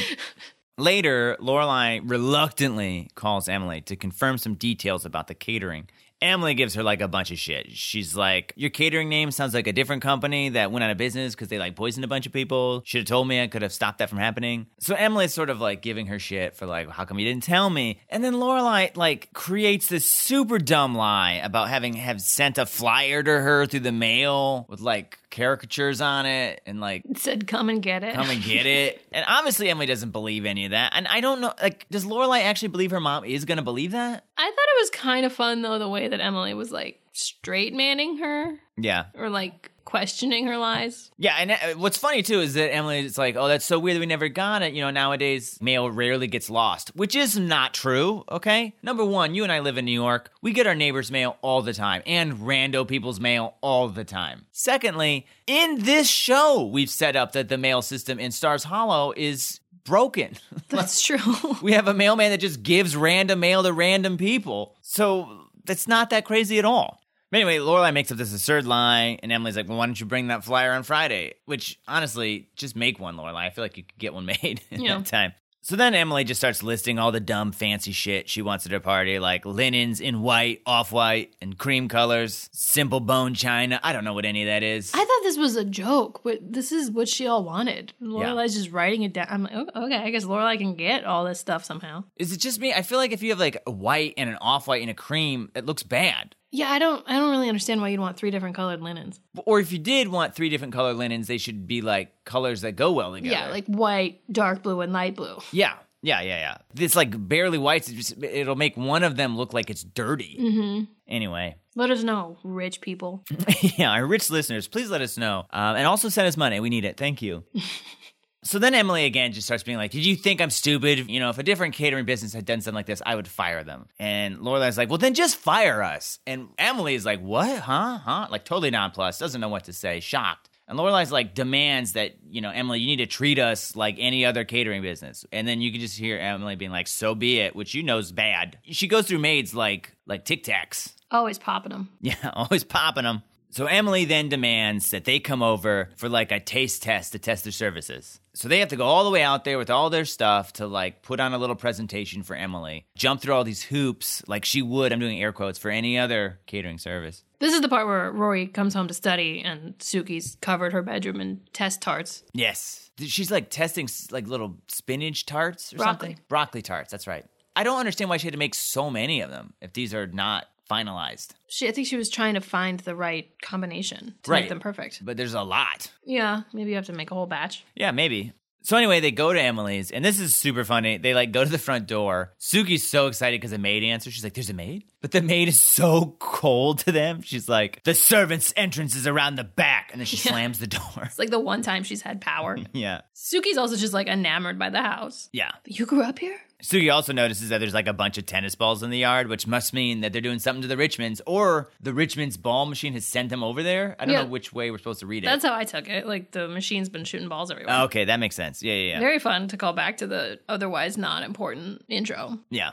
Later, 0.78 1.36
Lorelai 1.40 2.00
reluctantly 2.04 3.10
calls 3.14 3.48
Emily 3.48 3.82
to 3.82 3.96
confirm 3.96 4.38
some 4.38 4.54
details 4.54 5.04
about 5.04 5.28
the 5.28 5.34
catering. 5.34 5.88
Emily 6.22 6.54
gives 6.54 6.74
her 6.74 6.82
like 6.84 7.00
a 7.00 7.08
bunch 7.08 7.32
of 7.32 7.38
shit. 7.38 7.72
She's 7.72 8.14
like, 8.16 8.52
Your 8.56 8.70
catering 8.70 9.08
name 9.08 9.32
sounds 9.32 9.54
like 9.54 9.66
a 9.66 9.72
different 9.72 10.02
company 10.02 10.50
that 10.50 10.70
went 10.70 10.84
out 10.84 10.90
of 10.90 10.96
business 10.96 11.34
because 11.34 11.48
they 11.48 11.58
like 11.58 11.74
poisoned 11.74 12.04
a 12.04 12.08
bunch 12.08 12.26
of 12.26 12.32
people. 12.32 12.82
Should 12.86 13.00
have 13.00 13.08
told 13.08 13.26
me 13.26 13.42
I 13.42 13.48
could 13.48 13.62
have 13.62 13.72
stopped 13.72 13.98
that 13.98 14.08
from 14.08 14.18
happening. 14.18 14.66
So 14.78 14.94
Emily's 14.94 15.34
sort 15.34 15.50
of 15.50 15.60
like 15.60 15.82
giving 15.82 16.06
her 16.06 16.20
shit 16.20 16.54
for 16.56 16.64
like, 16.64 16.88
How 16.88 17.04
come 17.04 17.18
you 17.18 17.26
didn't 17.26 17.42
tell 17.42 17.68
me? 17.68 17.98
And 18.08 18.22
then 18.22 18.34
Lorelai 18.34 18.96
like 18.96 19.32
creates 19.34 19.88
this 19.88 20.08
super 20.08 20.58
dumb 20.58 20.94
lie 20.94 21.40
about 21.42 21.68
having 21.68 21.94
have 21.94 22.20
sent 22.20 22.56
a 22.56 22.66
flyer 22.66 23.22
to 23.22 23.30
her 23.40 23.66
through 23.66 23.80
the 23.80 23.92
mail 23.92 24.64
with 24.68 24.80
like 24.80 25.18
caricatures 25.32 26.00
on 26.00 26.26
it 26.26 26.60
and 26.66 26.80
like 26.80 27.02
It 27.04 27.18
said, 27.18 27.48
come 27.48 27.68
and 27.68 27.82
get 27.82 28.04
it. 28.04 28.14
come 28.14 28.30
and 28.30 28.40
get 28.40 28.66
it. 28.66 29.00
And 29.12 29.24
obviously 29.26 29.68
Emily 29.68 29.86
doesn't 29.86 30.10
believe 30.12 30.44
any 30.46 30.66
of 30.66 30.70
that. 30.70 30.92
And 30.94 31.08
I 31.08 31.20
don't 31.20 31.40
know 31.40 31.52
like 31.60 31.88
does 31.90 32.04
Lorelai 32.04 32.42
actually 32.44 32.68
believe 32.68 32.92
her 32.92 33.00
mom 33.00 33.24
is 33.24 33.44
gonna 33.44 33.62
believe 33.62 33.90
that? 33.90 34.24
I 34.38 34.44
thought 34.44 34.50
it 34.50 34.80
was 34.82 34.90
kind 34.90 35.26
of 35.26 35.32
fun, 35.32 35.62
though, 35.62 35.80
the 35.80 35.88
way 35.88 36.06
that 36.06 36.20
Emily 36.20 36.54
was 36.54 36.70
like, 36.70 37.00
straight 37.14 37.74
manning 37.74 38.18
her 38.18 38.58
Yeah. 38.78 39.06
or 39.16 39.28
like 39.28 39.71
questioning 39.92 40.46
her 40.46 40.56
lies. 40.56 41.10
Yeah, 41.18 41.36
and 41.38 41.50
uh, 41.50 41.56
what's 41.76 41.98
funny 41.98 42.22
too 42.22 42.40
is 42.40 42.54
that 42.54 42.72
Emily 42.72 43.00
is 43.00 43.18
like, 43.18 43.36
"Oh, 43.36 43.46
that's 43.46 43.66
so 43.66 43.78
weird 43.78 43.96
that 43.96 44.00
we 44.00 44.06
never 44.06 44.30
got 44.30 44.62
it." 44.62 44.72
You 44.72 44.80
know, 44.80 44.90
nowadays 44.90 45.58
mail 45.60 45.90
rarely 45.90 46.28
gets 46.28 46.48
lost, 46.48 46.96
which 46.96 47.14
is 47.14 47.38
not 47.38 47.74
true. 47.74 48.24
Okay, 48.30 48.74
number 48.82 49.04
one, 49.04 49.34
you 49.34 49.42
and 49.42 49.52
I 49.52 49.60
live 49.60 49.76
in 49.76 49.84
New 49.84 49.92
York. 49.92 50.30
We 50.40 50.52
get 50.52 50.66
our 50.66 50.74
neighbors' 50.74 51.10
mail 51.10 51.36
all 51.42 51.60
the 51.60 51.74
time, 51.74 52.02
and 52.06 52.38
rando 52.38 52.88
people's 52.88 53.20
mail 53.20 53.56
all 53.60 53.90
the 53.90 54.04
time. 54.04 54.46
Secondly, 54.50 55.26
in 55.46 55.84
this 55.84 56.08
show, 56.08 56.64
we've 56.64 56.88
set 56.88 57.14
up 57.14 57.32
that 57.32 57.50
the 57.50 57.58
mail 57.58 57.82
system 57.82 58.18
in 58.18 58.32
Stars 58.32 58.64
Hollow 58.64 59.12
is 59.14 59.60
broken. 59.84 60.38
That's 60.70 61.02
true. 61.02 61.18
we 61.60 61.72
have 61.72 61.86
a 61.86 61.92
mailman 61.92 62.30
that 62.30 62.40
just 62.40 62.62
gives 62.62 62.96
random 62.96 63.40
mail 63.40 63.62
to 63.62 63.74
random 63.74 64.16
people, 64.16 64.74
so 64.80 65.48
that's 65.66 65.86
not 65.86 66.10
that 66.10 66.24
crazy 66.24 66.58
at 66.58 66.64
all. 66.64 67.01
But 67.32 67.38
anyway, 67.40 67.56
Lorelai 67.58 67.92
makes 67.94 68.12
up 68.12 68.18
this 68.18 68.32
absurd 68.32 68.66
lie, 68.66 69.18
and 69.22 69.32
Emily's 69.32 69.56
like, 69.56 69.66
"Well, 69.66 69.78
why 69.78 69.86
don't 69.86 69.98
you 69.98 70.04
bring 70.06 70.28
that 70.28 70.44
flyer 70.44 70.72
on 70.72 70.82
Friday?" 70.82 71.32
Which, 71.46 71.80
honestly, 71.88 72.50
just 72.56 72.76
make 72.76 73.00
one, 73.00 73.16
Lorelai. 73.16 73.46
I 73.46 73.50
feel 73.50 73.64
like 73.64 73.78
you 73.78 73.84
could 73.84 73.98
get 73.98 74.12
one 74.12 74.26
made 74.42 74.60
in 74.70 74.82
Yeah. 74.82 74.98
that 74.98 75.06
time. 75.06 75.32
So 75.64 75.76
then 75.76 75.94
Emily 75.94 76.24
just 76.24 76.40
starts 76.40 76.62
listing 76.64 76.98
all 76.98 77.12
the 77.12 77.20
dumb, 77.20 77.52
fancy 77.52 77.92
shit 77.92 78.28
she 78.28 78.42
wants 78.42 78.66
at 78.66 78.72
her 78.72 78.80
party, 78.80 79.18
like 79.20 79.46
linens 79.46 80.00
in 80.00 80.20
white, 80.20 80.60
off 80.66 80.90
white, 80.92 81.36
and 81.40 81.56
cream 81.56 81.88
colors, 81.88 82.50
simple 82.52 82.98
bone 83.00 83.32
china. 83.34 83.78
I 83.82 83.92
don't 83.92 84.02
know 84.04 84.12
what 84.12 84.24
any 84.24 84.42
of 84.42 84.48
that 84.48 84.64
is. 84.64 84.90
I 84.92 84.98
thought 84.98 85.20
this 85.22 85.38
was 85.38 85.54
a 85.54 85.64
joke, 85.64 86.20
but 86.24 86.40
this 86.42 86.70
is 86.72 86.90
what 86.90 87.08
she 87.08 87.28
all 87.28 87.44
wanted. 87.44 87.92
Lorelai's 88.02 88.54
just 88.54 88.72
writing 88.72 89.04
it 89.04 89.14
down. 89.14 89.28
I'm 89.30 89.44
like, 89.44 89.52
"Oh, 89.54 89.84
okay, 89.86 89.96
I 89.98 90.10
guess 90.10 90.24
Lorelai 90.24 90.58
can 90.58 90.74
get 90.74 91.04
all 91.04 91.24
this 91.24 91.38
stuff 91.40 91.64
somehow. 91.64 92.04
is 92.16 92.32
it 92.32 92.40
just 92.40 92.58
me? 92.60 92.74
I 92.74 92.82
feel 92.82 92.98
like 92.98 93.12
if 93.12 93.22
you 93.22 93.30
have 93.30 93.38
like 93.40 93.56
a 93.66 93.70
white 93.70 94.14
and 94.18 94.28
an 94.28 94.36
off 94.42 94.66
white 94.66 94.82
and 94.82 94.90
a 94.90 94.94
cream, 94.94 95.50
it 95.54 95.64
looks 95.64 95.82
bad. 95.84 96.34
Yeah, 96.54 96.68
I 96.70 96.78
don't 96.78 97.02
I 97.08 97.14
don't 97.14 97.30
really 97.30 97.48
understand 97.48 97.80
why 97.80 97.88
you'd 97.88 97.98
want 98.00 98.16
three 98.18 98.30
different 98.30 98.54
colored 98.54 98.82
linens. 98.82 99.18
Or 99.46 99.58
if 99.58 99.72
you 99.72 99.78
did 99.78 100.08
want 100.08 100.34
three 100.34 100.50
different 100.50 100.74
color 100.74 100.92
linens, 100.92 101.26
they 101.26 101.38
should 101.38 101.66
be 101.66 101.80
like 101.80 102.24
colors 102.26 102.60
that 102.60 102.72
go 102.76 102.92
well 102.92 103.14
together. 103.14 103.32
Yeah, 103.34 103.48
like 103.48 103.64
white, 103.66 104.20
dark 104.30 104.62
blue, 104.62 104.82
and 104.82 104.92
light 104.92 105.16
blue. 105.16 105.38
yeah, 105.50 105.74
yeah, 106.02 106.20
yeah, 106.20 106.38
yeah. 106.76 106.82
It's 106.84 106.94
like 106.94 107.26
barely 107.28 107.56
white. 107.58 107.88
It's 107.88 108.10
just- 108.10 108.22
It'll 108.22 108.54
make 108.56 108.76
one 108.76 109.02
of 109.02 109.16
them 109.16 109.36
look 109.36 109.54
like 109.54 109.70
it's 109.70 109.82
dirty. 109.82 110.36
Mm-hmm. 110.38 110.84
Anyway, 111.08 111.56
Let 111.74 111.90
us 111.90 112.02
know, 112.02 112.36
rich 112.44 112.80
people. 112.80 113.24
yeah, 113.78 113.90
our 113.92 114.04
rich 114.06 114.28
listeners, 114.30 114.68
please 114.68 114.90
let 114.90 115.00
us 115.00 115.16
know, 115.16 115.46
um, 115.50 115.76
and 115.76 115.86
also 115.86 116.08
send 116.10 116.26
us 116.28 116.36
money. 116.36 116.60
We 116.60 116.68
need 116.70 116.84
it. 116.84 116.96
Thank 116.96 117.22
you. 117.22 117.44
So 118.44 118.58
then 118.58 118.74
Emily 118.74 119.04
again 119.04 119.32
just 119.32 119.46
starts 119.46 119.62
being 119.62 119.78
like, 119.78 119.92
"Did 119.92 120.04
you 120.04 120.16
think 120.16 120.40
I'm 120.40 120.50
stupid? 120.50 121.08
You 121.08 121.20
know, 121.20 121.30
if 121.30 121.38
a 121.38 121.44
different 121.44 121.74
catering 121.74 122.04
business 122.04 122.32
had 122.32 122.44
done 122.44 122.60
something 122.60 122.74
like 122.74 122.86
this, 122.86 123.00
I 123.06 123.14
would 123.14 123.28
fire 123.28 123.62
them." 123.62 123.86
And 123.98 124.38
Lorelai's 124.38 124.76
like, 124.76 124.88
"Well, 124.88 124.98
then 124.98 125.14
just 125.14 125.36
fire 125.36 125.82
us." 125.82 126.18
And 126.26 126.48
Emily 126.58 126.94
is 126.94 127.04
like, 127.04 127.20
"What? 127.20 127.60
Huh? 127.60 127.98
Huh?" 127.98 128.26
Like 128.30 128.44
totally 128.44 128.70
nonplussed, 128.70 129.20
doesn't 129.20 129.40
know 129.40 129.48
what 129.48 129.64
to 129.64 129.72
say, 129.72 130.00
shocked. 130.00 130.48
And 130.66 130.78
Lorelai's 130.78 131.12
like 131.12 131.34
demands 131.34 131.92
that 131.92 132.16
you 132.28 132.40
know, 132.40 132.50
Emily, 132.50 132.80
you 132.80 132.86
need 132.86 132.96
to 132.96 133.06
treat 133.06 133.38
us 133.38 133.76
like 133.76 133.96
any 133.98 134.24
other 134.24 134.44
catering 134.44 134.82
business. 134.82 135.24
And 135.30 135.46
then 135.46 135.60
you 135.60 135.70
can 135.70 135.80
just 135.80 135.96
hear 135.96 136.18
Emily 136.18 136.56
being 136.56 136.72
like, 136.72 136.88
"So 136.88 137.14
be 137.14 137.38
it," 137.38 137.54
which 137.54 137.74
you 137.74 137.84
know 137.84 137.98
is 137.98 138.10
bad. 138.10 138.58
She 138.64 138.88
goes 138.88 139.06
through 139.06 139.20
maids 139.20 139.54
like 139.54 139.94
like 140.06 140.24
Tic 140.24 140.42
Tacs. 140.42 140.94
Always 141.12 141.38
popping 141.38 141.70
them. 141.70 141.90
Yeah, 142.00 142.30
always 142.34 142.64
popping 142.64 143.04
them. 143.04 143.22
So 143.50 143.66
Emily 143.66 144.06
then 144.06 144.30
demands 144.30 144.90
that 144.92 145.04
they 145.04 145.20
come 145.20 145.42
over 145.42 145.90
for 145.96 146.08
like 146.08 146.32
a 146.32 146.40
taste 146.40 146.82
test 146.82 147.12
to 147.12 147.18
test 147.18 147.44
their 147.44 147.52
services. 147.52 148.18
So 148.34 148.48
they 148.48 148.60
have 148.60 148.68
to 148.68 148.76
go 148.76 148.84
all 148.86 149.04
the 149.04 149.10
way 149.10 149.22
out 149.22 149.44
there 149.44 149.58
with 149.58 149.68
all 149.68 149.90
their 149.90 150.06
stuff 150.06 150.54
to 150.54 150.66
like 150.66 151.02
put 151.02 151.20
on 151.20 151.34
a 151.34 151.38
little 151.38 151.56
presentation 151.56 152.22
for 152.22 152.34
Emily, 152.34 152.86
jump 152.96 153.20
through 153.20 153.34
all 153.34 153.44
these 153.44 153.62
hoops 153.62 154.22
like 154.26 154.44
she 154.44 154.62
would, 154.62 154.92
I'm 154.92 155.00
doing 155.00 155.22
air 155.22 155.32
quotes, 155.32 155.58
for 155.58 155.70
any 155.70 155.98
other 155.98 156.40
catering 156.46 156.78
service. 156.78 157.24
This 157.40 157.52
is 157.52 157.60
the 157.60 157.68
part 157.68 157.86
where 157.86 158.10
Rory 158.10 158.46
comes 158.46 158.72
home 158.72 158.88
to 158.88 158.94
study 158.94 159.42
and 159.44 159.76
Sookie's 159.78 160.38
covered 160.40 160.72
her 160.72 160.80
bedroom 160.80 161.20
in 161.20 161.40
test 161.52 161.82
tarts. 161.82 162.22
Yes. 162.32 162.90
She's 162.98 163.30
like 163.30 163.50
testing 163.50 163.88
like 164.10 164.26
little 164.26 164.56
spinach 164.68 165.26
tarts 165.26 165.72
or 165.74 165.78
Broccoli. 165.78 166.08
something. 166.10 166.24
Broccoli 166.28 166.62
tarts, 166.62 166.90
that's 166.90 167.06
right. 167.06 167.26
I 167.54 167.64
don't 167.64 167.78
understand 167.78 168.08
why 168.08 168.16
she 168.16 168.26
had 168.26 168.32
to 168.32 168.38
make 168.38 168.54
so 168.54 168.88
many 168.88 169.20
of 169.20 169.30
them 169.30 169.52
if 169.60 169.74
these 169.74 169.92
are 169.92 170.06
not 170.06 170.46
finalized. 170.72 171.28
She, 171.48 171.68
I 171.68 171.72
think 171.72 171.86
she 171.86 171.96
was 171.96 172.08
trying 172.08 172.34
to 172.34 172.40
find 172.40 172.80
the 172.80 172.94
right 172.96 173.26
combination 173.42 174.14
to 174.22 174.30
Right. 174.30 174.40
make 174.42 174.48
them 174.48 174.60
perfect. 174.60 175.04
But 175.04 175.16
there's 175.16 175.34
a 175.34 175.42
lot. 175.42 175.90
Yeah, 176.04 176.42
maybe 176.52 176.70
you 176.70 176.76
have 176.76 176.86
to 176.86 176.92
make 176.92 177.10
a 177.10 177.14
whole 177.14 177.26
batch. 177.26 177.64
Yeah, 177.74 177.90
maybe. 177.90 178.32
So 178.64 178.76
anyway, 178.76 179.00
they 179.00 179.10
go 179.10 179.32
to 179.32 179.40
Emily's, 179.42 179.90
and 179.90 180.04
this 180.04 180.20
is 180.20 180.36
super 180.36 180.62
funny. 180.62 180.96
They 180.96 181.14
like 181.14 181.32
go 181.32 181.42
to 181.42 181.50
the 181.50 181.58
front 181.58 181.88
door. 181.88 182.32
Sookie's 182.38 182.88
so 182.88 183.08
excited 183.08 183.40
because 183.40 183.50
the 183.50 183.58
maid 183.58 183.82
answers. 183.82 184.14
She's 184.14 184.22
like, 184.22 184.34
"There's 184.34 184.50
a 184.50 184.54
maid," 184.54 184.84
but 185.00 185.10
the 185.10 185.20
maid 185.20 185.48
is 185.48 185.60
so 185.60 186.14
cold 186.20 186.78
to 186.84 186.92
them. 186.92 187.22
She's 187.22 187.48
like, 187.48 187.82
"The 187.82 187.92
servants' 187.92 188.54
entrance 188.56 188.94
is 188.94 189.08
around 189.08 189.34
the 189.34 189.42
back," 189.42 189.88
and 189.90 190.00
then 190.00 190.06
she 190.06 190.16
slams 190.28 190.60
the 190.60 190.68
door. 190.68 191.02
It's 191.02 191.18
like 191.18 191.30
the 191.30 191.40
one 191.40 191.62
time 191.62 191.82
she's 191.82 192.02
had 192.02 192.20
power. 192.20 192.56
yeah, 192.72 193.00
Sookie's 193.16 193.58
also 193.58 193.74
just 193.74 193.92
like 193.92 194.06
enamored 194.06 194.60
by 194.60 194.70
the 194.70 194.80
house. 194.82 195.28
yeah. 195.32 195.50
You 195.66 195.84
grew 195.84 196.02
up 196.04 196.20
here? 196.20 196.38
Sookie 196.62 196.92
also 196.92 197.12
notices 197.12 197.48
that 197.48 197.58
there's 197.58 197.74
like 197.74 197.88
a 197.88 197.92
bunch 197.92 198.18
of 198.18 198.26
tennis 198.26 198.54
balls 198.54 198.82
in 198.82 198.90
the 198.90 198.98
yard, 198.98 199.26
which 199.26 199.46
must 199.46 199.74
mean 199.74 200.00
that 200.02 200.12
they're 200.12 200.22
doing 200.22 200.38
something 200.38 200.62
to 200.62 200.68
the 200.68 200.76
Richmonds, 200.76 201.20
or 201.26 201.70
the 201.80 201.90
Richmonds 201.90 202.40
ball 202.40 202.66
machine 202.66 202.92
has 202.92 203.04
sent 203.04 203.30
them 203.30 203.42
over 203.42 203.62
there. 203.62 203.96
I 203.98 204.04
don't 204.04 204.14
Yeah. 204.14 204.22
know 204.22 204.28
which 204.28 204.52
way 204.52 204.70
we're 204.70 204.78
supposed 204.78 205.00
to 205.00 205.06
read 205.06 205.24
it. 205.24 205.26
That's 205.26 205.44
how 205.44 205.54
I 205.54 205.64
took 205.64 205.88
it. 205.88 206.06
Like 206.06 206.30
the 206.30 206.46
machine's 206.48 206.88
been 206.88 207.04
shooting 207.04 207.28
balls 207.28 207.50
everywhere. 207.50 207.74
Oh, 207.80 207.84
okay, 207.84 208.04
that 208.04 208.20
makes 208.20 208.36
sense. 208.36 208.62
Yeah, 208.62 208.74
yeah, 208.74 208.90
yeah. 208.92 209.00
Very 209.00 209.18
fun 209.18 209.48
to 209.48 209.56
call 209.56 209.72
back 209.72 209.96
to 209.98 210.06
the 210.06 210.38
otherwise 210.48 210.96
not 210.96 211.24
important 211.24 211.84
intro. 211.88 212.38
Yeah. 212.48 212.72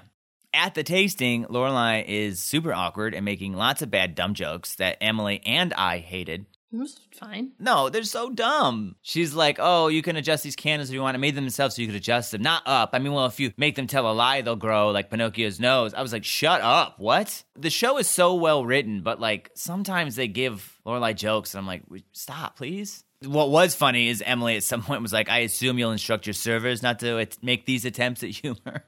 At 0.54 0.74
the 0.76 0.84
tasting, 0.84 1.46
Lorelai 1.46 2.04
is 2.08 2.40
super 2.42 2.74
awkward 2.74 3.14
and 3.14 3.24
making 3.26 3.54
lots 3.54 3.82
of 3.82 3.92
bad 3.92 4.16
dumb 4.16 4.34
jokes 4.34 4.76
that 4.76 4.98
Emily 5.02 5.42
and 5.46 5.74
I 5.76 6.00
hated. 6.00 6.46
It 6.72 6.78
was 6.78 7.00
fine. 7.12 7.54
No, 7.58 7.90
they're 7.90 8.04
so 8.04 8.30
dumb. 8.30 8.96
She's 9.02 9.34
like, 9.34 9.58
"Oh, 9.60 9.88
you 9.88 10.04
can 10.04 10.16
adjust 10.16 10.44
these 10.44 10.56
candles 10.56 10.90
if 10.90 10.94
you 10.94 11.02
want. 11.02 11.16
I 11.16 11.20
made 11.20 11.34
them 11.34 11.46
myself 11.46 11.74
so 11.74 11.82
you 11.82 11.88
could 11.88 11.96
adjust 11.96 12.32
them, 12.32 12.44
not 12.44 12.62
up. 12.68 12.92
I 12.94 13.00
mean, 13.00 13.12
well, 13.12 13.26
if 13.26 13.40
you 13.40 13.52
make 13.58 13.76
them 13.76 13.88
tell 13.88 14.10
a 14.10 14.14
lie, 14.14 14.42
they'll 14.42 14.56
grow 14.56 14.92
like 14.92 15.10
Pinocchio's 15.10 15.60
nose." 15.60 15.96
I 15.96 16.04
was 16.04 16.14
like, 16.14 16.24
"Shut 16.24 16.62
up! 16.62 17.00
What?" 17.00 17.44
The 17.56 17.72
show 17.72 17.98
is 17.98 18.08
so 18.08 18.36
well 18.36 18.64
written, 18.66 19.02
but 19.02 19.20
like 19.20 19.50
sometimes 19.56 20.16
they 20.16 20.28
give 20.28 20.80
Lorelai 20.86 21.16
jokes, 21.16 21.56
and 21.56 21.62
I'm 21.62 21.68
like, 21.68 21.84
"Stop, 22.12 22.58
please." 22.58 23.04
What 23.26 23.50
was 23.50 23.74
funny 23.76 24.08
is 24.10 24.22
Emily 24.24 24.56
at 24.56 24.64
some 24.64 24.84
point 24.84 25.02
was 25.02 25.14
like, 25.14 25.28
"I 25.28 25.40
assume 25.40 25.80
you'll 25.80 25.92
instruct 25.92 26.28
your 26.28 26.34
servers 26.36 26.84
not 26.84 27.00
to 27.00 27.28
make 27.42 27.66
these 27.66 27.86
attempts 27.86 28.22
at 28.22 28.30
humor." 28.30 28.86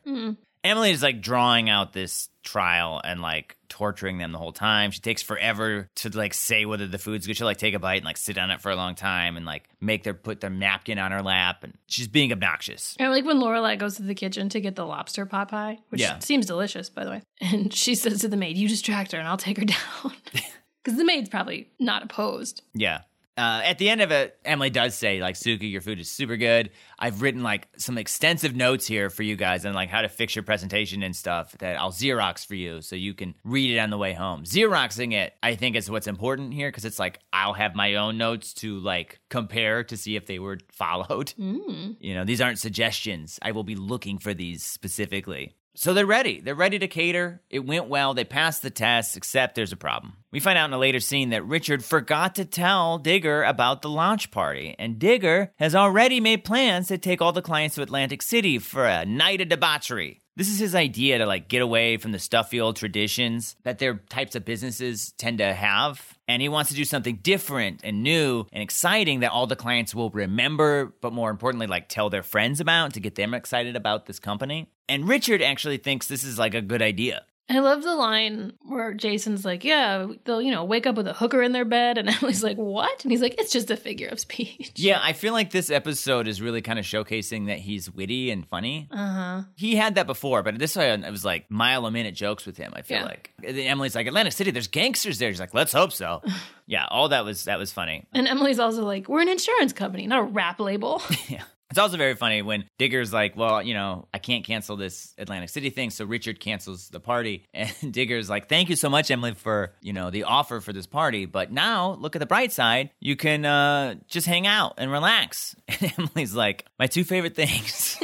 Emily 0.63 0.91
is 0.91 1.01
like 1.01 1.21
drawing 1.21 1.69
out 1.69 1.93
this 1.93 2.29
trial 2.43 3.01
and 3.03 3.21
like 3.21 3.55
torturing 3.69 4.17
them 4.17 4.31
the 4.31 4.37
whole 4.37 4.51
time. 4.51 4.91
She 4.91 4.99
takes 5.01 5.21
forever 5.21 5.89
to 5.97 6.09
like 6.09 6.33
say 6.33 6.65
whether 6.65 6.87
the 6.87 6.97
food's 6.97 7.27
good. 7.27 7.37
She'll 7.37 7.47
like 7.47 7.57
take 7.57 7.73
a 7.73 7.79
bite 7.79 7.97
and 7.97 8.05
like 8.05 8.17
sit 8.17 8.37
on 8.37 8.51
it 8.51 8.61
for 8.61 8.71
a 8.71 8.75
long 8.75 8.95
time 8.95 9.37
and 9.37 9.45
like 9.45 9.63
make 9.79 10.03
their 10.03 10.13
put 10.13 10.41
their 10.41 10.49
napkin 10.49 10.97
on 10.99 11.11
her 11.11 11.21
lap 11.21 11.63
and 11.63 11.73
she's 11.87 12.07
being 12.07 12.31
obnoxious. 12.31 12.95
I 12.99 13.07
like 13.07 13.25
when 13.25 13.37
Lorelai 13.37 13.77
goes 13.77 13.95
to 13.97 14.03
the 14.03 14.15
kitchen 14.15 14.49
to 14.49 14.59
get 14.59 14.75
the 14.75 14.85
lobster 14.85 15.25
pot 15.25 15.49
pie, 15.49 15.79
which 15.89 16.01
Yeah. 16.01 16.19
seems 16.19 16.45
delicious, 16.45 16.89
by 16.89 17.03
the 17.03 17.11
way. 17.11 17.21
And 17.41 17.73
she 17.73 17.95
says 17.95 18.21
to 18.21 18.27
the 18.27 18.37
maid, 18.37 18.57
You 18.57 18.67
distract 18.67 19.11
her 19.13 19.19
and 19.19 19.27
I'll 19.27 19.37
take 19.37 19.57
her 19.57 19.65
down. 19.65 20.13
Because 20.83 20.97
the 20.97 21.05
maid's 21.05 21.29
probably 21.29 21.69
not 21.79 22.01
opposed. 22.01 22.63
Yeah. 22.73 23.01
Uh, 23.37 23.61
at 23.63 23.77
the 23.77 23.89
end 23.89 24.01
of 24.01 24.11
it, 24.11 24.37
Emily 24.43 24.69
does 24.69 24.93
say, 24.93 25.21
like, 25.21 25.35
Sookie, 25.35 25.71
your 25.71 25.79
food 25.81 25.99
is 25.99 26.09
super 26.11 26.35
good. 26.35 26.69
I've 26.99 27.21
written 27.21 27.41
like 27.43 27.67
some 27.77 27.97
extensive 27.97 28.55
notes 28.55 28.85
here 28.85 29.09
for 29.09 29.23
you 29.23 29.35
guys 29.35 29.65
on 29.65 29.73
like 29.73 29.89
how 29.89 30.01
to 30.01 30.09
fix 30.09 30.35
your 30.35 30.43
presentation 30.43 31.01
and 31.01 31.15
stuff 31.15 31.53
that 31.59 31.79
I'll 31.79 31.91
Xerox 31.91 32.45
for 32.45 32.55
you 32.55 32.81
so 32.81 32.95
you 32.95 33.13
can 33.13 33.33
read 33.43 33.73
it 33.73 33.79
on 33.79 33.89
the 33.89 33.97
way 33.97 34.13
home. 34.13 34.43
Xeroxing 34.43 35.13
it, 35.13 35.33
I 35.41 35.55
think, 35.55 35.75
is 35.75 35.89
what's 35.89 36.07
important 36.07 36.53
here 36.53 36.67
because 36.67 36.85
it's 36.85 36.99
like 36.99 37.19
I'll 37.31 37.53
have 37.53 37.73
my 37.73 37.95
own 37.95 38.17
notes 38.17 38.53
to 38.55 38.79
like 38.79 39.19
compare 39.29 39.83
to 39.85 39.97
see 39.97 40.15
if 40.15 40.25
they 40.25 40.37
were 40.39 40.59
followed. 40.71 41.33
You 41.37 42.13
know, 42.13 42.25
these 42.25 42.41
aren't 42.41 42.59
suggestions. 42.59 43.39
I 43.41 43.53
will 43.53 43.63
be 43.63 43.75
looking 43.75 44.17
for 44.19 44.33
these 44.33 44.63
specifically. 44.63 45.55
So 45.73 45.93
they're 45.93 46.05
ready. 46.05 46.41
They're 46.41 46.53
ready 46.53 46.79
to 46.79 46.87
cater. 46.87 47.41
It 47.49 47.65
went 47.65 47.87
well. 47.87 48.13
They 48.13 48.25
passed 48.25 48.61
the 48.61 48.69
test, 48.69 49.15
except 49.15 49.55
there's 49.55 49.71
a 49.71 49.77
problem. 49.77 50.17
We 50.31 50.39
find 50.39 50.57
out 50.57 50.65
in 50.65 50.73
a 50.73 50.77
later 50.77 50.99
scene 50.99 51.29
that 51.29 51.45
Richard 51.45 51.83
forgot 51.83 52.35
to 52.35 52.45
tell 52.45 52.97
Digger 52.97 53.43
about 53.43 53.81
the 53.81 53.89
launch 53.89 54.31
party, 54.31 54.75
and 54.77 54.99
Digger 54.99 55.51
has 55.57 55.73
already 55.73 56.19
made 56.19 56.43
plans 56.43 56.87
to 56.87 56.97
take 56.97 57.21
all 57.21 57.31
the 57.31 57.41
clients 57.41 57.75
to 57.75 57.81
Atlantic 57.81 58.21
City 58.21 58.59
for 58.59 58.85
a 58.85 59.05
night 59.05 59.41
of 59.41 59.49
debauchery. 59.49 60.20
This 60.41 60.49
is 60.49 60.57
his 60.57 60.73
idea 60.73 61.19
to 61.19 61.27
like 61.27 61.49
get 61.49 61.61
away 61.61 61.97
from 61.97 62.13
the 62.13 62.17
stuffy 62.17 62.59
old 62.59 62.75
traditions 62.75 63.55
that 63.61 63.77
their 63.77 63.97
types 64.09 64.33
of 64.33 64.43
businesses 64.43 65.11
tend 65.19 65.37
to 65.37 65.53
have. 65.53 66.17
And 66.27 66.41
he 66.41 66.49
wants 66.49 66.71
to 66.71 66.75
do 66.75 66.83
something 66.83 67.17
different 67.17 67.81
and 67.83 68.01
new 68.01 68.47
and 68.51 68.63
exciting 68.63 69.19
that 69.19 69.29
all 69.29 69.45
the 69.45 69.55
clients 69.55 69.93
will 69.93 70.09
remember, 70.09 70.95
but 70.99 71.13
more 71.13 71.29
importantly, 71.29 71.67
like 71.67 71.89
tell 71.89 72.09
their 72.09 72.23
friends 72.23 72.59
about 72.59 72.95
to 72.95 72.99
get 72.99 73.13
them 73.13 73.35
excited 73.35 73.75
about 73.75 74.07
this 74.07 74.17
company. 74.17 74.67
And 74.89 75.07
Richard 75.07 75.43
actually 75.43 75.77
thinks 75.77 76.07
this 76.07 76.23
is 76.23 76.39
like 76.39 76.55
a 76.55 76.61
good 76.63 76.81
idea. 76.81 77.21
I 77.49 77.59
love 77.59 77.83
the 77.83 77.95
line 77.95 78.53
where 78.61 78.93
Jason's 78.93 79.43
like, 79.43 79.65
"Yeah, 79.65 80.07
they'll 80.23 80.41
you 80.41 80.51
know 80.51 80.63
wake 80.63 80.87
up 80.87 80.95
with 80.95 81.05
a 81.07 81.13
hooker 81.13 81.41
in 81.41 81.51
their 81.51 81.65
bed," 81.65 81.97
and 81.97 82.07
Emily's 82.09 82.43
like, 82.43 82.55
"What?" 82.57 83.03
And 83.03 83.11
he's 83.11 83.21
like, 83.21 83.35
"It's 83.39 83.51
just 83.51 83.69
a 83.69 83.75
figure 83.75 84.07
of 84.07 84.19
speech." 84.21 84.71
Yeah, 84.77 84.99
I 85.03 85.11
feel 85.13 85.33
like 85.33 85.51
this 85.51 85.69
episode 85.69 86.27
is 86.29 86.41
really 86.41 86.61
kind 86.61 86.79
of 86.79 86.85
showcasing 86.85 87.47
that 87.47 87.59
he's 87.59 87.91
witty 87.91 88.31
and 88.31 88.47
funny. 88.47 88.87
Uh 88.91 89.13
huh. 89.13 89.41
He 89.55 89.75
had 89.75 89.95
that 89.95 90.07
before, 90.07 90.43
but 90.43 90.57
this 90.59 90.75
one 90.77 91.03
it 91.03 91.11
was 91.11 91.25
like 91.25 91.51
mile 91.51 91.85
a 91.85 91.91
minute 91.91 92.15
jokes 92.15 92.45
with 92.45 92.55
him. 92.57 92.71
I 92.75 92.83
feel 92.83 92.99
Yeah. 92.99 93.05
like 93.05 93.31
And 93.43 93.59
Emily's 93.59 93.95
like 93.95 94.07
Atlantic 94.07 94.33
City. 94.33 94.51
There's 94.51 94.67
gangsters 94.67 95.19
there. 95.19 95.29
She's 95.31 95.39
like, 95.41 95.53
let's 95.53 95.73
hope 95.73 95.91
so. 95.91 96.21
yeah, 96.67 96.85
all 96.89 97.09
that 97.09 97.25
was 97.25 97.43
that 97.45 97.59
was 97.59 97.73
funny. 97.73 98.07
And 98.13 98.27
Emily's 98.29 98.59
also 98.59 98.85
like, 98.85 99.09
"We're 99.09 99.21
an 99.21 99.29
insurance 99.29 99.73
company, 99.73 100.07
not 100.07 100.19
a 100.19 100.23
rap 100.23 100.59
label." 100.59 101.01
Yeah. 101.27 101.43
It's 101.71 101.79
also 101.79 101.95
very 101.97 102.15
funny 102.15 102.41
when 102.41 102.65
Digger's 102.77 103.13
like, 103.13 103.37
well, 103.37 103.63
you 103.63 103.73
know, 103.73 104.07
I 104.13 104.19
can't 104.19 104.43
cancel 104.43 104.75
this 104.75 105.13
Atlantic 105.17 105.49
City 105.49 105.69
thing, 105.69 105.89
so 105.89 106.03
Richard 106.05 106.39
cancels 106.39 106.89
the 106.89 106.99
party. 106.99 107.45
And 107.53 107.93
Digger's 107.93 108.29
like, 108.29 108.49
thank 108.49 108.69
you 108.69 108.75
so 108.75 108.89
much, 108.89 109.11
Emily, 109.11 109.33
for, 109.33 109.73
you 109.81 109.93
know, 109.93 110.09
the 110.09 110.23
offer 110.23 110.59
for 110.61 110.73
this 110.73 110.87
party. 110.87 111.25
But 111.25 111.51
now, 111.51 111.93
look 111.93 112.15
at 112.15 112.19
the 112.19 112.25
bright 112.25 112.51
side. 112.51 112.89
You 112.99 113.15
can 113.15 113.45
uh, 113.45 113.95
just 114.07 114.25
hang 114.27 114.47
out 114.47 114.75
and 114.77 114.91
relax. 114.91 115.55
And 115.81 115.93
Emily's 115.97 116.35
like, 116.35 116.65
my 116.77 116.87
two 116.87 117.03
favorite 117.03 117.35
things 117.35 117.97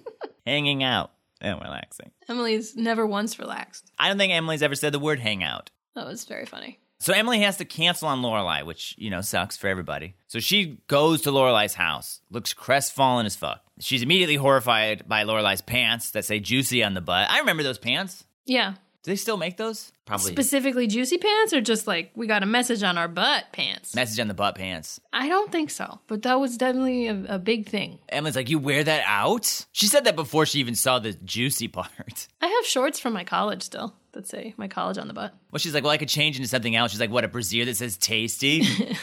hanging 0.46 0.82
out 0.82 1.12
and 1.40 1.60
relaxing. 1.60 2.10
Emily's 2.28 2.74
never 2.76 3.06
once 3.06 3.38
relaxed. 3.38 3.90
I 3.98 4.08
don't 4.08 4.18
think 4.18 4.32
Emily's 4.32 4.62
ever 4.62 4.74
said 4.74 4.92
the 4.92 4.98
word 4.98 5.20
hangout. 5.20 5.70
That 5.94 6.06
was 6.06 6.24
very 6.24 6.46
funny. 6.46 6.78
So 7.02 7.12
Emily 7.12 7.40
has 7.40 7.56
to 7.56 7.64
cancel 7.64 8.06
on 8.06 8.22
Lorelai, 8.22 8.64
which 8.64 8.94
you 8.96 9.10
know 9.10 9.22
sucks 9.22 9.56
for 9.56 9.66
everybody. 9.66 10.14
So 10.28 10.38
she 10.38 10.78
goes 10.86 11.22
to 11.22 11.30
Lorelai's 11.30 11.74
house, 11.74 12.20
looks 12.30 12.54
crestfallen 12.54 13.26
as 13.26 13.34
fuck. 13.34 13.60
She's 13.80 14.02
immediately 14.02 14.36
horrified 14.36 15.08
by 15.08 15.24
Lorelai's 15.24 15.62
pants 15.62 16.12
that 16.12 16.24
say 16.24 16.38
"juicy" 16.38 16.84
on 16.84 16.94
the 16.94 17.00
butt. 17.00 17.28
I 17.28 17.40
remember 17.40 17.64
those 17.64 17.78
pants. 17.78 18.22
Yeah. 18.46 18.74
Do 19.02 19.10
they 19.10 19.16
still 19.16 19.36
make 19.36 19.56
those? 19.56 19.90
Probably. 20.04 20.30
Specifically 20.30 20.86
juicy 20.86 21.18
pants 21.18 21.52
or 21.52 21.60
just 21.60 21.88
like 21.88 22.12
we 22.14 22.28
got 22.28 22.44
a 22.44 22.46
message 22.46 22.84
on 22.84 22.96
our 22.96 23.08
butt 23.08 23.46
pants? 23.50 23.96
Message 23.96 24.20
on 24.20 24.28
the 24.28 24.34
butt 24.34 24.54
pants. 24.54 25.00
I 25.12 25.28
don't 25.28 25.50
think 25.50 25.70
so, 25.70 25.98
but 26.06 26.22
that 26.22 26.38
was 26.38 26.56
definitely 26.56 27.08
a, 27.08 27.24
a 27.30 27.38
big 27.40 27.68
thing. 27.68 27.98
Emily's 28.10 28.36
like, 28.36 28.48
"You 28.48 28.60
wear 28.60 28.84
that 28.84 29.02
out?" 29.08 29.66
She 29.72 29.88
said 29.88 30.04
that 30.04 30.14
before 30.14 30.46
she 30.46 30.60
even 30.60 30.76
saw 30.76 31.00
the 31.00 31.14
juicy 31.14 31.66
part. 31.80 32.28
I 32.40 32.46
have 32.46 32.64
shorts 32.64 33.00
from 33.00 33.12
my 33.12 33.24
college 33.24 33.64
still 33.64 33.92
that 34.12 34.26
say 34.28 34.54
my 34.56 34.68
college 34.68 34.98
on 34.98 35.08
the 35.08 35.14
butt. 35.14 35.34
Well, 35.50 35.58
she's 35.58 35.74
like, 35.74 35.82
"Well, 35.84 35.92
I 35.92 35.98
could 35.98 36.08
change 36.08 36.36
into 36.36 36.48
something 36.48 36.74
else." 36.76 36.90
She's 36.92 37.00
like, 37.00 37.10
"What? 37.10 37.24
A 37.24 37.28
brassiere 37.28 37.64
that 37.66 37.76
says 37.76 37.96
tasty?" 37.96 38.64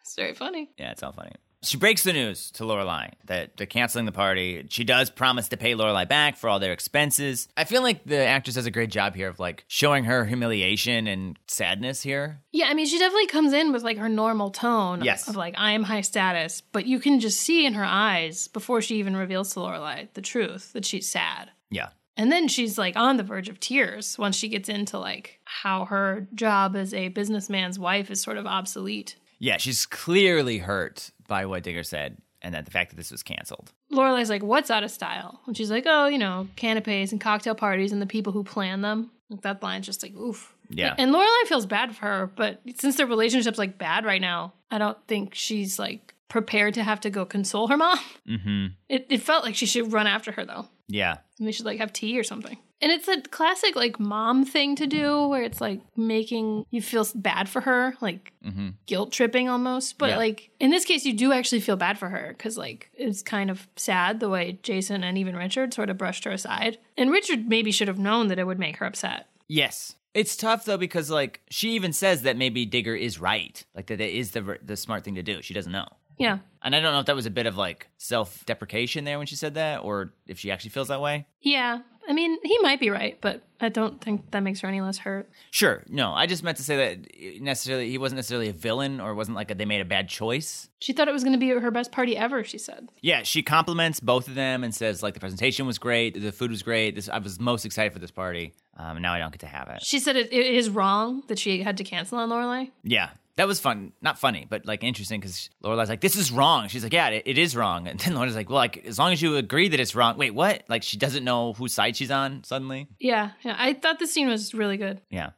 It's 0.00 0.16
very 0.16 0.34
funny. 0.34 0.70
Yeah, 0.76 0.90
it's 0.90 1.02
all 1.02 1.12
funny. 1.12 1.32
She 1.62 1.76
breaks 1.78 2.02
the 2.02 2.12
news 2.12 2.50
to 2.52 2.64
Lorelai 2.64 3.12
that 3.26 3.56
they're 3.56 3.66
canceling 3.68 4.04
the 4.04 4.12
party. 4.12 4.66
She 4.68 4.82
does 4.84 5.08
promise 5.10 5.48
to 5.50 5.56
pay 5.56 5.74
Lorelai 5.74 6.06
back 6.08 6.36
for 6.36 6.50
all 6.50 6.58
their 6.58 6.72
expenses. 6.72 7.48
I 7.56 7.64
feel 7.64 7.82
like 7.82 8.04
the 8.04 8.18
actress 8.18 8.56
does 8.56 8.66
a 8.66 8.70
great 8.72 8.90
job 8.90 9.14
here 9.14 9.28
of 9.28 9.38
like 9.38 9.64
showing 9.68 10.04
her 10.04 10.24
humiliation 10.26 11.06
and 11.06 11.38
sadness 11.46 12.02
here. 12.02 12.42
Yeah, 12.50 12.66
I 12.66 12.74
mean, 12.74 12.86
she 12.86 12.98
definitely 12.98 13.28
comes 13.28 13.52
in 13.54 13.72
with 13.72 13.84
like 13.84 13.96
her 13.98 14.08
normal 14.08 14.50
tone 14.50 15.02
Yes. 15.02 15.28
of 15.28 15.36
like, 15.36 15.54
I 15.56 15.70
am 15.70 15.84
high 15.84 16.00
status, 16.02 16.60
but 16.60 16.84
you 16.84 16.98
can 16.98 17.20
just 17.20 17.40
see 17.40 17.64
in 17.64 17.74
her 17.74 17.84
eyes 17.86 18.48
before 18.48 18.82
she 18.82 18.96
even 18.96 19.16
reveals 19.16 19.54
to 19.54 19.60
Lorelai 19.60 20.08
the 20.14 20.20
truth 20.20 20.72
that 20.74 20.84
she's 20.84 21.08
sad. 21.08 21.52
Yeah. 21.70 21.88
And 22.16 22.30
then 22.30 22.48
she's 22.48 22.76
like 22.76 22.96
on 22.96 23.16
the 23.16 23.22
verge 23.22 23.48
of 23.48 23.58
tears 23.60 24.18
once 24.18 24.36
she 24.36 24.48
gets 24.48 24.68
into 24.68 24.98
like 24.98 25.40
how 25.44 25.86
her 25.86 26.26
job 26.34 26.76
as 26.76 26.92
a 26.92 27.08
businessman's 27.08 27.78
wife 27.78 28.10
is 28.10 28.20
sort 28.20 28.36
of 28.36 28.46
obsolete. 28.46 29.16
Yeah, 29.38 29.56
she's 29.56 29.86
clearly 29.86 30.58
hurt 30.58 31.10
by 31.26 31.46
what 31.46 31.62
Digger 31.62 31.82
said 31.82 32.18
and 32.42 32.54
that 32.54 32.64
the 32.64 32.70
fact 32.70 32.90
that 32.90 32.96
this 32.96 33.10
was 33.10 33.22
canceled. 33.22 33.72
Lorelai's 33.90 34.30
like, 34.30 34.42
"What's 34.42 34.70
out 34.70 34.84
of 34.84 34.90
style?" 34.90 35.40
And 35.46 35.56
she's 35.56 35.70
like, 35.70 35.84
"Oh, 35.86 36.06
you 36.06 36.18
know, 36.18 36.48
canapes 36.56 37.12
and 37.12 37.20
cocktail 37.20 37.54
parties 37.54 37.92
and 37.92 38.02
the 38.02 38.06
people 38.06 38.32
who 38.32 38.44
plan 38.44 38.82
them." 38.82 39.10
Like 39.30 39.42
that 39.42 39.62
line's 39.62 39.86
just 39.86 40.02
like, 40.02 40.14
"Oof." 40.14 40.54
Yeah. 40.68 40.94
And 40.98 41.12
Lorelai 41.14 41.46
feels 41.46 41.66
bad 41.66 41.94
for 41.94 42.06
her, 42.06 42.30
but 42.34 42.60
since 42.76 42.96
their 42.96 43.06
relationship's 43.06 43.58
like 43.58 43.78
bad 43.78 44.04
right 44.04 44.20
now, 44.20 44.52
I 44.70 44.78
don't 44.78 44.98
think 45.06 45.34
she's 45.34 45.78
like 45.78 46.14
prepared 46.32 46.72
to 46.72 46.82
have 46.82 46.98
to 46.98 47.10
go 47.10 47.26
console 47.26 47.68
her 47.68 47.76
mom. 47.76 47.98
Mm-hmm. 48.26 48.66
It, 48.88 49.06
it 49.10 49.20
felt 49.20 49.44
like 49.44 49.54
she 49.56 49.66
should 49.66 49.92
run 49.92 50.06
after 50.06 50.32
her 50.32 50.44
though. 50.46 50.66
Yeah. 50.88 51.18
And 51.38 51.46
they 51.46 51.52
should 51.52 51.66
like 51.66 51.78
have 51.80 51.92
tea 51.92 52.18
or 52.18 52.22
something. 52.24 52.56
And 52.80 52.90
it's 52.90 53.06
a 53.08 53.20
classic 53.20 53.76
like 53.76 53.98
mom 54.00 54.44
thing 54.46 54.74
to 54.76 54.86
do 54.86 55.26
where 55.28 55.42
it's 55.42 55.60
like 55.60 55.80
making 55.96 56.64
you 56.70 56.80
feel 56.80 57.06
bad 57.14 57.48
for 57.48 57.60
her, 57.60 57.94
like 58.00 58.32
Mm-hmm. 58.46 58.68
guilt 58.86 59.12
tripping 59.12 59.48
almost. 59.48 59.98
But 59.98 60.10
Yeah. 60.10 60.16
like 60.18 60.50
in 60.60 60.70
this 60.70 60.84
case, 60.84 61.04
you 61.04 61.12
do 61.12 61.32
actually 61.32 61.60
feel 61.60 61.76
bad 61.76 61.98
for 61.98 62.08
her 62.08 62.28
because 62.36 62.56
like 62.56 62.90
it's 62.94 63.22
kind 63.22 63.50
of 63.50 63.66
sad 63.76 64.20
the 64.20 64.28
way 64.30 64.58
Jason 64.62 65.04
and 65.04 65.18
even 65.18 65.36
Richard 65.36 65.74
sort 65.74 65.90
of 65.90 65.98
brushed 65.98 66.24
her 66.24 66.30
aside. 66.32 66.78
And 66.96 67.10
Richard 67.10 67.48
maybe 67.48 67.72
should 67.72 67.88
have 67.88 67.98
known 67.98 68.28
that 68.28 68.38
it 68.38 68.46
would 68.46 68.58
make 68.58 68.76
her 68.78 68.86
upset. 68.86 69.26
Yes. 69.48 69.96
It's 70.14 70.36
tough 70.36 70.64
though 70.64 70.78
because 70.78 71.10
like 71.10 71.40
she 71.50 71.70
even 71.72 71.92
says 71.92 72.22
that 72.22 72.36
maybe 72.36 72.64
Digger 72.66 72.94
is 72.94 73.18
right, 73.18 73.62
like 73.74 73.86
that 73.88 74.00
it 74.00 74.14
is 74.14 74.30
the 74.30 74.58
the 74.62 74.76
smart 74.76 75.04
thing 75.04 75.16
to 75.16 75.22
do. 75.22 75.42
She 75.42 75.54
doesn't 75.54 75.72
know, 75.72 75.88
Yeah. 76.18 76.38
and 76.62 76.74
I 76.76 76.80
don't 76.80 76.92
know 76.92 77.00
if 77.00 77.06
that 77.06 77.16
was 77.16 77.26
a 77.26 77.30
bit 77.30 77.46
of 77.46 77.56
like 77.56 77.88
self 77.98 78.44
deprecation 78.46 79.04
there 79.04 79.18
when 79.18 79.26
she 79.26 79.36
said 79.36 79.54
that, 79.54 79.82
or 79.82 80.12
if 80.26 80.38
she 80.38 80.50
actually 80.50 80.70
feels 80.70 80.88
that 80.88 81.00
way. 81.00 81.26
Yeah. 81.40 81.80
I 82.08 82.12
mean, 82.14 82.36
he 82.42 82.58
might 82.58 82.80
be 82.80 82.90
right, 82.90 83.16
but 83.20 83.42
I 83.60 83.68
don't 83.68 84.00
think 84.00 84.32
that 84.32 84.40
makes 84.40 84.60
her 84.60 84.68
any 84.68 84.80
less 84.80 84.98
hurt. 84.98 85.30
Sure, 85.52 85.84
no, 85.88 86.12
I 86.12 86.26
just 86.26 86.42
meant 86.42 86.56
to 86.56 86.64
say 86.64 86.76
that 86.76 87.40
necessarily 87.40 87.90
he 87.90 87.96
wasn't 87.96 88.16
necessarily 88.16 88.48
a 88.48 88.52
villain, 88.52 89.00
or 89.00 89.14
wasn't 89.14 89.36
like 89.36 89.52
a, 89.52 89.54
they 89.54 89.66
made 89.66 89.80
a 89.80 89.84
bad 89.84 90.08
choice. 90.08 90.68
She 90.80 90.92
thought 90.92 91.06
it 91.06 91.12
was 91.12 91.22
going 91.22 91.34
to 91.34 91.38
be 91.38 91.50
her 91.50 91.70
best 91.70 91.92
party 91.92 92.16
ever, 92.16 92.42
she 92.42 92.58
said. 92.58 92.88
Yeah, 93.02 93.22
she 93.22 93.44
compliments 93.44 94.00
both 94.00 94.26
of 94.26 94.34
them 94.34 94.64
and 94.64 94.74
says 94.74 95.00
like 95.00 95.14
the 95.14 95.20
presentation 95.20 95.64
was 95.64 95.78
great, 95.78 96.20
the 96.20 96.32
food 96.32 96.50
was 96.50 96.64
great. 96.64 96.96
This 96.96 97.08
I 97.08 97.18
was 97.18 97.38
most 97.38 97.64
excited 97.64 97.92
for 97.92 98.00
this 98.00 98.10
party. 98.10 98.52
Um, 98.76 98.96
and 98.96 99.02
now 99.02 99.12
I 99.12 99.18
don't 99.20 99.30
get 99.30 99.42
to 99.42 99.46
have 99.46 99.68
it. 99.68 99.82
She 99.84 100.00
said 100.00 100.16
it, 100.16 100.32
it 100.32 100.46
is 100.46 100.70
wrong 100.70 101.22
that 101.28 101.38
she 101.38 101.62
had 101.62 101.76
to 101.76 101.84
cancel 101.84 102.18
on 102.18 102.30
Lorelai. 102.30 102.70
Yeah, 102.82 103.10
that 103.36 103.46
was 103.46 103.60
fun. 103.60 103.92
Not 104.02 104.18
funny, 104.18 104.46
but 104.48 104.66
like 104.66 104.84
interesting 104.84 105.20
because 105.20 105.48
Lorelai's 105.64 105.88
like, 105.88 106.00
"This 106.00 106.16
is 106.16 106.30
wrong." 106.30 106.68
She's 106.68 106.82
like, 106.82 106.92
"Yeah, 106.92 107.08
it, 107.08 107.22
it 107.26 107.38
is 107.38 107.56
wrong." 107.56 107.88
And 107.92 107.98
then 107.98 108.14
Lorelai's 108.14 108.36
like, 108.36 108.48
"Well, 108.48 108.58
like 108.58 108.84
as 108.86 108.98
long 108.98 109.12
as 109.12 109.22
you 109.22 109.36
agree 109.36 109.68
that 109.68 109.80
it's 109.80 109.94
wrong." 109.94 110.18
Wait, 110.18 110.34
what? 110.34 110.64
Like 110.68 110.82
she 110.82 110.96
doesn't 110.96 111.24
know 111.24 111.52
whose 111.54 111.72
side 111.72 111.96
she's 111.96 112.10
on 112.10 112.44
suddenly. 112.44 112.88
Yeah, 112.98 113.30
yeah. 113.42 113.56
I 113.58 113.74
thought 113.74 113.98
this 113.98 114.12
scene 114.12 114.28
was 114.28 114.54
really 114.54 114.76
good. 114.76 115.00
Yeah. 115.10 115.30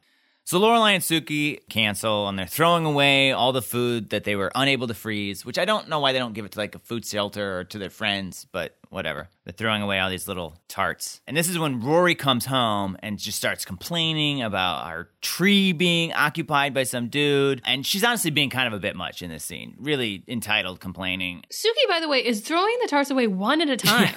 So 0.46 0.60
Lorelai 0.60 0.92
and 0.94 1.02
Sookie 1.02 1.60
cancel, 1.70 2.28
and 2.28 2.38
they're 2.38 2.46
throwing 2.46 2.84
away 2.84 3.32
all 3.32 3.52
the 3.52 3.62
food 3.62 4.10
that 4.10 4.24
they 4.24 4.36
were 4.36 4.52
unable 4.54 4.86
to 4.88 4.94
freeze. 4.94 5.44
Which 5.44 5.58
I 5.58 5.64
don't 5.64 5.88
know 5.88 6.00
why 6.00 6.12
they 6.12 6.18
don't 6.18 6.34
give 6.34 6.44
it 6.44 6.52
to 6.52 6.58
like 6.58 6.74
a 6.74 6.80
food 6.80 7.06
shelter 7.06 7.60
or 7.60 7.64
to 7.64 7.78
their 7.78 7.90
friends, 7.90 8.46
but 8.52 8.76
whatever. 8.94 9.28
They're 9.44 9.52
throwing 9.52 9.82
away 9.82 9.98
all 9.98 10.08
these 10.08 10.26
little 10.26 10.56
tarts, 10.68 11.20
and 11.26 11.36
this 11.36 11.48
is 11.48 11.58
when 11.58 11.80
Rory 11.80 12.14
comes 12.14 12.46
home 12.46 12.96
and 13.00 13.18
just 13.18 13.36
starts 13.36 13.64
complaining 13.64 14.40
about 14.42 14.86
our 14.86 15.08
tree 15.20 15.72
being 15.72 16.12
occupied 16.12 16.72
by 16.72 16.84
some 16.84 17.08
dude, 17.08 17.60
and 17.66 17.84
she's 17.84 18.04
honestly 18.04 18.30
being 18.30 18.50
kind 18.50 18.66
of 18.66 18.72
a 18.72 18.78
bit 18.78 18.96
much 18.96 19.20
in 19.20 19.28
this 19.30 19.44
scene. 19.44 19.74
Really 19.78 20.24
entitled 20.28 20.80
complaining. 20.80 21.42
Sookie, 21.50 21.88
by 21.88 22.00
the 22.00 22.08
way, 22.08 22.24
is 22.24 22.40
throwing 22.40 22.76
the 22.80 22.88
tarts 22.88 23.10
away 23.10 23.26
one 23.26 23.60
at 23.60 23.68
a 23.68 23.76
time. 23.76 24.14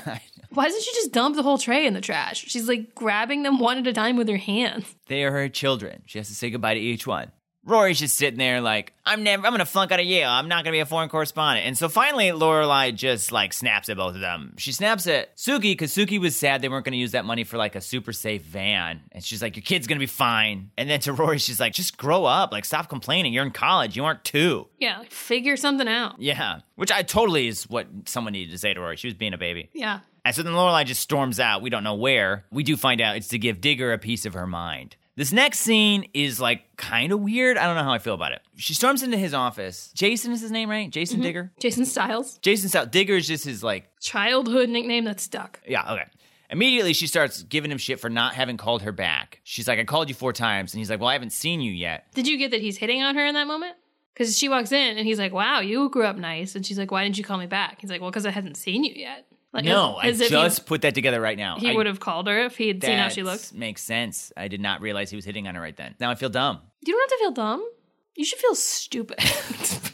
Why 0.52 0.66
doesn't 0.66 0.82
she 0.82 0.94
just 0.94 1.12
dump 1.12 1.36
the 1.36 1.44
whole 1.44 1.58
tray 1.58 1.86
in 1.86 1.94
the 1.94 2.02
trash? 2.02 2.46
She's 2.48 2.68
like 2.70 2.96
grabbing 2.96 3.44
them 3.44 3.60
one 3.60 3.78
at 3.78 3.88
a 3.88 3.94
time 3.94 4.16
with 4.16 4.30
her 4.30 4.38
hands. 4.38 4.86
They 5.08 5.24
are 5.24 5.32
her 5.32 5.50
children. 5.50 6.04
She 6.06 6.20
has 6.20 6.28
to 6.30 6.36
say 6.36 6.50
goodbye 6.50 6.76
to 6.76 6.80
each 6.80 7.06
one. 7.06 7.32
Rory's 7.68 8.00
just 8.00 8.16
sitting 8.16 8.40
there 8.40 8.62
like, 8.62 8.94
I'm 9.06 9.24
never, 9.24 9.46
I'm 9.46 9.52
gonna 9.52 9.66
flunk 9.66 9.92
out 9.92 10.00
of 10.00 10.06
Yale. 10.06 10.30
I'm 10.30 10.48
not 10.48 10.64
gonna 10.64 10.74
be 10.74 10.80
a 10.80 10.86
foreign 10.86 11.10
correspondent. 11.10 11.68
And 11.68 11.78
so 11.78 11.90
finally, 11.90 12.28
Lorelai 12.30 12.96
just 12.96 13.32
like 13.32 13.52
snaps 13.52 13.90
at 13.90 13.98
both 13.98 14.16
of 14.16 14.22
them. 14.22 14.54
She 14.58 14.72
snaps 14.72 15.06
at 15.06 15.36
Sookie 15.36 15.74
because 15.74 15.94
Sookie 15.94 16.20
was 16.20 16.36
sad 16.36 16.62
they 16.62 16.70
weren't 16.70 16.86
gonna 16.86 16.98
use 16.98 17.12
that 17.12 17.26
money 17.26 17.44
for 17.44 17.58
like 17.58 17.76
a 17.76 17.82
super 17.82 18.14
safe 18.14 18.42
van. 18.44 19.02
And 19.12 19.24
she's 19.24 19.42
like, 19.42 19.58
your 19.58 19.64
kid's 19.64 19.86
gonna 19.86 20.00
be 20.00 20.06
fine. 20.06 20.72
And 20.78 20.90
then 20.90 21.02
to 21.02 21.14
Rory, 21.14 21.40
she's 21.40 21.60
like, 21.60 21.74
just 21.74 21.98
grow 21.98 22.24
up. 22.24 22.54
Like, 22.54 22.64
stop 22.64 22.88
complaining. 22.88 23.34
You're 23.34 23.46
in 23.46 23.52
college. 23.52 23.98
You 23.98 24.06
aren't 24.06 24.24
two. 24.24 24.68
Yeah, 24.80 25.00
like 25.00 25.12
figure 25.12 25.58
something 25.58 25.88
out. 25.88 26.16
Yeah. 26.20 26.62
Which 26.76 26.92
I 26.92 27.04
totally 27.04 27.48
is 27.48 27.70
what 27.70 27.88
someone 28.06 28.34
needed 28.34 28.52
to 28.52 28.58
say 28.58 28.74
to 28.74 28.80
Rory. 28.80 28.96
She 28.96 29.08
was 29.08 29.14
being 29.14 29.34
a 29.34 29.38
baby. 29.38 29.70
Yeah. 29.74 30.00
And 30.24 30.36
so 30.36 30.44
then 30.44 30.54
Lorelai 30.54 30.86
just 30.86 31.02
storms 31.02 31.40
out. 31.40 31.62
We 31.62 31.70
don't 31.70 31.84
know 31.84 31.96
where. 31.96 32.46
We 32.52 32.64
do 32.64 32.76
find 32.76 33.00
out 33.02 33.16
it's 33.16 33.30
to 33.30 33.40
give 33.40 33.62
Digger 33.62 33.94
a 33.94 33.98
piece 33.98 34.26
of 34.26 34.34
her 34.34 34.48
mind. 34.48 34.96
This 35.18 35.34
next 35.34 35.62
scene 35.62 36.08
is 36.14 36.40
like 36.40 36.78
kind 36.78 37.12
of 37.12 37.20
weird. 37.20 37.58
I 37.58 37.66
don't 37.66 37.76
know 37.76 37.84
how 37.84 37.92
I 37.92 37.98
feel 37.98 38.14
about 38.14 38.34
it. 38.34 38.42
She 38.56 38.76
storms 38.76 39.02
into 39.02 39.18
his 39.18 39.34
office. 39.34 39.92
Jason 39.96 40.32
is 40.32 40.42
his 40.42 40.52
name, 40.52 40.70
right? 40.70 40.92
Jason 40.92 41.18
mm-hmm. 41.18 41.24
Digger. 41.24 41.52
Jason 41.60 41.86
Stiles, 41.86 42.38
Jason 42.38 42.70
Stout. 42.70 42.92
Digger 42.92 43.16
is 43.16 43.28
just 43.28 43.44
his 43.44 43.64
like 43.64 43.90
childhood 44.00 44.70
nickname 44.70 45.06
that 45.06 45.20
stuck. 45.20 45.60
yeah 45.68 45.92
okay. 45.92 46.06
Immediately 46.52 46.94
she 46.94 47.08
starts 47.08 47.42
giving 47.42 47.72
him 47.72 47.80
shit 47.80 48.00
for 48.00 48.12
not 48.12 48.36
having 48.36 48.58
called 48.58 48.84
her 48.84 48.92
back. 48.92 49.42
She's 49.44 49.68
like, 49.68 49.80
I 49.80 49.86
called 49.86 50.08
you 50.08 50.16
four 50.16 50.34
times, 50.34 50.74
and 50.74 50.78
he's 50.78 50.90
like, 50.90 51.00
Well, 51.00 51.10
I 51.10 51.14
haven't 51.14 51.34
seen 51.34 51.62
you 51.62 51.72
yet. 51.72 52.14
Did 52.14 52.28
you 52.28 52.38
get 52.38 52.52
that 52.52 52.62
he's 52.62 52.78
hitting 52.78 53.02
on 53.02 53.16
her 53.16 53.26
in 53.26 53.34
that 53.34 53.48
moment? 53.48 53.76
Because 54.14 54.38
she 54.38 54.50
walks 54.50 54.72
in 54.72 54.98
and 54.98 55.06
he's 55.06 55.20
like, 55.20 55.32
"Wow, 55.32 55.60
you 55.60 55.90
grew 55.90 56.04
up 56.04 56.18
nice," 56.18 56.56
and 56.56 56.66
she's 56.66 56.80
like, 56.80 56.90
"Why 56.90 57.04
didn't 57.04 57.20
you 57.20 57.24
call 57.24 57.38
me 57.38 57.46
back?" 57.46 57.80
He's 57.82 57.92
like, 57.92 58.02
"Well, 58.02 58.10
because 58.10 58.26
I 58.26 58.32
hadn't 58.32 58.58
seen 58.58 58.84
you 58.84 58.94
yet." 58.96 59.28
Like, 59.58 59.66
No, 59.66 59.98
as 59.98 60.22
I 60.22 60.26
if 60.26 60.30
just 60.32 60.66
put 60.66 60.82
that 60.84 60.94
together 60.96 61.20
right 61.20 61.38
now. 61.38 61.58
he, 61.58 61.72
I- 61.72 61.74
would 61.76 61.88
have 61.88 62.00
called 62.00 62.28
her 62.28 62.40
if 62.46 62.58
he 62.58 62.68
had 62.70 62.84
seen 62.84 62.98
how 62.98 63.10
she 63.10 63.22
that 63.22 63.28
looked. 63.32 63.54
Makes 63.54 63.84
sense. 63.84 64.32
I 64.38 64.48
did 64.48 64.62
not 64.62 64.82
realize 64.82 65.10
he 65.10 65.16
was 65.16 65.26
hitting 65.26 65.48
on 65.48 65.56
her 65.56 65.62
right 65.62 65.76
then. 65.76 65.96
Now 66.00 66.12
I 66.12 66.16
feel 66.16 66.30
dumb. 66.30 66.60
You 66.86 66.94
don't 66.94 67.10
have 67.10 67.18
to 67.18 67.24
feel 67.24 67.32
dumb. 67.32 67.68
You 68.16 68.24
should 68.24 68.40
feel 68.40 68.56
stupid. 68.56 69.20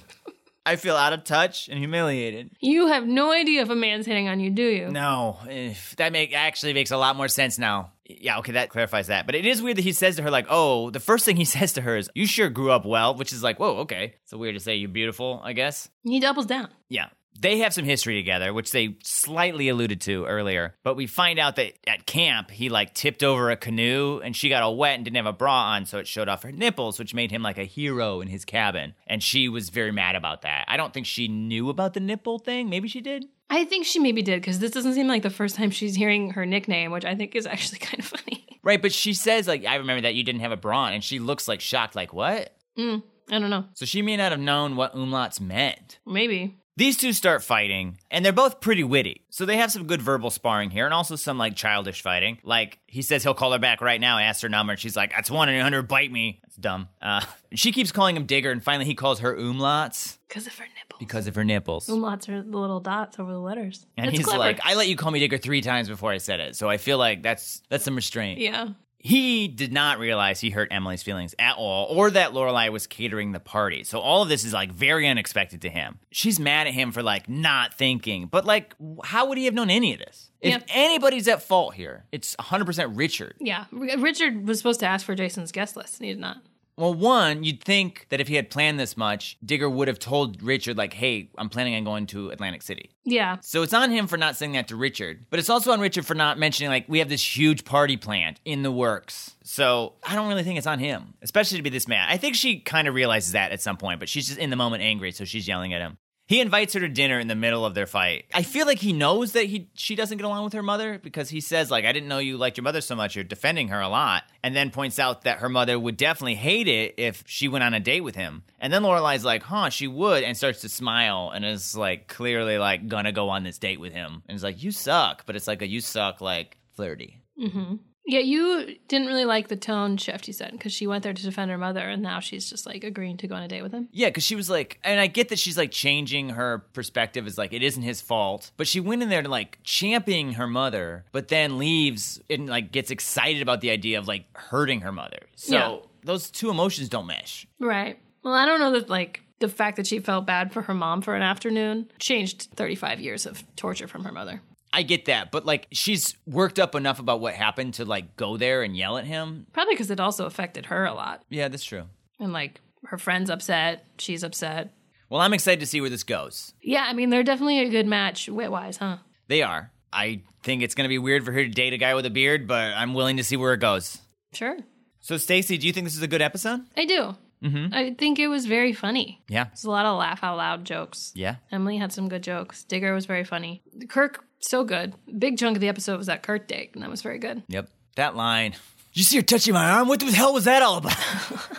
I 0.65 0.77
feel 0.77 0.95
out 0.95 1.11
of 1.11 1.25
touch 1.25 1.67
and 1.67 1.77
humiliated. 1.77 2.51
you 2.61 2.87
have 2.87 3.05
no 3.05 3.33
idea 3.33 3.61
if 3.63 3.69
a 3.69 3.75
man's 3.75 4.05
hitting 4.05 4.29
on 4.29 4.39
you, 4.39 4.49
do 4.49 4.63
you? 4.63 4.89
No, 4.91 5.37
eh, 5.49 5.73
that 5.97 6.13
make 6.13 6.33
actually 6.33 6.73
makes 6.73 6.91
a 6.91 6.97
lot 6.97 7.17
more 7.17 7.27
sense 7.27 7.59
now. 7.59 7.91
Yeah, 8.05 8.37
okay, 8.39 8.53
that 8.53 8.69
clarifies 8.69 9.07
that. 9.07 9.25
But 9.25 9.35
it 9.35 9.45
is 9.45 9.61
weird 9.61 9.77
that 9.77 9.81
he 9.83 9.91
says 9.91 10.15
to 10.17 10.23
her, 10.23 10.31
like, 10.31 10.45
oh, 10.49 10.89
the 10.89 11.01
first 11.01 11.25
thing 11.25 11.35
he 11.35 11.43
says 11.57 11.73
to 11.73 11.81
her 11.81 11.97
is, 11.97 12.09
you 12.15 12.25
sure 12.25 12.49
grew 12.49 12.71
up 12.71 12.85
well, 12.85 13.15
which 13.15 13.33
is 13.33 13.43
like, 13.43 13.59
whoa, 13.59 13.79
okay. 13.79 14.15
It's 14.23 14.33
weird 14.33 14.55
to 14.55 14.61
say 14.61 14.75
you're 14.75 14.89
beautiful, 14.89 15.41
I 15.43 15.51
guess. 15.51 15.89
He 16.03 16.21
doubles 16.21 16.45
down. 16.45 16.69
Yeah. 16.89 17.07
They 17.39 17.59
have 17.59 17.73
some 17.73 17.85
history 17.85 18.15
together, 18.15 18.53
which 18.53 18.71
they 18.71 18.97
slightly 19.03 19.69
alluded 19.69 20.01
to 20.01 20.25
earlier. 20.25 20.75
But 20.83 20.95
we 20.95 21.07
find 21.07 21.39
out 21.39 21.55
that 21.57 21.73
at 21.87 22.05
camp, 22.05 22.51
he 22.51 22.69
like 22.69 22.93
tipped 22.93 23.23
over 23.23 23.49
a 23.51 23.57
canoe 23.57 24.21
and 24.23 24.35
she 24.35 24.49
got 24.49 24.63
all 24.63 24.77
wet 24.77 24.95
and 24.95 25.03
didn't 25.03 25.17
have 25.17 25.25
a 25.25 25.33
bra 25.33 25.73
on, 25.73 25.85
so 25.85 25.97
it 25.97 26.07
showed 26.07 26.29
off 26.29 26.43
her 26.43 26.51
nipples, 26.51 26.99
which 26.99 27.13
made 27.13 27.31
him 27.31 27.41
like 27.41 27.57
a 27.57 27.65
hero 27.65 28.21
in 28.21 28.27
his 28.27 28.45
cabin. 28.45 28.93
And 29.07 29.21
she 29.21 29.49
was 29.49 29.69
very 29.69 29.91
mad 29.91 30.15
about 30.15 30.43
that. 30.43 30.65
I 30.67 30.77
don't 30.77 30.93
think 30.93 31.05
she 31.05 31.27
knew 31.27 31.69
about 31.69 31.93
the 31.93 31.99
nipple 31.99 32.39
thing. 32.39 32.69
Maybe 32.69 32.87
she 32.87 33.01
did. 33.01 33.25
I 33.49 33.65
think 33.65 33.85
she 33.85 33.99
maybe 33.99 34.21
did 34.21 34.41
because 34.41 34.59
this 34.59 34.71
doesn't 34.71 34.93
seem 34.93 35.07
like 35.07 35.21
the 35.21 35.29
first 35.29 35.55
time 35.55 35.69
she's 35.69 35.95
hearing 35.95 36.31
her 36.31 36.45
nickname, 36.45 36.91
which 36.91 37.05
I 37.05 37.15
think 37.15 37.35
is 37.35 37.45
actually 37.45 37.79
kind 37.79 37.99
of 37.99 38.05
funny. 38.05 38.47
Right, 38.63 38.81
but 38.81 38.93
she 38.93 39.13
says, 39.13 39.47
like, 39.47 39.65
I 39.65 39.75
remember 39.75 40.01
that 40.01 40.15
you 40.15 40.23
didn't 40.23 40.41
have 40.41 40.53
a 40.53 40.57
bra 40.57 40.85
on, 40.85 40.93
and 40.93 41.03
she 41.03 41.19
looks 41.19 41.47
like 41.47 41.59
shocked, 41.59 41.95
like, 41.95 42.13
what? 42.13 42.55
Mm, 42.79 43.03
I 43.29 43.39
don't 43.39 43.49
know. 43.49 43.65
So 43.73 43.85
she 43.85 44.01
may 44.01 44.15
not 44.15 44.31
have 44.31 44.39
known 44.39 44.75
what 44.75 44.95
umlauts 44.95 45.41
meant. 45.41 45.99
Maybe. 46.05 46.57
These 46.75 46.97
two 46.97 47.13
start 47.13 47.43
fighting, 47.43 47.99
and 48.09 48.25
they're 48.25 48.33
both 48.33 48.59
pretty 48.59 48.83
witty. 48.83 49.25
So 49.29 49.45
they 49.45 49.57
have 49.57 49.71
some 49.71 49.85
good 49.85 50.01
verbal 50.01 50.31
sparring 50.31 50.71
here, 50.71 50.85
and 50.85 50.93
also 50.93 51.15
some 51.15 51.37
like 51.37 51.55
childish 51.55 52.01
fighting. 52.01 52.39
Like 52.43 52.79
he 52.87 53.03
says 53.03 53.21
he'll 53.21 53.35
call 53.35 53.51
her 53.51 53.59
back 53.59 53.79
right 53.79 54.01
now, 54.01 54.17
ask 54.17 54.41
her 54.41 54.49
number, 54.49 54.71
and 54.73 54.79
she's 54.79 54.95
like, 54.95 55.11
"That's 55.11 55.29
one 55.29 55.49
eight 55.49 55.59
hundred, 55.59 55.83
bite 55.87 56.11
me." 56.11 56.39
That's 56.41 56.55
dumb. 56.55 56.87
Uh, 56.99 57.21
she 57.53 57.71
keeps 57.71 57.91
calling 57.91 58.15
him 58.15 58.25
Digger, 58.25 58.49
and 58.51 58.63
finally 58.63 58.85
he 58.85 58.95
calls 58.95 59.19
her 59.19 59.35
umlauts 59.35 60.17
Because 60.27 60.47
of 60.47 60.57
her 60.57 60.65
nipples. 60.65 60.99
because 60.99 61.27
of 61.27 61.35
her 61.35 61.43
nipples. 61.43 61.87
Umlauts 61.87 62.27
are 62.27 62.41
the 62.41 62.57
little 62.57 62.79
dots 62.79 63.19
over 63.19 63.31
the 63.31 63.39
letters. 63.39 63.85
and 63.95 64.09
he's 64.09 64.25
clever. 64.25 64.39
like, 64.39 64.59
"I 64.63 64.73
let 64.73 64.87
you 64.87 64.95
call 64.95 65.11
me 65.11 65.19
Digger 65.19 65.37
three 65.37 65.61
times 65.61 65.89
before 65.89 66.11
I 66.11 66.17
said 66.17 66.39
it, 66.39 66.55
so 66.55 66.69
I 66.69 66.77
feel 66.77 66.97
like 66.97 67.21
that's 67.21 67.61
that's 67.69 67.83
some 67.83 67.95
restraint." 67.95 68.39
yeah. 68.39 68.69
He 69.05 69.49
did 69.49 69.73
not 69.73 69.99
realize 69.99 70.39
he 70.39 70.49
hurt 70.49 70.69
Emily's 70.71 71.03
feelings 71.03 71.35
at 71.37 71.57
all, 71.57 71.87
or 71.93 72.09
that 72.11 72.31
Lorelai 72.31 72.71
was 72.71 72.87
catering 72.87 73.33
the 73.33 73.39
party. 73.41 73.83
So 73.83 73.99
all 73.99 74.23
of 74.23 74.29
this 74.29 74.45
is 74.45 74.53
like 74.53 74.71
very 74.71 75.09
unexpected 75.09 75.61
to 75.63 75.69
him. 75.69 75.99
She's 76.09 76.39
mad 76.39 76.67
at 76.67 76.73
him 76.73 76.93
for 76.93 77.03
like 77.03 77.27
not 77.27 77.73
thinking, 77.73 78.27
but 78.27 78.45
like, 78.45 78.73
how 79.03 79.27
would 79.27 79.37
he 79.37 79.43
have 79.43 79.53
known 79.53 79.69
any 79.69 79.91
of 79.93 79.99
this? 79.99 80.31
If 80.39 80.53
Yeah. 80.53 80.59
anybody's 80.69 81.27
at 81.27 81.43
fault 81.43 81.73
here, 81.73 82.05
it's 82.13 82.33
100% 82.37 82.95
Richard. 82.97 83.35
Yeah. 83.41 83.65
R- 83.73 83.97
Richard 83.99 84.47
was 84.47 84.57
supposed 84.59 84.79
to 84.79 84.85
ask 84.85 85.05
for 85.05 85.15
Jason's 85.15 85.51
guest 85.51 85.75
list, 85.75 85.99
and 85.99 86.05
he 86.07 86.13
did 86.13 86.21
not. 86.21 86.37
Well, 86.75 86.93
one, 86.93 87.43
you'd 87.43 87.63
think 87.63 88.07
that 88.09 88.19
if 88.19 88.27
he 88.27 88.35
had 88.35 88.49
planned 88.49 88.79
this 88.79 88.97
much, 88.97 89.37
Digger 89.45 89.69
would 89.69 89.87
have 89.87 89.99
told 89.99 90.41
Richard, 90.41 90.77
like, 90.77 90.93
hey, 90.93 91.29
I'm 91.37 91.49
planning 91.49 91.75
on 91.75 91.83
going 91.83 92.07
to 92.07 92.29
Atlantic 92.29 92.63
City. 92.63 92.89
Yeah. 93.03 93.37
So 93.41 93.61
it's 93.61 93.73
on 93.73 93.91
him 93.91 94.07
for 94.07 94.17
not 94.17 94.35
saying 94.35 94.53
that 94.53 94.69
to 94.69 94.75
Richard, 94.75 95.25
but 95.29 95.39
it's 95.39 95.49
also 95.49 95.71
on 95.71 95.79
Richard 95.79 96.05
for 96.05 96.15
not 96.15 96.39
mentioning 96.39 96.69
like 96.71 96.85
we 96.87 96.99
have 96.99 97.09
this 97.09 97.37
huge 97.37 97.63
party 97.63 97.97
planned 97.97 98.39
in 98.45 98.63
the 98.63 98.71
works. 98.71 99.35
So 99.43 99.93
I 100.03 100.15
don't 100.15 100.29
really 100.29 100.43
think 100.43 100.57
it's 100.57 100.67
on 100.67 100.79
him, 100.79 101.13
especially 101.21 101.57
to 101.57 101.63
be 101.63 101.69
this 101.69 101.87
mad. 101.87 102.07
I 102.09 102.17
think 102.17 102.35
she 102.35 102.59
kind 102.59 102.87
of 102.87 102.95
realizes 102.95 103.33
that 103.33 103.51
at 103.51 103.61
some 103.61 103.77
point, 103.77 103.99
but 103.99 104.09
she's 104.09 104.27
just 104.27 104.39
in 104.39 104.49
the 104.49 104.55
moment 104.55 104.81
angry, 104.83 105.11
so 105.11 105.25
she's 105.25 105.47
yelling 105.47 105.73
at 105.73 105.81
him. 105.81 105.97
He 106.33 106.39
invites 106.39 106.73
her 106.73 106.79
to 106.79 106.89
dinner 106.89 107.19
in 107.19 107.27
the 107.27 107.35
middle 107.35 107.63
of 107.63 107.75
their 107.75 107.85
fight. 107.85 108.25
I 108.33 108.41
feel 108.41 108.65
like 108.65 108.79
he 108.79 108.91
knows 108.91 109.33
that 109.33 109.45
he 109.45 109.69
she 109.75 109.93
doesn't 109.93 110.17
get 110.17 110.25
along 110.25 110.45
with 110.45 110.53
her 110.53 110.63
mother 110.63 110.97
because 110.97 111.29
he 111.29 111.41
says 111.41 111.69
like 111.69 111.85
I 111.85 111.91
didn't 111.91 112.09
know 112.09 112.17
you 112.17 112.37
liked 112.37 112.57
your 112.57 112.63
mother 112.63 112.81
so 112.81 112.95
much. 112.95 113.13
You're 113.13 113.23
defending 113.23 113.67
her 113.67 113.79
a 113.79 113.87
lot, 113.87 114.23
and 114.41 114.55
then 114.55 114.71
points 114.71 114.97
out 114.97 115.25
that 115.25 115.37
her 115.37 115.49
mother 115.49 115.79
would 115.79 115.95
definitely 115.95 116.33
hate 116.33 116.67
it 116.67 116.95
if 116.97 117.23
she 117.27 117.47
went 117.47 117.63
on 117.63 117.75
a 117.75 117.79
date 117.79 118.01
with 118.01 118.15
him. 118.15 118.41
And 118.59 118.73
then 118.73 118.81
Lorelai's 118.81 119.23
like, 119.23 119.43
"Huh, 119.43 119.69
she 119.69 119.85
would," 119.87 120.23
and 120.23 120.35
starts 120.35 120.61
to 120.61 120.69
smile 120.69 121.31
and 121.35 121.45
is 121.45 121.77
like 121.77 122.07
clearly 122.07 122.57
like 122.57 122.87
gonna 122.87 123.11
go 123.11 123.29
on 123.29 123.43
this 123.43 123.59
date 123.59 123.79
with 123.79 123.93
him. 123.93 124.23
And 124.27 124.33
it's 124.33 124.43
like, 124.43 124.63
"You 124.63 124.71
suck," 124.71 125.27
but 125.27 125.35
it's 125.35 125.47
like 125.47 125.61
a 125.61 125.67
"you 125.67 125.81
suck" 125.81 126.19
like 126.19 126.57
flirty. 126.75 127.19
Mm-hmm. 127.39 127.75
Yeah, 128.05 128.19
you 128.19 128.75
didn't 128.89 129.07
really 129.07 129.23
like 129.23 129.47
the 129.47 129.55
tone 129.55 129.95
shift, 129.95 130.27
you 130.27 130.33
said, 130.33 130.51
because 130.51 130.73
she 130.73 130.87
went 130.87 131.03
there 131.03 131.13
to 131.13 131.23
defend 131.23 131.49
her 131.51 131.57
mother, 131.57 131.79
and 131.87 132.01
now 132.01 132.19
she's 132.19 132.49
just 132.49 132.65
like 132.65 132.83
agreeing 132.83 133.15
to 133.17 133.27
go 133.27 133.35
on 133.35 133.43
a 133.43 133.47
date 133.47 133.61
with 133.61 133.71
him. 133.71 133.87
Yeah, 133.93 134.09
because 134.09 134.23
she 134.25 134.35
was 134.35 134.49
like, 134.49 134.77
and 134.83 134.99
I 134.99 135.07
get 135.07 135.29
that 135.29 135.39
she's 135.39 135.57
like 135.57 135.71
changing 135.71 136.29
her 136.29 136.59
perspective 136.73 137.25
is 137.27 137.37
like 137.37 137.53
it 137.53 137.63
isn't 137.63 137.81
his 137.83 138.01
fault, 138.01 138.51
but 138.57 138.67
she 138.67 138.81
went 138.81 139.03
in 139.03 139.09
there 139.09 139.21
to 139.21 139.29
like 139.29 139.57
championing 139.63 140.33
her 140.33 140.47
mother, 140.47 141.05
but 141.13 141.29
then 141.29 141.57
leaves 141.57 142.21
and 142.29 142.49
like 142.49 142.71
gets 142.73 142.91
excited 142.91 143.41
about 143.41 143.61
the 143.61 143.69
idea 143.69 143.99
of 143.99 144.07
like 144.07 144.25
hurting 144.37 144.81
her 144.81 144.91
mother. 144.91 145.19
So 145.35 145.55
Yeah. 145.55 145.77
those 146.03 146.29
two 146.29 146.49
emotions 146.49 146.89
don't 146.89 147.07
mesh. 147.07 147.47
Right. 147.59 147.97
Well, 148.21 148.33
I 148.33 148.45
don't 148.45 148.59
know 148.59 148.71
that 148.73 148.89
like 148.89 149.21
the 149.39 149.47
fact 149.49 149.77
that 149.77 149.87
she 149.87 149.99
felt 149.99 150.25
bad 150.25 150.51
for 150.51 150.61
her 150.63 150.73
mom 150.73 151.01
for 151.01 151.15
an 151.15 151.21
afternoon 151.21 151.89
changed 151.99 152.49
35 152.55 152.99
years 152.99 153.25
of 153.25 153.43
torture 153.55 153.87
from 153.87 154.03
her 154.03 154.11
mother. 154.11 154.41
I 154.73 154.81
get 154.81 155.05
that, 155.05 155.31
but 155.31 155.45
like 155.45 155.67
she's 155.71 156.17
worked 156.25 156.57
up 156.59 156.73
enough 156.73 156.99
about 156.99 157.21
what 157.21 157.35
happened 157.35 157.75
to 157.75 157.85
like 157.85 158.17
go 158.17 158.37
there 158.37 158.63
and 158.63 158.75
yell 158.75 158.97
at 158.97 159.05
him. 159.05 159.45
Probably 159.53 159.75
because 159.75 159.91
it 159.91 159.99
also 159.99 160.25
affected 160.25 160.65
her 160.65 160.85
a 160.85 160.93
lot. 160.93 161.23
Yeah, 161.29 161.47
that's 161.47 161.63
true. 161.63 161.83
And 162.19 162.33
like 162.33 162.59
her 162.87 162.97
friend's 162.97 163.29
upset, 163.29 163.85
she's 163.99 164.23
upset. 164.23 164.73
Well, 165.09 165.21
I'm 165.21 165.33
excited 165.33 165.59
to 165.59 165.67
see 165.67 165.79
where 165.79 165.91
this 165.91 166.03
goes. 166.03 166.53
Yeah, 166.61 166.85
I 166.87 166.93
mean, 166.93 167.11
they're 167.11 167.23
definitely 167.23 167.59
a 167.59 167.69
good 167.69 167.85
match 167.85 168.27
wit 168.27 168.51
wise, 168.51 168.77
huh? 168.77 168.97
They 169.27 169.43
are. 169.43 169.71
I 169.91 170.21
think 170.41 170.63
it's 170.63 170.73
going 170.73 170.85
to 170.85 170.89
be 170.89 170.97
weird 170.97 171.23
for 171.23 171.31
her 171.31 171.43
to 171.43 171.49
date 171.49 171.73
a 171.73 171.77
guy 171.77 171.93
with 171.93 172.07
a 172.07 172.09
beard, 172.09 172.47
but 172.47 172.73
I'm 172.73 172.95
willing 172.95 173.17
to 173.17 173.23
see 173.23 173.37
where 173.37 173.53
it 173.53 173.59
goes. 173.59 173.99
Sure. 174.33 174.57
So, 175.01 175.17
Stacey, 175.17 175.57
do 175.59 175.67
you 175.67 175.73
think 175.73 175.85
this 175.85 175.95
is 175.95 176.01
a 176.01 176.07
good 176.07 176.23
episode? 176.23 176.61
I 176.75 176.85
do. 176.85 177.15
Mm-hmm. 177.43 177.73
I 177.73 177.93
think 177.93 178.19
it 178.19 178.27
was 178.27 178.45
very 178.45 178.73
funny. 178.73 179.21
Yeah. 179.27 179.45
There's 179.45 179.65
a 179.65 179.69
lot 179.69 179.85
of 179.85 179.99
laugh 179.99 180.23
out 180.23 180.37
loud 180.37 180.65
jokes. 180.65 181.11
Yeah. 181.13 181.35
Emily 181.51 181.77
had 181.77 181.91
some 181.91 182.07
good 182.07 182.23
jokes. 182.23 182.63
Digger 182.63 182.93
was 182.93 183.05
very 183.05 183.25
funny. 183.25 183.61
Kirk, 183.89 184.23
so 184.43 184.63
good. 184.63 184.93
Big 185.17 185.37
chunk 185.37 185.57
of 185.57 185.61
the 185.61 185.67
episode 185.69 185.97
was 185.97 186.07
that 186.07 186.23
Kirk 186.23 186.47
date, 186.47 186.71
and 186.73 186.83
that 186.83 186.89
was 186.89 187.01
very 187.01 187.19
good. 187.19 187.43
Yep. 187.47 187.69
That 187.95 188.15
line. 188.15 188.55
You 188.93 189.03
see 189.03 189.17
her 189.17 189.23
touching 189.23 189.53
my 189.53 189.69
arm? 189.71 189.87
What 189.87 189.99
the 189.99 190.11
hell 190.11 190.33
was 190.33 190.45
that 190.45 190.61
all 190.61 190.77
about? 190.77 190.93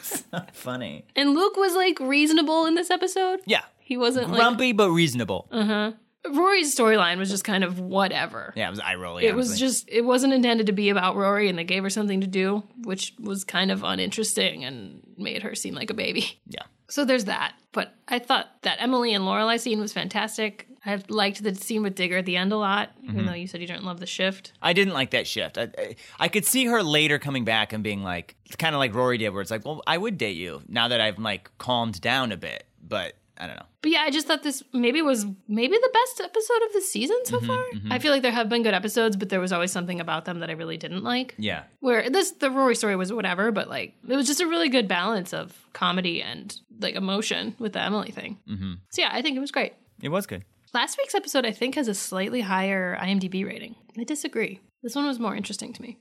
so 0.02 0.20
funny. 0.52 1.04
And 1.16 1.30
Luke 1.30 1.56
was 1.56 1.74
like 1.74 1.98
reasonable 2.00 2.66
in 2.66 2.74
this 2.74 2.90
episode. 2.90 3.40
Yeah. 3.44 3.62
He 3.80 3.96
wasn't 3.96 4.30
like 4.30 4.38
Grumpy 4.38 4.72
but 4.72 4.90
reasonable. 4.90 5.48
Uh 5.50 5.64
huh. 5.64 5.92
Rory's 6.30 6.74
storyline 6.74 7.18
was 7.18 7.28
just 7.28 7.44
kind 7.44 7.64
of 7.64 7.80
whatever. 7.80 8.54
Yeah, 8.56 8.68
it 8.68 8.70
was 8.70 8.80
eye 8.80 8.94
rolling. 8.94 9.26
It 9.26 9.34
was 9.34 9.58
just 9.58 9.86
it 9.90 10.02
wasn't 10.02 10.32
intended 10.32 10.66
to 10.66 10.72
be 10.72 10.88
about 10.88 11.16
Rory 11.16 11.50
and 11.50 11.58
they 11.58 11.64
gave 11.64 11.82
her 11.82 11.90
something 11.90 12.22
to 12.22 12.26
do, 12.26 12.62
which 12.82 13.14
was 13.20 13.44
kind 13.44 13.70
of 13.70 13.84
uninteresting 13.84 14.64
and 14.64 15.02
made 15.18 15.42
her 15.42 15.54
seem 15.54 15.74
like 15.74 15.90
a 15.90 15.94
baby. 15.94 16.40
Yeah. 16.46 16.62
So 16.88 17.04
there's 17.04 17.26
that. 17.26 17.54
But 17.72 17.94
I 18.08 18.20
thought 18.20 18.48
that 18.62 18.78
Emily 18.80 19.12
and 19.12 19.24
Lorelai 19.24 19.60
scene 19.60 19.80
was 19.80 19.92
fantastic. 19.92 20.66
I 20.86 21.02
liked 21.08 21.42
the 21.42 21.54
scene 21.54 21.82
with 21.82 21.94
Digger 21.94 22.18
at 22.18 22.26
the 22.26 22.36
end 22.36 22.52
a 22.52 22.56
lot, 22.56 22.90
even 23.02 23.16
mm-hmm. 23.16 23.26
though 23.26 23.32
you 23.32 23.46
said 23.46 23.60
you 23.60 23.66
didn't 23.66 23.84
love 23.84 24.00
the 24.00 24.06
shift. 24.06 24.52
I 24.60 24.72
didn't 24.72 24.94
like 24.94 25.10
that 25.10 25.26
shift. 25.26 25.58
I, 25.58 25.68
I, 25.78 25.96
I 26.18 26.28
could 26.28 26.44
see 26.44 26.66
her 26.66 26.82
later 26.82 27.18
coming 27.18 27.44
back 27.44 27.72
and 27.72 27.82
being 27.82 28.02
like, 28.02 28.36
it's 28.46 28.56
kind 28.56 28.74
of 28.74 28.78
like 28.78 28.94
Rory 28.94 29.18
did, 29.18 29.30
where 29.30 29.42
it's 29.42 29.50
like, 29.50 29.64
well, 29.64 29.82
I 29.86 29.96
would 29.96 30.18
date 30.18 30.36
you 30.36 30.62
now 30.68 30.88
that 30.88 31.00
I've 31.00 31.18
like 31.18 31.50
calmed 31.58 32.00
down 32.00 32.32
a 32.32 32.36
bit. 32.36 32.64
But 32.86 33.14
I 33.38 33.46
don't 33.46 33.56
know. 33.56 33.66
But 33.82 33.90
yeah, 33.90 34.00
I 34.00 34.10
just 34.10 34.26
thought 34.26 34.42
this 34.42 34.62
maybe 34.72 35.02
was 35.02 35.26
maybe 35.48 35.76
the 35.76 35.90
best 35.92 36.20
episode 36.20 36.62
of 36.66 36.72
the 36.72 36.80
season 36.80 37.16
so 37.24 37.38
mm-hmm, 37.38 37.46
far. 37.46 37.64
Mm-hmm. 37.74 37.92
I 37.92 37.98
feel 37.98 38.12
like 38.12 38.22
there 38.22 38.30
have 38.30 38.48
been 38.48 38.62
good 38.62 38.74
episodes, 38.74 39.16
but 39.16 39.28
there 39.28 39.40
was 39.40 39.52
always 39.52 39.72
something 39.72 40.00
about 40.00 40.24
them 40.24 40.40
that 40.40 40.50
I 40.50 40.52
really 40.52 40.76
didn't 40.76 41.02
like. 41.02 41.34
Yeah. 41.38 41.64
Where 41.80 42.08
this 42.08 42.32
the 42.32 42.50
Rory 42.50 42.76
story 42.76 42.96
was 42.96 43.12
whatever, 43.12 43.50
but 43.50 43.68
like 43.68 43.94
it 44.08 44.14
was 44.14 44.26
just 44.26 44.40
a 44.40 44.46
really 44.46 44.68
good 44.68 44.86
balance 44.86 45.32
of 45.32 45.52
comedy 45.72 46.22
and 46.22 46.54
like 46.78 46.94
emotion 46.94 47.56
with 47.58 47.72
the 47.72 47.80
Emily 47.80 48.10
thing. 48.10 48.38
Mm-hmm. 48.48 48.74
So 48.90 49.02
yeah, 49.02 49.10
I 49.12 49.22
think 49.22 49.36
it 49.36 49.40
was 49.40 49.50
great. 49.50 49.74
It 50.00 50.10
was 50.10 50.26
good. 50.26 50.44
Last 50.74 50.98
week's 50.98 51.14
episode 51.14 51.46
I 51.46 51.52
think 51.52 51.76
has 51.76 51.86
a 51.86 51.94
slightly 51.94 52.40
higher 52.40 52.98
IMDb 53.00 53.46
rating. 53.46 53.76
I 53.96 54.02
disagree. 54.02 54.60
This 54.82 54.96
one 54.96 55.06
was 55.06 55.20
more 55.20 55.36
interesting 55.36 55.72
to 55.72 55.80
me. 55.80 55.98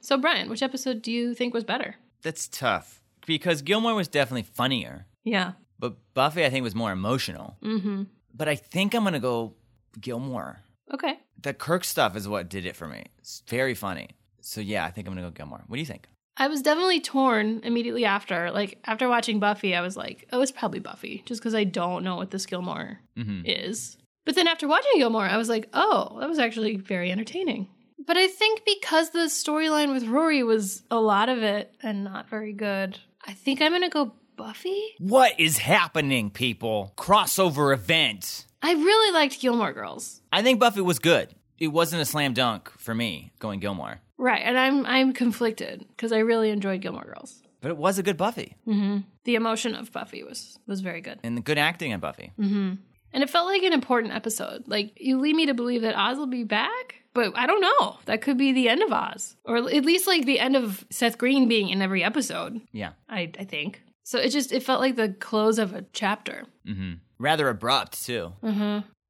So 0.00 0.16
Bryan, 0.16 0.48
which 0.48 0.62
episode 0.62 1.02
do 1.02 1.12
you 1.12 1.34
think 1.34 1.52
was 1.52 1.62
better? 1.64 1.96
That's 2.22 2.48
tough 2.48 3.02
because 3.26 3.60
Gilmore 3.62 3.94
was 3.94 4.08
definitely 4.08 4.44
funnier, 4.44 5.06
Yeah. 5.24 5.52
but 5.78 5.96
Buffy, 6.14 6.42
I 6.44 6.48
think, 6.50 6.62
was 6.64 6.74
more 6.74 6.90
emotional. 6.90 7.58
Mm-hmm. 7.62 8.04
But 8.34 8.48
I 8.48 8.56
think 8.56 8.94
I'm 8.94 9.02
going 9.02 9.12
to 9.12 9.20
go 9.20 9.54
Gilmore. 10.00 10.62
Okay. 10.92 11.18
The 11.42 11.52
Kirk 11.54 11.84
stuff 11.84 12.16
is 12.16 12.26
what 12.26 12.48
did 12.48 12.64
it 12.66 12.76
for 12.76 12.86
me. 12.88 13.04
It's 13.18 13.42
very 13.46 13.74
funny. 13.74 14.08
So 14.40 14.60
yeah, 14.62 14.84
I 14.86 14.90
think 14.90 15.06
I'm 15.06 15.14
going 15.14 15.22
to 15.24 15.30
go 15.30 15.34
Gilmore. 15.34 15.64
What 15.66 15.76
do 15.76 15.80
you 15.80 15.86
think? 15.86 16.08
I 16.38 16.48
was 16.48 16.62
definitely 16.62 17.00
torn 17.00 17.60
immediately 17.62 18.04
after. 18.06 18.50
Like 18.50 18.78
after 18.86 19.06
watching 19.08 19.38
Buffy, 19.38 19.74
I 19.76 19.82
was 19.82 19.96
like, 19.96 20.26
"Oh, 20.32 20.40
it's 20.40 20.50
probably 20.50 20.80
Buffy," 20.80 21.22
just 21.26 21.40
because 21.40 21.54
I 21.54 21.62
don't 21.62 22.02
know 22.02 22.16
what 22.16 22.32
this 22.32 22.44
Gilmore 22.44 22.98
is. 23.16 23.96
But 24.24 24.34
then 24.34 24.46
after 24.48 24.66
watching 24.66 24.92
Gilmore, 24.96 25.26
I 25.26 25.36
was 25.36 25.48
like, 25.48 25.68
"Oh, 25.74 26.16
that 26.20 26.28
was 26.28 26.38
actually 26.38 26.76
very 26.76 27.10
entertaining." 27.10 27.68
But 28.06 28.16
I 28.16 28.26
think 28.28 28.62
because 28.64 29.10
the 29.10 29.26
storyline 29.30 29.92
with 29.92 30.04
Rory 30.06 30.42
was 30.42 30.82
a 30.90 30.98
lot 31.00 31.28
of 31.28 31.42
it 31.42 31.74
and 31.82 32.04
not 32.04 32.28
very 32.28 32.52
good, 32.52 32.98
I 33.26 33.32
think 33.32 33.60
I'm 33.62 33.72
gonna 33.72 33.88
go 33.88 34.12
Buffy. 34.36 34.94
What 34.98 35.38
is 35.38 35.58
happening, 35.58 36.30
people? 36.30 36.92
Crossover 36.96 37.72
event. 37.72 38.46
I 38.62 38.72
really 38.72 39.12
liked 39.12 39.40
Gilmore 39.40 39.72
Girls, 39.72 40.20
I 40.32 40.42
think 40.42 40.58
Buffy 40.58 40.80
was 40.80 40.98
good. 40.98 41.34
It 41.58 41.68
wasn't 41.68 42.02
a 42.02 42.04
slam 42.04 42.32
dunk 42.34 42.68
for 42.78 42.94
me 42.94 43.32
going 43.38 43.60
Gilmore, 43.60 44.00
right? 44.18 44.42
And 44.42 44.58
I'm 44.58 44.84
I'm 44.86 45.12
conflicted 45.12 45.86
because 45.88 46.12
I 46.12 46.18
really 46.18 46.50
enjoyed 46.50 46.80
Gilmore 46.80 47.04
Girls. 47.04 47.42
but 47.60 47.70
it 47.70 47.76
was 47.76 47.98
a 47.98 48.02
good 48.02 48.16
Buffy 48.16 48.56
mm-hmm. 48.66 48.98
The 49.24 49.36
emotion 49.36 49.74
of 49.74 49.92
Buffy 49.92 50.22
was 50.24 50.58
was 50.66 50.80
very 50.80 51.00
good. 51.00 51.20
and 51.22 51.36
the 51.36 51.42
good 51.42 51.58
acting 51.58 51.92
in 51.92 52.00
Buffy. 52.00 52.32
Mm-hmm. 52.38 52.74
And 53.14 53.22
it 53.22 53.30
felt 53.30 53.46
like 53.46 53.62
an 53.62 53.72
important 53.72 54.12
episode. 54.12 54.64
Like, 54.66 55.00
you 55.00 55.18
lead 55.18 55.36
me 55.36 55.46
to 55.46 55.54
believe 55.54 55.82
that 55.82 55.96
Oz 55.96 56.18
will 56.18 56.26
be 56.26 56.44
back. 56.44 56.96
But 57.14 57.32
I 57.36 57.46
don't 57.46 57.60
know. 57.60 57.98
That 58.06 58.22
could 58.22 58.36
be 58.36 58.52
the 58.52 58.68
end 58.68 58.82
of 58.82 58.92
Oz, 58.92 59.36
or 59.44 59.56
at 59.56 59.84
least 59.84 60.08
like 60.08 60.26
the 60.26 60.40
end 60.40 60.56
of 60.56 60.84
Seth 60.90 61.16
Green 61.16 61.48
being 61.48 61.68
in 61.68 61.80
every 61.80 62.02
episode. 62.02 62.60
Yeah. 62.72 62.94
I 63.08 63.30
I 63.38 63.44
think. 63.44 63.80
So 64.02 64.18
it 64.18 64.30
just 64.30 64.50
it 64.50 64.64
felt 64.64 64.80
like 64.80 64.96
the 64.96 65.10
close 65.10 65.60
of 65.60 65.74
a 65.74 65.84
chapter. 65.92 66.44
Mm-hmm. 66.66 66.94
Rather 67.20 67.48
abrupt 67.48 68.04
too. 68.04 68.32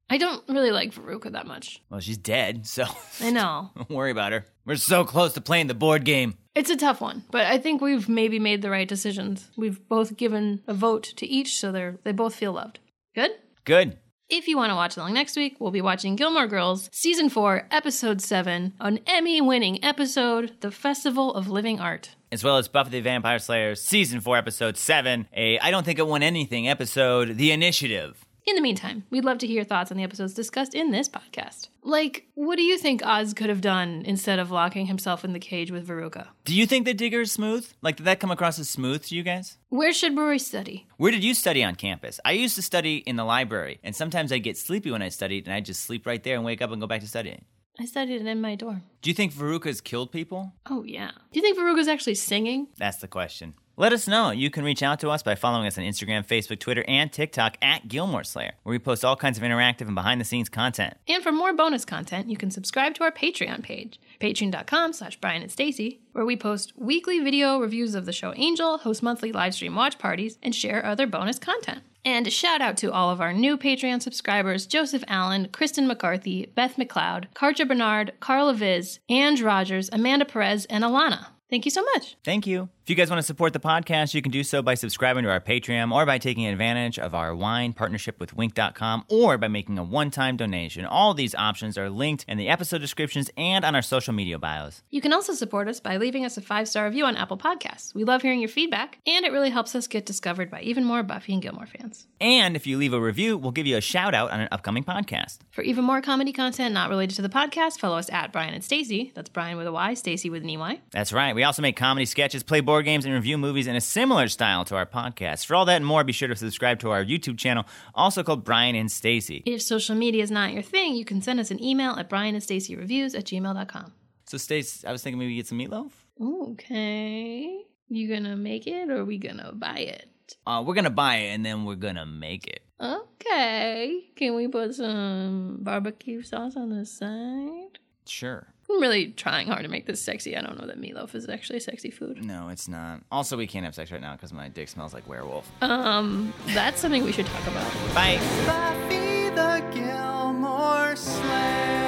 I 0.07 0.17
don't 0.19 0.47
really 0.47 0.71
like 0.71 0.93
Veruca 0.93 1.31
that 1.31 1.47
much. 1.47 1.81
Well, 1.89 1.99
she's 1.99 2.17
dead, 2.19 2.67
so 2.67 2.85
I 3.19 3.31
know. 3.31 3.71
don't 3.75 3.89
worry 3.89 4.11
about 4.11 4.33
her. 4.33 4.45
We're 4.65 4.75
so 4.75 5.03
close 5.03 5.33
to 5.33 5.41
playing 5.41 5.65
the 5.65 5.73
board 5.73 6.05
game. 6.05 6.35
It's 6.53 6.69
a 6.69 6.77
tough 6.77 7.01
one, 7.01 7.23
but 7.31 7.47
I 7.47 7.57
think 7.57 7.81
we've 7.81 8.07
maybe 8.07 8.37
made 8.37 8.61
the 8.61 8.69
right 8.69 8.87
decisions. 8.87 9.49
We've 9.57 9.85
both 9.89 10.15
given 10.15 10.61
a 10.67 10.75
vote 10.75 11.03
to 11.17 11.25
each, 11.25 11.59
so 11.59 11.71
they're 11.71 11.97
they 12.03 12.11
both 12.11 12.35
feel 12.35 12.53
loved. 12.53 12.79
Good? 13.15 13.31
Good. 13.65 13.97
If 14.29 14.47
you 14.47 14.57
want 14.57 14.69
to 14.71 14.75
watch 14.75 14.95
along 14.95 15.13
next 15.13 15.35
week, 15.35 15.57
we'll 15.59 15.71
be 15.71 15.81
watching 15.81 16.15
Gilmore 16.15 16.47
Girls, 16.47 16.87
Season 16.91 17.29
4, 17.29 17.67
Episode 17.71 18.21
7, 18.21 18.73
an 18.79 18.99
Emmy 19.07 19.41
winning 19.41 19.83
episode, 19.83 20.53
The 20.61 20.71
Festival 20.71 21.33
of 21.33 21.49
Living 21.49 21.79
Art. 21.79 22.15
As 22.31 22.43
well 22.43 22.57
as 22.57 22.67
Buffy 22.67 22.89
the 22.91 23.01
Vampire 23.01 23.39
Slayer 23.39 23.75
season 23.75 24.19
four, 24.19 24.35
episode 24.35 24.77
seven. 24.77 25.27
A 25.33 25.57
I 25.59 25.71
don't 25.71 25.85
think 25.85 25.99
it 25.99 26.07
won 26.07 26.21
anything 26.21 26.67
episode, 26.67 27.37
The 27.37 27.51
Initiative. 27.51 28.24
In 28.47 28.55
the 28.55 28.61
meantime, 28.61 29.05
we'd 29.09 29.25
love 29.25 29.39
to 29.39 29.47
hear 29.47 29.55
your 29.55 29.63
thoughts 29.65 29.89
on 29.89 29.97
the 29.97 30.03
episodes 30.03 30.35
discussed 30.35 30.75
in 30.75 30.91
this 30.91 31.09
podcast. 31.09 31.69
Like, 31.81 32.27
what 32.35 32.57
do 32.57 32.61
you 32.61 32.77
think 32.77 33.03
Oz 33.03 33.33
could 33.33 33.49
have 33.49 33.59
done 33.59 34.03
instead 34.05 34.37
of 34.37 34.51
locking 34.51 34.85
himself 34.85 35.25
in 35.25 35.33
the 35.33 35.39
cage 35.39 35.71
with 35.71 35.87
Veruca? 35.87 36.27
Do 36.43 36.53
you 36.53 36.67
think 36.67 36.85
the 36.85 36.93
digger 36.93 37.21
is 37.21 37.31
smooth? 37.31 37.67
Like, 37.81 37.95
did 37.95 38.05
that 38.05 38.19
come 38.19 38.29
across 38.29 38.59
as 38.59 38.69
smooth 38.69 39.03
to 39.05 39.15
you 39.15 39.23
guys? 39.23 39.57
Where 39.69 39.91
should 39.91 40.15
Rory 40.15 40.37
study? 40.37 40.85
Where 40.97 41.11
did 41.11 41.23
you 41.23 41.33
study 41.33 41.63
on 41.63 41.73
campus? 41.73 42.19
I 42.23 42.33
used 42.33 42.55
to 42.57 42.61
study 42.61 42.97
in 42.97 43.15
the 43.15 43.23
library, 43.23 43.79
and 43.83 43.95
sometimes 43.95 44.31
I 44.31 44.37
get 44.37 44.59
sleepy 44.59 44.91
when 44.91 45.01
I 45.01 45.09
studied, 45.09 45.47
and 45.47 45.53
I 45.55 45.59
just 45.59 45.81
sleep 45.81 46.05
right 46.05 46.23
there 46.23 46.35
and 46.35 46.45
wake 46.45 46.61
up 46.61 46.71
and 46.71 46.79
go 46.79 46.85
back 46.85 47.01
to 47.01 47.07
studying. 47.07 47.45
I 47.79 47.85
studied 47.85 48.21
it 48.21 48.27
in 48.27 48.41
my 48.41 48.53
dorm. 48.53 48.83
Do 49.01 49.09
you 49.09 49.15
think 49.15 49.33
Veruca's 49.33 49.81
killed 49.81 50.11
people? 50.11 50.53
Oh, 50.69 50.83
yeah. 50.83 51.11
Do 51.31 51.39
you 51.39 51.41
think 51.41 51.57
Veruca's 51.57 51.87
actually 51.87 52.15
singing? 52.15 52.67
That's 52.77 52.97
the 52.97 53.07
question. 53.07 53.55
Let 53.77 53.91
us 53.91 54.07
know. 54.07 54.31
You 54.31 54.49
can 54.49 54.63
reach 54.63 54.81
out 54.81 55.01
to 55.01 55.09
us 55.09 55.21
by 55.21 55.35
following 55.35 55.67
us 55.67 55.77
on 55.77 55.83
Instagram, 55.83 56.25
Facebook, 56.25 56.59
Twitter, 56.59 56.85
and 56.87 57.11
TikTok 57.11 57.57
at 57.61 57.89
Gilmore 57.89 58.23
Slayer, 58.23 58.53
where 58.63 58.71
we 58.71 58.79
post 58.79 59.03
all 59.03 59.17
kinds 59.17 59.37
of 59.37 59.43
interactive 59.43 59.87
and 59.87 59.95
behind 59.95 60.21
the 60.21 60.25
scenes 60.25 60.47
content. 60.47 60.93
And 61.09 61.21
for 61.21 61.33
more 61.33 61.51
bonus 61.51 61.83
content, 61.83 62.29
you 62.29 62.37
can 62.37 62.51
subscribe 62.51 62.93
to 62.95 63.03
our 63.03 63.11
Patreon 63.11 63.63
page, 63.63 63.99
patreon.com 64.21 64.93
slash 64.93 65.19
Bryan 65.19 65.41
and 65.41 65.51
Stacey, 65.51 65.99
where 66.13 66.25
we 66.25 66.37
post 66.37 66.71
weekly 66.77 67.19
video 67.19 67.59
reviews 67.59 67.95
of 67.95 68.05
the 68.05 68.13
show 68.13 68.33
Angel, 68.37 68.77
host 68.77 69.03
monthly 69.03 69.33
live 69.33 69.53
stream 69.53 69.75
watch 69.75 69.99
parties, 69.99 70.37
and 70.41 70.55
share 70.55 70.85
other 70.85 71.05
bonus 71.05 71.37
content. 71.37 71.81
And 72.05 72.27
a 72.27 72.31
shout 72.31 72.61
out 72.61 72.77
to 72.77 72.93
all 72.93 73.09
of 73.09 73.19
our 73.19 73.33
new 73.33 73.57
Patreon 73.57 74.01
subscribers 74.01 74.67
Joseph 74.67 75.03
Allen, 75.09 75.49
Kristen 75.51 75.85
McCarthy, 75.85 76.45
Beth 76.55 76.77
McLeod, 76.77 77.25
Karja 77.33 77.67
Bernard, 77.67 78.13
Carla 78.21 78.53
Viz, 78.53 78.99
Ange 79.09 79.41
Rogers, 79.41 79.89
Amanda 79.91 80.23
Perez, 80.23 80.63
and 80.65 80.85
Alana. 80.85 81.27
Thank 81.49 81.65
you 81.65 81.71
so 81.71 81.83
much. 81.83 82.15
Thank 82.23 82.47
you. 82.47 82.69
If 82.85 82.91
you 82.91 82.95
guys 82.95 83.09
want 83.09 83.17
to 83.17 83.25
support 83.25 83.51
the 83.51 83.59
podcast, 83.59 84.13
you 84.13 84.21
can 84.21 84.31
do 84.31 84.43
so 84.43 84.61
by 84.61 84.75
subscribing 84.75 85.23
to 85.23 85.31
our 85.31 85.39
Patreon 85.39 85.91
or 85.91 86.05
by 86.05 86.19
taking 86.19 86.45
advantage 86.45 86.99
of 86.99 87.15
our 87.15 87.35
wine 87.35 87.73
partnership 87.73 88.19
with 88.19 88.35
Winc.com 88.35 89.05
or 89.09 89.39
by 89.39 89.47
making 89.47 89.79
a 89.79 89.83
one 89.83 90.11
time 90.11 90.37
donation. 90.37 90.85
All 90.85 91.15
these 91.15 91.33
options 91.33 91.79
are 91.79 91.89
linked 91.89 92.25
in 92.27 92.37
the 92.37 92.47
episode 92.47 92.81
descriptions 92.81 93.31
and 93.35 93.65
on 93.65 93.73
our 93.73 93.81
social 93.81 94.13
media 94.13 94.37
bios. 94.37 94.83
You 94.91 95.01
can 95.01 95.13
also 95.13 95.33
support 95.33 95.67
us 95.67 95.79
by 95.79 95.97
leaving 95.97 96.25
us 96.25 96.37
a 96.37 96.41
five 96.41 96.67
star 96.67 96.85
review 96.85 97.05
on 97.05 97.17
Apple 97.17 97.39
Podcasts. 97.39 97.95
We 97.95 98.03
love 98.03 98.21
hearing 98.21 98.39
your 98.39 98.49
feedback, 98.49 98.99
and 99.07 99.25
it 99.25 99.31
really 99.31 99.49
helps 99.49 99.73
us 99.73 99.87
get 99.87 100.05
discovered 100.05 100.51
by 100.51 100.61
even 100.61 100.83
more 100.83 101.01
Buffy 101.01 101.33
and 101.33 101.41
Gilmore 101.41 101.65
fans. 101.65 102.05
And 102.21 102.55
if 102.55 102.67
you 102.67 102.77
leave 102.77 102.93
a 102.93 103.01
review, 103.01 103.35
we'll 103.35 103.51
give 103.51 103.65
you 103.65 103.77
a 103.77 103.81
shout 103.81 104.13
out 104.13 104.29
on 104.29 104.41
an 104.41 104.49
upcoming 104.51 104.83
podcast. 104.83 105.39
For 105.49 105.63
even 105.63 105.85
more 105.85 106.03
comedy 106.03 106.33
content 106.33 106.75
not 106.75 106.91
related 106.91 107.15
to 107.15 107.23
the 107.23 107.29
podcast, 107.29 107.79
follow 107.79 107.97
us 107.97 108.11
at 108.11 108.31
Bryan 108.31 108.53
and 108.53 108.63
Stacey. 108.63 109.11
That's 109.15 109.29
Bryan 109.29 109.57
with 109.57 109.65
a 109.65 109.71
Y, 109.71 109.95
Stacey 109.95 110.29
with 110.29 110.43
an 110.43 110.51
EY. 110.51 110.81
That's 110.91 111.11
right. 111.11 111.33
We 111.33 111.41
also 111.41 111.63
make 111.63 111.77
comedy 111.77 112.05
sketches, 112.05 112.43
play 112.43 112.59
board 112.59 112.74
games, 112.81 113.05
and 113.05 113.13
review 113.13 113.37
movies 113.37 113.67
in 113.67 113.75
a 113.75 113.81
similar 113.81 114.27
style 114.27 114.65
to 114.65 114.75
our 114.75 114.85
podcast. 114.85 115.45
For 115.45 115.55
all 115.55 115.65
that 115.65 115.77
and 115.77 115.85
more, 115.85 116.03
be 116.03 116.11
sure 116.11 116.27
to 116.27 116.35
subscribe 116.35 116.79
to 116.79 116.91
our 116.91 117.03
YouTube 117.03 117.37
channel, 117.37 117.65
also 117.93 118.23
called 118.23 118.43
Bryan 118.43 118.75
and 118.75 118.91
Stacey. 118.91 119.43
If 119.45 119.61
social 119.61 119.95
media 119.95 120.23
is 120.23 120.31
not 120.31 120.53
your 120.53 120.63
thing, 120.63 120.95
you 120.95 121.05
can 121.05 121.21
send 121.21 121.39
us 121.39 121.51
an 121.51 121.63
email 121.63 121.93
at 121.93 122.09
brianandstacyreviews 122.09 123.17
at 123.17 123.25
gmail.com. 123.25 123.93
So, 124.25 124.37
Stace, 124.37 124.83
I 124.85 124.91
was 124.91 125.03
thinking 125.03 125.19
maybe 125.19 125.31
we 125.31 125.35
get 125.35 125.47
some 125.47 125.59
meatloaf. 125.59 125.91
Okay. 126.21 127.63
You 127.89 128.09
gonna 128.09 128.35
make 128.35 128.65
it 128.67 128.89
or 128.89 129.05
we 129.05 129.17
gonna 129.17 129.51
buy 129.53 129.77
it? 129.77 130.09
Uh, 130.47 130.63
we're 130.65 130.73
gonna 130.73 130.89
buy 130.89 131.17
it 131.17 131.35
and 131.35 131.45
then 131.45 131.65
we're 131.65 131.75
gonna 131.75 132.05
make 132.05 132.47
it. 132.47 132.61
Okay. 132.81 134.05
Can 134.15 134.35
we 134.35 134.47
put 134.47 134.75
some 134.75 135.59
barbecue 135.61 136.21
sauce 136.23 136.55
on 136.55 136.69
the 136.69 136.85
side? 136.85 137.79
Sure. 138.07 138.47
I'm 138.69 138.81
really 138.81 139.07
trying 139.09 139.47
hard 139.47 139.63
to 139.63 139.69
make 139.69 139.85
this 139.85 140.01
sexy. 140.01 140.35
I 140.35 140.41
don't 140.41 140.59
know 140.59 140.67
that 140.67 140.79
meatloaf 140.81 141.13
is 141.15 141.29
actually 141.29 141.59
sexy 141.59 141.91
food. 141.91 142.23
No, 142.25 142.49
it's 142.49 142.67
not. 142.67 143.01
Also, 143.11 143.37
we 143.37 143.47
can't 143.47 143.63
have 143.65 143.75
sex 143.75 143.91
right 143.91 144.01
now 144.01 144.13
because 144.13 144.33
my 144.33 144.49
dick 144.49 144.67
smells 144.69 144.93
like 144.93 145.07
werewolf. 145.07 145.49
Um, 145.61 146.33
that's 146.47 146.81
something 146.81 147.03
we 147.03 147.11
should 147.11 147.27
talk 147.27 147.47
about. 147.47 147.71
Bye. 147.93 148.19
Buffy 148.45 149.29
the 149.29 149.63
Gilmore 149.73 150.95
Slayer. 150.95 151.84